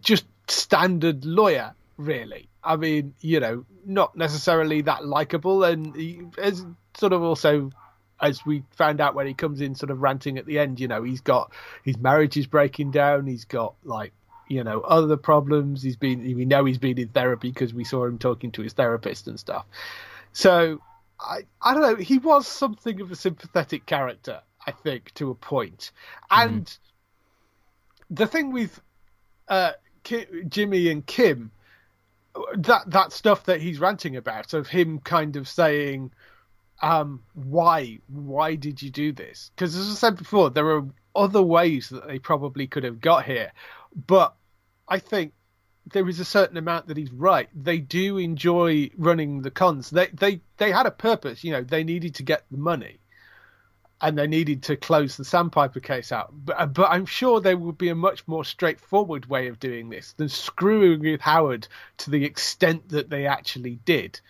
just 0.00 0.24
standard 0.48 1.24
lawyer, 1.24 1.74
really. 1.98 2.48
I 2.64 2.76
mean, 2.76 3.14
you 3.20 3.38
know, 3.40 3.64
not 3.84 4.16
necessarily 4.16 4.80
that 4.82 5.04
likable, 5.04 5.62
and 5.62 5.94
he, 5.94 6.22
as 6.38 6.64
sort 6.94 7.12
of 7.12 7.22
also 7.22 7.70
as 8.20 8.44
we 8.46 8.62
found 8.70 9.00
out 9.00 9.14
when 9.14 9.26
he 9.26 9.34
comes 9.34 9.60
in 9.60 9.74
sort 9.74 9.90
of 9.90 10.00
ranting 10.00 10.38
at 10.38 10.46
the 10.46 10.58
end, 10.58 10.80
you 10.80 10.88
know, 10.88 11.02
he's 11.02 11.20
got 11.20 11.52
his 11.82 11.98
marriage 11.98 12.36
is 12.36 12.46
breaking 12.46 12.90
down, 12.90 13.26
he's 13.26 13.44
got 13.44 13.74
like, 13.84 14.12
you 14.48 14.64
know, 14.64 14.80
other 14.80 15.16
problems. 15.16 15.82
He's 15.82 15.96
been 15.96 16.22
we 16.22 16.44
know 16.44 16.64
he's 16.64 16.78
been 16.78 16.98
in 16.98 17.08
therapy 17.08 17.50
because 17.50 17.74
we 17.74 17.84
saw 17.84 18.04
him 18.06 18.18
talking 18.18 18.52
to 18.52 18.62
his 18.62 18.72
therapist 18.72 19.26
and 19.26 19.38
stuff. 19.38 19.66
So 20.32 20.80
I 21.20 21.40
I 21.60 21.74
don't 21.74 21.82
know, 21.82 21.96
he 21.96 22.18
was 22.18 22.46
something 22.46 23.00
of 23.00 23.10
a 23.10 23.16
sympathetic 23.16 23.86
character, 23.86 24.40
I 24.66 24.72
think, 24.72 25.12
to 25.14 25.30
a 25.30 25.34
point. 25.34 25.90
Mm-hmm. 26.30 26.48
And 26.48 26.66
mm. 26.66 26.78
the 28.10 28.26
thing 28.26 28.52
with 28.52 28.80
uh, 29.48 29.72
Jimmy 30.48 30.88
and 30.90 31.04
Kim, 31.04 31.50
that 32.56 32.90
that 32.90 33.12
stuff 33.12 33.44
that 33.44 33.60
he's 33.60 33.78
ranting 33.78 34.16
about 34.16 34.54
of 34.54 34.68
him 34.68 35.00
kind 35.00 35.36
of 35.36 35.48
saying 35.48 36.12
um, 36.82 37.22
why 37.34 37.98
why 38.08 38.54
did 38.54 38.82
you 38.82 38.90
do 38.90 39.12
this? 39.12 39.50
Because 39.54 39.76
as 39.76 39.90
I 39.90 39.94
said 39.94 40.16
before, 40.16 40.50
there 40.50 40.68
are 40.70 40.84
other 41.14 41.42
ways 41.42 41.88
that 41.88 42.06
they 42.06 42.18
probably 42.18 42.66
could 42.66 42.84
have 42.84 43.00
got 43.00 43.24
here, 43.24 43.52
but 44.06 44.34
I 44.88 44.98
think 44.98 45.32
there 45.92 46.08
is 46.08 46.20
a 46.20 46.24
certain 46.24 46.56
amount 46.56 46.88
that 46.88 46.96
he's 46.96 47.12
right. 47.12 47.48
They 47.54 47.78
do 47.78 48.18
enjoy 48.18 48.90
running 48.96 49.42
the 49.42 49.50
cons. 49.50 49.90
They 49.90 50.08
they 50.08 50.40
they 50.58 50.72
had 50.72 50.86
a 50.86 50.90
purpose. 50.90 51.44
You 51.44 51.52
know, 51.52 51.62
they 51.62 51.84
needed 51.84 52.16
to 52.16 52.22
get 52.22 52.44
the 52.50 52.58
money, 52.58 52.98
and 54.00 54.18
they 54.18 54.26
needed 54.26 54.64
to 54.64 54.76
close 54.76 55.16
the 55.16 55.24
Sandpiper 55.24 55.80
case 55.80 56.12
out. 56.12 56.30
But 56.32 56.74
but 56.74 56.90
I'm 56.90 57.06
sure 57.06 57.40
there 57.40 57.56
would 57.56 57.78
be 57.78 57.88
a 57.88 57.94
much 57.94 58.26
more 58.26 58.44
straightforward 58.44 59.26
way 59.26 59.46
of 59.46 59.60
doing 59.60 59.88
this 59.88 60.12
than 60.14 60.28
screwing 60.28 61.00
with 61.00 61.20
Howard 61.20 61.68
to 61.98 62.10
the 62.10 62.24
extent 62.24 62.88
that 62.90 63.08
they 63.08 63.26
actually 63.26 63.78
did. 63.84 64.20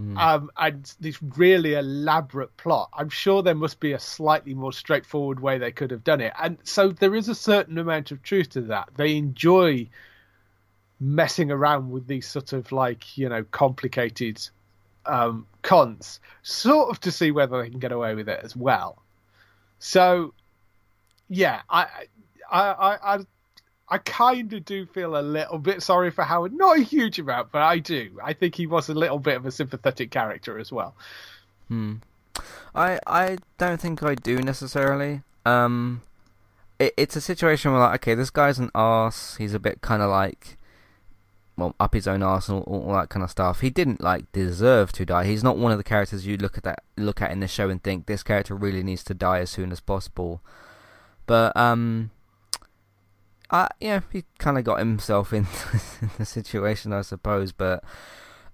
Mm. 0.00 0.18
Um, 0.18 0.50
and 0.56 0.92
this 1.00 1.22
really 1.22 1.74
elaborate 1.74 2.56
plot. 2.56 2.88
I'm 2.92 3.08
sure 3.08 3.42
there 3.42 3.54
must 3.54 3.78
be 3.78 3.92
a 3.92 3.98
slightly 3.98 4.54
more 4.54 4.72
straightforward 4.72 5.40
way 5.40 5.58
they 5.58 5.70
could 5.70 5.90
have 5.90 6.02
done 6.02 6.20
it. 6.20 6.32
And 6.40 6.58
so 6.64 6.88
there 6.88 7.14
is 7.14 7.28
a 7.28 7.34
certain 7.34 7.78
amount 7.78 8.10
of 8.10 8.22
truth 8.22 8.50
to 8.50 8.62
that. 8.62 8.88
They 8.96 9.16
enjoy 9.16 9.88
messing 10.98 11.50
around 11.50 11.90
with 11.90 12.06
these 12.06 12.26
sort 12.26 12.52
of 12.52 12.72
like, 12.72 13.16
you 13.16 13.28
know, 13.28 13.44
complicated 13.44 14.40
um, 15.06 15.46
cons, 15.62 16.20
sort 16.42 16.90
of 16.90 17.00
to 17.00 17.12
see 17.12 17.30
whether 17.30 17.62
they 17.62 17.70
can 17.70 17.78
get 17.78 17.92
away 17.92 18.14
with 18.14 18.28
it 18.28 18.40
as 18.42 18.56
well. 18.56 19.02
So, 19.78 20.34
yeah, 21.28 21.62
I, 21.68 21.86
I, 22.50 22.98
I, 23.02 23.18
I 23.94 23.98
kind 23.98 24.52
of 24.52 24.64
do 24.64 24.86
feel 24.86 25.16
a 25.16 25.22
little 25.22 25.56
bit 25.56 25.80
sorry 25.80 26.10
for 26.10 26.24
Howard. 26.24 26.52
Not 26.52 26.78
a 26.78 26.82
huge 26.82 27.20
amount, 27.20 27.52
but 27.52 27.62
I 27.62 27.78
do. 27.78 28.18
I 28.20 28.32
think 28.32 28.56
he 28.56 28.66
was 28.66 28.88
a 28.88 28.94
little 28.94 29.20
bit 29.20 29.36
of 29.36 29.46
a 29.46 29.52
sympathetic 29.52 30.10
character 30.10 30.58
as 30.58 30.72
well. 30.72 30.96
Hmm. 31.68 31.94
I 32.74 32.98
I 33.06 33.38
don't 33.56 33.80
think 33.80 34.02
I 34.02 34.16
do 34.16 34.38
necessarily. 34.38 35.22
Um, 35.46 36.02
it, 36.80 36.92
it's 36.96 37.14
a 37.14 37.20
situation 37.20 37.70
where 37.70 37.82
like, 37.82 38.00
okay, 38.00 38.16
this 38.16 38.30
guy's 38.30 38.58
an 38.58 38.72
ass. 38.74 39.36
He's 39.36 39.54
a 39.54 39.60
bit 39.60 39.80
kind 39.80 40.02
of 40.02 40.10
like, 40.10 40.58
well, 41.56 41.76
up 41.78 41.94
his 41.94 42.08
own 42.08 42.24
arse 42.24 42.48
and 42.48 42.64
all, 42.64 42.86
all, 42.88 42.94
that 42.94 43.10
kind 43.10 43.22
of 43.22 43.30
stuff. 43.30 43.60
He 43.60 43.70
didn't 43.70 44.00
like 44.00 44.32
deserve 44.32 44.90
to 44.94 45.06
die. 45.06 45.26
He's 45.26 45.44
not 45.44 45.56
one 45.56 45.70
of 45.70 45.78
the 45.78 45.84
characters 45.84 46.26
you 46.26 46.36
look 46.36 46.58
at 46.58 46.64
that 46.64 46.82
look 46.96 47.22
at 47.22 47.30
in 47.30 47.38
the 47.38 47.46
show 47.46 47.68
and 47.68 47.80
think 47.80 48.06
this 48.06 48.24
character 48.24 48.56
really 48.56 48.82
needs 48.82 49.04
to 49.04 49.14
die 49.14 49.38
as 49.38 49.50
soon 49.50 49.70
as 49.70 49.78
possible. 49.78 50.40
But 51.26 51.56
um, 51.56 52.10
Yeah, 53.80 54.00
he 54.10 54.24
kind 54.38 54.58
of 54.58 54.64
got 54.64 54.78
himself 54.78 55.32
in 55.32 55.46
the 56.18 56.24
situation, 56.24 56.92
I 56.92 57.02
suppose. 57.02 57.52
But 57.52 57.84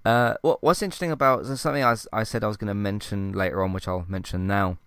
uh, 0.05 0.35
what 0.43 0.63
what's 0.63 0.83
interesting 0.83 1.11
about 1.11 1.47
something 1.47 1.85
I, 1.85 1.97
I 2.13 2.23
said 2.23 2.45
I 2.45 2.49
was 2.49 2.57
going 2.57 2.69
to 2.69 2.75
mention 2.75 3.33
later 3.33 3.63
on, 3.63 3.73
which 3.73 3.89
I'll 3.89 4.07
mention 4.09 4.47
now. 4.47 4.79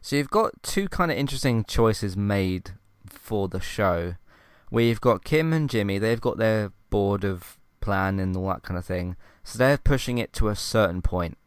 So 0.00 0.16
you've 0.16 0.30
got 0.30 0.62
two 0.62 0.88
kind 0.88 1.10
of 1.10 1.16
interesting 1.16 1.64
choices 1.64 2.16
made 2.16 2.72
for 3.06 3.48
the 3.48 3.60
show. 3.60 4.16
You've 4.70 5.00
got 5.00 5.24
Kim 5.24 5.52
and 5.52 5.70
Jimmy, 5.70 5.98
they've 5.98 6.20
got 6.20 6.36
their 6.36 6.72
board 6.90 7.24
of 7.24 7.58
plan 7.80 8.18
and 8.18 8.36
all 8.36 8.48
that 8.48 8.62
kind 8.62 8.76
of 8.76 8.84
thing. 8.84 9.16
So 9.44 9.58
they're 9.58 9.78
pushing 9.78 10.18
it 10.18 10.32
to 10.34 10.48
a 10.48 10.56
certain 10.56 11.00
point 11.00 11.38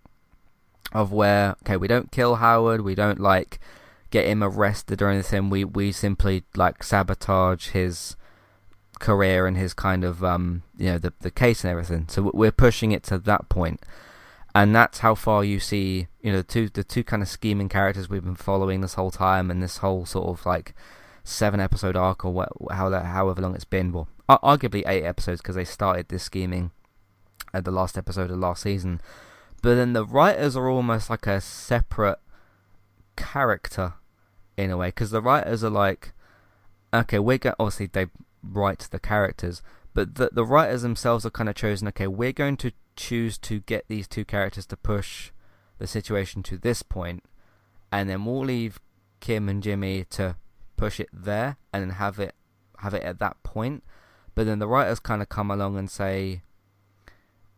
of 0.93 1.11
where 1.11 1.55
okay, 1.63 1.77
we 1.77 1.87
don't 1.87 2.11
kill 2.11 2.35
Howard, 2.35 2.81
we 2.81 2.95
don't 2.95 3.19
like 3.19 3.59
get 4.09 4.25
him 4.25 4.43
arrested 4.43 5.01
or 5.01 5.09
anything. 5.09 5.49
We 5.49 5.63
we 5.63 5.91
simply 5.91 6.43
like 6.55 6.83
sabotage 6.83 7.69
his 7.69 8.15
career 8.99 9.45
and 9.45 9.55
his 9.57 9.73
kind 9.75 10.03
of 10.03 10.23
um 10.23 10.63
you 10.75 10.87
know 10.87 10.97
the 10.97 11.13
the 11.21 11.31
case 11.31 11.63
and 11.63 11.71
everything. 11.71 12.07
So 12.09 12.31
we're 12.33 12.51
pushing 12.51 12.91
it 12.91 13.03
to 13.03 13.17
that 13.19 13.49
point, 13.49 13.81
and 14.55 14.75
that's 14.75 14.99
how 14.99 15.15
far 15.15 15.43
you 15.43 15.59
see 15.59 16.07
you 16.21 16.31
know 16.31 16.37
the 16.37 16.43
two 16.43 16.69
the 16.69 16.83
two 16.83 17.03
kind 17.03 17.21
of 17.21 17.29
scheming 17.29 17.69
characters 17.69 18.09
we've 18.09 18.23
been 18.23 18.35
following 18.35 18.81
this 18.81 18.95
whole 18.95 19.11
time 19.11 19.51
and 19.51 19.61
this 19.61 19.77
whole 19.77 20.05
sort 20.05 20.27
of 20.27 20.45
like 20.45 20.73
seven 21.23 21.59
episode 21.59 21.95
arc 21.97 22.23
or 22.23 22.31
what, 22.31 22.49
how 22.71 22.89
however 22.89 23.41
long 23.41 23.55
it's 23.55 23.65
been. 23.65 23.91
Well, 23.91 24.07
arguably 24.29 24.83
eight 24.87 25.03
episodes 25.03 25.41
because 25.41 25.55
they 25.55 25.65
started 25.65 26.07
this 26.07 26.23
scheming 26.23 26.71
at 27.53 27.65
the 27.65 27.71
last 27.71 27.97
episode 27.97 28.31
of 28.31 28.39
last 28.39 28.63
season. 28.63 29.01
But 29.61 29.75
then 29.75 29.93
the 29.93 30.05
writers 30.05 30.55
are 30.55 30.69
almost 30.69 31.09
like 31.09 31.27
a 31.27 31.41
separate 31.41 32.19
character 33.17 33.95
in 34.55 34.71
a 34.71 34.77
way 34.77 34.87
because 34.87 35.11
the 35.11 35.21
writers 35.21 35.63
are 35.63 35.69
like, 35.69 36.13
okay, 36.93 37.19
we're 37.19 37.37
going 37.37 37.55
obviously 37.59 37.87
they 37.87 38.07
write 38.41 38.87
the 38.91 38.99
characters, 38.99 39.61
but 39.93 40.15
the 40.15 40.29
the 40.31 40.45
writers 40.45 40.81
themselves 40.81 41.25
are 41.25 41.31
kind 41.31 41.49
of 41.49 41.55
chosen. 41.55 41.87
Okay, 41.89 42.07
we're 42.07 42.31
going 42.31 42.57
to 42.57 42.71
choose 42.95 43.37
to 43.39 43.59
get 43.59 43.85
these 43.87 44.07
two 44.07 44.23
characters 44.23 44.65
to 44.67 44.77
push 44.77 45.31
the 45.77 45.87
situation 45.87 46.43
to 46.43 46.57
this 46.57 46.81
point, 46.81 47.23
and 47.91 48.09
then 48.09 48.25
we'll 48.25 48.45
leave 48.45 48.79
Kim 49.19 49.49
and 49.49 49.61
Jimmy 49.61 50.05
to 50.11 50.35
push 50.75 50.99
it 50.99 51.09
there 51.11 51.57
and 51.73 51.83
then 51.83 51.89
have 51.97 52.19
it 52.19 52.35
have 52.79 52.93
it 52.93 53.03
at 53.03 53.19
that 53.19 53.41
point. 53.43 53.83
But 54.35 54.45
then 54.45 54.59
the 54.59 54.67
writers 54.67 54.99
kind 54.99 55.21
of 55.21 55.29
come 55.29 55.49
along 55.49 55.77
and 55.77 55.89
say, 55.89 56.43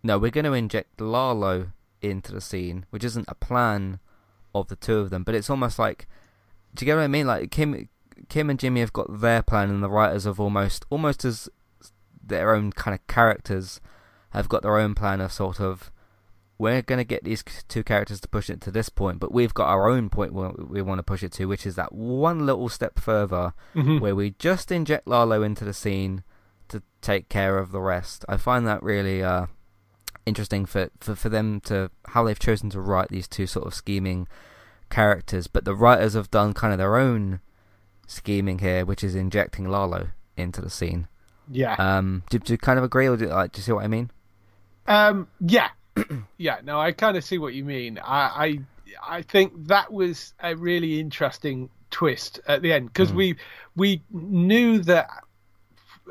no, 0.02 0.18
we're 0.18 0.32
going 0.32 0.46
to 0.46 0.54
inject 0.54 1.02
Lalo 1.02 1.74
into 2.02 2.32
the 2.32 2.40
scene, 2.40 2.86
which 2.90 3.04
isn't 3.04 3.28
a 3.28 3.36
plan 3.36 4.00
of 4.54 4.68
the 4.68 4.76
two 4.76 5.00
of 5.00 5.10
them, 5.10 5.24
but 5.24 5.36
it's 5.36 5.50
almost 5.50 5.80
like, 5.80 6.08
do 6.74 6.84
you 6.84 6.86
get 6.86 6.96
what 6.96 7.04
I 7.04 7.08
mean? 7.08 7.28
Like 7.28 7.52
Kim, 7.52 7.90
Kim 8.30 8.50
and 8.50 8.60
Jimmy 8.60 8.80
have 8.82 8.94
got 8.94 9.22
their 9.22 9.42
plan, 9.42 9.70
and 9.70 9.84
the 9.84 9.90
writers 9.90 10.26
have 10.26 10.40
almost, 10.40 10.86
almost 10.90 11.26
as 11.26 11.50
their 12.24 12.54
own 12.54 12.72
kind 12.72 12.94
of 12.94 13.06
characters, 13.08 13.82
have 14.32 14.50
got 14.50 14.62
their 14.62 14.78
own 14.78 14.94
plan 14.94 15.22
of 15.22 15.32
sort 15.32 15.60
of, 15.60 15.92
we're 16.58 16.82
going 16.82 17.00
to 17.00 17.06
get 17.06 17.24
these 17.24 17.44
two 17.68 17.84
characters 17.84 18.20
to 18.20 18.28
push 18.28 18.50
it 18.50 18.62
to 18.62 18.70
this 18.70 18.90
point, 18.90 19.20
but 19.20 19.34
we've 19.34 19.54
got 19.54 19.70
our 19.70 19.90
own 19.90 20.10
point 20.10 20.34
where 20.34 20.50
we 20.50 20.82
want 20.82 21.00
to 21.00 21.04
push 21.04 21.24
it 21.24 21.32
to, 21.32 21.46
which 21.46 21.66
is 21.66 21.76
that 21.76 21.94
one 21.94 22.46
little 22.46 22.70
step 22.70 23.00
further, 23.00 23.54
mm-hmm. 23.74 24.00
where 24.00 24.16
we 24.16 24.32
just 24.38 24.72
inject 24.72 25.08
Lalo 25.08 25.42
into 25.42 25.64
the 25.64 25.74
scene 25.74 26.24
to 26.68 26.84
take 27.02 27.30
care 27.30 27.58
of 27.58 27.72
the 27.72 27.80
rest. 27.82 28.26
I 28.28 28.38
find 28.38 28.68
that 28.68 28.84
really 28.84 29.24
uh, 29.24 29.48
interesting 30.30 30.66
for, 30.66 30.90
for, 31.00 31.16
for 31.16 31.30
them 31.30 31.60
to 31.62 31.92
how 32.08 32.24
they've 32.24 32.40
chosen 32.40 32.70
to 32.70 32.80
write 32.80 33.10
these 33.10 33.28
two 33.28 33.48
sort 33.48 33.68
of 33.68 33.74
scheming 33.74 34.28
characters, 34.90 35.48
but 35.48 35.66
the 35.66 35.76
writers 35.76 36.14
have 36.14 36.32
done 36.32 36.54
kind 36.54 36.72
of 36.74 36.80
their 36.80 36.96
own 36.96 37.42
scheming 38.08 38.60
here, 38.60 38.86
which 38.86 39.04
is 39.04 39.16
injecting 39.16 39.70
Lalo 39.70 40.10
into 40.36 40.62
the 40.62 40.70
scene. 40.70 41.08
Yeah. 41.52 41.76
Um. 41.78 42.24
Do, 42.30 42.40
do 42.40 42.54
you 42.54 42.58
kind 42.58 42.78
of 42.78 42.86
agree, 42.86 43.08
or 43.08 43.18
do, 43.18 43.28
like, 43.28 43.52
do 43.52 43.60
you 43.60 43.64
see 43.64 43.72
what 43.72 43.84
I 43.84 43.88
mean? 43.88 44.12
Um. 44.88 45.28
Yeah. 45.40 45.70
yeah. 46.38 46.60
No, 46.64 46.80
I 46.80 46.92
kind 46.92 47.18
of 47.18 47.24
see 47.24 47.38
what 47.38 47.54
you 47.54 47.64
mean. 47.64 48.00
I, 48.00 48.20
I, 49.04 49.18
I 49.18 49.22
think 49.24 49.68
that 49.68 49.92
was 49.92 50.34
a 50.42 50.56
really 50.56 51.00
interesting 51.00 51.70
twist 51.92 52.40
at 52.48 52.62
the 52.62 52.72
end 52.72 52.88
because 52.88 53.12
mm. 53.12 53.16
we 53.16 53.36
we 53.76 54.04
knew 54.12 54.80
that. 54.80 55.10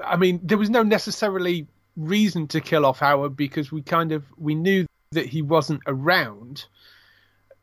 I 0.04 0.16
mean, 0.16 0.40
there 0.42 0.58
was 0.58 0.70
no 0.70 0.82
necessarily 0.82 1.66
reason 1.98 2.46
to 2.48 2.60
kill 2.60 2.86
off 2.86 3.00
Howard 3.00 3.36
because 3.36 3.70
we 3.72 3.82
kind 3.82 4.12
of 4.12 4.24
we 4.38 4.54
knew 4.54 4.86
that 5.10 5.26
he 5.26 5.42
wasn't 5.42 5.82
around 5.86 6.64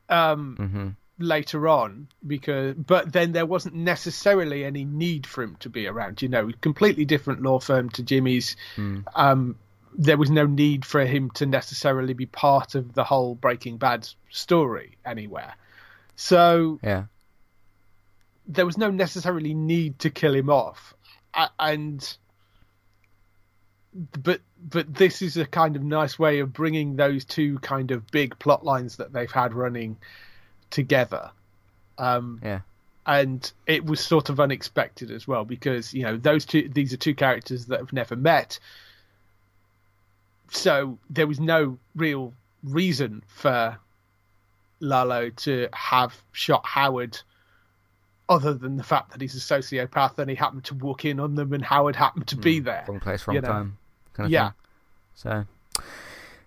um, 0.10 0.58
mm-hmm. 0.60 0.90
later 1.18 1.68
on 1.68 2.08
because 2.26 2.76
but 2.76 3.12
then 3.12 3.32
there 3.32 3.46
wasn't 3.46 3.74
necessarily 3.74 4.66
any 4.66 4.84
need 4.84 5.26
for 5.26 5.42
him 5.44 5.56
to 5.62 5.70
be 5.70 5.88
around 5.88 6.22
you 6.22 6.28
know 6.28 6.52
completely 6.62 7.06
different 7.06 7.42
law 7.42 7.60
firm 7.60 7.90
to 7.92 8.04
Jimmy's 8.04 8.58
mm. 8.76 9.04
um, 9.16 9.56
there 9.98 10.18
was 10.18 10.30
no 10.30 10.46
need 10.46 10.84
for 10.84 11.06
him 11.06 11.32
to 11.32 11.46
necessarily 11.46 12.14
be 12.14 12.26
part 12.26 12.76
of 12.76 12.94
the 12.94 13.04
whole 13.06 13.36
Breaking 13.36 13.78
Bad 13.78 14.08
story 14.30 14.98
anywhere 15.06 15.56
so 16.18 16.80
yeah 16.84 17.06
there 18.48 18.66
was 18.66 18.78
no 18.78 18.92
necessarily 18.92 19.54
need 19.54 19.98
to 20.00 20.10
kill 20.10 20.36
him 20.36 20.50
off 20.50 20.94
and 21.58 22.18
but 23.96 24.42
but 24.62 24.94
this 24.94 25.22
is 25.22 25.38
a 25.38 25.46
kind 25.46 25.76
of 25.76 25.84
nice 25.84 26.20
way 26.20 26.40
of 26.40 26.52
bringing 26.52 26.96
those 26.96 27.24
two 27.24 27.60
kind 27.60 27.92
of 27.92 28.06
big 28.12 28.38
plot 28.40 28.66
lines 28.66 28.98
that 28.98 29.14
they've 29.14 29.32
had 29.32 29.54
running 29.54 29.98
together. 30.70 31.32
Um, 31.98 32.42
yeah, 32.44 32.60
and 33.06 33.52
it 33.66 33.86
was 33.86 34.02
sort 34.02 34.30
of 34.30 34.40
unexpected 34.40 35.12
as 35.12 35.28
well 35.28 35.46
because 35.46 35.94
you 35.94 36.04
know 36.04 36.18
those 36.18 36.46
two 36.46 36.68
these 36.68 36.94
are 36.94 36.98
two 36.98 37.16
characters 37.16 37.68
that 37.68 37.80
have 37.80 37.94
never 37.94 38.18
met, 38.18 38.60
so 40.50 40.98
there 41.10 41.28
was 41.28 41.40
no 41.40 41.78
real 41.96 42.34
reason 42.64 43.24
for 43.28 43.78
Lalo 44.82 45.30
to 45.30 45.70
have 45.72 46.14
shot 46.34 46.66
Howard 46.66 47.18
other 48.28 48.56
than 48.56 48.76
the 48.76 48.84
fact 48.84 49.12
that 49.12 49.22
he's 49.22 49.36
a 49.36 49.40
sociopath 49.40 50.18
and 50.18 50.30
he 50.30 50.36
happened 50.36 50.66
to 50.66 50.74
walk 50.74 51.06
in 51.06 51.20
on 51.20 51.36
them 51.36 51.54
and 51.54 51.64
Howard 51.64 51.96
happened 51.96 52.28
to 52.28 52.36
be 52.36 52.58
hmm. 52.58 52.66
there. 52.66 52.84
Wrong 52.88 53.00
place, 53.00 53.26
wrong 53.28 53.36
you 53.36 53.42
know? 53.42 53.48
time 53.48 53.78
kind 54.16 54.26
of 54.26 54.32
yeah. 54.32 54.50
thing. 54.50 54.56
So, 55.16 55.46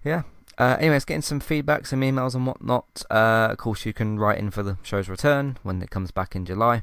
yeah. 0.05 0.23
Uh, 0.59 0.77
anyways, 0.81 1.05
getting 1.05 1.23
some 1.23 1.39
feedback, 1.39 1.87
some 1.87 2.01
emails 2.01 2.35
and 2.35 2.47
whatnot. 2.47 3.05
Uh, 3.11 3.49
of 3.51 3.59
course, 3.59 3.87
you 3.87 3.93
can 3.93 4.19
write 4.19 4.39
in 4.39 4.51
for 4.51 4.63
the 4.65 4.77
show's 4.83 5.09
return 5.09 5.57
when 5.63 5.81
it 5.83 5.91
comes 5.91 6.11
back 6.11 6.35
in 6.35 6.45
July. 6.45 6.83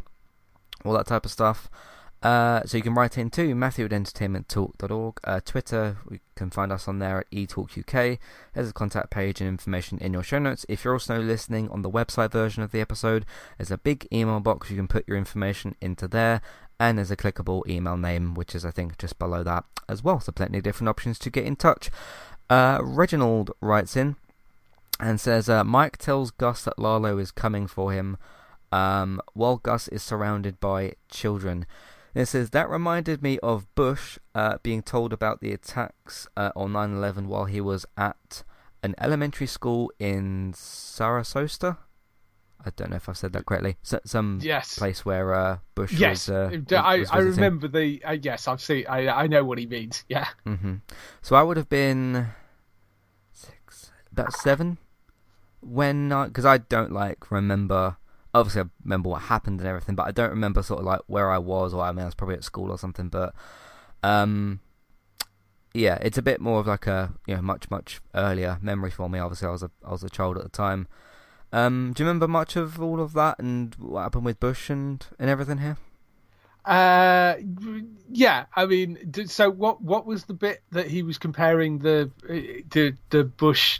All 0.85 0.93
that 0.93 1.07
type 1.07 1.25
of 1.25 1.31
stuff. 1.31 1.69
Uh, 2.25 2.63
so 2.65 2.77
you 2.77 2.81
can 2.81 2.95
write 2.95 3.19
in 3.19 3.29
to 3.29 3.53
Matthew 3.53 3.85
at 3.85 3.91
entertainmenttalk.org. 3.91 5.19
Uh, 5.23 5.41
Twitter, 5.45 5.97
we 6.09 6.21
can 6.35 6.49
find 6.49 6.71
us 6.71 6.87
on 6.87 6.97
there 6.99 7.19
at 7.19 7.29
eTalkUK. 7.29 8.17
There's 8.53 8.69
a 8.69 8.73
contact 8.73 9.11
page 9.11 9.41
and 9.41 9.47
information 9.47 9.99
in 9.99 10.13
your 10.13 10.23
show 10.23 10.39
notes. 10.39 10.65
If 10.67 10.83
you're 10.83 10.93
also 10.93 11.19
listening 11.19 11.69
on 11.69 11.83
the 11.83 11.89
website 11.89 12.31
version 12.31 12.63
of 12.63 12.71
the 12.71 12.81
episode, 12.81 13.25
there's 13.57 13.69
a 13.69 13.77
big 13.77 14.07
email 14.11 14.39
box. 14.39 14.71
You 14.71 14.77
can 14.77 14.87
put 14.87 15.07
your 15.07 15.17
information 15.17 15.75
into 15.81 16.07
there 16.07 16.41
and 16.79 16.97
there's 16.97 17.11
a 17.11 17.17
clickable 17.17 17.67
email 17.67 17.97
name, 17.97 18.33
which 18.33 18.55
is, 18.55 18.65
I 18.65 18.71
think, 18.71 18.97
just 18.97 19.17
below 19.19 19.43
that 19.43 19.63
as 19.87 20.03
well. 20.03 20.19
So, 20.19 20.31
plenty 20.31 20.57
of 20.57 20.63
different 20.63 20.89
options 20.89 21.19
to 21.19 21.29
get 21.29 21.45
in 21.45 21.55
touch. 21.55 21.89
Uh, 22.49 22.79
Reginald 22.81 23.51
writes 23.61 23.95
in 23.95 24.15
and 24.99 25.19
says 25.19 25.49
uh, 25.49 25.63
Mike 25.63 25.97
tells 25.97 26.31
Gus 26.31 26.63
that 26.63 26.79
Lalo 26.79 27.17
is 27.17 27.31
coming 27.31 27.67
for 27.67 27.91
him 27.91 28.17
um, 28.71 29.21
while 29.33 29.57
Gus 29.57 29.87
is 29.89 30.03
surrounded 30.03 30.59
by 30.59 30.93
children. 31.09 31.65
This 32.13 32.29
says 32.29 32.51
that 32.51 32.69
reminded 32.69 33.21
me 33.21 33.39
of 33.39 33.73
Bush 33.75 34.17
uh, 34.33 34.57
being 34.63 34.81
told 34.81 35.11
about 35.11 35.41
the 35.41 35.51
attacks 35.51 36.27
uh, 36.37 36.51
on 36.55 36.71
9 36.71 36.93
11 36.95 37.27
while 37.27 37.45
he 37.45 37.59
was 37.59 37.85
at 37.97 38.43
an 38.81 38.95
elementary 38.99 39.47
school 39.47 39.91
in 39.99 40.53
Sarasota. 40.53 41.77
I 42.65 42.71
don't 42.75 42.89
know 42.89 42.95
if 42.95 43.07
I've 43.07 43.17
said 43.17 43.33
that 43.33 43.45
correctly. 43.45 43.77
So, 43.83 43.99
some 44.05 44.39
yes. 44.41 44.77
place 44.77 45.05
where 45.05 45.33
uh, 45.33 45.57
Bush 45.75 45.93
yes. 45.93 46.27
was. 46.27 46.63
Uh, 46.71 46.77
I, 46.77 47.05
I 47.11 47.19
remember 47.19 47.67
the. 47.67 48.03
Uh, 48.03 48.17
yes, 48.21 48.47
I've 48.47 48.61
seen. 48.61 48.85
I 48.87 49.07
I 49.07 49.27
know 49.27 49.43
what 49.43 49.57
he 49.57 49.65
means. 49.65 50.03
Yeah. 50.09 50.27
Mm-hmm. 50.45 50.75
So 51.21 51.35
I 51.35 51.43
would 51.43 51.57
have 51.57 51.69
been 51.69 52.27
six, 53.31 53.91
about 54.11 54.33
seven, 54.33 54.77
when 55.61 56.09
because 56.09 56.45
I 56.45 56.57
don't 56.57 56.91
like 56.91 57.31
remember 57.31 57.97
obviously 58.35 58.61
I 58.61 58.65
remember 58.83 59.09
what 59.09 59.23
happened 59.23 59.59
and 59.59 59.67
everything, 59.67 59.95
but 59.95 60.07
I 60.07 60.11
don't 60.11 60.29
remember 60.29 60.61
sort 60.61 60.79
of 60.79 60.85
like 60.85 61.01
where 61.07 61.31
I 61.31 61.37
was, 61.37 61.73
or 61.73 61.81
I 61.81 61.91
mean 61.91 62.01
I 62.01 62.05
was 62.05 62.15
probably 62.15 62.35
at 62.35 62.43
school 62.43 62.69
or 62.69 62.77
something. 62.77 63.09
But 63.09 63.33
um, 64.03 64.59
yeah, 65.73 65.97
it's 66.01 66.17
a 66.17 66.21
bit 66.21 66.39
more 66.39 66.59
of 66.59 66.67
like 66.67 66.87
a 66.87 67.13
you 67.25 67.35
know 67.35 67.41
much 67.41 67.69
much 67.71 68.01
earlier 68.13 68.59
memory 68.61 68.91
for 68.91 69.09
me. 69.09 69.19
Obviously, 69.19 69.47
I 69.47 69.51
was 69.51 69.63
a 69.63 69.71
I 69.83 69.91
was 69.91 70.03
a 70.03 70.09
child 70.09 70.37
at 70.37 70.43
the 70.43 70.49
time. 70.49 70.87
Um, 71.55 71.93
do 71.95 72.03
you 72.03 72.07
remember 72.07 72.27
much 72.27 72.57
of 72.57 72.81
all 72.81 72.99
of 72.99 73.13
that 73.13 73.39
and 73.39 73.73
what 73.75 74.01
happened 74.01 74.25
with 74.25 74.41
Bush 74.41 74.69
and 74.69 75.05
and 75.17 75.29
everything 75.29 75.59
here? 75.59 75.77
Uh, 76.65 77.35
yeah. 78.11 78.47
I 78.53 78.65
mean, 78.65 79.13
so 79.27 79.49
what? 79.49 79.81
What 79.81 80.05
was 80.05 80.25
the 80.25 80.33
bit 80.33 80.63
that 80.71 80.87
he 80.87 81.01
was 81.01 81.17
comparing 81.17 81.79
the 81.79 82.11
the 82.27 82.97
the 83.09 83.23
Bush 83.23 83.79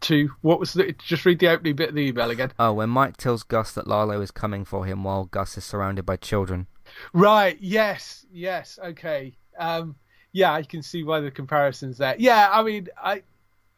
to? 0.00 0.30
What 0.40 0.58
was 0.58 0.72
the? 0.72 0.96
Just 0.98 1.24
read 1.24 1.38
the 1.38 1.46
opening 1.46 1.76
bit 1.76 1.90
of 1.90 1.94
the 1.94 2.08
email 2.08 2.28
again. 2.28 2.50
Oh, 2.58 2.72
when 2.72 2.90
Mike 2.90 3.16
tells 3.18 3.44
Gus 3.44 3.70
that 3.74 3.86
Lalo 3.86 4.20
is 4.20 4.32
coming 4.32 4.64
for 4.64 4.84
him 4.84 5.04
while 5.04 5.26
Gus 5.26 5.56
is 5.56 5.64
surrounded 5.64 6.04
by 6.04 6.16
children. 6.16 6.66
Right. 7.12 7.56
Yes. 7.60 8.26
Yes. 8.32 8.80
Okay. 8.82 9.36
Um. 9.56 9.94
Yeah, 10.32 10.52
I 10.52 10.64
can 10.64 10.82
see 10.82 11.04
why 11.04 11.20
the 11.20 11.30
comparison's 11.30 11.98
there. 11.98 12.16
Yeah. 12.18 12.48
I 12.50 12.64
mean, 12.64 12.88
I. 13.00 13.22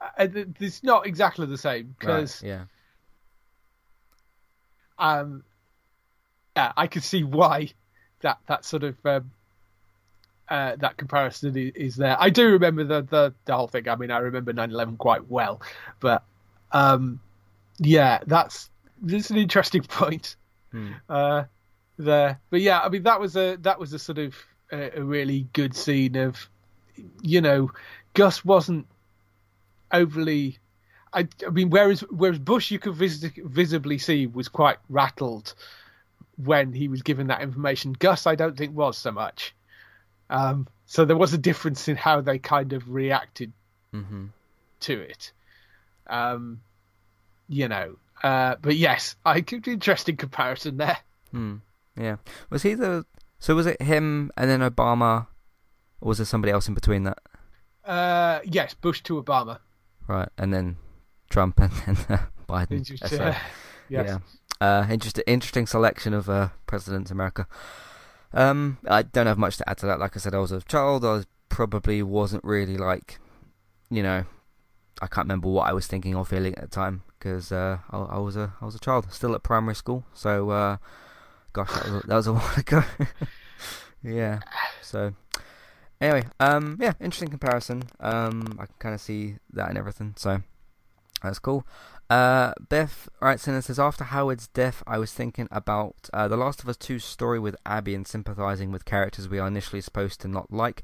I 0.00 0.30
it's 0.60 0.82
not 0.82 1.06
exactly 1.06 1.44
the 1.44 1.58
same 1.58 1.94
because. 1.98 2.42
Right, 2.42 2.48
yeah. 2.48 2.64
Um. 4.98 5.44
Yeah, 6.56 6.72
I 6.76 6.88
can 6.88 7.02
see 7.02 7.22
why 7.22 7.70
that 8.20 8.38
that 8.46 8.64
sort 8.64 8.82
of 8.84 8.96
um, 9.04 9.30
uh, 10.48 10.76
that 10.76 10.96
comparison 10.96 11.56
is 11.56 11.96
there. 11.96 12.16
I 12.18 12.30
do 12.30 12.52
remember 12.52 12.84
the, 12.84 13.02
the, 13.02 13.34
the 13.44 13.54
whole 13.54 13.68
thing. 13.68 13.88
I 13.88 13.96
mean, 13.96 14.10
I 14.10 14.18
remember 14.18 14.52
9/11 14.52 14.98
quite 14.98 15.28
well, 15.28 15.60
but 16.00 16.24
um, 16.72 17.20
yeah, 17.78 18.20
that's 18.26 18.70
this 19.00 19.30
an 19.30 19.36
interesting 19.36 19.82
point 19.88 20.36
hmm. 20.72 20.92
uh, 21.08 21.44
there. 21.98 22.40
But 22.50 22.60
yeah, 22.60 22.80
I 22.80 22.88
mean, 22.88 23.02
that 23.04 23.20
was 23.20 23.36
a 23.36 23.56
that 23.56 23.78
was 23.78 23.92
a 23.92 23.98
sort 23.98 24.18
of 24.18 24.34
a, 24.72 24.98
a 24.98 25.02
really 25.02 25.46
good 25.52 25.74
scene 25.74 26.16
of, 26.16 26.48
you 27.22 27.40
know, 27.40 27.70
Gus 28.14 28.44
wasn't 28.44 28.86
overly. 29.92 30.58
I, 31.12 31.28
I 31.46 31.50
mean, 31.50 31.70
whereas 31.70 32.00
whereas 32.10 32.38
Bush, 32.38 32.70
you 32.70 32.78
could 32.78 32.94
vis- 32.94 33.30
visibly 33.36 33.98
see 33.98 34.26
was 34.26 34.48
quite 34.48 34.78
rattled 34.88 35.54
when 36.36 36.72
he 36.72 36.88
was 36.88 37.02
given 37.02 37.28
that 37.28 37.42
information. 37.42 37.92
Gus, 37.92 38.26
I 38.26 38.34
don't 38.34 38.56
think 38.56 38.76
was 38.76 38.96
so 38.96 39.12
much. 39.12 39.54
Um, 40.30 40.68
so 40.86 41.04
there 41.04 41.16
was 41.16 41.32
a 41.32 41.38
difference 41.38 41.88
in 41.88 41.96
how 41.96 42.20
they 42.20 42.38
kind 42.38 42.72
of 42.72 42.90
reacted 42.90 43.52
mm-hmm. 43.94 44.26
to 44.80 45.00
it. 45.00 45.32
Um, 46.06 46.60
you 47.48 47.68
know, 47.68 47.96
uh, 48.22 48.56
but 48.60 48.76
yes, 48.76 49.16
I 49.24 49.44
interesting 49.66 50.16
comparison 50.16 50.76
there. 50.76 50.98
Hmm. 51.30 51.56
Yeah, 51.96 52.16
was 52.50 52.62
he 52.62 52.74
the? 52.74 53.04
So 53.38 53.54
was 53.54 53.66
it 53.66 53.80
him 53.82 54.30
and 54.36 54.50
then 54.50 54.60
Obama, 54.60 55.26
or 56.00 56.08
was 56.08 56.18
there 56.18 56.24
somebody 56.24 56.52
else 56.52 56.68
in 56.68 56.74
between 56.74 57.04
that? 57.04 57.18
Uh, 57.84 58.40
yes, 58.44 58.74
Bush 58.74 59.02
to 59.04 59.22
Obama. 59.22 59.58
Right, 60.06 60.28
and 60.36 60.52
then 60.52 60.76
Trump 61.30 61.58
and 61.60 61.72
then 61.72 61.96
uh, 62.08 62.18
Biden. 62.48 63.36
Yes. 63.90 64.06
Yeah. 64.06 64.18
Uh, 64.60 64.86
interesting, 64.90 65.24
interesting 65.26 65.66
selection 65.66 66.12
of 66.12 66.28
uh, 66.28 66.48
presidents 66.66 67.10
America. 67.10 67.46
Um, 68.34 68.76
I 68.86 69.00
don't 69.00 69.26
have 69.26 69.38
much 69.38 69.56
to 69.56 69.70
add 69.70 69.78
to 69.78 69.86
that. 69.86 69.98
Like 69.98 70.14
I 70.14 70.18
said, 70.20 70.34
I 70.34 70.38
was 70.40 70.52
a 70.52 70.60
child. 70.60 71.06
I 71.06 71.12
was, 71.12 71.26
probably 71.48 72.02
wasn't 72.02 72.44
really 72.44 72.76
like, 72.76 73.18
you 73.90 74.02
know, 74.02 74.24
I 75.00 75.06
can't 75.06 75.24
remember 75.24 75.48
what 75.48 75.68
I 75.68 75.72
was 75.72 75.86
thinking 75.86 76.14
or 76.14 76.24
feeling 76.24 76.54
at 76.54 76.60
the 76.60 76.68
time 76.68 77.02
because 77.18 77.50
uh, 77.52 77.78
I, 77.90 77.98
I, 77.98 78.18
was 78.18 78.36
a 78.36 78.52
I 78.60 78.64
was 78.64 78.74
a 78.74 78.78
child, 78.78 79.12
still 79.12 79.34
at 79.34 79.42
primary 79.42 79.74
school. 79.74 80.04
So, 80.12 80.50
uh, 80.50 80.76
gosh, 81.52 81.72
that 81.72 81.90
was, 81.90 82.02
that 82.02 82.14
was 82.14 82.26
a 82.26 82.32
while 82.34 82.58
ago. 82.58 82.82
yeah. 84.02 84.40
So, 84.82 85.14
anyway, 86.00 86.26
um, 86.40 86.78
yeah, 86.80 86.92
interesting 87.00 87.30
comparison. 87.30 87.84
Um, 88.00 88.58
I 88.60 88.66
can 88.66 88.74
kind 88.78 88.94
of 88.94 89.00
see 89.00 89.36
that 89.52 89.68
and 89.68 89.78
everything. 89.78 90.14
So, 90.16 90.42
that's 91.22 91.38
cool. 91.38 91.66
Uh, 92.10 92.54
Beth 92.68 93.08
writes 93.20 93.46
in 93.46 93.54
and 93.54 93.62
says, 93.62 93.78
After 93.78 94.04
Howard's 94.04 94.48
death, 94.48 94.82
I 94.86 94.98
was 94.98 95.12
thinking 95.12 95.46
about 95.50 96.08
uh, 96.12 96.26
The 96.26 96.36
Last 96.38 96.62
of 96.62 96.68
Us 96.68 96.76
2's 96.78 97.04
story 97.04 97.38
with 97.38 97.54
Abby 97.66 97.94
and 97.94 98.06
sympathising 98.06 98.72
with 98.72 98.86
characters 98.86 99.28
we 99.28 99.38
are 99.38 99.46
initially 99.46 99.82
supposed 99.82 100.20
to 100.22 100.28
not 100.28 100.50
like. 100.50 100.82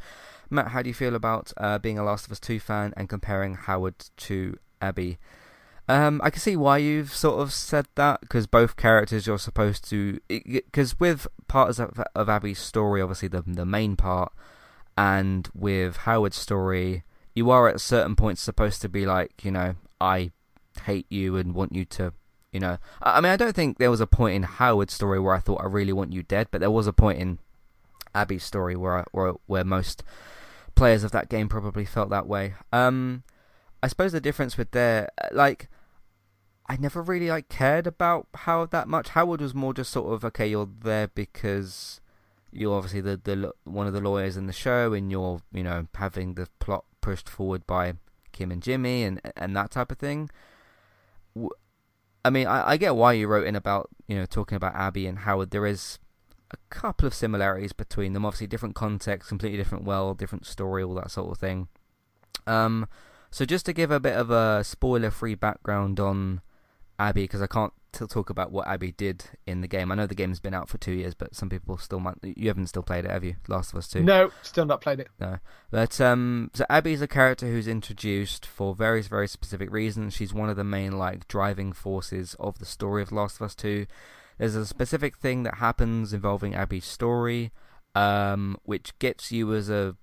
Matt, 0.51 0.68
how 0.68 0.82
do 0.82 0.89
you 0.89 0.95
feel 0.95 1.14
about 1.14 1.53
uh, 1.57 1.78
being 1.78 1.99
a 1.99 2.05
Last 2.05 2.26
of 2.26 2.32
Us 2.32 2.41
2 2.41 2.61
fan 2.61 2.93
and 2.97 3.09
comparing 3.09 3.55
Howard 3.55 3.95
to 4.18 4.59
Abby? 4.82 5.18
Um, 5.89 6.20
I 6.22 6.30
can 6.30 6.41
see 6.41 6.57
why 6.57 6.78
you've 6.78 7.14
sort 7.14 7.41
of 7.41 7.53
said 7.53 7.87
that, 7.95 8.20
because 8.20 8.47
both 8.47 8.76
characters 8.76 9.26
you're 9.26 9.39
supposed 9.39 9.89
to. 9.91 10.20
Because 10.28 10.99
with 11.01 11.26
parts 11.49 11.78
of, 11.78 12.03
of 12.14 12.28
Abby's 12.28 12.59
story, 12.59 13.01
obviously 13.01 13.28
the, 13.28 13.43
the 13.47 13.66
main 13.66 13.97
part, 13.97 14.32
and 14.97 15.49
with 15.55 15.99
Howard's 15.99 16.37
story, 16.37 17.05
you 17.35 17.51
are 17.51 17.68
at 17.68 17.80
certain 17.80 18.14
points 18.14 18.43
supposed 18.43 18.80
to 18.82 18.89
be 18.89 19.05
like, 19.07 19.45
you 19.45 19.51
know, 19.51 19.74
I 20.01 20.32
hate 20.82 21.07
you 21.09 21.36
and 21.36 21.55
want 21.55 21.74
you 21.74 21.84
to, 21.86 22.12
you 22.53 22.61
know. 22.61 22.78
I 23.03 23.20
mean, 23.20 23.32
I 23.32 23.36
don't 23.36 23.55
think 23.55 23.78
there 23.78 23.90
was 23.90 24.01
a 24.01 24.07
point 24.07 24.36
in 24.36 24.42
Howard's 24.42 24.95
story 24.95 25.20
where 25.20 25.34
I 25.34 25.40
thought 25.40 25.62
I 25.62 25.66
really 25.66 25.92
want 25.92 26.12
you 26.12 26.22
dead, 26.22 26.49
but 26.51 26.61
there 26.61 26.70
was 26.70 26.86
a 26.86 26.92
point 26.92 27.18
in 27.18 27.38
Abby's 28.14 28.45
story 28.45 28.76
where 28.76 28.99
I, 28.99 29.05
where 29.12 29.34
where 29.47 29.64
most 29.64 30.03
players 30.74 31.05
of 31.05 31.12
that 31.12 31.28
game 31.28 31.49
probably 31.49 31.84
felt 31.84 32.11
that 32.11 32.26
way. 32.26 32.55
Um, 32.72 33.24
I 33.82 33.88
suppose 33.88 34.12
the 34.12 34.20
difference 34.20 34.57
with 34.57 34.70
their 34.72 35.11
like. 35.32 35.68
I 36.66 36.76
never 36.76 37.03
really 37.03 37.28
like 37.28 37.51
cared 37.51 37.86
about 37.86 38.26
Howard 38.34 38.70
that 38.70 38.88
much. 38.88 39.11
Howard 39.11 39.42
was 39.42 39.55
more 39.55 39.74
just 39.74 39.92
sort 39.92 40.14
of 40.14 40.24
okay. 40.24 40.47
You're 40.47 40.70
there 40.80 41.09
because 41.09 42.01
you're 42.51 42.74
obviously 42.74 43.03
the, 43.03 43.20
the 43.22 43.53
one 43.64 43.86
of 43.86 43.92
the 43.92 44.01
lawyers 44.01 44.38
in 44.38 44.47
the 44.47 44.53
show, 44.55 44.95
and 44.95 45.11
you're 45.11 45.42
you 45.53 45.62
know 45.62 45.88
having 45.95 46.34
the 46.34 46.49
plot 46.61 46.86
pushed 47.03 47.28
forward 47.28 47.66
by 47.66 47.92
Kim 48.35 48.53
and 48.53 48.62
Jimmy 48.62 49.05
and 49.05 49.20
and 49.37 49.57
that 49.57 49.70
type 49.70 49.91
of 49.91 49.99
thing. 49.99 50.28
I 52.24 52.30
mean, 52.30 52.47
I, 52.47 52.72
I 52.72 52.76
get 52.76 52.97
why 52.97 53.14
you 53.14 53.26
wrote 53.26 53.47
in 53.47 53.57
about 53.57 53.89
you 54.07 54.16
know 54.16 54.26
talking 54.26 54.57
about 54.57 54.74
Abby 54.74 55.07
and 55.07 55.20
Howard. 55.20 55.51
There 55.51 55.66
is 55.66 55.99
a 56.51 56.57
couple 56.68 57.07
of 57.07 57.14
similarities 57.14 57.72
between 57.72 58.12
them. 58.12 58.26
Obviously, 58.26 58.47
different 58.47 58.74
context, 58.74 59.28
completely 59.30 59.57
different 59.57 59.85
world, 59.85 60.18
different 60.18 60.45
story, 60.47 60.82
all 60.82 60.95
that 60.97 61.11
sort 61.11 61.30
of 61.30 61.39
thing. 61.39 61.68
Um, 62.47 62.87
so 63.30 63.45
just 63.45 63.64
to 63.66 63.72
give 63.72 63.91
a 63.91 63.99
bit 63.99 64.16
of 64.16 64.30
a 64.30 64.62
spoiler-free 64.62 65.37
background 65.37 65.99
on 65.99 66.41
Abby, 66.99 67.22
because 67.22 67.42
I 67.42 67.47
can't 67.47 67.72
to 67.95 68.07
talk 68.07 68.28
about 68.28 68.51
what 68.53 68.66
Abby 68.66 68.92
did 68.92 69.24
in 69.47 69.61
the 69.61 69.68
game. 69.68 69.90
I 69.90 69.95
know 69.95 70.07
the 70.07 70.14
game's 70.14 70.40
been 70.40 70.55
out 70.55 70.68
for 70.68 70.78
two 70.78 70.92
years, 70.92 71.14
but 71.14 71.34
some 71.34 71.49
people 71.49 71.78
still 71.78 72.01
might. 72.01 72.16
You 72.22 72.49
haven't 72.49 72.66
still 72.66 72.82
played 72.82 73.05
it, 73.05 73.11
have 73.11 73.24
you? 73.24 73.36
Last 73.49 73.72
of 73.72 73.78
Us 73.78 73.88
Two. 73.88 74.03
No, 74.03 74.30
still 74.42 74.66
not 74.66 74.80
played 74.80 75.01
it. 75.01 75.09
No, 75.20 75.38
but 75.70 76.01
um, 76.01 76.51
so 76.55 76.64
Abby's 76.68 77.03
a 77.03 77.09
character 77.09 77.47
who's 77.47 77.68
introduced 77.68 78.45
for 78.45 78.74
very 78.74 79.03
very 79.03 79.28
specific 79.28 79.70
reasons. 79.70 80.14
She's 80.14 80.34
one 80.34 80.51
of 80.51 80.57
the 80.57 80.64
main 80.64 80.92
like 80.92 81.26
driving 81.28 81.72
forces 81.72 82.34
of 82.38 82.59
the 82.59 82.66
story 82.66 83.03
of 83.03 83.12
Last 83.12 83.36
of 83.36 83.42
Us 83.42 83.55
Two. 83.55 83.86
There's 84.38 84.57
a 84.57 84.66
specific 84.66 85.16
thing 85.16 85.45
that 85.45 85.57
happens 85.57 86.12
involving 86.12 86.55
Abby's 86.55 86.84
story, 86.84 87.53
um, 87.95 88.57
which 88.64 88.99
gets 88.99 89.30
you 89.30 89.55
as 89.55 89.70
a 89.70 89.97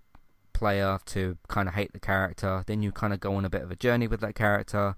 player 0.53 0.99
to 1.07 1.37
kind 1.49 1.67
of 1.67 1.75
hate 1.75 1.91
the 1.91 1.99
character. 1.99 2.63
Then 2.65 2.81
you 2.81 2.91
kind 2.91 3.13
of 3.13 3.19
go 3.19 3.35
on 3.35 3.43
a 3.43 3.49
bit 3.49 3.63
of 3.63 3.71
a 3.71 3.75
journey 3.75 4.07
with 4.07 4.21
that 4.21 4.35
character 4.35 4.95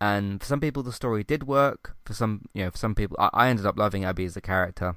and 0.00 0.40
for 0.40 0.46
some 0.46 0.60
people 0.60 0.82
the 0.82 0.92
story 0.92 1.24
did 1.24 1.44
work. 1.44 1.96
For 2.04 2.14
some, 2.14 2.46
you 2.52 2.64
know, 2.64 2.70
for 2.70 2.78
some 2.78 2.94
people, 2.94 3.16
I, 3.18 3.30
I 3.32 3.48
ended 3.48 3.66
up 3.66 3.78
loving 3.78 4.04
Abby 4.04 4.24
as 4.24 4.36
a 4.36 4.40
character, 4.40 4.96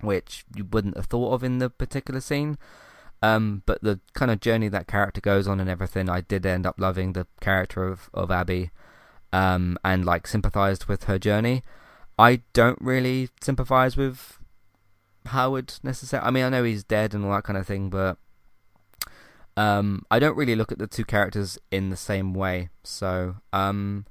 which 0.00 0.44
you 0.54 0.64
wouldn't 0.64 0.96
have 0.96 1.06
thought 1.06 1.32
of 1.32 1.44
in 1.44 1.58
the 1.58 1.70
particular 1.70 2.20
scene. 2.20 2.58
Um, 3.22 3.62
but 3.64 3.82
the 3.82 4.00
kind 4.12 4.30
of 4.30 4.40
journey 4.40 4.68
that 4.68 4.86
character 4.86 5.20
goes 5.20 5.48
on 5.48 5.60
and 5.60 5.70
everything, 5.70 6.10
I 6.10 6.20
did 6.20 6.44
end 6.44 6.66
up 6.66 6.78
loving 6.78 7.12
the 7.12 7.26
character 7.40 7.88
of 7.88 8.10
of 8.12 8.30
Abby, 8.30 8.70
um, 9.32 9.78
and 9.84 10.04
like 10.04 10.26
sympathized 10.26 10.86
with 10.86 11.04
her 11.04 11.18
journey. 11.18 11.62
I 12.18 12.42
don't 12.52 12.78
really 12.80 13.30
sympathize 13.40 13.96
with 13.96 14.38
Howard 15.26 15.74
necessarily. 15.82 16.26
I 16.26 16.30
mean, 16.30 16.44
I 16.44 16.48
know 16.48 16.64
he's 16.64 16.84
dead 16.84 17.14
and 17.14 17.24
all 17.24 17.32
that 17.32 17.44
kind 17.44 17.58
of 17.58 17.66
thing, 17.66 17.90
but 17.90 18.18
um, 19.56 20.04
I 20.10 20.18
don't 20.18 20.36
really 20.36 20.56
look 20.56 20.72
at 20.72 20.78
the 20.78 20.86
two 20.86 21.04
characters 21.04 21.58
in 21.70 21.90
the 21.90 21.96
same 21.96 22.34
way. 22.34 22.68
So, 22.82 23.36
um, 23.52 24.06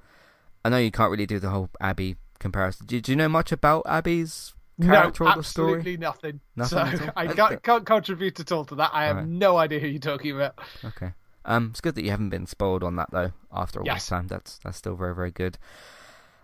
I 0.64 0.69
know 0.69 0.77
you 0.77 0.91
can't 0.91 1.11
really 1.11 1.26
do 1.26 1.40
the 1.40 1.49
whole 1.49 1.69
Abby 1.81 2.15
comparison. 2.40 2.85
Do, 2.85 2.99
do 3.02 3.11
you 3.11 3.15
know 3.15 3.30
much 3.30 3.52
about 3.52 3.84
Abby's 3.88 4.53
character 4.81 5.23
no, 5.23 5.31
or 5.31 5.35
the 5.38 5.44
story? 5.44 5.77
absolutely 5.80 5.98
nothing. 5.98 6.40
Nothing. 6.56 6.98
So 6.98 7.11
I 7.15 7.27
can't, 7.27 7.64
can't, 7.64 7.85
contribute 7.85 8.40
at 8.40 8.52
all 8.52 8.65
to 8.65 8.76
that. 8.76 8.91
I 8.94 9.06
have 9.06 9.18
right. 9.18 9.27
no 9.27 9.57
idea 9.57 9.80
who 9.80 9.88
you're 9.88 9.99
talking 9.99 10.35
about. 10.35 10.60
Okay. 10.84 11.14
Um, 11.45 11.69
it's 11.72 11.81
good 11.81 11.95
that 11.95 12.03
you 12.03 12.11
haven't 12.11 12.30
been 12.30 12.45
spoiled 12.45 12.84
on 12.84 12.95
that 12.95 13.10
though. 13.11 13.34
After 13.52 13.80
all 13.80 13.85
yes. 13.85 14.03
this 14.03 14.10
time, 14.10 14.27
that's 14.27 14.60
that's 14.60 14.77
still 14.77 14.95
very 14.95 15.14
very 15.14 15.31
good. 15.31 15.57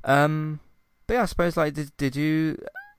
Um, 0.04 0.60
but 1.08 1.14
yeah, 1.16 1.22
I 1.24 1.26
suppose 1.26 1.56
like 1.56 1.74
did 1.74 1.96
did 1.98 2.16
you 2.16 2.58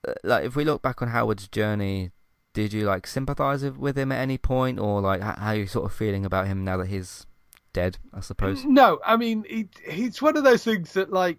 uh, 0.09 0.15
like 0.25 0.45
if 0.45 0.57
we 0.57 0.65
look 0.65 0.81
back 0.83 1.03
on 1.03 1.09
Howard's 1.09 1.49
journey, 1.49 2.11
did 2.55 2.73
you 2.73 2.85
like 2.85 3.07
sympathize 3.07 3.63
with 3.65 3.99
him 3.99 4.13
at 4.13 4.21
any 4.21 4.39
point, 4.39 4.79
or 4.79 5.01
like 5.01 5.21
how 5.21 5.35
are 5.51 5.57
you 5.57 5.67
sort 5.67 5.85
of 5.85 5.93
feeling 5.93 6.25
about 6.25 6.47
him 6.47 6.65
now 6.65 6.79
that 6.79 6.89
he's 6.89 7.27
dead, 7.73 7.99
I 8.13 8.21
suppose. 8.21 8.65
No, 8.65 9.01
I 9.05 9.17
mean, 9.17 9.45
he, 9.49 9.69
he's 9.89 10.21
one 10.21 10.37
of 10.37 10.45
those 10.45 10.65
things 10.65 10.93
that, 10.95 11.13
like, 11.13 11.39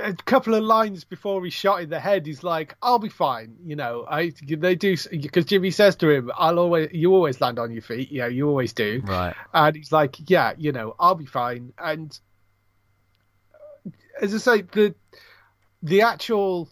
a 0.00 0.12
couple 0.12 0.54
of 0.54 0.62
lines 0.62 1.04
before 1.04 1.44
he's 1.44 1.52
shot 1.52 1.82
in 1.82 1.90
the 1.90 1.98
head, 1.98 2.26
he's 2.26 2.44
like, 2.44 2.76
"I'll 2.82 2.98
be 2.98 3.08
fine," 3.08 3.56
you 3.64 3.76
know. 3.76 4.06
I 4.08 4.32
they 4.48 4.74
do 4.74 4.96
because 5.10 5.44
Jimmy 5.44 5.70
says 5.70 5.96
to 5.96 6.08
him, 6.08 6.30
"I'll 6.36 6.58
always, 6.58 6.90
you 6.92 7.12
always 7.12 7.40
land 7.40 7.58
on 7.58 7.72
your 7.72 7.82
feet, 7.82 8.10
you 8.10 8.20
know, 8.20 8.28
you 8.28 8.48
always 8.48 8.72
do." 8.72 9.02
Right. 9.04 9.34
And 9.52 9.76
he's 9.76 9.92
like, 9.92 10.30
"Yeah, 10.30 10.52
you 10.56 10.72
know, 10.72 10.94
I'll 10.98 11.16
be 11.16 11.26
fine." 11.26 11.72
And 11.78 12.16
as 14.20 14.34
I 14.34 14.38
say, 14.38 14.62
the 14.62 14.94
the 15.82 16.02
actual 16.02 16.68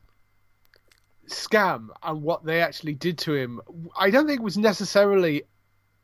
scam 1.29 1.89
and 2.03 2.23
what 2.23 2.45
they 2.45 2.61
actually 2.61 2.95
did 2.95 3.19
to 3.19 3.35
him, 3.35 3.61
I 3.97 4.11
don't 4.11 4.27
think 4.27 4.43
was 4.43 4.59
necessarily 4.59 5.45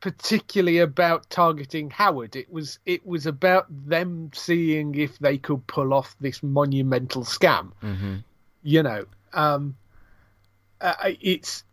particularly 0.01 0.79
about 0.79 1.29
targeting 1.31 1.91
Howard. 1.91 2.37
It 2.37 2.51
was 2.53 2.79
it 2.87 3.07
was 3.07 3.27
about 3.27 3.67
them 3.69 4.31
seeing 4.35 4.95
if 4.95 5.19
they 5.19 5.39
could 5.39 5.67
pull 5.67 5.95
off 5.95 6.15
this 6.21 6.43
monumental 6.43 7.25
scam. 7.25 7.73
Mm-hmm. 7.83 8.17
You 8.63 8.83
know, 8.83 9.07
um, 9.33 9.77
uh, 10.81 10.95
it's 11.21 11.65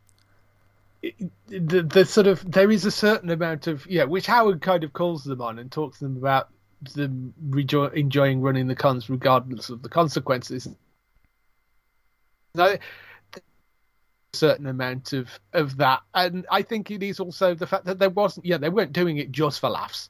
it, 1.01 1.15
the 1.47 1.83
the 1.83 2.05
sort 2.05 2.27
of 2.27 2.49
there 2.49 2.71
is 2.71 2.85
a 2.85 2.91
certain 2.91 3.29
amount 3.29 3.67
of 3.67 3.85
yeah, 3.87 4.05
which 4.05 4.25
Howard 4.25 4.61
kind 4.61 4.83
of 4.83 4.93
calls 4.93 5.23
them 5.23 5.41
on 5.41 5.59
and 5.59 5.71
talks 5.71 5.99
to 5.99 6.05
them 6.05 6.17
about 6.17 6.49
them 6.93 7.33
rejo- 7.49 7.93
enjoying 7.93 8.41
running 8.41 8.67
the 8.67 8.75
cons 8.75 9.09
regardless 9.09 9.69
of 9.69 9.81
the 9.81 9.89
consequences. 9.89 10.67
Now, 12.55 12.75
certain 14.33 14.67
amount 14.67 15.13
of 15.13 15.29
of 15.53 15.77
that. 15.77 16.01
And 16.13 16.45
i 16.51 16.61
think 16.61 16.91
it 16.91 17.03
is 17.03 17.19
also 17.19 17.53
the 17.53 17.67
fact 17.67 17.85
that 17.85 17.99
there 17.99 18.09
wasn't 18.09 18.45
yeah 18.45 18.57
they 18.57 18.69
weren't 18.69 18.93
doing 18.93 19.17
it 19.17 19.31
just 19.31 19.59
for 19.59 19.69
laughs. 19.69 20.09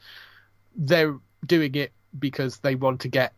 They're 0.76 1.18
doing 1.46 1.76
it 1.76 1.92
because 2.18 2.58
they 2.58 2.76
want 2.76 3.02
to 3.02 3.08
get 3.08 3.34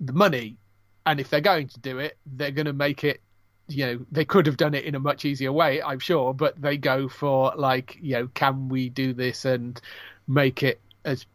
the 0.00 0.12
money. 0.12 0.56
And 1.04 1.20
if 1.20 1.30
they're 1.30 1.40
going 1.40 1.68
to 1.68 1.80
do 1.80 1.98
it 1.98 2.16
they're 2.26 2.50
going 2.50 2.66
to 2.66 2.72
make 2.72 3.04
it 3.04 3.20
you 3.68 3.86
know 3.86 4.06
they 4.10 4.24
could 4.24 4.46
have 4.46 4.56
done 4.56 4.74
it 4.74 4.84
in 4.84 4.94
a 4.94 5.00
much 5.00 5.24
easier 5.24 5.52
way 5.52 5.82
i'm 5.82 5.98
sure 5.98 6.32
but 6.32 6.60
they 6.60 6.76
go 6.76 7.08
for 7.08 7.52
like 7.56 7.98
you 8.00 8.12
know 8.12 8.28
can 8.34 8.68
we 8.68 8.88
do 8.88 9.12
this 9.12 9.44
and 9.44 9.80
make 10.28 10.62
it 10.62 10.80
as 11.04 11.26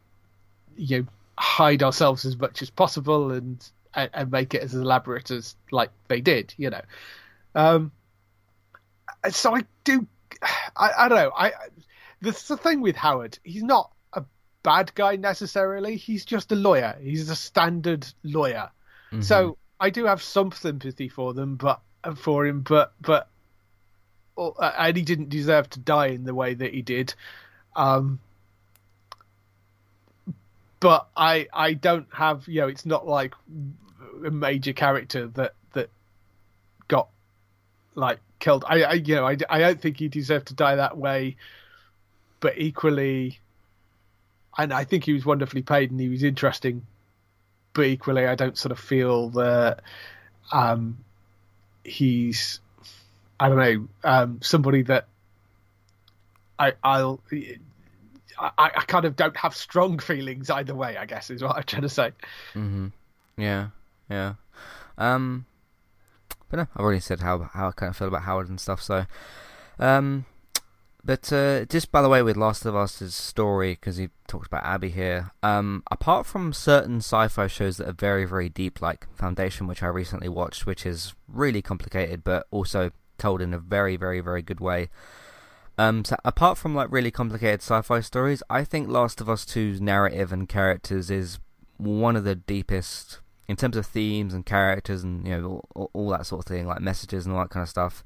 you 0.77 0.99
know 0.99 1.07
hide 1.37 1.83
ourselves 1.83 2.25
as 2.25 2.37
much 2.37 2.61
as 2.61 2.69
possible 2.69 3.31
and 3.31 3.69
and, 3.93 4.31
make 4.31 4.53
it 4.53 4.61
as 4.61 4.73
elaborate 4.73 5.31
as 5.31 5.55
like 5.71 5.89
they 6.07 6.21
did 6.21 6.53
you 6.57 6.69
know. 6.69 6.81
Um 7.55 7.91
so 9.29 9.55
I 9.55 9.63
do. 9.83 10.07
I, 10.75 10.91
I 10.97 11.09
don't 11.09 11.17
know. 11.17 11.31
I 11.35 11.51
the, 12.21 12.31
the 12.47 12.57
thing 12.57 12.81
with 12.81 12.95
Howard, 12.95 13.37
he's 13.43 13.63
not 13.63 13.91
a 14.13 14.23
bad 14.63 14.93
guy 14.95 15.15
necessarily. 15.15 15.95
He's 15.95 16.25
just 16.25 16.51
a 16.51 16.55
lawyer. 16.55 16.97
He's 17.01 17.29
a 17.29 17.35
standard 17.35 18.07
lawyer. 18.23 18.69
Mm-hmm. 19.11 19.21
So 19.21 19.57
I 19.79 19.89
do 19.89 20.05
have 20.05 20.21
some 20.21 20.51
sympathy 20.51 21.09
for 21.09 21.33
them, 21.33 21.55
but 21.55 21.81
for 22.15 22.45
him, 22.45 22.61
but 22.61 22.93
but 23.01 23.27
oh, 24.37 24.55
and 24.59 24.95
he 24.95 25.03
didn't 25.03 25.29
deserve 25.29 25.69
to 25.71 25.79
die 25.79 26.07
in 26.07 26.23
the 26.23 26.35
way 26.35 26.53
that 26.53 26.73
he 26.73 26.81
did. 26.81 27.13
Um, 27.75 28.19
but 30.79 31.07
I 31.15 31.47
I 31.53 31.73
don't 31.73 32.07
have 32.13 32.47
you 32.47 32.61
know 32.61 32.67
it's 32.67 32.85
not 32.85 33.07
like 33.07 33.33
a 34.25 34.31
major 34.31 34.73
character 34.73 35.27
that 35.27 35.53
that 35.73 35.89
got 36.87 37.09
like 37.95 38.19
killed. 38.41 38.65
I, 38.67 38.83
I 38.83 38.93
you 38.93 39.15
know, 39.15 39.25
I, 39.25 39.37
I 39.49 39.59
don't 39.59 39.79
think 39.79 39.97
he 39.97 40.09
deserved 40.09 40.47
to 40.47 40.53
die 40.53 40.75
that 40.75 40.97
way, 40.97 41.37
but 42.41 42.57
equally, 42.57 43.39
and 44.57 44.73
I 44.73 44.83
think 44.83 45.05
he 45.05 45.13
was 45.13 45.25
wonderfully 45.25 45.61
paid 45.61 45.91
and 45.91 45.99
he 45.99 46.09
was 46.09 46.23
interesting, 46.23 46.85
but 47.73 47.85
equally, 47.85 48.27
I 48.27 48.35
don't 48.35 48.57
sort 48.57 48.73
of 48.73 48.79
feel 48.79 49.29
that 49.29 49.81
um, 50.51 50.97
he's, 51.85 52.59
I 53.39 53.47
don't 53.47 53.57
know, 53.57 53.87
um, 54.03 54.39
somebody 54.41 54.81
that 54.83 55.07
I, 56.59 56.73
I'll. 56.83 57.21
I, 58.37 58.71
I 58.75 58.81
kind 58.87 59.05
of 59.05 59.15
don't 59.15 59.37
have 59.37 59.55
strong 59.55 59.99
feelings 59.99 60.49
either 60.49 60.73
way. 60.73 60.97
I 60.97 61.05
guess 61.05 61.29
is 61.29 61.43
what 61.43 61.55
I'm 61.55 61.63
trying 61.63 61.83
to 61.83 61.89
say. 61.89 62.11
Mm-hmm. 62.55 62.87
Yeah, 63.37 63.67
yeah. 64.09 64.33
Um, 64.97 65.45
but 66.51 66.57
no, 66.57 66.67
I've 66.75 66.83
already 66.83 66.99
said 66.99 67.21
how 67.21 67.49
how 67.53 67.69
I 67.69 67.71
kind 67.71 67.89
of 67.89 67.97
feel 67.97 68.09
about 68.09 68.23
Howard 68.23 68.49
and 68.49 68.59
stuff. 68.59 68.83
So, 68.83 69.05
um, 69.79 70.25
but 71.03 71.31
uh, 71.31 71.65
just 71.65 71.91
by 71.91 72.01
the 72.01 72.09
way, 72.09 72.21
with 72.21 72.35
Last 72.35 72.65
of 72.65 72.75
Us's 72.75 73.15
story, 73.15 73.71
because 73.71 73.95
he 73.95 74.09
talks 74.27 74.47
about 74.47 74.65
Abby 74.65 74.89
here. 74.89 75.31
Um, 75.41 75.81
apart 75.89 76.25
from 76.25 76.51
certain 76.51 76.97
sci-fi 76.97 77.47
shows 77.47 77.77
that 77.77 77.87
are 77.87 77.93
very 77.93 78.25
very 78.25 78.49
deep, 78.49 78.81
like 78.81 79.07
Foundation, 79.15 79.65
which 79.65 79.81
I 79.81 79.87
recently 79.87 80.27
watched, 80.27 80.65
which 80.65 80.85
is 80.85 81.13
really 81.27 81.61
complicated, 81.61 82.23
but 82.23 82.45
also 82.51 82.91
told 83.17 83.41
in 83.41 83.53
a 83.53 83.59
very 83.59 83.95
very 83.95 84.19
very 84.19 84.41
good 84.41 84.59
way. 84.59 84.89
Um, 85.77 86.03
so 86.03 86.17
apart 86.25 86.57
from 86.57 86.75
like 86.75 86.91
really 86.91 87.11
complicated 87.11 87.61
sci-fi 87.61 88.01
stories, 88.01 88.43
I 88.49 88.65
think 88.65 88.89
Last 88.89 89.21
of 89.21 89.29
Us 89.29 89.45
2's 89.45 89.79
narrative 89.79 90.33
and 90.33 90.49
characters 90.49 91.09
is 91.09 91.39
one 91.77 92.17
of 92.17 92.25
the 92.25 92.35
deepest 92.35 93.19
in 93.51 93.57
terms 93.57 93.75
of 93.75 93.85
themes 93.85 94.33
and 94.33 94.45
characters 94.45 95.03
and 95.03 95.27
you 95.27 95.37
know 95.37 95.61
all, 95.75 95.89
all, 95.91 96.09
that 96.09 96.25
sort 96.25 96.39
of 96.39 96.45
thing, 96.45 96.65
like 96.65 96.79
messages 96.79 97.25
and 97.25 97.35
all 97.35 97.41
that 97.41 97.49
kind 97.49 97.61
of 97.61 97.67
stuff, 97.67 98.01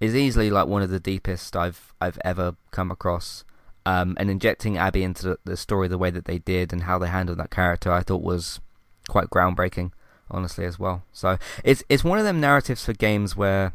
is 0.00 0.16
easily 0.16 0.50
like 0.50 0.66
one 0.66 0.82
of 0.82 0.90
the 0.90 0.98
deepest 0.98 1.54
I've 1.54 1.94
I've 2.00 2.18
ever 2.24 2.56
come 2.72 2.90
across. 2.90 3.44
Um, 3.86 4.16
and 4.18 4.28
injecting 4.28 4.76
Abby 4.76 5.02
into 5.02 5.22
the, 5.24 5.38
the, 5.44 5.56
story 5.56 5.88
the 5.88 5.98
way 5.98 6.10
that 6.10 6.24
they 6.24 6.38
did 6.38 6.72
and 6.72 6.84
how 6.84 6.98
they 6.98 7.08
handled 7.08 7.38
that 7.38 7.50
character, 7.50 7.90
I 7.90 8.02
thought 8.02 8.22
was 8.22 8.60
quite 9.08 9.28
groundbreaking, 9.28 9.90
honestly 10.30 10.64
as 10.64 10.78
well. 10.78 11.02
So 11.12 11.38
it's 11.62 11.84
it's 11.88 12.02
one 12.02 12.18
of 12.18 12.24
them 12.24 12.40
narratives 12.40 12.84
for 12.84 12.92
games 12.92 13.36
where 13.36 13.74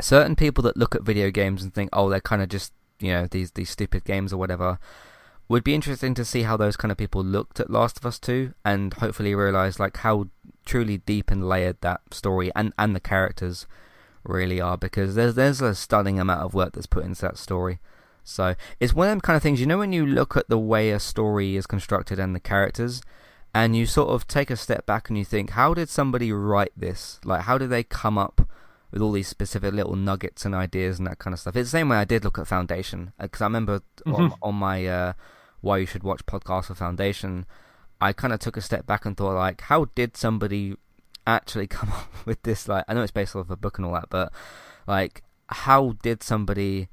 certain 0.00 0.36
people 0.36 0.62
that 0.62 0.76
look 0.76 0.94
at 0.94 1.02
video 1.02 1.32
games 1.32 1.62
and 1.64 1.74
think, 1.74 1.90
oh, 1.92 2.08
they're 2.08 2.20
kind 2.20 2.42
of 2.42 2.48
just 2.48 2.72
you 3.00 3.12
know 3.12 3.26
these 3.26 3.50
these 3.52 3.70
stupid 3.70 4.04
games 4.04 4.32
or 4.32 4.36
whatever 4.36 4.78
would 5.50 5.64
be 5.64 5.74
interesting 5.74 6.14
to 6.14 6.24
see 6.24 6.42
how 6.42 6.56
those 6.56 6.76
kind 6.76 6.92
of 6.92 6.98
people 6.98 7.24
looked 7.24 7.58
at 7.58 7.70
Last 7.70 7.98
of 7.98 8.06
Us 8.06 8.18
2 8.20 8.54
and 8.64 8.94
hopefully 8.94 9.34
realize 9.34 9.80
like 9.80 9.96
how 9.98 10.28
truly 10.64 10.98
deep 10.98 11.30
and 11.30 11.48
layered 11.48 11.76
that 11.80 12.00
story 12.12 12.52
and, 12.54 12.72
and 12.78 12.94
the 12.94 13.00
characters 13.00 13.66
really 14.22 14.60
are 14.60 14.76
because 14.76 15.16
there's 15.16 15.34
there's 15.34 15.60
a 15.60 15.74
stunning 15.74 16.20
amount 16.20 16.42
of 16.42 16.54
work 16.54 16.72
that's 16.72 16.86
put 16.86 17.04
into 17.04 17.22
that 17.22 17.36
story. 17.36 17.80
So 18.22 18.54
it's 18.78 18.94
one 18.94 19.08
of 19.08 19.12
them 19.12 19.20
kind 19.20 19.36
of 19.36 19.42
things, 19.42 19.60
you 19.60 19.66
know, 19.66 19.78
when 19.78 19.92
you 19.92 20.06
look 20.06 20.36
at 20.36 20.48
the 20.48 20.58
way 20.58 20.90
a 20.90 21.00
story 21.00 21.56
is 21.56 21.66
constructed 21.66 22.20
and 22.20 22.34
the 22.34 22.40
characters, 22.40 23.02
and 23.52 23.74
you 23.74 23.86
sort 23.86 24.10
of 24.10 24.28
take 24.28 24.50
a 24.50 24.56
step 24.56 24.86
back 24.86 25.08
and 25.08 25.18
you 25.18 25.24
think, 25.24 25.50
how 25.50 25.74
did 25.74 25.88
somebody 25.88 26.30
write 26.30 26.72
this? 26.76 27.18
Like, 27.24 27.42
how 27.42 27.58
did 27.58 27.70
they 27.70 27.82
come 27.82 28.16
up 28.18 28.48
with 28.92 29.02
all 29.02 29.12
these 29.12 29.26
specific 29.26 29.74
little 29.74 29.96
nuggets 29.96 30.44
and 30.44 30.54
ideas 30.54 30.98
and 30.98 31.08
that 31.08 31.18
kind 31.18 31.34
of 31.34 31.40
stuff? 31.40 31.56
It's 31.56 31.70
the 31.70 31.78
same 31.78 31.88
way 31.88 31.96
I 31.96 32.04
did 32.04 32.22
look 32.22 32.38
at 32.38 32.46
Foundation 32.46 33.12
because 33.18 33.40
I 33.40 33.46
remember 33.46 33.80
mm-hmm. 34.06 34.14
on, 34.14 34.34
on, 34.42 34.54
my 34.54 34.86
uh, 34.86 35.12
why 35.60 35.78
you 35.78 35.86
should 35.86 36.02
watch 36.02 36.26
Podcast 36.26 36.66
for 36.66 36.74
Foundation, 36.74 37.46
I 38.00 38.12
kind 38.12 38.32
of 38.32 38.40
took 38.40 38.56
a 38.56 38.62
step 38.62 38.86
back 38.86 39.04
and 39.04 39.16
thought, 39.16 39.34
like, 39.34 39.62
how 39.62 39.86
did 39.94 40.16
somebody 40.16 40.74
actually 41.26 41.66
come 41.76 41.90
up 41.90 42.12
with 42.24 42.42
this? 42.42 42.68
Like, 42.68 42.84
I 42.88 42.94
know 42.94 43.02
it's 43.02 43.12
based 43.12 43.36
off 43.36 43.50
a 43.50 43.56
book 43.56 43.78
and 43.78 43.86
all 43.86 43.94
that, 43.94 44.08
but 44.10 44.32
like, 44.86 45.22
how 45.48 45.96
did 46.02 46.22
somebody 46.22 46.88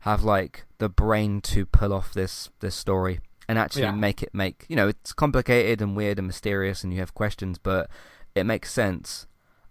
have 0.00 0.22
like 0.24 0.64
the 0.78 0.88
brain 0.88 1.40
to 1.42 1.66
pull 1.66 1.92
off 1.92 2.14
this 2.14 2.48
this 2.60 2.74
story 2.74 3.20
and 3.46 3.58
actually 3.58 3.82
yeah. 3.82 3.90
make 3.90 4.22
it 4.22 4.30
make 4.32 4.64
you 4.66 4.74
know 4.74 4.88
it's 4.88 5.12
complicated 5.12 5.82
and 5.82 5.94
weird 5.94 6.18
and 6.18 6.26
mysterious 6.26 6.82
and 6.84 6.92
you 6.92 7.00
have 7.00 7.14
questions, 7.14 7.58
but 7.58 7.90
it 8.34 8.44
makes 8.44 8.72
sense. 8.72 9.26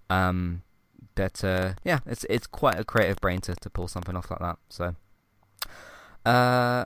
Um, 0.09 0.63
that 1.15 1.43
uh, 1.43 1.73
yeah, 1.84 1.99
it's 2.05 2.26
it's 2.30 2.47
quite 2.47 2.80
a 2.80 2.84
creative 2.84 3.17
brain 3.21 3.41
to 3.41 3.55
to 3.55 3.69
pull 3.69 3.88
something 3.88 4.15
off 4.15 4.30
like 4.30 4.39
that. 4.39 4.57
So, 4.69 4.95
uh, 6.26 6.85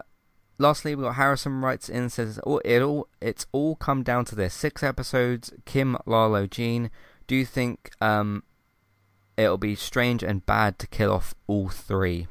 lastly, 0.57 0.95
we 0.95 1.03
got 1.03 1.15
Harrison 1.15 1.61
writes 1.61 1.89
in 1.89 2.09
says 2.09 2.39
oh, 2.45 2.59
it 2.65 2.81
all 2.81 3.07
it's 3.21 3.45
all 3.51 3.75
come 3.75 4.03
down 4.03 4.25
to 4.25 4.35
this 4.35 4.53
six 4.53 4.83
episodes. 4.83 5.53
Kim, 5.65 5.97
Lalo, 6.05 6.47
Gene. 6.47 6.89
Do 7.27 7.35
you 7.35 7.45
think 7.45 7.91
um, 8.01 8.43
it'll 9.37 9.57
be 9.57 9.75
strange 9.75 10.23
and 10.23 10.45
bad 10.45 10.79
to 10.79 10.87
kill 10.87 11.11
off 11.11 11.33
all 11.47 11.69
three? 11.69 12.27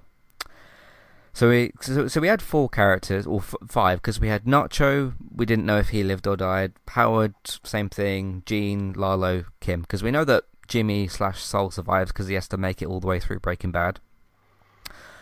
So 1.34 1.48
we 1.48 1.72
so, 1.80 2.08
so 2.08 2.20
we 2.20 2.28
had 2.28 2.42
four 2.42 2.68
characters 2.68 3.26
or 3.26 3.38
f- 3.40 3.54
five 3.66 4.02
because 4.02 4.20
we 4.20 4.28
had 4.28 4.44
Nacho. 4.44 5.14
We 5.34 5.46
didn't 5.46 5.64
know 5.64 5.78
if 5.78 5.88
he 5.88 6.04
lived 6.04 6.26
or 6.26 6.36
died. 6.36 6.72
Howard, 6.88 7.34
same 7.64 7.88
thing. 7.88 8.42
Gene, 8.44 8.92
Lalo, 8.92 9.46
Kim. 9.60 9.80
Because 9.80 10.02
we 10.02 10.10
know 10.10 10.24
that 10.24 10.44
Jimmy 10.68 11.08
slash 11.08 11.42
Saul 11.42 11.70
survives 11.70 12.12
because 12.12 12.28
he 12.28 12.34
has 12.34 12.48
to 12.48 12.58
make 12.58 12.82
it 12.82 12.86
all 12.86 13.00
the 13.00 13.06
way 13.06 13.18
through 13.18 13.40
Breaking 13.40 13.72
Bad. 13.72 13.98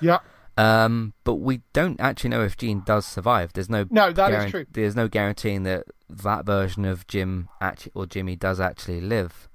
Yeah. 0.00 0.18
Um, 0.60 1.14
but 1.24 1.36
we 1.36 1.62
don't 1.72 1.98
actually 2.00 2.28
know 2.28 2.42
if 2.44 2.58
Gene 2.58 2.82
does 2.84 3.06
survive. 3.06 3.54
There's 3.54 3.70
no 3.70 3.86
no 3.88 4.12
that 4.12 4.30
guarant- 4.30 4.44
is 4.44 4.50
true. 4.50 4.66
There's 4.70 4.94
no 4.94 5.08
guaranteeing 5.08 5.62
that 5.62 5.84
that 6.10 6.44
version 6.44 6.84
of 6.84 7.06
Jim 7.06 7.48
actually 7.62 7.92
or 7.94 8.04
Jimmy 8.04 8.36
does 8.36 8.60
actually 8.60 9.00
live. 9.00 9.48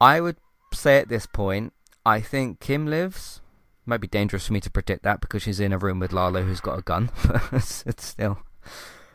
I 0.00 0.20
would 0.20 0.38
say 0.74 0.98
at 0.98 1.08
this 1.08 1.26
point, 1.26 1.72
I 2.04 2.20
think 2.20 2.58
Kim 2.58 2.86
lives. 2.86 3.40
Might 3.86 4.00
be 4.00 4.08
dangerous 4.08 4.46
for 4.46 4.52
me 4.52 4.60
to 4.60 4.70
predict 4.70 5.04
that 5.04 5.20
because 5.20 5.42
she's 5.42 5.60
in 5.60 5.72
a 5.72 5.78
room 5.78 6.00
with 6.00 6.12
Lalo 6.12 6.42
who's 6.42 6.60
got 6.60 6.78
a 6.78 6.82
gun, 6.82 7.10
but 7.26 7.84
it's 7.86 8.04
still. 8.04 8.38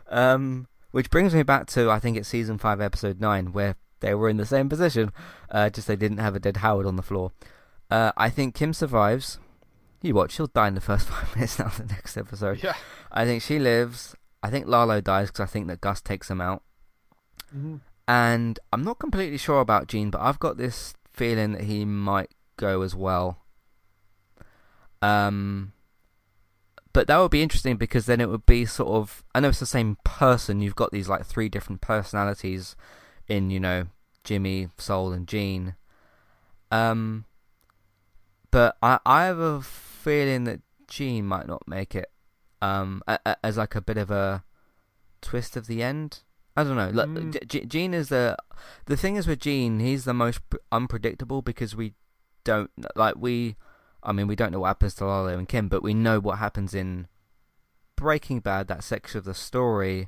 Um, 0.10 0.68
which 0.92 1.10
brings 1.10 1.34
me 1.34 1.44
back 1.44 1.68
to 1.68 1.90
I 1.92 2.00
think 2.00 2.16
it's 2.16 2.30
season 2.30 2.58
five, 2.58 2.80
episode 2.80 3.20
nine, 3.20 3.52
where 3.52 3.76
they 4.00 4.14
were 4.14 4.30
in 4.30 4.38
the 4.38 4.46
same 4.46 4.70
position, 4.70 5.12
uh, 5.52 5.70
just 5.70 5.88
they 5.88 5.96
didn't 5.98 6.20
have 6.20 6.36
a 6.36 6.40
dead 6.40 6.58
Howard 6.58 6.86
on 6.86 6.96
the 6.96 7.02
floor. 7.02 7.32
Uh, 7.90 8.14
I 8.16 8.30
think 8.30 8.56
Kim 8.56 8.74
survives. 8.74 9.40
You 10.02 10.14
watch, 10.14 10.34
she'll 10.34 10.48
die 10.48 10.68
in 10.68 10.76
the 10.76 10.82
first 10.82 11.08
five 11.10 11.34
minutes 11.36 11.60
now. 11.60 11.70
The 11.70 11.86
next 11.86 12.18
episode. 12.18 12.64
Yeah. 12.64 12.76
I 13.12 13.26
think 13.26 13.42
she 13.42 13.60
lives. 13.60 14.16
I 14.44 14.50
think 14.50 14.68
Lalo 14.68 15.02
dies 15.02 15.30
because 15.30 15.42
I 15.42 15.46
think 15.46 15.68
that 15.68 15.82
Gus 15.82 16.02
takes 16.02 16.30
him 16.30 16.42
out. 16.42 16.64
Mm-hmm. 17.56 17.78
And 18.08 18.60
I'm 18.72 18.84
not 18.84 19.00
completely 19.00 19.38
sure 19.38 19.60
about 19.60 19.88
Gene, 19.88 20.10
but 20.10 20.22
I've 20.22 20.40
got 20.40 20.58
this 20.58 20.94
feeling 21.12 21.54
that 21.54 21.64
he 21.64 21.84
might 21.84 22.32
go 22.56 22.82
as 22.82 22.96
well. 22.96 23.40
Um, 25.02 25.74
but 26.94 27.08
that 27.08 27.18
would 27.18 27.32
be 27.32 27.44
interesting 27.44 27.78
because 27.78 28.06
then 28.06 28.22
it 28.22 28.30
would 28.30 28.46
be 28.46 28.66
sort 28.66 28.90
of 28.90 29.24
I 29.36 29.40
know 29.40 29.50
it's 29.50 29.60
the 29.60 29.66
same 29.66 29.98
person. 30.04 30.62
You've 30.62 30.76
got 30.76 30.92
these 30.92 31.10
like 31.10 31.26
three 31.26 31.50
different 31.50 31.82
personalities 31.82 32.76
in 33.28 33.50
you 33.50 33.60
know 33.60 33.88
Jimmy, 34.24 34.70
Saul, 34.78 35.12
and 35.12 35.28
Gene. 35.28 35.76
Um, 36.72 37.26
but 38.52 38.78
I 38.82 39.00
I 39.06 39.26
have 39.26 39.40
a 39.40 39.62
feeling 40.08 40.46
that 40.46 40.62
Gene 40.88 41.26
might 41.26 41.48
not 41.48 41.68
make 41.68 41.94
it. 41.96 42.10
Um, 42.62 43.02
a, 43.08 43.20
a, 43.26 43.38
as 43.44 43.58
like 43.58 43.76
a 43.76 43.82
bit 43.82 43.98
of 43.98 44.10
a 44.10 44.44
twist 45.22 45.56
of 45.58 45.68
the 45.68 45.84
end. 45.84 46.22
I 46.56 46.64
don't 46.64 46.76
know. 46.78 46.92
Mm. 47.06 47.48
G- 47.48 47.66
Gene 47.66 47.94
is 47.94 48.10
the 48.10 48.36
the 48.86 48.98
thing 48.98 49.16
is 49.16 49.28
with 49.28 49.40
Gene, 49.40 49.80
he's 49.80 50.06
the 50.06 50.14
most 50.14 50.40
unpredictable 50.72 51.42
because 51.42 51.76
we 51.76 51.94
don't 52.44 52.72
like 52.96 53.16
we. 53.18 53.56
I 54.02 54.12
mean, 54.14 54.28
we 54.28 54.36
don't 54.36 54.52
know 54.52 54.62
what 54.62 54.68
happens 54.70 54.96
to 54.96 55.06
Lalo 55.06 55.38
and 55.38 55.48
Kim, 55.48 55.68
but 55.68 55.84
we 55.84 55.94
know 55.94 56.20
what 56.20 56.38
happens 56.40 56.74
in 56.74 57.08
Breaking 57.96 58.40
Bad, 58.40 58.68
that 58.68 58.84
section 58.84 59.18
of 59.20 59.26
the 59.26 59.34
story. 59.34 60.08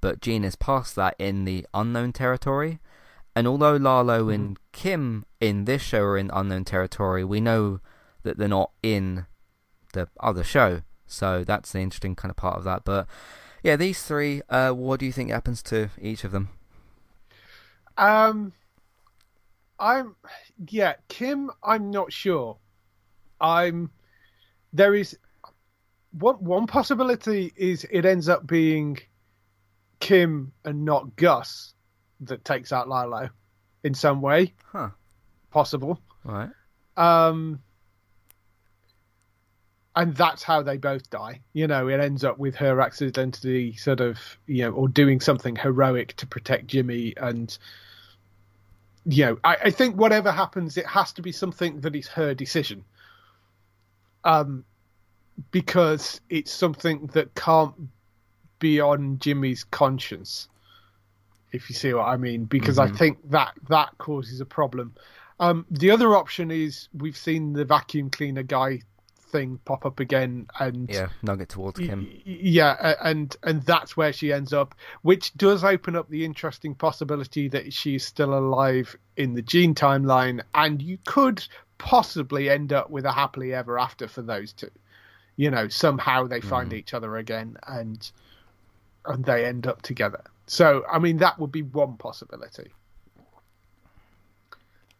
But 0.00 0.20
Gene 0.22 0.44
is 0.44 0.56
past 0.56 0.94
that 0.96 1.16
in 1.18 1.44
the 1.44 1.66
unknown 1.74 2.12
territory. 2.12 2.78
And 3.36 3.46
although 3.46 3.76
Lalo 3.76 4.20
Mm-hmm. 4.22 4.30
and 4.30 4.58
Kim 4.72 5.24
in 5.40 5.64
this 5.64 5.82
show 5.82 6.02
are 6.02 6.16
in 6.18 6.30
unknown 6.32 6.64
territory, 6.64 7.24
we 7.24 7.40
know 7.40 7.80
that 8.22 8.38
they're 8.38 8.48
not 8.48 8.70
in 8.82 9.26
the 9.92 10.08
other 10.20 10.44
show. 10.44 10.82
So 11.06 11.44
that's 11.44 11.72
the 11.72 11.80
interesting 11.80 12.14
kind 12.14 12.30
of 12.30 12.36
part 12.36 12.56
of 12.56 12.64
that. 12.64 12.84
But 12.84 13.06
yeah, 13.62 13.76
these 13.76 14.02
three, 14.02 14.42
uh, 14.48 14.72
what 14.72 15.00
do 15.00 15.06
you 15.06 15.12
think 15.12 15.30
happens 15.30 15.62
to 15.64 15.90
each 16.00 16.24
of 16.24 16.32
them? 16.32 16.48
Um, 17.96 18.52
I'm 19.78 20.14
yeah, 20.68 20.94
Kim. 21.08 21.50
I'm 21.62 21.90
not 21.90 22.12
sure. 22.12 22.58
I'm 23.40 23.90
there 24.72 24.94
is 24.94 25.16
one 26.12 26.36
one 26.36 26.66
possibility 26.66 27.52
is 27.56 27.86
it 27.90 28.04
ends 28.04 28.28
up 28.28 28.46
being 28.46 28.98
Kim 30.00 30.52
and 30.64 30.84
not 30.84 31.16
Gus 31.16 31.74
that 32.20 32.44
takes 32.44 32.72
out 32.72 32.88
Lalo 32.88 33.30
in 33.84 33.94
some 33.94 34.20
way. 34.20 34.54
Huh. 34.64 34.90
Possible. 35.50 36.00
Right. 36.24 36.50
Um, 36.96 37.60
and 39.96 40.14
that's 40.14 40.42
how 40.42 40.62
they 40.62 40.76
both 40.76 41.10
die. 41.10 41.40
You 41.52 41.66
know, 41.66 41.88
it 41.88 42.00
ends 42.00 42.24
up 42.24 42.38
with 42.38 42.54
her 42.56 42.80
accidentally 42.80 43.74
sort 43.74 44.00
of, 44.00 44.18
you 44.46 44.62
know, 44.62 44.70
or 44.72 44.88
doing 44.88 45.20
something 45.20 45.56
heroic 45.56 46.14
to 46.16 46.26
protect 46.26 46.68
Jimmy. 46.68 47.14
And, 47.16 47.56
you 49.04 49.26
know, 49.26 49.38
I, 49.42 49.56
I 49.64 49.70
think 49.70 49.96
whatever 49.96 50.30
happens, 50.30 50.76
it 50.76 50.86
has 50.86 51.12
to 51.14 51.22
be 51.22 51.32
something 51.32 51.80
that 51.80 51.96
is 51.96 52.06
her 52.08 52.34
decision. 52.34 52.84
Um, 54.22 54.64
because 55.50 56.20
it's 56.28 56.52
something 56.52 57.06
that 57.14 57.34
can't 57.34 57.74
be 58.58 58.80
on 58.80 59.18
Jimmy's 59.18 59.64
conscience. 59.64 60.48
If 61.52 61.68
you 61.68 61.74
see 61.74 61.92
what 61.94 62.06
I 62.06 62.16
mean, 62.16 62.44
because 62.44 62.78
I 62.78 62.86
Mhm. 62.86 62.96
think 62.96 63.30
that 63.30 63.54
that 63.68 63.98
causes 63.98 64.40
a 64.40 64.46
problem. 64.46 64.94
Um, 65.40 65.66
the 65.70 65.90
other 65.90 66.14
option 66.14 66.50
is 66.50 66.88
we've 66.92 67.16
seen 67.16 67.54
the 67.54 67.64
vacuum 67.64 68.10
cleaner 68.10 68.42
guy 68.42 68.82
thing 69.30 69.58
pop 69.64 69.86
up 69.86 70.00
again, 70.00 70.46
and 70.58 70.88
Yeah, 70.90 71.08
nugget 71.22 71.48
towards 71.50 71.78
y- 71.78 72.22
yeah, 72.24 72.94
and 73.02 73.36
and 73.42 73.62
that's 73.62 73.96
where 73.96 74.12
she 74.12 74.32
ends 74.32 74.52
up, 74.52 74.74
which 75.02 75.32
does 75.34 75.64
open 75.64 75.96
up 75.96 76.08
the 76.08 76.24
interesting 76.24 76.74
possibility 76.74 77.48
that 77.48 77.72
she's 77.72 78.04
still 78.04 78.36
alive 78.36 78.96
in 79.16 79.34
the 79.34 79.42
Gene 79.42 79.74
timeline, 79.74 80.42
and 80.54 80.82
you 80.82 80.98
could 81.06 81.44
possibly 81.78 82.50
end 82.50 82.72
up 82.72 82.90
with 82.90 83.04
a 83.04 83.12
happily 83.12 83.54
ever 83.54 83.78
after 83.78 84.06
for 84.08 84.22
those 84.22 84.52
two. 84.52 84.70
You 85.36 85.50
know, 85.50 85.68
somehow 85.68 86.26
they 86.26 86.40
find 86.40 86.70
Mm. 86.72 86.76
each 86.76 86.92
other 86.94 87.16
again, 87.16 87.56
and 87.66 88.10
and 89.06 89.24
they 89.24 89.46
end 89.46 89.66
up 89.66 89.80
together. 89.80 90.22
So, 90.46 90.84
I 90.90 90.98
mean, 90.98 91.16
that 91.18 91.38
would 91.38 91.50
be 91.52 91.62
one 91.62 91.96
possibility. 91.96 92.70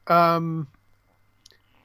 Um, 0.07 0.69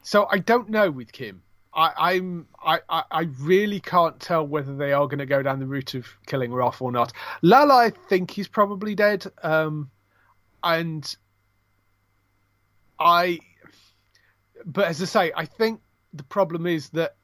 so 0.01 0.27
I 0.31 0.39
don't 0.39 0.69
know 0.69 0.89
with 0.91 1.11
Kim. 1.11 1.41
I, 1.75 2.13
I'm 2.13 2.47
I, 2.63 2.79
I, 2.89 3.27
really 3.39 3.81
can't 3.81 4.17
tell 4.19 4.47
whether 4.47 4.75
they 4.75 4.93
are 4.93 5.07
going 5.07 5.19
to 5.19 5.25
go 5.25 5.43
down 5.43 5.59
the 5.59 5.65
route 5.65 5.93
of 5.93 6.07
killing 6.25 6.53
off 6.53 6.81
or 6.81 6.91
not. 6.91 7.11
Lalo, 7.41 7.75
I 7.75 7.89
think 7.89 8.31
he's 8.31 8.47
probably 8.47 8.95
dead. 8.95 9.25
Um, 9.43 9.91
and 10.63 11.15
I, 12.97 13.39
but 14.65 14.85
as 14.85 15.01
I 15.01 15.05
say, 15.05 15.31
I 15.35 15.45
think 15.45 15.81
the 16.13 16.23
problem 16.23 16.65
is 16.65 16.89
that 16.91 17.17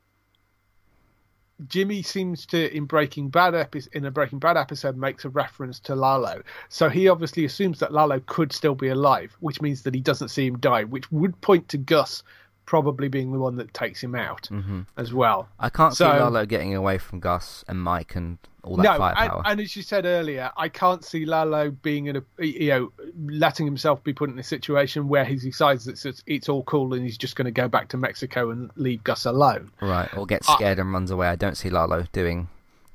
Jimmy 1.67 2.01
seems 2.01 2.45
to 2.47 2.75
in 2.75 2.85
Breaking 2.85 3.29
Bad 3.29 3.55
epi- 3.55 3.87
in 3.93 4.05
a 4.05 4.11
Breaking 4.11 4.39
Bad 4.39 4.57
episode 4.57 4.97
makes 4.97 5.23
a 5.25 5.29
reference 5.29 5.79
to 5.81 5.95
Lalo, 5.95 6.41
so 6.69 6.89
he 6.89 7.07
obviously 7.07 7.45
assumes 7.45 7.79
that 7.79 7.93
Lalo 7.93 8.19
could 8.25 8.51
still 8.51 8.75
be 8.75 8.89
alive, 8.89 9.37
which 9.39 9.61
means 9.61 9.83
that 9.83 9.93
he 9.93 10.01
doesn't 10.01 10.29
see 10.29 10.47
him 10.47 10.57
die, 10.57 10.83
which 10.83 11.11
would 11.11 11.39
point 11.41 11.69
to 11.69 11.77
Gus 11.77 12.23
probably 12.71 13.09
being 13.09 13.33
the 13.33 13.37
one 13.37 13.57
that 13.57 13.73
takes 13.73 14.01
him 14.01 14.15
out 14.15 14.47
hmm 14.47 14.81
as 14.95 15.13
well. 15.13 15.49
I 15.59 15.67
can't 15.69 15.93
So- 15.93 16.09
see 16.09 16.19
Lalo 16.19 16.45
getting 16.45 16.73
away 16.73 16.97
from 16.99 17.19
Gus 17.19 17.65
and 17.67 17.77
Mike 17.81 18.15
and 18.15 18.37
all 18.63 18.77
that 18.77 18.83
no, 18.83 18.91
and, 18.91 18.99
firepower. 18.99 19.41
and 19.45 19.59
as 19.59 19.75
you 19.75 19.81
said 19.83 20.05
earlier, 20.05 20.51
I 20.55 20.69
can't 20.69 21.03
see 21.03 21.25
Lalo 21.25 21.71
being 21.71 22.05
in 22.05 22.15
a 22.15 22.23
you 22.45 22.69
know 22.69 22.91
letting 23.25 23.65
himself 23.65 24.01
be 24.05 24.13
put 24.13 24.29
in 24.29 24.39
a 24.39 24.43
situation 24.43 25.09
where 25.09 25.25
he 25.25 25.35
decides 25.35 25.83
that 25.85 26.05
it's, 26.05 26.23
it's 26.25 26.47
all 26.47 26.63
cool 26.63 26.93
and 26.93 27.03
he's 27.03 27.17
just 27.17 27.35
going 27.35 27.45
to 27.45 27.51
go 27.51 27.67
back 27.67 27.89
to 27.89 27.97
Mexico 27.97 28.51
and 28.51 28.71
leave 28.77 29.03
Gus 29.03 29.25
alone. 29.25 29.69
Right, 29.81 30.09
or 30.17 30.25
gets 30.25 30.47
I- 30.49 30.55
scared 30.55 30.79
and 30.79 30.93
runs 30.93 31.11
away. 31.11 31.27
I 31.27 31.35
don't 31.35 31.57
see 31.57 31.69
Lalo 31.69 32.05
doing 32.13 32.47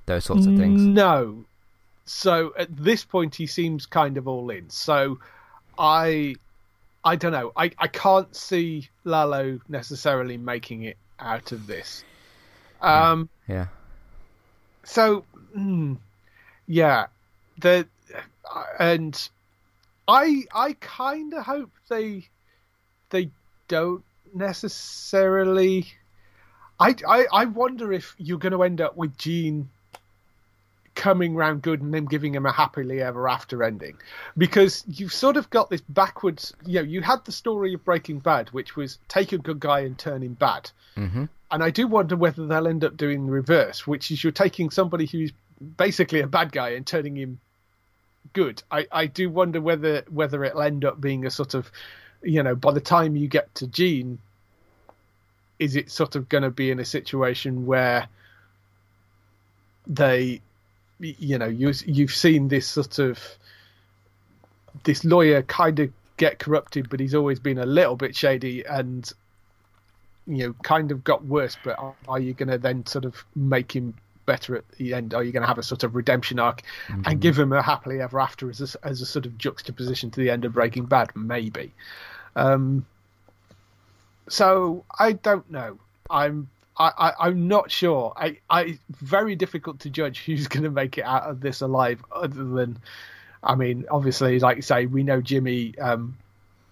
those 0.07 0.25
sorts 0.25 0.47
of 0.47 0.57
things. 0.57 0.81
No. 0.81 1.45
So 2.07 2.55
at 2.57 2.75
this 2.75 3.05
point, 3.05 3.35
he 3.35 3.47
seems 3.47 3.85
kind 3.85 4.17
of 4.17 4.27
all 4.27 4.49
in. 4.49 4.71
So 4.71 5.19
I, 5.79 6.37
I 7.07 7.15
don't 7.15 7.31
know. 7.31 7.53
I, 7.57 7.71
I 7.79 7.87
can't 7.87 8.35
see 8.35 8.89
Lalo 9.05 9.61
necessarily 9.69 10.37
making 10.37 10.83
it 10.83 10.99
out 11.21 11.53
of 11.53 11.69
this. 11.69 12.05
Um. 12.83 13.29
Yeah. 13.49 13.69
So, 14.83 15.25
mm, 15.57 15.99
yeah, 16.67 17.07
the 17.59 17.87
and 18.81 19.29
I 20.09 20.43
I 20.53 20.73
kind 20.81 21.33
of 21.33 21.45
hope 21.45 21.71
they 21.89 22.27
they 23.11 23.31
don't 23.69 24.05
necessarily. 24.35 25.87
I, 26.79 26.95
I, 27.09 27.27
I 27.33 27.45
wonder 27.47 27.93
if 27.93 28.15
you're 28.19 28.39
going 28.39 28.53
to 28.53 28.63
end 28.63 28.81
up 28.81 28.97
with 28.97 29.17
Gene 29.17 29.71
coming 30.97 31.37
round 31.37 31.63
good 31.63 31.81
and 31.81 31.95
then 31.95 32.07
giving 32.07 32.35
him 32.35 32.47
a 32.47 32.53
happily 32.53 33.01
ever 33.01 33.29
after 33.29 33.63
ending. 33.63 33.97
Because 34.37 34.83
you've 34.89 35.13
sort 35.13 35.37
of 35.37 35.49
got 35.51 35.71
this 35.71 35.83
backwards 35.83 36.53
you 36.65 36.81
know 36.81 36.83
you 36.83 37.03
had 37.03 37.25
the 37.25 37.33
story 37.33 37.75
of 37.75 37.85
breaking 37.85 38.19
bad 38.19 38.49
which 38.49 38.75
was 38.75 38.99
take 39.07 39.33
a 39.33 39.39
good 39.39 39.61
guy 39.61 39.81
and 39.81 39.97
turn 39.97 40.23
him 40.23 40.35
bad. 40.35 40.71
Hmm 40.97 41.27
and 41.51 41.63
I 41.63 41.71
do 41.71 41.87
wonder 41.87 42.17
whether 42.17 42.47
they'll 42.47 42.67
end 42.67 42.85
up 42.85 42.97
doing 42.97 43.27
the 43.27 43.33
reverse, 43.33 43.87
which 43.87 44.11
is 44.11 44.23
you're 44.23 44.33
taking 44.33 44.71
somebody 44.71 45.07
who's 45.07 45.33
basically 45.77 46.21
a 46.21 46.27
bad 46.27 46.53
guy 46.53 46.71
and 46.71 46.87
turning 46.87 47.17
him 47.17 47.41
good. 48.33 48.63
I, 48.71 48.87
I 48.91 49.07
do 49.07 49.31
wonder 49.31 49.61
whether 49.61 50.03
whether 50.09 50.43
it'll 50.45 50.63
end 50.63 50.85
up 50.85 51.01
being 51.01 51.25
a 51.25 51.31
sort 51.31 51.55
of, 51.55 51.71
you 52.23 52.43
know, 52.43 52.55
by 52.55 52.73
the 52.73 52.81
time 52.81 53.17
you 53.17 53.29
get 53.29 53.55
to 53.57 53.67
Gene, 53.67 54.19
is 55.59 55.77
it 55.77 55.91
sort 55.91 56.17
of 56.17 56.29
going 56.29 56.43
to 56.43 56.51
be 56.51 56.71
in 56.71 56.81
a 56.81 56.85
situation 56.85 57.67
where 57.67 58.09
they, 59.87 60.41
you 60.99 61.39
know, 61.39 61.47
you 61.47 61.73
you've 61.85 62.15
seen 62.15 62.49
this 62.49 62.67
sort 62.67 62.99
of 62.99 63.19
this 64.85 65.05
lawyer 65.05 65.43
kind 65.43 65.79
of 65.81 65.91
get 66.17 66.39
corrupted, 66.39 66.89
but 66.89 67.01
he's 67.01 67.15
always 67.15 67.39
been 67.39 67.59
a 67.59 67.67
little 67.67 67.97
bit 67.97 68.17
shady 68.17 68.65
and 68.65 69.13
you 70.27 70.47
know 70.47 70.55
kind 70.65 70.91
of 70.91 71.05
got 71.05 71.25
worse 71.25 71.57
but 71.63 71.79
are, 71.79 71.95
are 72.09 72.19
you 72.19 72.33
going 72.33 72.49
to 72.49 72.59
then 72.59 72.85
sort 72.85 73.05
of 73.05 73.25
make 73.37 73.77
him 73.77 73.95
better 74.27 74.57
at 74.57 74.69
the 74.73 74.93
end? 74.93 75.15
Are 75.15 75.23
you 75.23 75.33
going 75.33 75.43
to 75.43 75.47
have 75.47 75.59
a 75.59 75.63
sort 75.63 75.85
of 75.85 75.95
redemption 75.95 76.39
arc 76.41 76.63
and 77.05 77.21
give 77.21 77.39
him 77.39 77.53
a 77.53 77.63
happily 77.63 78.03
ever 78.03 78.19
after 78.19 78.51
as 78.51 78.61
a, 78.61 78.87
as 78.87 79.01
a 79.01 79.07
sort 79.07 79.25
of 79.25 79.39
juxtaposition 79.39 80.11
to 80.11 80.21
the 80.21 80.31
end 80.31 80.45
of 80.45 80.53
breaking 80.53 80.87
bad? 80.87 81.15
Maybe. 81.15 81.73
Um 82.35 82.85
so 84.29 84.85
i 84.99 85.13
don't 85.13 85.49
know. 85.51 85.79
I'm 86.11 86.49
I, 86.79 86.93
I, 86.97 87.13
I'm 87.27 87.49
not 87.49 87.71
sure. 87.71 88.13
I, 88.17 88.39
I, 88.51 88.79
very 88.91 89.35
difficult 89.35 89.81
to 89.81 89.91
judge 89.91 90.25
who's 90.25 90.49
going 90.49 90.65
to 90.65 90.71
make 90.71 90.99
it 90.99 91.05
out 91.05 91.25
of 91.25 91.41
this 91.41 91.61
alive. 91.61 92.05
Other 92.13 92.45
than, 92.45 92.79
I 93.43 93.55
mean, 93.55 93.87
obviously, 93.91 94.39
like 94.41 94.57
you 94.57 94.63
say, 94.63 94.87
we 94.87 95.03
know 95.03 95.21
Jimmy 95.21 95.79
um, 95.79 96.17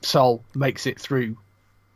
Saul 0.02 0.42
makes 0.54 0.86
it 0.86 1.00
through 1.00 1.36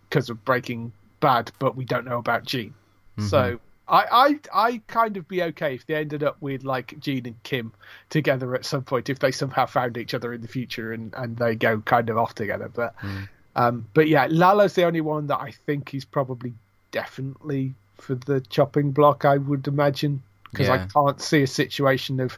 because 0.08 0.30
of 0.30 0.44
Breaking 0.44 0.92
Bad, 1.20 1.52
but 1.58 1.76
we 1.76 1.84
don't 1.84 2.04
know 2.04 2.18
about 2.18 2.44
Gene. 2.44 2.74
Mm-hmm. 3.18 3.26
So 3.26 3.60
I, 3.88 4.04
I 4.52 4.68
I 4.68 4.82
kind 4.86 5.16
of 5.16 5.26
be 5.28 5.42
okay 5.42 5.74
if 5.74 5.86
they 5.86 5.94
ended 5.94 6.22
up 6.22 6.40
with 6.40 6.64
like 6.64 6.98
Gene 7.00 7.26
and 7.26 7.42
Kim 7.42 7.72
together 8.10 8.54
at 8.54 8.64
some 8.64 8.82
point 8.82 9.08
if 9.08 9.18
they 9.18 9.32
somehow 9.32 9.66
found 9.66 9.96
each 9.96 10.14
other 10.14 10.32
in 10.32 10.40
the 10.40 10.48
future 10.48 10.92
and, 10.92 11.12
and 11.16 11.36
they 11.36 11.54
go 11.54 11.80
kind 11.80 12.08
of 12.10 12.18
off 12.18 12.34
together. 12.34 12.70
But 12.72 12.96
mm. 12.98 13.28
um, 13.56 13.86
but 13.94 14.08
yeah, 14.08 14.28
Lalo's 14.30 14.74
the 14.74 14.84
only 14.84 15.00
one 15.00 15.26
that 15.28 15.40
I 15.40 15.52
think 15.66 15.94
is 15.94 16.04
probably 16.04 16.54
definitely 16.90 17.74
for 17.98 18.14
the 18.14 18.40
chopping 18.40 18.92
block. 18.92 19.24
I 19.24 19.36
would 19.36 19.66
imagine 19.68 20.22
because 20.50 20.68
yeah. 20.68 20.74
I 20.74 20.86
can't 20.86 21.20
see 21.20 21.42
a 21.42 21.46
situation 21.46 22.20
of 22.20 22.36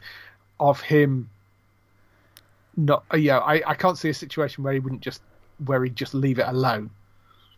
of 0.59 0.81
him 0.81 1.29
not. 2.75 3.03
Uh, 3.13 3.17
yeah, 3.17 3.39
I 3.39 3.61
I 3.65 3.75
can't 3.75 3.97
see 3.97 4.09
a 4.09 4.13
situation 4.13 4.63
where 4.63 4.73
he 4.73 4.79
wouldn't 4.79 5.01
just 5.01 5.21
where 5.65 5.83
he'd 5.83 5.95
just 5.95 6.13
leave 6.13 6.39
it 6.39 6.47
alone. 6.47 6.89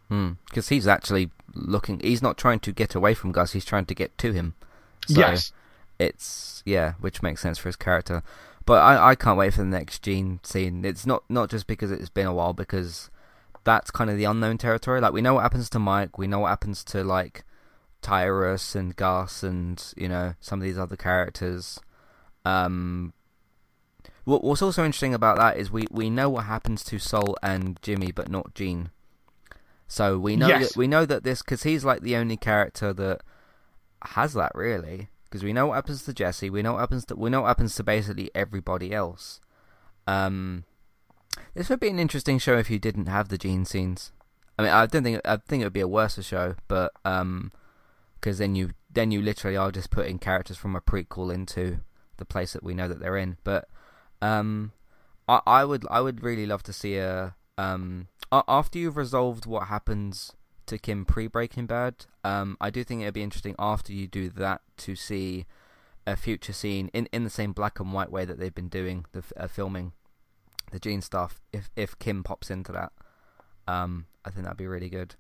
Because 0.10 0.68
hmm. 0.68 0.76
he's 0.76 0.88
actually 0.88 1.32
looking. 1.56 2.00
He's 2.00 2.22
not 2.22 2.38
trying 2.38 2.60
to 2.62 2.72
get 2.72 2.96
away 2.96 3.14
from 3.14 3.32
Gus. 3.32 3.54
He's 3.54 3.66
trying 3.66 3.86
to 3.86 3.96
get 3.96 4.18
to 4.20 4.32
him. 4.32 4.56
So 5.08 5.20
yes. 5.20 5.52
It's 6.00 6.64
yeah, 6.66 6.94
which 7.00 7.22
makes 7.22 7.42
sense 7.42 7.58
for 7.58 7.70
his 7.70 7.76
character. 7.76 8.24
But 8.66 8.82
I, 8.82 9.12
I 9.12 9.16
can't 9.16 9.38
wait 9.38 9.54
for 9.54 9.62
the 9.62 9.68
next 9.68 10.02
Gene 10.04 10.40
scene. 10.44 10.86
It's 10.86 11.06
not 11.06 11.24
not 11.30 11.50
just 11.50 11.68
because 11.68 11.92
it's 11.92 12.10
been 12.10 12.28
a 12.28 12.34
while, 12.34 12.54
because 12.54 13.10
that's 13.64 13.92
kind 13.92 14.10
of 14.10 14.18
the 14.18 14.24
unknown 14.26 14.58
territory. 14.58 15.02
Like 15.02 15.14
we 15.14 15.22
know 15.22 15.36
what 15.36 15.44
happens 15.44 15.70
to 15.72 15.80
Mike, 15.80 16.18
we 16.18 16.28
know 16.28 16.40
what 16.40 16.50
happens 16.50 16.84
to 16.86 17.04
like 17.04 17.44
Tyrus 18.04 18.76
and 18.76 18.96
Gus, 18.96 19.42
and 19.42 19.84
you 19.98 20.08
know 20.08 20.36
some 20.40 20.60
of 20.60 20.64
these 20.64 20.78
other 20.78 20.96
characters. 20.96 21.80
Um, 22.46 23.14
what, 24.26 24.44
what's 24.44 24.62
also 24.62 24.86
interesting 24.86 25.14
about 25.14 25.38
that 25.38 25.58
is 25.58 25.72
we, 25.72 25.86
we 25.92 26.10
know 26.10 26.30
what 26.30 26.46
happens 26.46 26.84
to 26.86 27.00
Saul 27.00 27.36
and 27.42 27.80
Jimmy, 27.82 28.12
but 28.12 28.30
not 28.30 28.54
Gene. 28.54 28.90
So 29.88 30.18
we 30.18 30.36
know 30.36 30.48
yes. 30.48 30.70
that 30.70 30.78
we 30.78 30.88
know 30.88 31.06
that 31.06 31.24
this 31.24 31.42
because 31.42 31.64
he's 31.64 31.84
like 31.84 32.02
the 32.02 32.16
only 32.16 32.38
character 32.38 32.94
that 32.94 33.22
has 34.04 34.34
that 34.34 34.52
really. 34.56 35.10
Because 35.26 35.44
we 35.44 35.54
know 35.54 35.68
what 35.68 35.76
happens 35.76 36.04
to 36.04 36.14
Jesse, 36.14 36.50
we 36.50 36.62
know 36.62 36.74
what 36.74 36.80
happens 36.80 37.06
to 37.06 37.16
we 37.16 37.30
know 37.30 37.42
what 37.42 37.48
happens 37.48 37.76
to 37.76 37.84
basically 37.84 38.30
everybody 38.34 38.94
else. 38.94 39.40
Um, 40.08 40.66
this 41.54 41.70
would 41.70 41.80
be 41.80 41.90
an 41.90 42.00
interesting 42.00 42.40
show 42.40 42.58
if 42.58 42.70
you 42.70 42.80
didn't 42.80 43.08
have 43.08 43.30
the 43.30 43.38
Gene 43.38 43.66
scenes. 43.66 44.12
I 44.58 44.64
mean, 44.64 44.72
I 44.72 44.86
don't 44.86 45.04
think 45.04 45.22
I 45.26 45.38
think 45.38 45.62
it 45.62 45.66
would 45.66 45.74
be 45.74 45.80
a 45.80 45.88
worse 45.88 46.24
show, 46.24 46.56
but 46.68 46.92
um, 47.04 47.52
because 48.24 48.38
then 48.38 48.56
you 48.56 48.70
then 48.90 49.12
you 49.12 49.22
literally 49.22 49.58
are 49.58 49.70
just 49.70 49.90
putting 49.90 50.18
characters 50.18 50.56
from 50.56 50.78
a 50.78 50.82
prequel 50.82 51.34
into 51.34 51.82
the 52.16 52.24
place 52.24 52.54
that 52.54 52.64
we 52.64 52.74
know 52.74 52.88
that 52.88 53.02
they're 53.02 53.18
in. 53.18 53.36
But 53.44 53.68
um, 54.22 54.72
I 55.28 55.42
I 55.46 55.66
would 55.66 55.86
I 55.92 56.00
would 56.00 56.24
really 56.24 56.46
love 56.46 56.64
to 56.64 56.74
see 56.74 56.96
a 56.96 57.36
um 57.58 58.08
after 58.32 58.80
you've 58.80 58.96
resolved 58.96 59.46
what 59.46 59.68
happens 59.68 60.32
to 60.68 60.78
Kim 60.78 61.04
pre 61.04 61.28
Breaking 61.28 61.66
Bad, 61.66 62.06
um, 62.24 62.56
I 62.62 62.70
do 62.70 62.86
think 62.86 63.02
it'd 63.02 63.14
be 63.14 63.22
interesting 63.22 63.56
after 63.60 63.92
you 63.92 64.08
do 64.08 64.30
that 64.30 64.62
to 64.78 64.96
see 64.96 65.46
a 66.08 66.16
future 66.16 66.54
scene 66.54 66.90
in, 66.94 67.08
in 67.12 67.26
the 67.26 67.30
same 67.30 67.52
black 67.52 67.80
and 67.80 67.92
white 67.92 68.12
way 68.12 68.24
that 68.24 68.40
they've 68.40 68.56
been 68.56 68.70
doing 68.70 69.06
the 69.12 69.24
uh, 69.36 69.48
filming 69.48 69.92
the 70.72 70.80
Gene 70.80 71.02
stuff. 71.02 71.42
If 71.52 71.70
if 71.76 72.00
Kim 72.00 72.24
pops 72.24 72.50
into 72.50 72.72
that, 72.72 72.94
um, 73.68 74.06
I 74.24 74.30
think 74.30 74.46
that'd 74.46 74.58
be 74.58 74.68
really 74.68 74.90
good. 74.90 75.16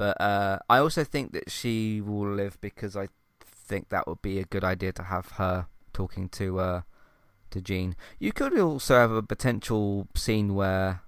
But 0.00 0.18
uh, 0.18 0.60
I 0.70 0.78
also 0.78 1.04
think 1.04 1.32
that 1.32 1.50
she 1.50 2.00
will 2.00 2.32
live 2.32 2.58
because 2.62 2.96
I 2.96 3.08
think 3.44 3.90
that 3.90 4.06
would 4.08 4.22
be 4.22 4.38
a 4.38 4.44
good 4.44 4.64
idea 4.64 4.92
to 4.92 5.02
have 5.02 5.32
her 5.32 5.66
talking 5.92 6.30
to 6.30 6.58
uh, 6.58 6.80
to 7.50 7.60
Gene. 7.60 7.96
You 8.18 8.32
could 8.32 8.58
also 8.58 8.94
have 8.94 9.10
a 9.10 9.22
potential 9.22 10.08
scene 10.14 10.54
where 10.54 11.02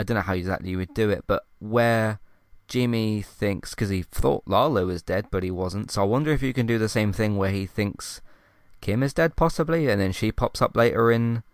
I 0.00 0.02
don't 0.02 0.16
know 0.16 0.22
how 0.22 0.34
exactly 0.34 0.70
you 0.70 0.78
would 0.78 0.94
do 0.94 1.10
it, 1.10 1.22
but 1.28 1.46
where 1.60 2.18
Jimmy 2.66 3.22
thinks 3.22 3.70
because 3.70 3.90
he 3.90 4.02
thought 4.02 4.42
Lalo 4.46 4.86
was 4.86 5.04
dead, 5.04 5.26
but 5.30 5.44
he 5.44 5.52
wasn't. 5.52 5.92
So 5.92 6.02
I 6.02 6.04
wonder 6.04 6.32
if 6.32 6.42
you 6.42 6.52
can 6.52 6.66
do 6.66 6.78
the 6.78 6.88
same 6.88 7.12
thing 7.12 7.36
where 7.36 7.52
he 7.52 7.66
thinks 7.66 8.20
Kim 8.80 9.04
is 9.04 9.14
dead, 9.14 9.36
possibly, 9.36 9.88
and 9.88 10.00
then 10.00 10.10
she 10.10 10.32
pops 10.32 10.60
up 10.60 10.76
later 10.76 11.12
in 11.12 11.44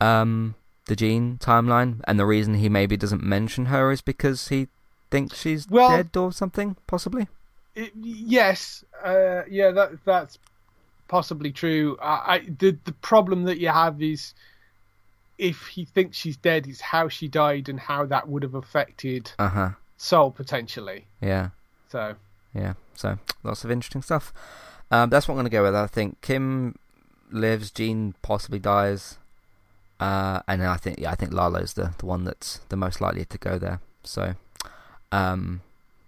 um, 0.00 0.56
the 0.86 0.96
Gene 0.96 1.38
timeline, 1.38 2.00
and 2.08 2.18
the 2.18 2.26
reason 2.26 2.54
he 2.54 2.68
maybe 2.68 2.96
doesn't 2.96 3.22
mention 3.22 3.66
her 3.66 3.92
is 3.92 4.00
because 4.00 4.48
he 4.48 4.66
thinks 5.12 5.40
she's 5.40 5.68
well, 5.70 5.90
dead 5.90 6.16
or 6.16 6.32
something, 6.32 6.76
possibly. 6.86 7.28
It, 7.74 7.92
yes, 7.94 8.84
uh, 9.04 9.42
yeah, 9.48 9.70
that 9.70 10.04
that's 10.04 10.38
possibly 11.08 11.52
true. 11.52 11.96
I, 12.02 12.34
I 12.34 12.38
the 12.58 12.76
the 12.84 12.92
problem 12.92 13.44
that 13.44 13.58
you 13.58 13.68
have 13.68 14.02
is 14.02 14.34
if 15.38 15.66
he 15.66 15.84
thinks 15.84 16.16
she's 16.16 16.36
dead, 16.36 16.66
is 16.66 16.80
how 16.80 17.08
she 17.08 17.28
died 17.28 17.68
and 17.68 17.78
how 17.78 18.06
that 18.06 18.28
would 18.28 18.42
have 18.42 18.54
affected 18.54 19.32
uh-huh. 19.38 19.70
Saul 19.96 20.30
potentially. 20.30 21.06
Yeah. 21.20 21.50
So. 21.88 22.14
Yeah. 22.54 22.74
So 22.94 23.18
lots 23.42 23.64
of 23.64 23.70
interesting 23.70 24.02
stuff. 24.02 24.32
Um, 24.90 25.10
that's 25.10 25.26
what 25.26 25.34
I'm 25.34 25.36
going 25.36 25.46
to 25.46 25.50
go 25.50 25.62
with. 25.62 25.74
I 25.74 25.86
think 25.86 26.20
Kim 26.20 26.78
lives, 27.30 27.70
Gene 27.70 28.14
possibly 28.22 28.58
dies, 28.58 29.18
uh, 29.98 30.40
and 30.46 30.62
I 30.62 30.76
think 30.76 30.98
yeah, 30.98 31.10
I 31.10 31.14
think 31.14 31.32
Lalo's 31.32 31.72
the 31.72 31.94
the 31.98 32.06
one 32.06 32.24
that's 32.24 32.60
the 32.68 32.76
most 32.76 33.00
likely 33.00 33.24
to 33.24 33.38
go 33.38 33.58
there. 33.58 33.80
So, 34.04 34.34
um, 35.12 35.60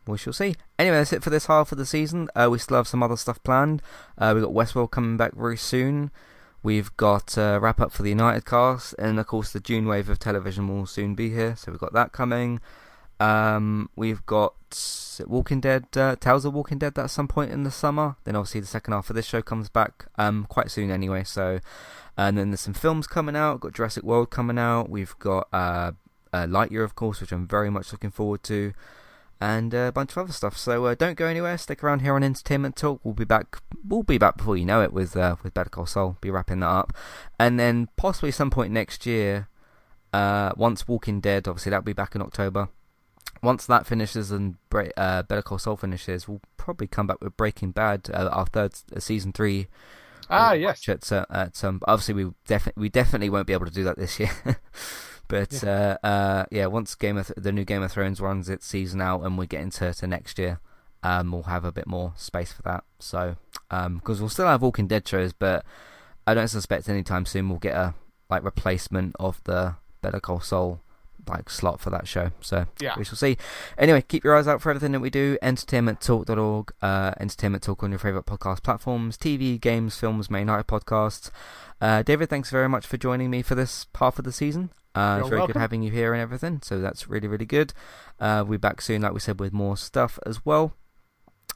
we 0.06 0.18
shall 0.18 0.32
see. 0.32 0.56
Anyway, 0.78 0.96
that's 0.96 1.12
it 1.12 1.22
for 1.22 1.30
this 1.30 1.46
half 1.46 1.70
of 1.70 1.78
the 1.78 1.86
season. 1.86 2.28
Uh, 2.34 2.48
we 2.50 2.58
still 2.58 2.76
have 2.76 2.88
some 2.88 3.02
other 3.02 3.16
stuff 3.16 3.42
planned. 3.44 3.80
Uh, 4.18 4.32
we've 4.34 4.42
got 4.42 4.52
Westworld 4.52 4.90
coming 4.90 5.16
back 5.16 5.34
very 5.34 5.56
soon. 5.56 6.10
We've 6.64 6.94
got 6.96 7.36
a 7.36 7.58
wrap 7.60 7.80
up 7.80 7.92
for 7.92 8.02
the 8.02 8.08
United 8.08 8.46
cast, 8.46 8.94
and 8.98 9.20
of 9.20 9.26
course 9.26 9.52
the 9.52 9.60
June 9.60 9.86
wave 9.86 10.08
of 10.08 10.18
television 10.18 10.66
will 10.66 10.86
soon 10.86 11.14
be 11.14 11.30
here, 11.30 11.54
so 11.56 11.70
we've 11.70 11.80
got 11.80 11.92
that 11.92 12.12
coming. 12.12 12.60
Um, 13.20 13.90
we've 13.96 14.24
got 14.26 14.54
Walking 15.26 15.60
Dead, 15.60 15.86
uh, 15.96 16.16
Tales 16.16 16.44
of 16.44 16.54
Walking 16.54 16.78
Dead 16.78 16.98
at 16.98 17.10
some 17.10 17.28
point 17.28 17.52
in 17.52 17.64
the 17.64 17.70
summer. 17.70 18.16
Then 18.24 18.34
obviously 18.34 18.60
the 18.60 18.66
second 18.66 18.94
half 18.94 19.10
of 19.10 19.16
this 19.16 19.26
show 19.26 19.42
comes 19.42 19.68
back 19.68 20.06
um, 20.16 20.46
quite 20.48 20.70
soon 20.70 20.90
anyway. 20.90 21.22
So, 21.24 21.60
and 22.16 22.36
then 22.36 22.50
there's 22.50 22.60
some 22.60 22.74
films 22.74 23.06
coming 23.06 23.36
out. 23.36 23.54
We've 23.54 23.60
got 23.60 23.74
Jurassic 23.74 24.02
World 24.02 24.30
coming 24.30 24.58
out. 24.58 24.88
We've 24.88 25.16
got 25.18 25.48
uh, 25.52 25.92
uh, 26.34 26.46
Lightyear, 26.46 26.84
of 26.84 26.94
course, 26.94 27.20
which 27.20 27.32
I'm 27.32 27.46
very 27.46 27.70
much 27.70 27.92
looking 27.92 28.10
forward 28.10 28.42
to 28.44 28.72
and 29.40 29.74
a 29.74 29.92
bunch 29.92 30.12
of 30.12 30.18
other 30.18 30.32
stuff. 30.32 30.56
So 30.56 30.86
uh, 30.86 30.94
don't 30.94 31.16
go 31.16 31.26
anywhere. 31.26 31.58
Stick 31.58 31.82
around 31.82 32.00
here 32.00 32.14
on 32.14 32.22
Entertainment 32.22 32.76
Talk. 32.76 33.00
We'll 33.04 33.14
be 33.14 33.24
back. 33.24 33.58
We'll 33.86 34.02
be 34.02 34.18
back 34.18 34.36
before 34.36 34.56
you 34.56 34.64
know 34.64 34.82
it 34.82 34.92
with 34.92 35.16
uh, 35.16 35.36
with 35.42 35.54
Better 35.54 35.70
Call 35.70 35.86
Saul. 35.86 36.16
Be 36.20 36.30
wrapping 36.30 36.60
that 36.60 36.68
up, 36.68 36.92
and 37.38 37.58
then 37.58 37.88
possibly 37.96 38.30
some 38.30 38.50
point 38.50 38.72
next 38.72 39.06
year, 39.06 39.48
uh, 40.12 40.52
once 40.56 40.88
Walking 40.88 41.20
Dead, 41.20 41.46
obviously 41.48 41.70
that'll 41.70 41.82
be 41.82 41.92
back 41.92 42.14
in 42.14 42.22
October. 42.22 42.68
Once 43.42 43.66
that 43.66 43.86
finishes 43.86 44.30
and 44.30 44.56
uh, 44.96 45.22
Better 45.22 45.42
Call 45.42 45.58
Saul 45.58 45.76
finishes, 45.76 46.26
we'll 46.26 46.40
probably 46.56 46.86
come 46.86 47.06
back 47.06 47.20
with 47.20 47.36
Breaking 47.36 47.72
Bad, 47.72 48.08
uh, 48.12 48.28
our 48.32 48.46
third 48.46 48.72
uh, 48.94 49.00
season 49.00 49.32
three. 49.32 49.66
Ah, 50.30 50.52
yes. 50.54 50.88
At, 50.88 51.12
at 51.12 51.54
some, 51.54 51.82
obviously 51.86 52.14
we 52.14 52.32
definitely 52.46 52.80
we 52.80 52.88
definitely 52.88 53.28
won't 53.28 53.46
be 53.46 53.52
able 53.52 53.66
to 53.66 53.72
do 53.72 53.84
that 53.84 53.98
this 53.98 54.18
year. 54.18 54.30
But 55.28 55.62
yeah, 55.62 55.96
uh, 56.02 56.06
uh, 56.06 56.44
yeah 56.50 56.66
once 56.66 56.94
Game 56.94 57.16
of 57.16 57.26
Th- 57.26 57.36
the 57.36 57.52
new 57.52 57.64
Game 57.64 57.82
of 57.82 57.92
Thrones 57.92 58.20
runs 58.20 58.48
its 58.48 58.66
season 58.66 59.00
out 59.00 59.22
and 59.22 59.38
we 59.38 59.46
get 59.46 59.62
into 59.62 59.92
to 59.92 60.06
next 60.06 60.38
year, 60.38 60.60
um, 61.02 61.32
we'll 61.32 61.44
have 61.44 61.64
a 61.64 61.72
bit 61.72 61.86
more 61.86 62.12
space 62.16 62.52
for 62.52 62.62
that. 62.62 62.84
So, 62.98 63.36
because 63.68 63.86
um, 63.86 64.02
we'll 64.06 64.28
still 64.28 64.46
have 64.46 64.62
Walking 64.62 64.86
Dead 64.86 65.06
shows, 65.06 65.32
but 65.32 65.64
I 66.26 66.34
don't 66.34 66.48
suspect 66.48 66.88
anytime 66.88 67.26
soon 67.26 67.48
we'll 67.48 67.58
get 67.58 67.74
a 67.74 67.94
like 68.30 68.44
replacement 68.44 69.14
of 69.20 69.42
the 69.44 69.76
Better 70.00 70.20
Call 70.20 70.40
Saul 70.40 70.80
like 71.28 71.50
slot 71.50 71.80
for 71.80 71.90
that 71.90 72.06
show. 72.06 72.30
So 72.40 72.66
yeah. 72.80 72.94
we 72.96 73.04
shall 73.04 73.16
see. 73.16 73.36
Anyway, 73.78 74.02
keep 74.02 74.24
your 74.24 74.36
eyes 74.36 74.48
out 74.48 74.60
for 74.60 74.70
everything 74.70 74.92
that 74.92 75.00
we 75.00 75.10
do. 75.10 75.38
Entertainmenttalk.org, 75.42 76.72
uh, 76.82 77.12
Entertainment 77.18 77.62
Talk 77.62 77.82
on 77.82 77.90
your 77.90 77.98
favourite 77.98 78.26
podcast 78.26 78.62
platforms, 78.62 79.16
TV, 79.16 79.60
games, 79.60 79.96
films, 79.96 80.30
main 80.30 80.46
night 80.46 80.66
podcasts. 80.66 81.30
Uh, 81.80 82.02
David, 82.02 82.28
thanks 82.28 82.50
very 82.50 82.68
much 82.68 82.86
for 82.86 82.96
joining 82.96 83.30
me 83.30 83.42
for 83.42 83.54
this 83.54 83.86
half 83.94 84.18
of 84.18 84.24
the 84.24 84.32
season. 84.32 84.70
Uh, 84.94 85.18
it's 85.20 85.28
very 85.28 85.40
welcome. 85.40 85.52
good 85.54 85.58
having 85.58 85.82
you 85.82 85.90
here 85.90 86.12
and 86.12 86.22
everything, 86.22 86.60
so 86.62 86.80
that's 86.80 87.08
really, 87.08 87.26
really 87.28 87.46
good. 87.46 87.72
Uh, 88.20 88.44
we'll 88.46 88.58
be 88.58 88.60
back 88.60 88.80
soon, 88.80 89.02
like 89.02 89.12
we 89.12 89.20
said, 89.20 89.40
with 89.40 89.52
more 89.52 89.76
stuff 89.76 90.18
as 90.24 90.44
well. 90.46 90.74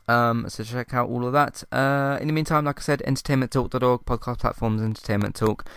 Um, 0.09 0.47
so 0.49 0.65
check 0.65 0.95
out 0.95 1.09
all 1.09 1.27
of 1.27 1.33
that. 1.35 1.63
Uh, 1.71 2.19
in 2.21 2.27
the 2.27 2.33
meantime, 2.33 2.65
like 2.65 2.81
I 2.81 2.83
said, 2.83 3.03
entertainmenttalk.org, 3.07 4.05
podcast 4.07 4.39
platforms, 4.41 4.83
entertainment 4.83 5.35
talk. 5.35 5.69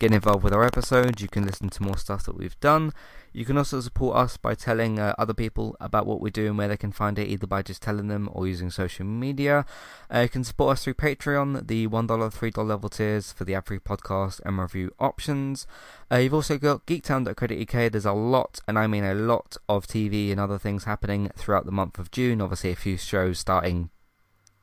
Get 0.00 0.14
involved 0.14 0.42
with 0.42 0.54
our 0.54 0.64
episodes. 0.64 1.20
You 1.20 1.28
can 1.28 1.44
listen 1.44 1.68
to 1.68 1.82
more 1.82 1.98
stuff 1.98 2.24
that 2.24 2.34
we've 2.34 2.58
done. 2.60 2.94
You 3.34 3.44
can 3.44 3.58
also 3.58 3.82
support 3.82 4.16
us 4.16 4.38
by 4.38 4.54
telling 4.54 4.98
uh, 4.98 5.14
other 5.18 5.34
people 5.34 5.76
about 5.78 6.06
what 6.06 6.22
we 6.22 6.30
do 6.30 6.46
and 6.46 6.56
where 6.56 6.68
they 6.68 6.78
can 6.78 6.90
find 6.90 7.18
it, 7.18 7.28
either 7.28 7.46
by 7.46 7.60
just 7.60 7.82
telling 7.82 8.08
them 8.08 8.26
or 8.32 8.48
using 8.48 8.70
social 8.70 9.04
media. 9.04 9.66
Uh, 10.10 10.20
you 10.20 10.30
can 10.30 10.42
support 10.42 10.72
us 10.72 10.84
through 10.84 10.94
Patreon, 10.94 11.66
the 11.66 11.86
$1, 11.86 12.06
$3 12.06 12.66
level 12.66 12.88
tiers 12.88 13.30
for 13.30 13.44
the 13.44 13.54
ad 13.54 13.66
free 13.66 13.78
podcast 13.78 14.40
and 14.46 14.58
review 14.58 14.90
options. 14.98 15.66
Uh, 16.10 16.16
you've 16.16 16.32
also 16.32 16.56
got 16.56 16.86
geektown.co.uk. 16.86 17.92
There's 17.92 18.06
a 18.06 18.12
lot, 18.14 18.60
and 18.66 18.78
I 18.78 18.86
mean 18.86 19.04
a 19.04 19.12
lot, 19.12 19.58
of 19.68 19.86
TV 19.86 20.30
and 20.30 20.40
other 20.40 20.58
things 20.58 20.84
happening 20.84 21.30
throughout 21.36 21.66
the 21.66 21.72
month 21.72 21.98
of 21.98 22.10
June. 22.10 22.40
Obviously, 22.40 22.70
a 22.70 22.76
few 22.76 22.96
shows 22.96 23.38
starting 23.38 23.90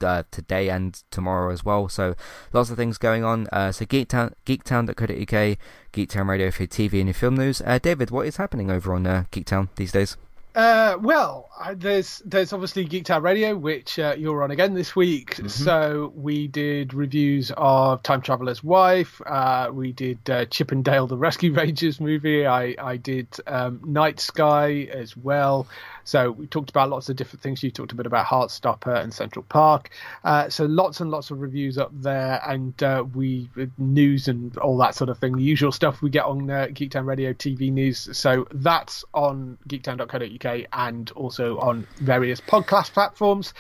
uh, 0.03 0.23
today 0.31 0.69
and 0.69 1.01
tomorrow 1.11 1.51
as 1.51 1.63
well. 1.63 1.89
So 1.89 2.15
lots 2.53 2.69
of 2.69 2.77
things 2.77 2.97
going 2.97 3.23
on. 3.23 3.47
Uh, 3.51 3.71
so 3.71 3.85
Geektown, 3.85 4.33
geektown.co.uk, 4.45 5.57
Geektown 5.93 6.27
Radio 6.27 6.51
for 6.51 6.65
TV 6.65 6.99
and 6.99 7.07
your 7.07 7.13
film 7.13 7.35
news. 7.35 7.61
Uh, 7.65 7.79
David, 7.79 8.11
what 8.11 8.27
is 8.27 8.37
happening 8.37 8.69
over 8.71 8.93
on 8.93 9.07
uh, 9.07 9.25
Geektown 9.31 9.69
these 9.75 9.91
days? 9.91 10.17
Uh, 10.57 10.97
well, 10.99 11.47
there's 11.75 12.19
there's 12.25 12.51
obviously 12.51 12.83
Geektown 12.83 13.21
Radio, 13.21 13.55
which 13.55 13.99
uh, 13.99 14.15
you're 14.17 14.41
on 14.41 14.49
again 14.49 14.73
this 14.73 14.95
week. 14.95 15.35
Mm-hmm. 15.35 15.49
So 15.49 16.11
we 16.15 16.47
did 16.47 16.95
reviews 16.95 17.51
of 17.55 18.01
Time 18.01 18.23
Traveler's 18.23 18.63
Wife. 18.63 19.21
Uh, 19.23 19.69
we 19.71 19.91
did 19.91 20.27
uh, 20.27 20.45
Chip 20.45 20.71
and 20.71 20.83
Dale 20.83 21.05
the 21.05 21.15
Rescue 21.15 21.53
Rangers 21.53 22.01
movie. 22.01 22.47
I 22.47 22.73
I 22.79 22.97
did 22.97 23.27
um, 23.45 23.81
Night 23.85 24.19
Sky 24.19 24.89
as 24.91 25.15
well. 25.15 25.67
So 26.07 26.31
we 26.31 26.47
talked 26.47 26.69
about 26.69 26.89
lots 26.89 27.09
of 27.09 27.17
different 27.17 27.43
things. 27.43 27.61
You 27.61 27.69
talked 27.69 27.91
a 27.91 27.95
bit 27.95 28.05
about 28.05 28.25
Heartstopper 28.25 28.95
and 29.03 29.13
Central 29.13 29.43
Park. 29.49 29.89
Uh, 30.23 30.49
so 30.49 30.63
lots 30.63 31.01
and 31.01 31.11
lots 31.11 31.31
of 31.31 31.41
reviews 31.41 31.77
up 31.77 31.91
there, 31.93 32.41
and 32.47 32.81
uh, 32.81 33.03
we 33.13 33.49
news 33.77 34.29
and 34.29 34.57
all 34.59 34.77
that 34.77 34.95
sort 34.95 35.09
of 35.09 35.19
thing. 35.19 35.35
The 35.35 35.43
usual 35.43 35.73
stuff 35.73 36.01
we 36.01 36.09
get 36.09 36.23
on 36.23 36.49
uh, 36.49 36.67
Geektown 36.69 37.05
Radio 37.05 37.33
TV 37.33 37.73
news. 37.73 38.07
So 38.17 38.47
that's 38.51 39.03
on 39.13 39.57
geektown.co.uk 39.67 40.67
and 40.71 41.11
also 41.11 41.57
on 41.57 41.85
various 41.97 42.39
podcast 42.39 42.93
platforms. 42.93 43.53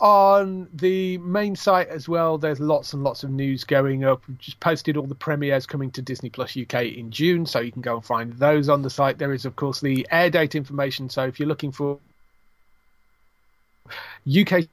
On 0.00 0.68
the 0.74 1.16
main 1.18 1.56
site 1.56 1.88
as 1.88 2.06
well, 2.06 2.36
there's 2.36 2.60
lots 2.60 2.92
and 2.92 3.02
lots 3.02 3.24
of 3.24 3.30
news 3.30 3.64
going 3.64 4.04
up. 4.04 4.22
We've 4.28 4.38
just 4.38 4.60
posted 4.60 4.98
all 4.98 5.06
the 5.06 5.14
premieres 5.14 5.64
coming 5.64 5.90
to 5.92 6.02
Disney 6.02 6.28
Plus 6.28 6.54
UK 6.54 6.82
in 6.84 7.10
June, 7.10 7.46
so 7.46 7.60
you 7.60 7.72
can 7.72 7.80
go 7.80 7.94
and 7.94 8.04
find 8.04 8.34
those 8.34 8.68
on 8.68 8.82
the 8.82 8.90
site. 8.90 9.16
There 9.16 9.32
is, 9.32 9.46
of 9.46 9.56
course, 9.56 9.80
the 9.80 10.06
air 10.10 10.28
date 10.28 10.54
information. 10.54 11.08
So 11.08 11.24
if 11.24 11.40
you're 11.40 11.48
looking 11.48 11.72
for 11.72 11.93
UK 14.28 14.66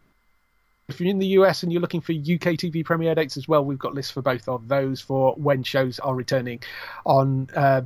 if 0.92 1.00
you're 1.00 1.10
in 1.10 1.20
the 1.20 1.28
US 1.28 1.64
and 1.64 1.72
you're 1.72 1.82
looking 1.82 2.02
for 2.02 2.12
UK 2.12 2.58
TV 2.60 2.84
premiere 2.84 3.16
dates 3.16 3.38
as 3.38 3.48
well, 3.48 3.64
we've 3.64 3.80
got 3.80 3.94
lists 3.94 4.12
for 4.12 4.22
both 4.22 4.48
of 4.48 4.68
those 4.68 5.00
for 5.00 5.34
when 5.36 5.64
shows 5.64 6.00
are 6.00 6.14
returning 6.14 6.62
on 7.06 7.50
uh, 7.56 7.82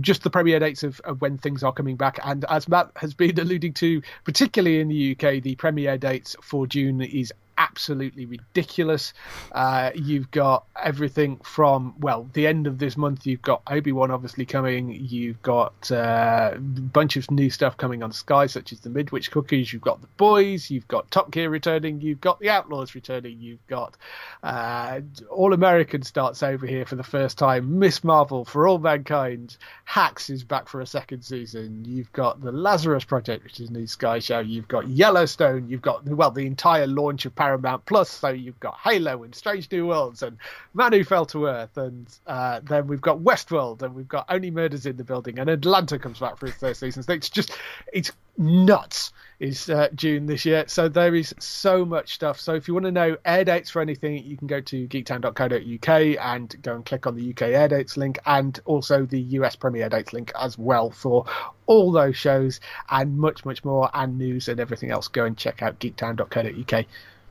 just 0.00 0.22
the 0.22 0.30
premiere 0.30 0.58
dates 0.58 0.82
of, 0.82 1.00
of, 1.00 1.20
when 1.20 1.38
things 1.38 1.62
are 1.62 1.72
coming 1.72 1.96
back. 1.96 2.18
And 2.22 2.44
as 2.50 2.68
Matt 2.68 2.90
has 2.96 3.14
been 3.14 3.38
alluding 3.40 3.72
to, 3.74 4.02
particularly 4.24 4.80
in 4.80 4.88
the 4.88 5.12
UK, 5.12 5.42
the 5.42 5.54
premiere 5.56 5.96
dates 5.96 6.36
for 6.42 6.66
June 6.66 7.00
is 7.00 7.32
absolutely 7.70 8.26
ridiculous. 8.26 9.12
Uh, 9.52 9.90
you've 9.94 10.30
got 10.30 10.64
everything 10.82 11.36
from 11.44 11.94
well, 12.00 12.28
the 12.32 12.46
end 12.46 12.66
of 12.66 12.78
this 12.78 12.96
month. 12.96 13.26
You've 13.26 13.42
got 13.42 13.62
Obi 13.68 13.92
Wan 13.92 14.10
obviously 14.10 14.44
coming. 14.44 14.90
You've 14.90 15.40
got 15.42 15.90
uh, 15.90 16.52
a 16.54 16.58
bunch 16.58 17.16
of 17.16 17.30
new 17.30 17.48
stuff 17.48 17.76
coming 17.76 18.02
on 18.02 18.12
Sky, 18.12 18.46
such 18.46 18.72
as 18.72 18.80
the 18.80 18.90
Midwich 18.90 19.30
Cuckoos. 19.30 19.72
You've 19.72 19.82
got 19.82 20.00
the 20.00 20.08
Boys. 20.16 20.70
You've 20.70 20.88
got 20.88 21.10
Top 21.10 21.30
Gear 21.30 21.48
returning. 21.48 22.00
You've 22.00 22.20
got 22.20 22.40
the 22.40 22.50
Outlaws 22.50 22.94
returning. 22.94 23.40
You've 23.40 23.66
got 23.68 23.96
uh, 24.42 25.00
All 25.30 25.52
American 25.52 26.02
starts 26.02 26.42
over 26.42 26.66
here 26.66 26.84
for 26.84 26.96
the 26.96 27.04
first 27.04 27.38
time. 27.38 27.78
Miss 27.78 28.02
Marvel 28.02 28.44
for 28.44 28.66
All 28.66 28.78
Mankind. 28.78 29.56
Hacks 29.84 30.28
is 30.28 30.42
back 30.42 30.68
for 30.68 30.80
a 30.80 30.86
second 30.86 31.22
season. 31.22 31.84
You've 31.86 32.12
got 32.12 32.40
the 32.40 32.52
Lazarus 32.52 33.04
Project, 33.04 33.44
which 33.44 33.60
is 33.60 33.70
a 33.70 33.72
new 33.72 33.86
Sky 33.86 34.18
show. 34.18 34.40
You've 34.40 34.68
got 34.68 34.88
Yellowstone. 34.88 35.68
You've 35.68 35.82
got 35.82 36.04
well 36.04 36.30
the 36.30 36.46
entire 36.46 36.86
launch 36.86 37.26
of 37.26 37.34
Paradise 37.34 37.59
Paramount 37.60 37.84
Plus. 37.86 38.10
So 38.10 38.28
you've 38.28 38.60
got 38.60 38.78
Halo 38.78 39.22
and 39.22 39.34
Strange 39.34 39.70
New 39.70 39.86
Worlds 39.86 40.22
and 40.22 40.38
Man 40.74 40.92
Who 40.92 41.04
Fell 41.04 41.26
to 41.26 41.46
Earth, 41.46 41.76
and 41.76 42.06
uh, 42.26 42.60
then 42.62 42.86
we've 42.86 43.00
got 43.00 43.18
Westworld, 43.18 43.82
and 43.82 43.94
we've 43.94 44.08
got 44.08 44.26
Only 44.28 44.50
Murders 44.50 44.86
in 44.86 44.96
the 44.96 45.04
Building, 45.04 45.38
and 45.38 45.48
Atlanta 45.50 45.98
comes 45.98 46.18
back 46.18 46.38
for 46.38 46.46
its 46.46 46.56
third 46.56 46.76
season. 46.76 47.02
So 47.02 47.12
it's 47.12 47.30
just 47.30 47.52
it's 47.92 48.12
nuts. 48.36 49.12
Is 49.38 49.70
uh, 49.70 49.88
June 49.94 50.26
this 50.26 50.44
year, 50.44 50.64
so 50.66 50.88
there 50.90 51.14
is 51.14 51.34
so 51.38 51.86
much 51.86 52.12
stuff. 52.12 52.38
So 52.38 52.54
if 52.54 52.68
you 52.68 52.74
want 52.74 52.84
to 52.84 52.92
know 52.92 53.16
air 53.24 53.42
dates 53.42 53.70
for 53.70 53.80
anything, 53.80 54.22
you 54.22 54.36
can 54.36 54.46
go 54.46 54.60
to 54.60 54.86
geektown.co.uk 54.86 55.88
and 56.20 56.62
go 56.62 56.74
and 56.74 56.84
click 56.84 57.06
on 57.06 57.16
the 57.16 57.30
UK 57.30 57.42
air 57.42 57.68
dates 57.68 57.96
link, 57.96 58.18
and 58.26 58.60
also 58.66 59.06
the 59.06 59.18
US 59.18 59.56
premiere 59.56 59.88
dates 59.88 60.12
link 60.12 60.30
as 60.38 60.58
well 60.58 60.90
for 60.90 61.24
all 61.64 61.90
those 61.90 62.18
shows 62.18 62.60
and 62.90 63.16
much, 63.16 63.46
much 63.46 63.64
more, 63.64 63.88
and 63.94 64.18
news 64.18 64.46
and 64.48 64.60
everything 64.60 64.90
else. 64.90 65.08
Go 65.08 65.24
and 65.24 65.38
check 65.38 65.62
out 65.62 65.78
geektown.co.uk. 65.78 66.84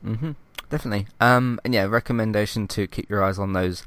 Mm-hmm. 0.04 0.32
Definitely. 0.68 1.06
Um, 1.20 1.60
and 1.64 1.74
yeah, 1.74 1.84
recommendation 1.84 2.68
to 2.68 2.86
keep 2.86 3.10
your 3.10 3.22
eyes 3.22 3.38
on 3.38 3.52
those 3.52 3.84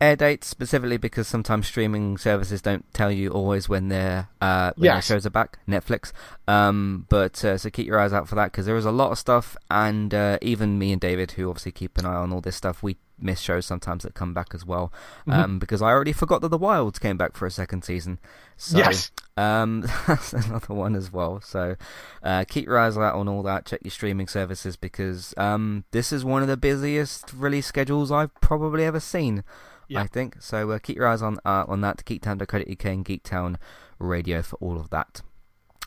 air 0.00 0.16
dates 0.16 0.46
specifically 0.46 0.98
because 0.98 1.26
sometimes 1.26 1.66
streaming 1.66 2.18
services 2.18 2.60
don't 2.60 2.84
tell 2.92 3.10
you 3.10 3.30
always 3.30 3.68
when 3.68 3.88
their 3.88 4.28
uh, 4.40 4.72
when 4.76 4.86
yes. 4.86 5.08
their 5.08 5.16
shows 5.16 5.26
are 5.26 5.30
back. 5.30 5.58
Netflix, 5.68 6.12
um, 6.48 7.06
but 7.08 7.44
uh, 7.44 7.58
so 7.58 7.70
keep 7.70 7.86
your 7.86 7.98
eyes 7.98 8.12
out 8.12 8.28
for 8.28 8.34
that 8.34 8.52
because 8.52 8.66
there 8.66 8.76
is 8.76 8.84
a 8.84 8.90
lot 8.90 9.12
of 9.12 9.18
stuff, 9.18 9.56
and 9.70 10.12
uh, 10.14 10.38
even 10.42 10.78
me 10.78 10.92
and 10.92 11.00
David, 11.00 11.32
who 11.32 11.48
obviously 11.48 11.72
keep 11.72 11.98
an 11.98 12.06
eye 12.06 12.14
on 12.14 12.32
all 12.32 12.40
this 12.40 12.56
stuff, 12.56 12.82
we 12.82 12.96
miss 13.18 13.40
shows 13.40 13.66
sometimes 13.66 14.02
that 14.02 14.14
come 14.14 14.34
back 14.34 14.54
as 14.54 14.64
well. 14.64 14.92
Mm-hmm. 15.26 15.32
Um, 15.32 15.58
because 15.58 15.82
I 15.82 15.86
already 15.86 16.12
forgot 16.12 16.40
that 16.42 16.48
the 16.48 16.58
Wilds 16.58 16.98
came 16.98 17.16
back 17.16 17.36
for 17.36 17.46
a 17.46 17.50
second 17.50 17.84
season. 17.84 18.18
So, 18.56 18.78
yes, 18.78 19.10
um, 19.36 19.82
that's 20.06 20.32
another 20.32 20.74
one 20.74 20.94
as 20.94 21.12
well. 21.12 21.40
So 21.40 21.76
uh, 22.22 22.44
keep 22.48 22.66
your 22.66 22.78
eyes 22.78 22.96
out 22.96 23.14
on 23.14 23.28
all 23.28 23.42
that. 23.42 23.66
Check 23.66 23.80
your 23.82 23.90
streaming 23.90 24.28
services 24.28 24.76
because 24.76 25.34
um, 25.36 25.84
this 25.90 26.12
is 26.12 26.24
one 26.24 26.42
of 26.42 26.48
the 26.48 26.56
busiest 26.56 27.32
release 27.32 27.66
schedules 27.66 28.10
I've 28.12 28.34
probably 28.40 28.84
ever 28.84 29.00
seen. 29.00 29.44
Yeah. 29.88 30.02
I 30.02 30.06
think 30.06 30.42
so. 30.42 30.70
Uh, 30.70 30.78
keep 30.78 30.96
your 30.96 31.06
eyes 31.06 31.22
on 31.22 31.38
uh, 31.44 31.64
on 31.68 31.80
that. 31.82 32.04
Geektown.co.uk 32.04 32.84
and 32.84 33.04
Geektown 33.04 33.56
Radio 33.98 34.42
for 34.42 34.56
all 34.56 34.78
of 34.78 34.90
that. 34.90 35.22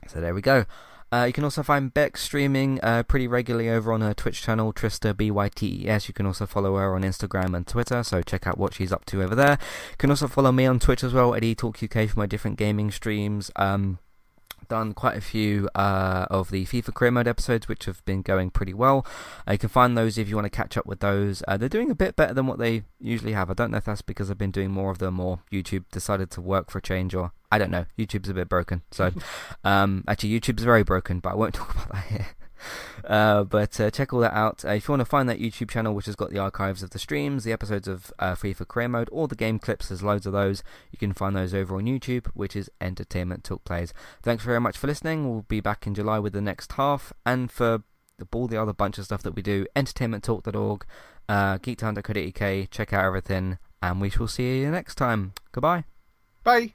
So 0.08 0.22
there 0.22 0.34
we 0.34 0.42
go. 0.42 0.66
Uh, 1.12 1.24
you 1.26 1.34
can 1.34 1.44
also 1.44 1.64
find 1.64 1.94
Beck 1.94 2.18
streaming 2.18 2.80
uh, 2.82 3.04
pretty 3.04 3.28
regularly 3.28 3.70
over 3.70 3.92
on 3.92 4.02
her 4.02 4.14
Twitch 4.14 4.42
channel, 4.42 4.72
Trista 4.72 5.14
BYTES. 5.14 6.08
You 6.08 6.14
can 6.14 6.26
also 6.26 6.46
follow 6.46 6.76
her 6.76 6.94
on 6.94 7.02
Instagram 7.02 7.56
and 7.56 7.66
Twitter, 7.66 8.04
so 8.04 8.22
check 8.22 8.46
out 8.46 8.58
what 8.58 8.76
she's 8.76 8.92
up 8.92 9.06
to 9.06 9.24
over 9.24 9.34
there. 9.34 9.58
You 9.92 9.98
can 9.98 10.12
also 10.12 10.28
follow 10.28 10.52
me 10.52 10.66
on 10.66 10.80
Twitch 10.80 11.04
as 11.04 11.14
well, 11.14 11.32
eTalkUK, 11.32 12.10
for 12.10 12.20
my 12.20 12.26
different 12.28 12.58
gaming 12.58 12.92
streams. 12.92 13.50
Um, 13.56 13.98
done 14.68 14.94
quite 14.94 15.18
a 15.18 15.22
few 15.22 15.68
uh, 15.76 16.28
of 16.30 16.52
the 16.52 16.66
FIFA 16.66 16.94
career 16.94 17.12
mode 17.12 17.28
episodes, 17.28 17.68
which 17.68 17.86
have 17.86 18.06
been 18.06 18.22
going 18.22 18.52
pretty 18.52 18.74
well. 18.74 19.06
Uh, 19.48 19.54
you 19.54 19.58
can 19.58 19.70
find 19.70 19.98
those 19.98 20.18
if 20.18 20.30
you 20.30 20.36
want 20.36 20.46
to 20.46 20.50
catch 20.50 20.78
up 20.78 20.86
with 20.86 21.00
those. 21.00 21.44
Uh, 21.48 21.58
they're 21.58 21.68
doing 21.68 21.90
a 21.92 21.96
bit 21.96 22.16
better 22.16 22.34
than 22.34 22.46
what 22.46 22.60
they 22.60 22.84
usually 23.00 23.34
have. 23.34 23.50
I 23.50 23.54
don't 23.54 23.72
know 23.72 23.78
if 23.78 23.86
that's 23.86 24.04
because 24.04 24.30
I've 24.30 24.38
been 24.38 24.52
doing 24.52 24.72
more 24.72 24.92
of 24.92 25.00
them 25.00 25.20
or 25.20 25.40
YouTube 25.52 25.86
decided 25.92 26.30
to 26.32 26.42
work 26.42 26.70
for 26.70 26.78
a 26.78 26.82
change 26.82 27.16
or 27.16 27.32
I 27.52 27.58
don't 27.58 27.72
know. 27.72 27.86
YouTube's 27.98 28.30
a 28.30 28.34
bit 28.34 28.50
broken. 28.50 28.84
So, 28.92 29.12
um, 29.64 30.04
actually, 30.08 30.40
YouTube's 30.40 30.64
very 30.64 30.84
broken, 30.84 31.20
but 31.20 31.32
I 31.32 31.36
won't 31.36 31.54
talk 31.56 31.74
about 31.74 31.92
that 31.92 32.06
here. 32.06 32.28
Uh, 33.06 33.44
but 33.44 33.80
uh, 33.80 33.90
check 33.90 34.14
all 34.14 34.20
that 34.20 34.34
out. 34.34 34.64
Uh, 34.66 34.70
if 34.70 34.88
you 34.88 34.92
want 34.92 35.02
to 35.02 35.06
find 35.06 35.28
that 35.30 35.40
YouTube 35.40 35.70
channel, 35.70 35.94
which 35.94 36.06
has 36.06 36.16
got 36.16 36.30
the 36.30 36.38
archives 36.38 36.84
of 36.84 36.92
the 36.92 37.00
streams, 37.00 37.44
the 37.44 37.52
episodes 37.52 37.88
of 37.88 38.12
uh, 38.20 38.36
FIFA 38.36 38.68
Career 38.68 38.88
Mode, 38.88 39.10
all 39.10 39.28
the 39.28 39.36
game 39.36 39.60
clips, 39.60 39.88
there's 39.88 40.04
loads 40.04 40.26
of 40.26 40.34
those. 40.34 40.64
You 40.92 40.98
can 40.98 41.14
find 41.14 41.36
those 41.36 41.54
over 41.54 41.76
on 41.76 41.86
YouTube, 41.86 42.28
which 42.28 42.56
is 42.56 42.70
Entertainment 42.82 43.44
Talk 43.44 43.64
Plays. 43.64 43.94
Thanks 44.22 44.44
very 44.44 44.60
much 44.60 44.78
for 44.78 44.88
listening. 44.88 45.30
We'll 45.30 45.46
be 45.48 45.62
back 45.62 45.88
in 45.88 45.96
July 45.96 46.20
with 46.20 46.34
the 46.34 46.42
next 46.42 46.74
half, 46.74 47.14
and 47.26 47.52
for 47.52 47.84
the, 48.18 48.28
all 48.34 48.48
the 48.48 48.62
other 48.62 48.74
bunch 48.74 48.98
of 48.98 49.06
stuff 49.06 49.24
that 49.24 49.36
we 49.36 49.42
do, 49.42 49.66
entertainmenttalk.org, 49.76 50.86
uh, 51.30 51.58
geektown.co.uk. 51.60 52.70
Check 52.70 52.94
out 52.94 53.06
everything, 53.06 53.58
and 53.82 54.02
we 54.02 54.10
shall 54.10 54.28
see 54.28 54.60
you 54.60 54.72
next 54.72 54.96
time. 54.96 55.34
Goodbye. 55.52 55.86
Bye. 56.44 56.74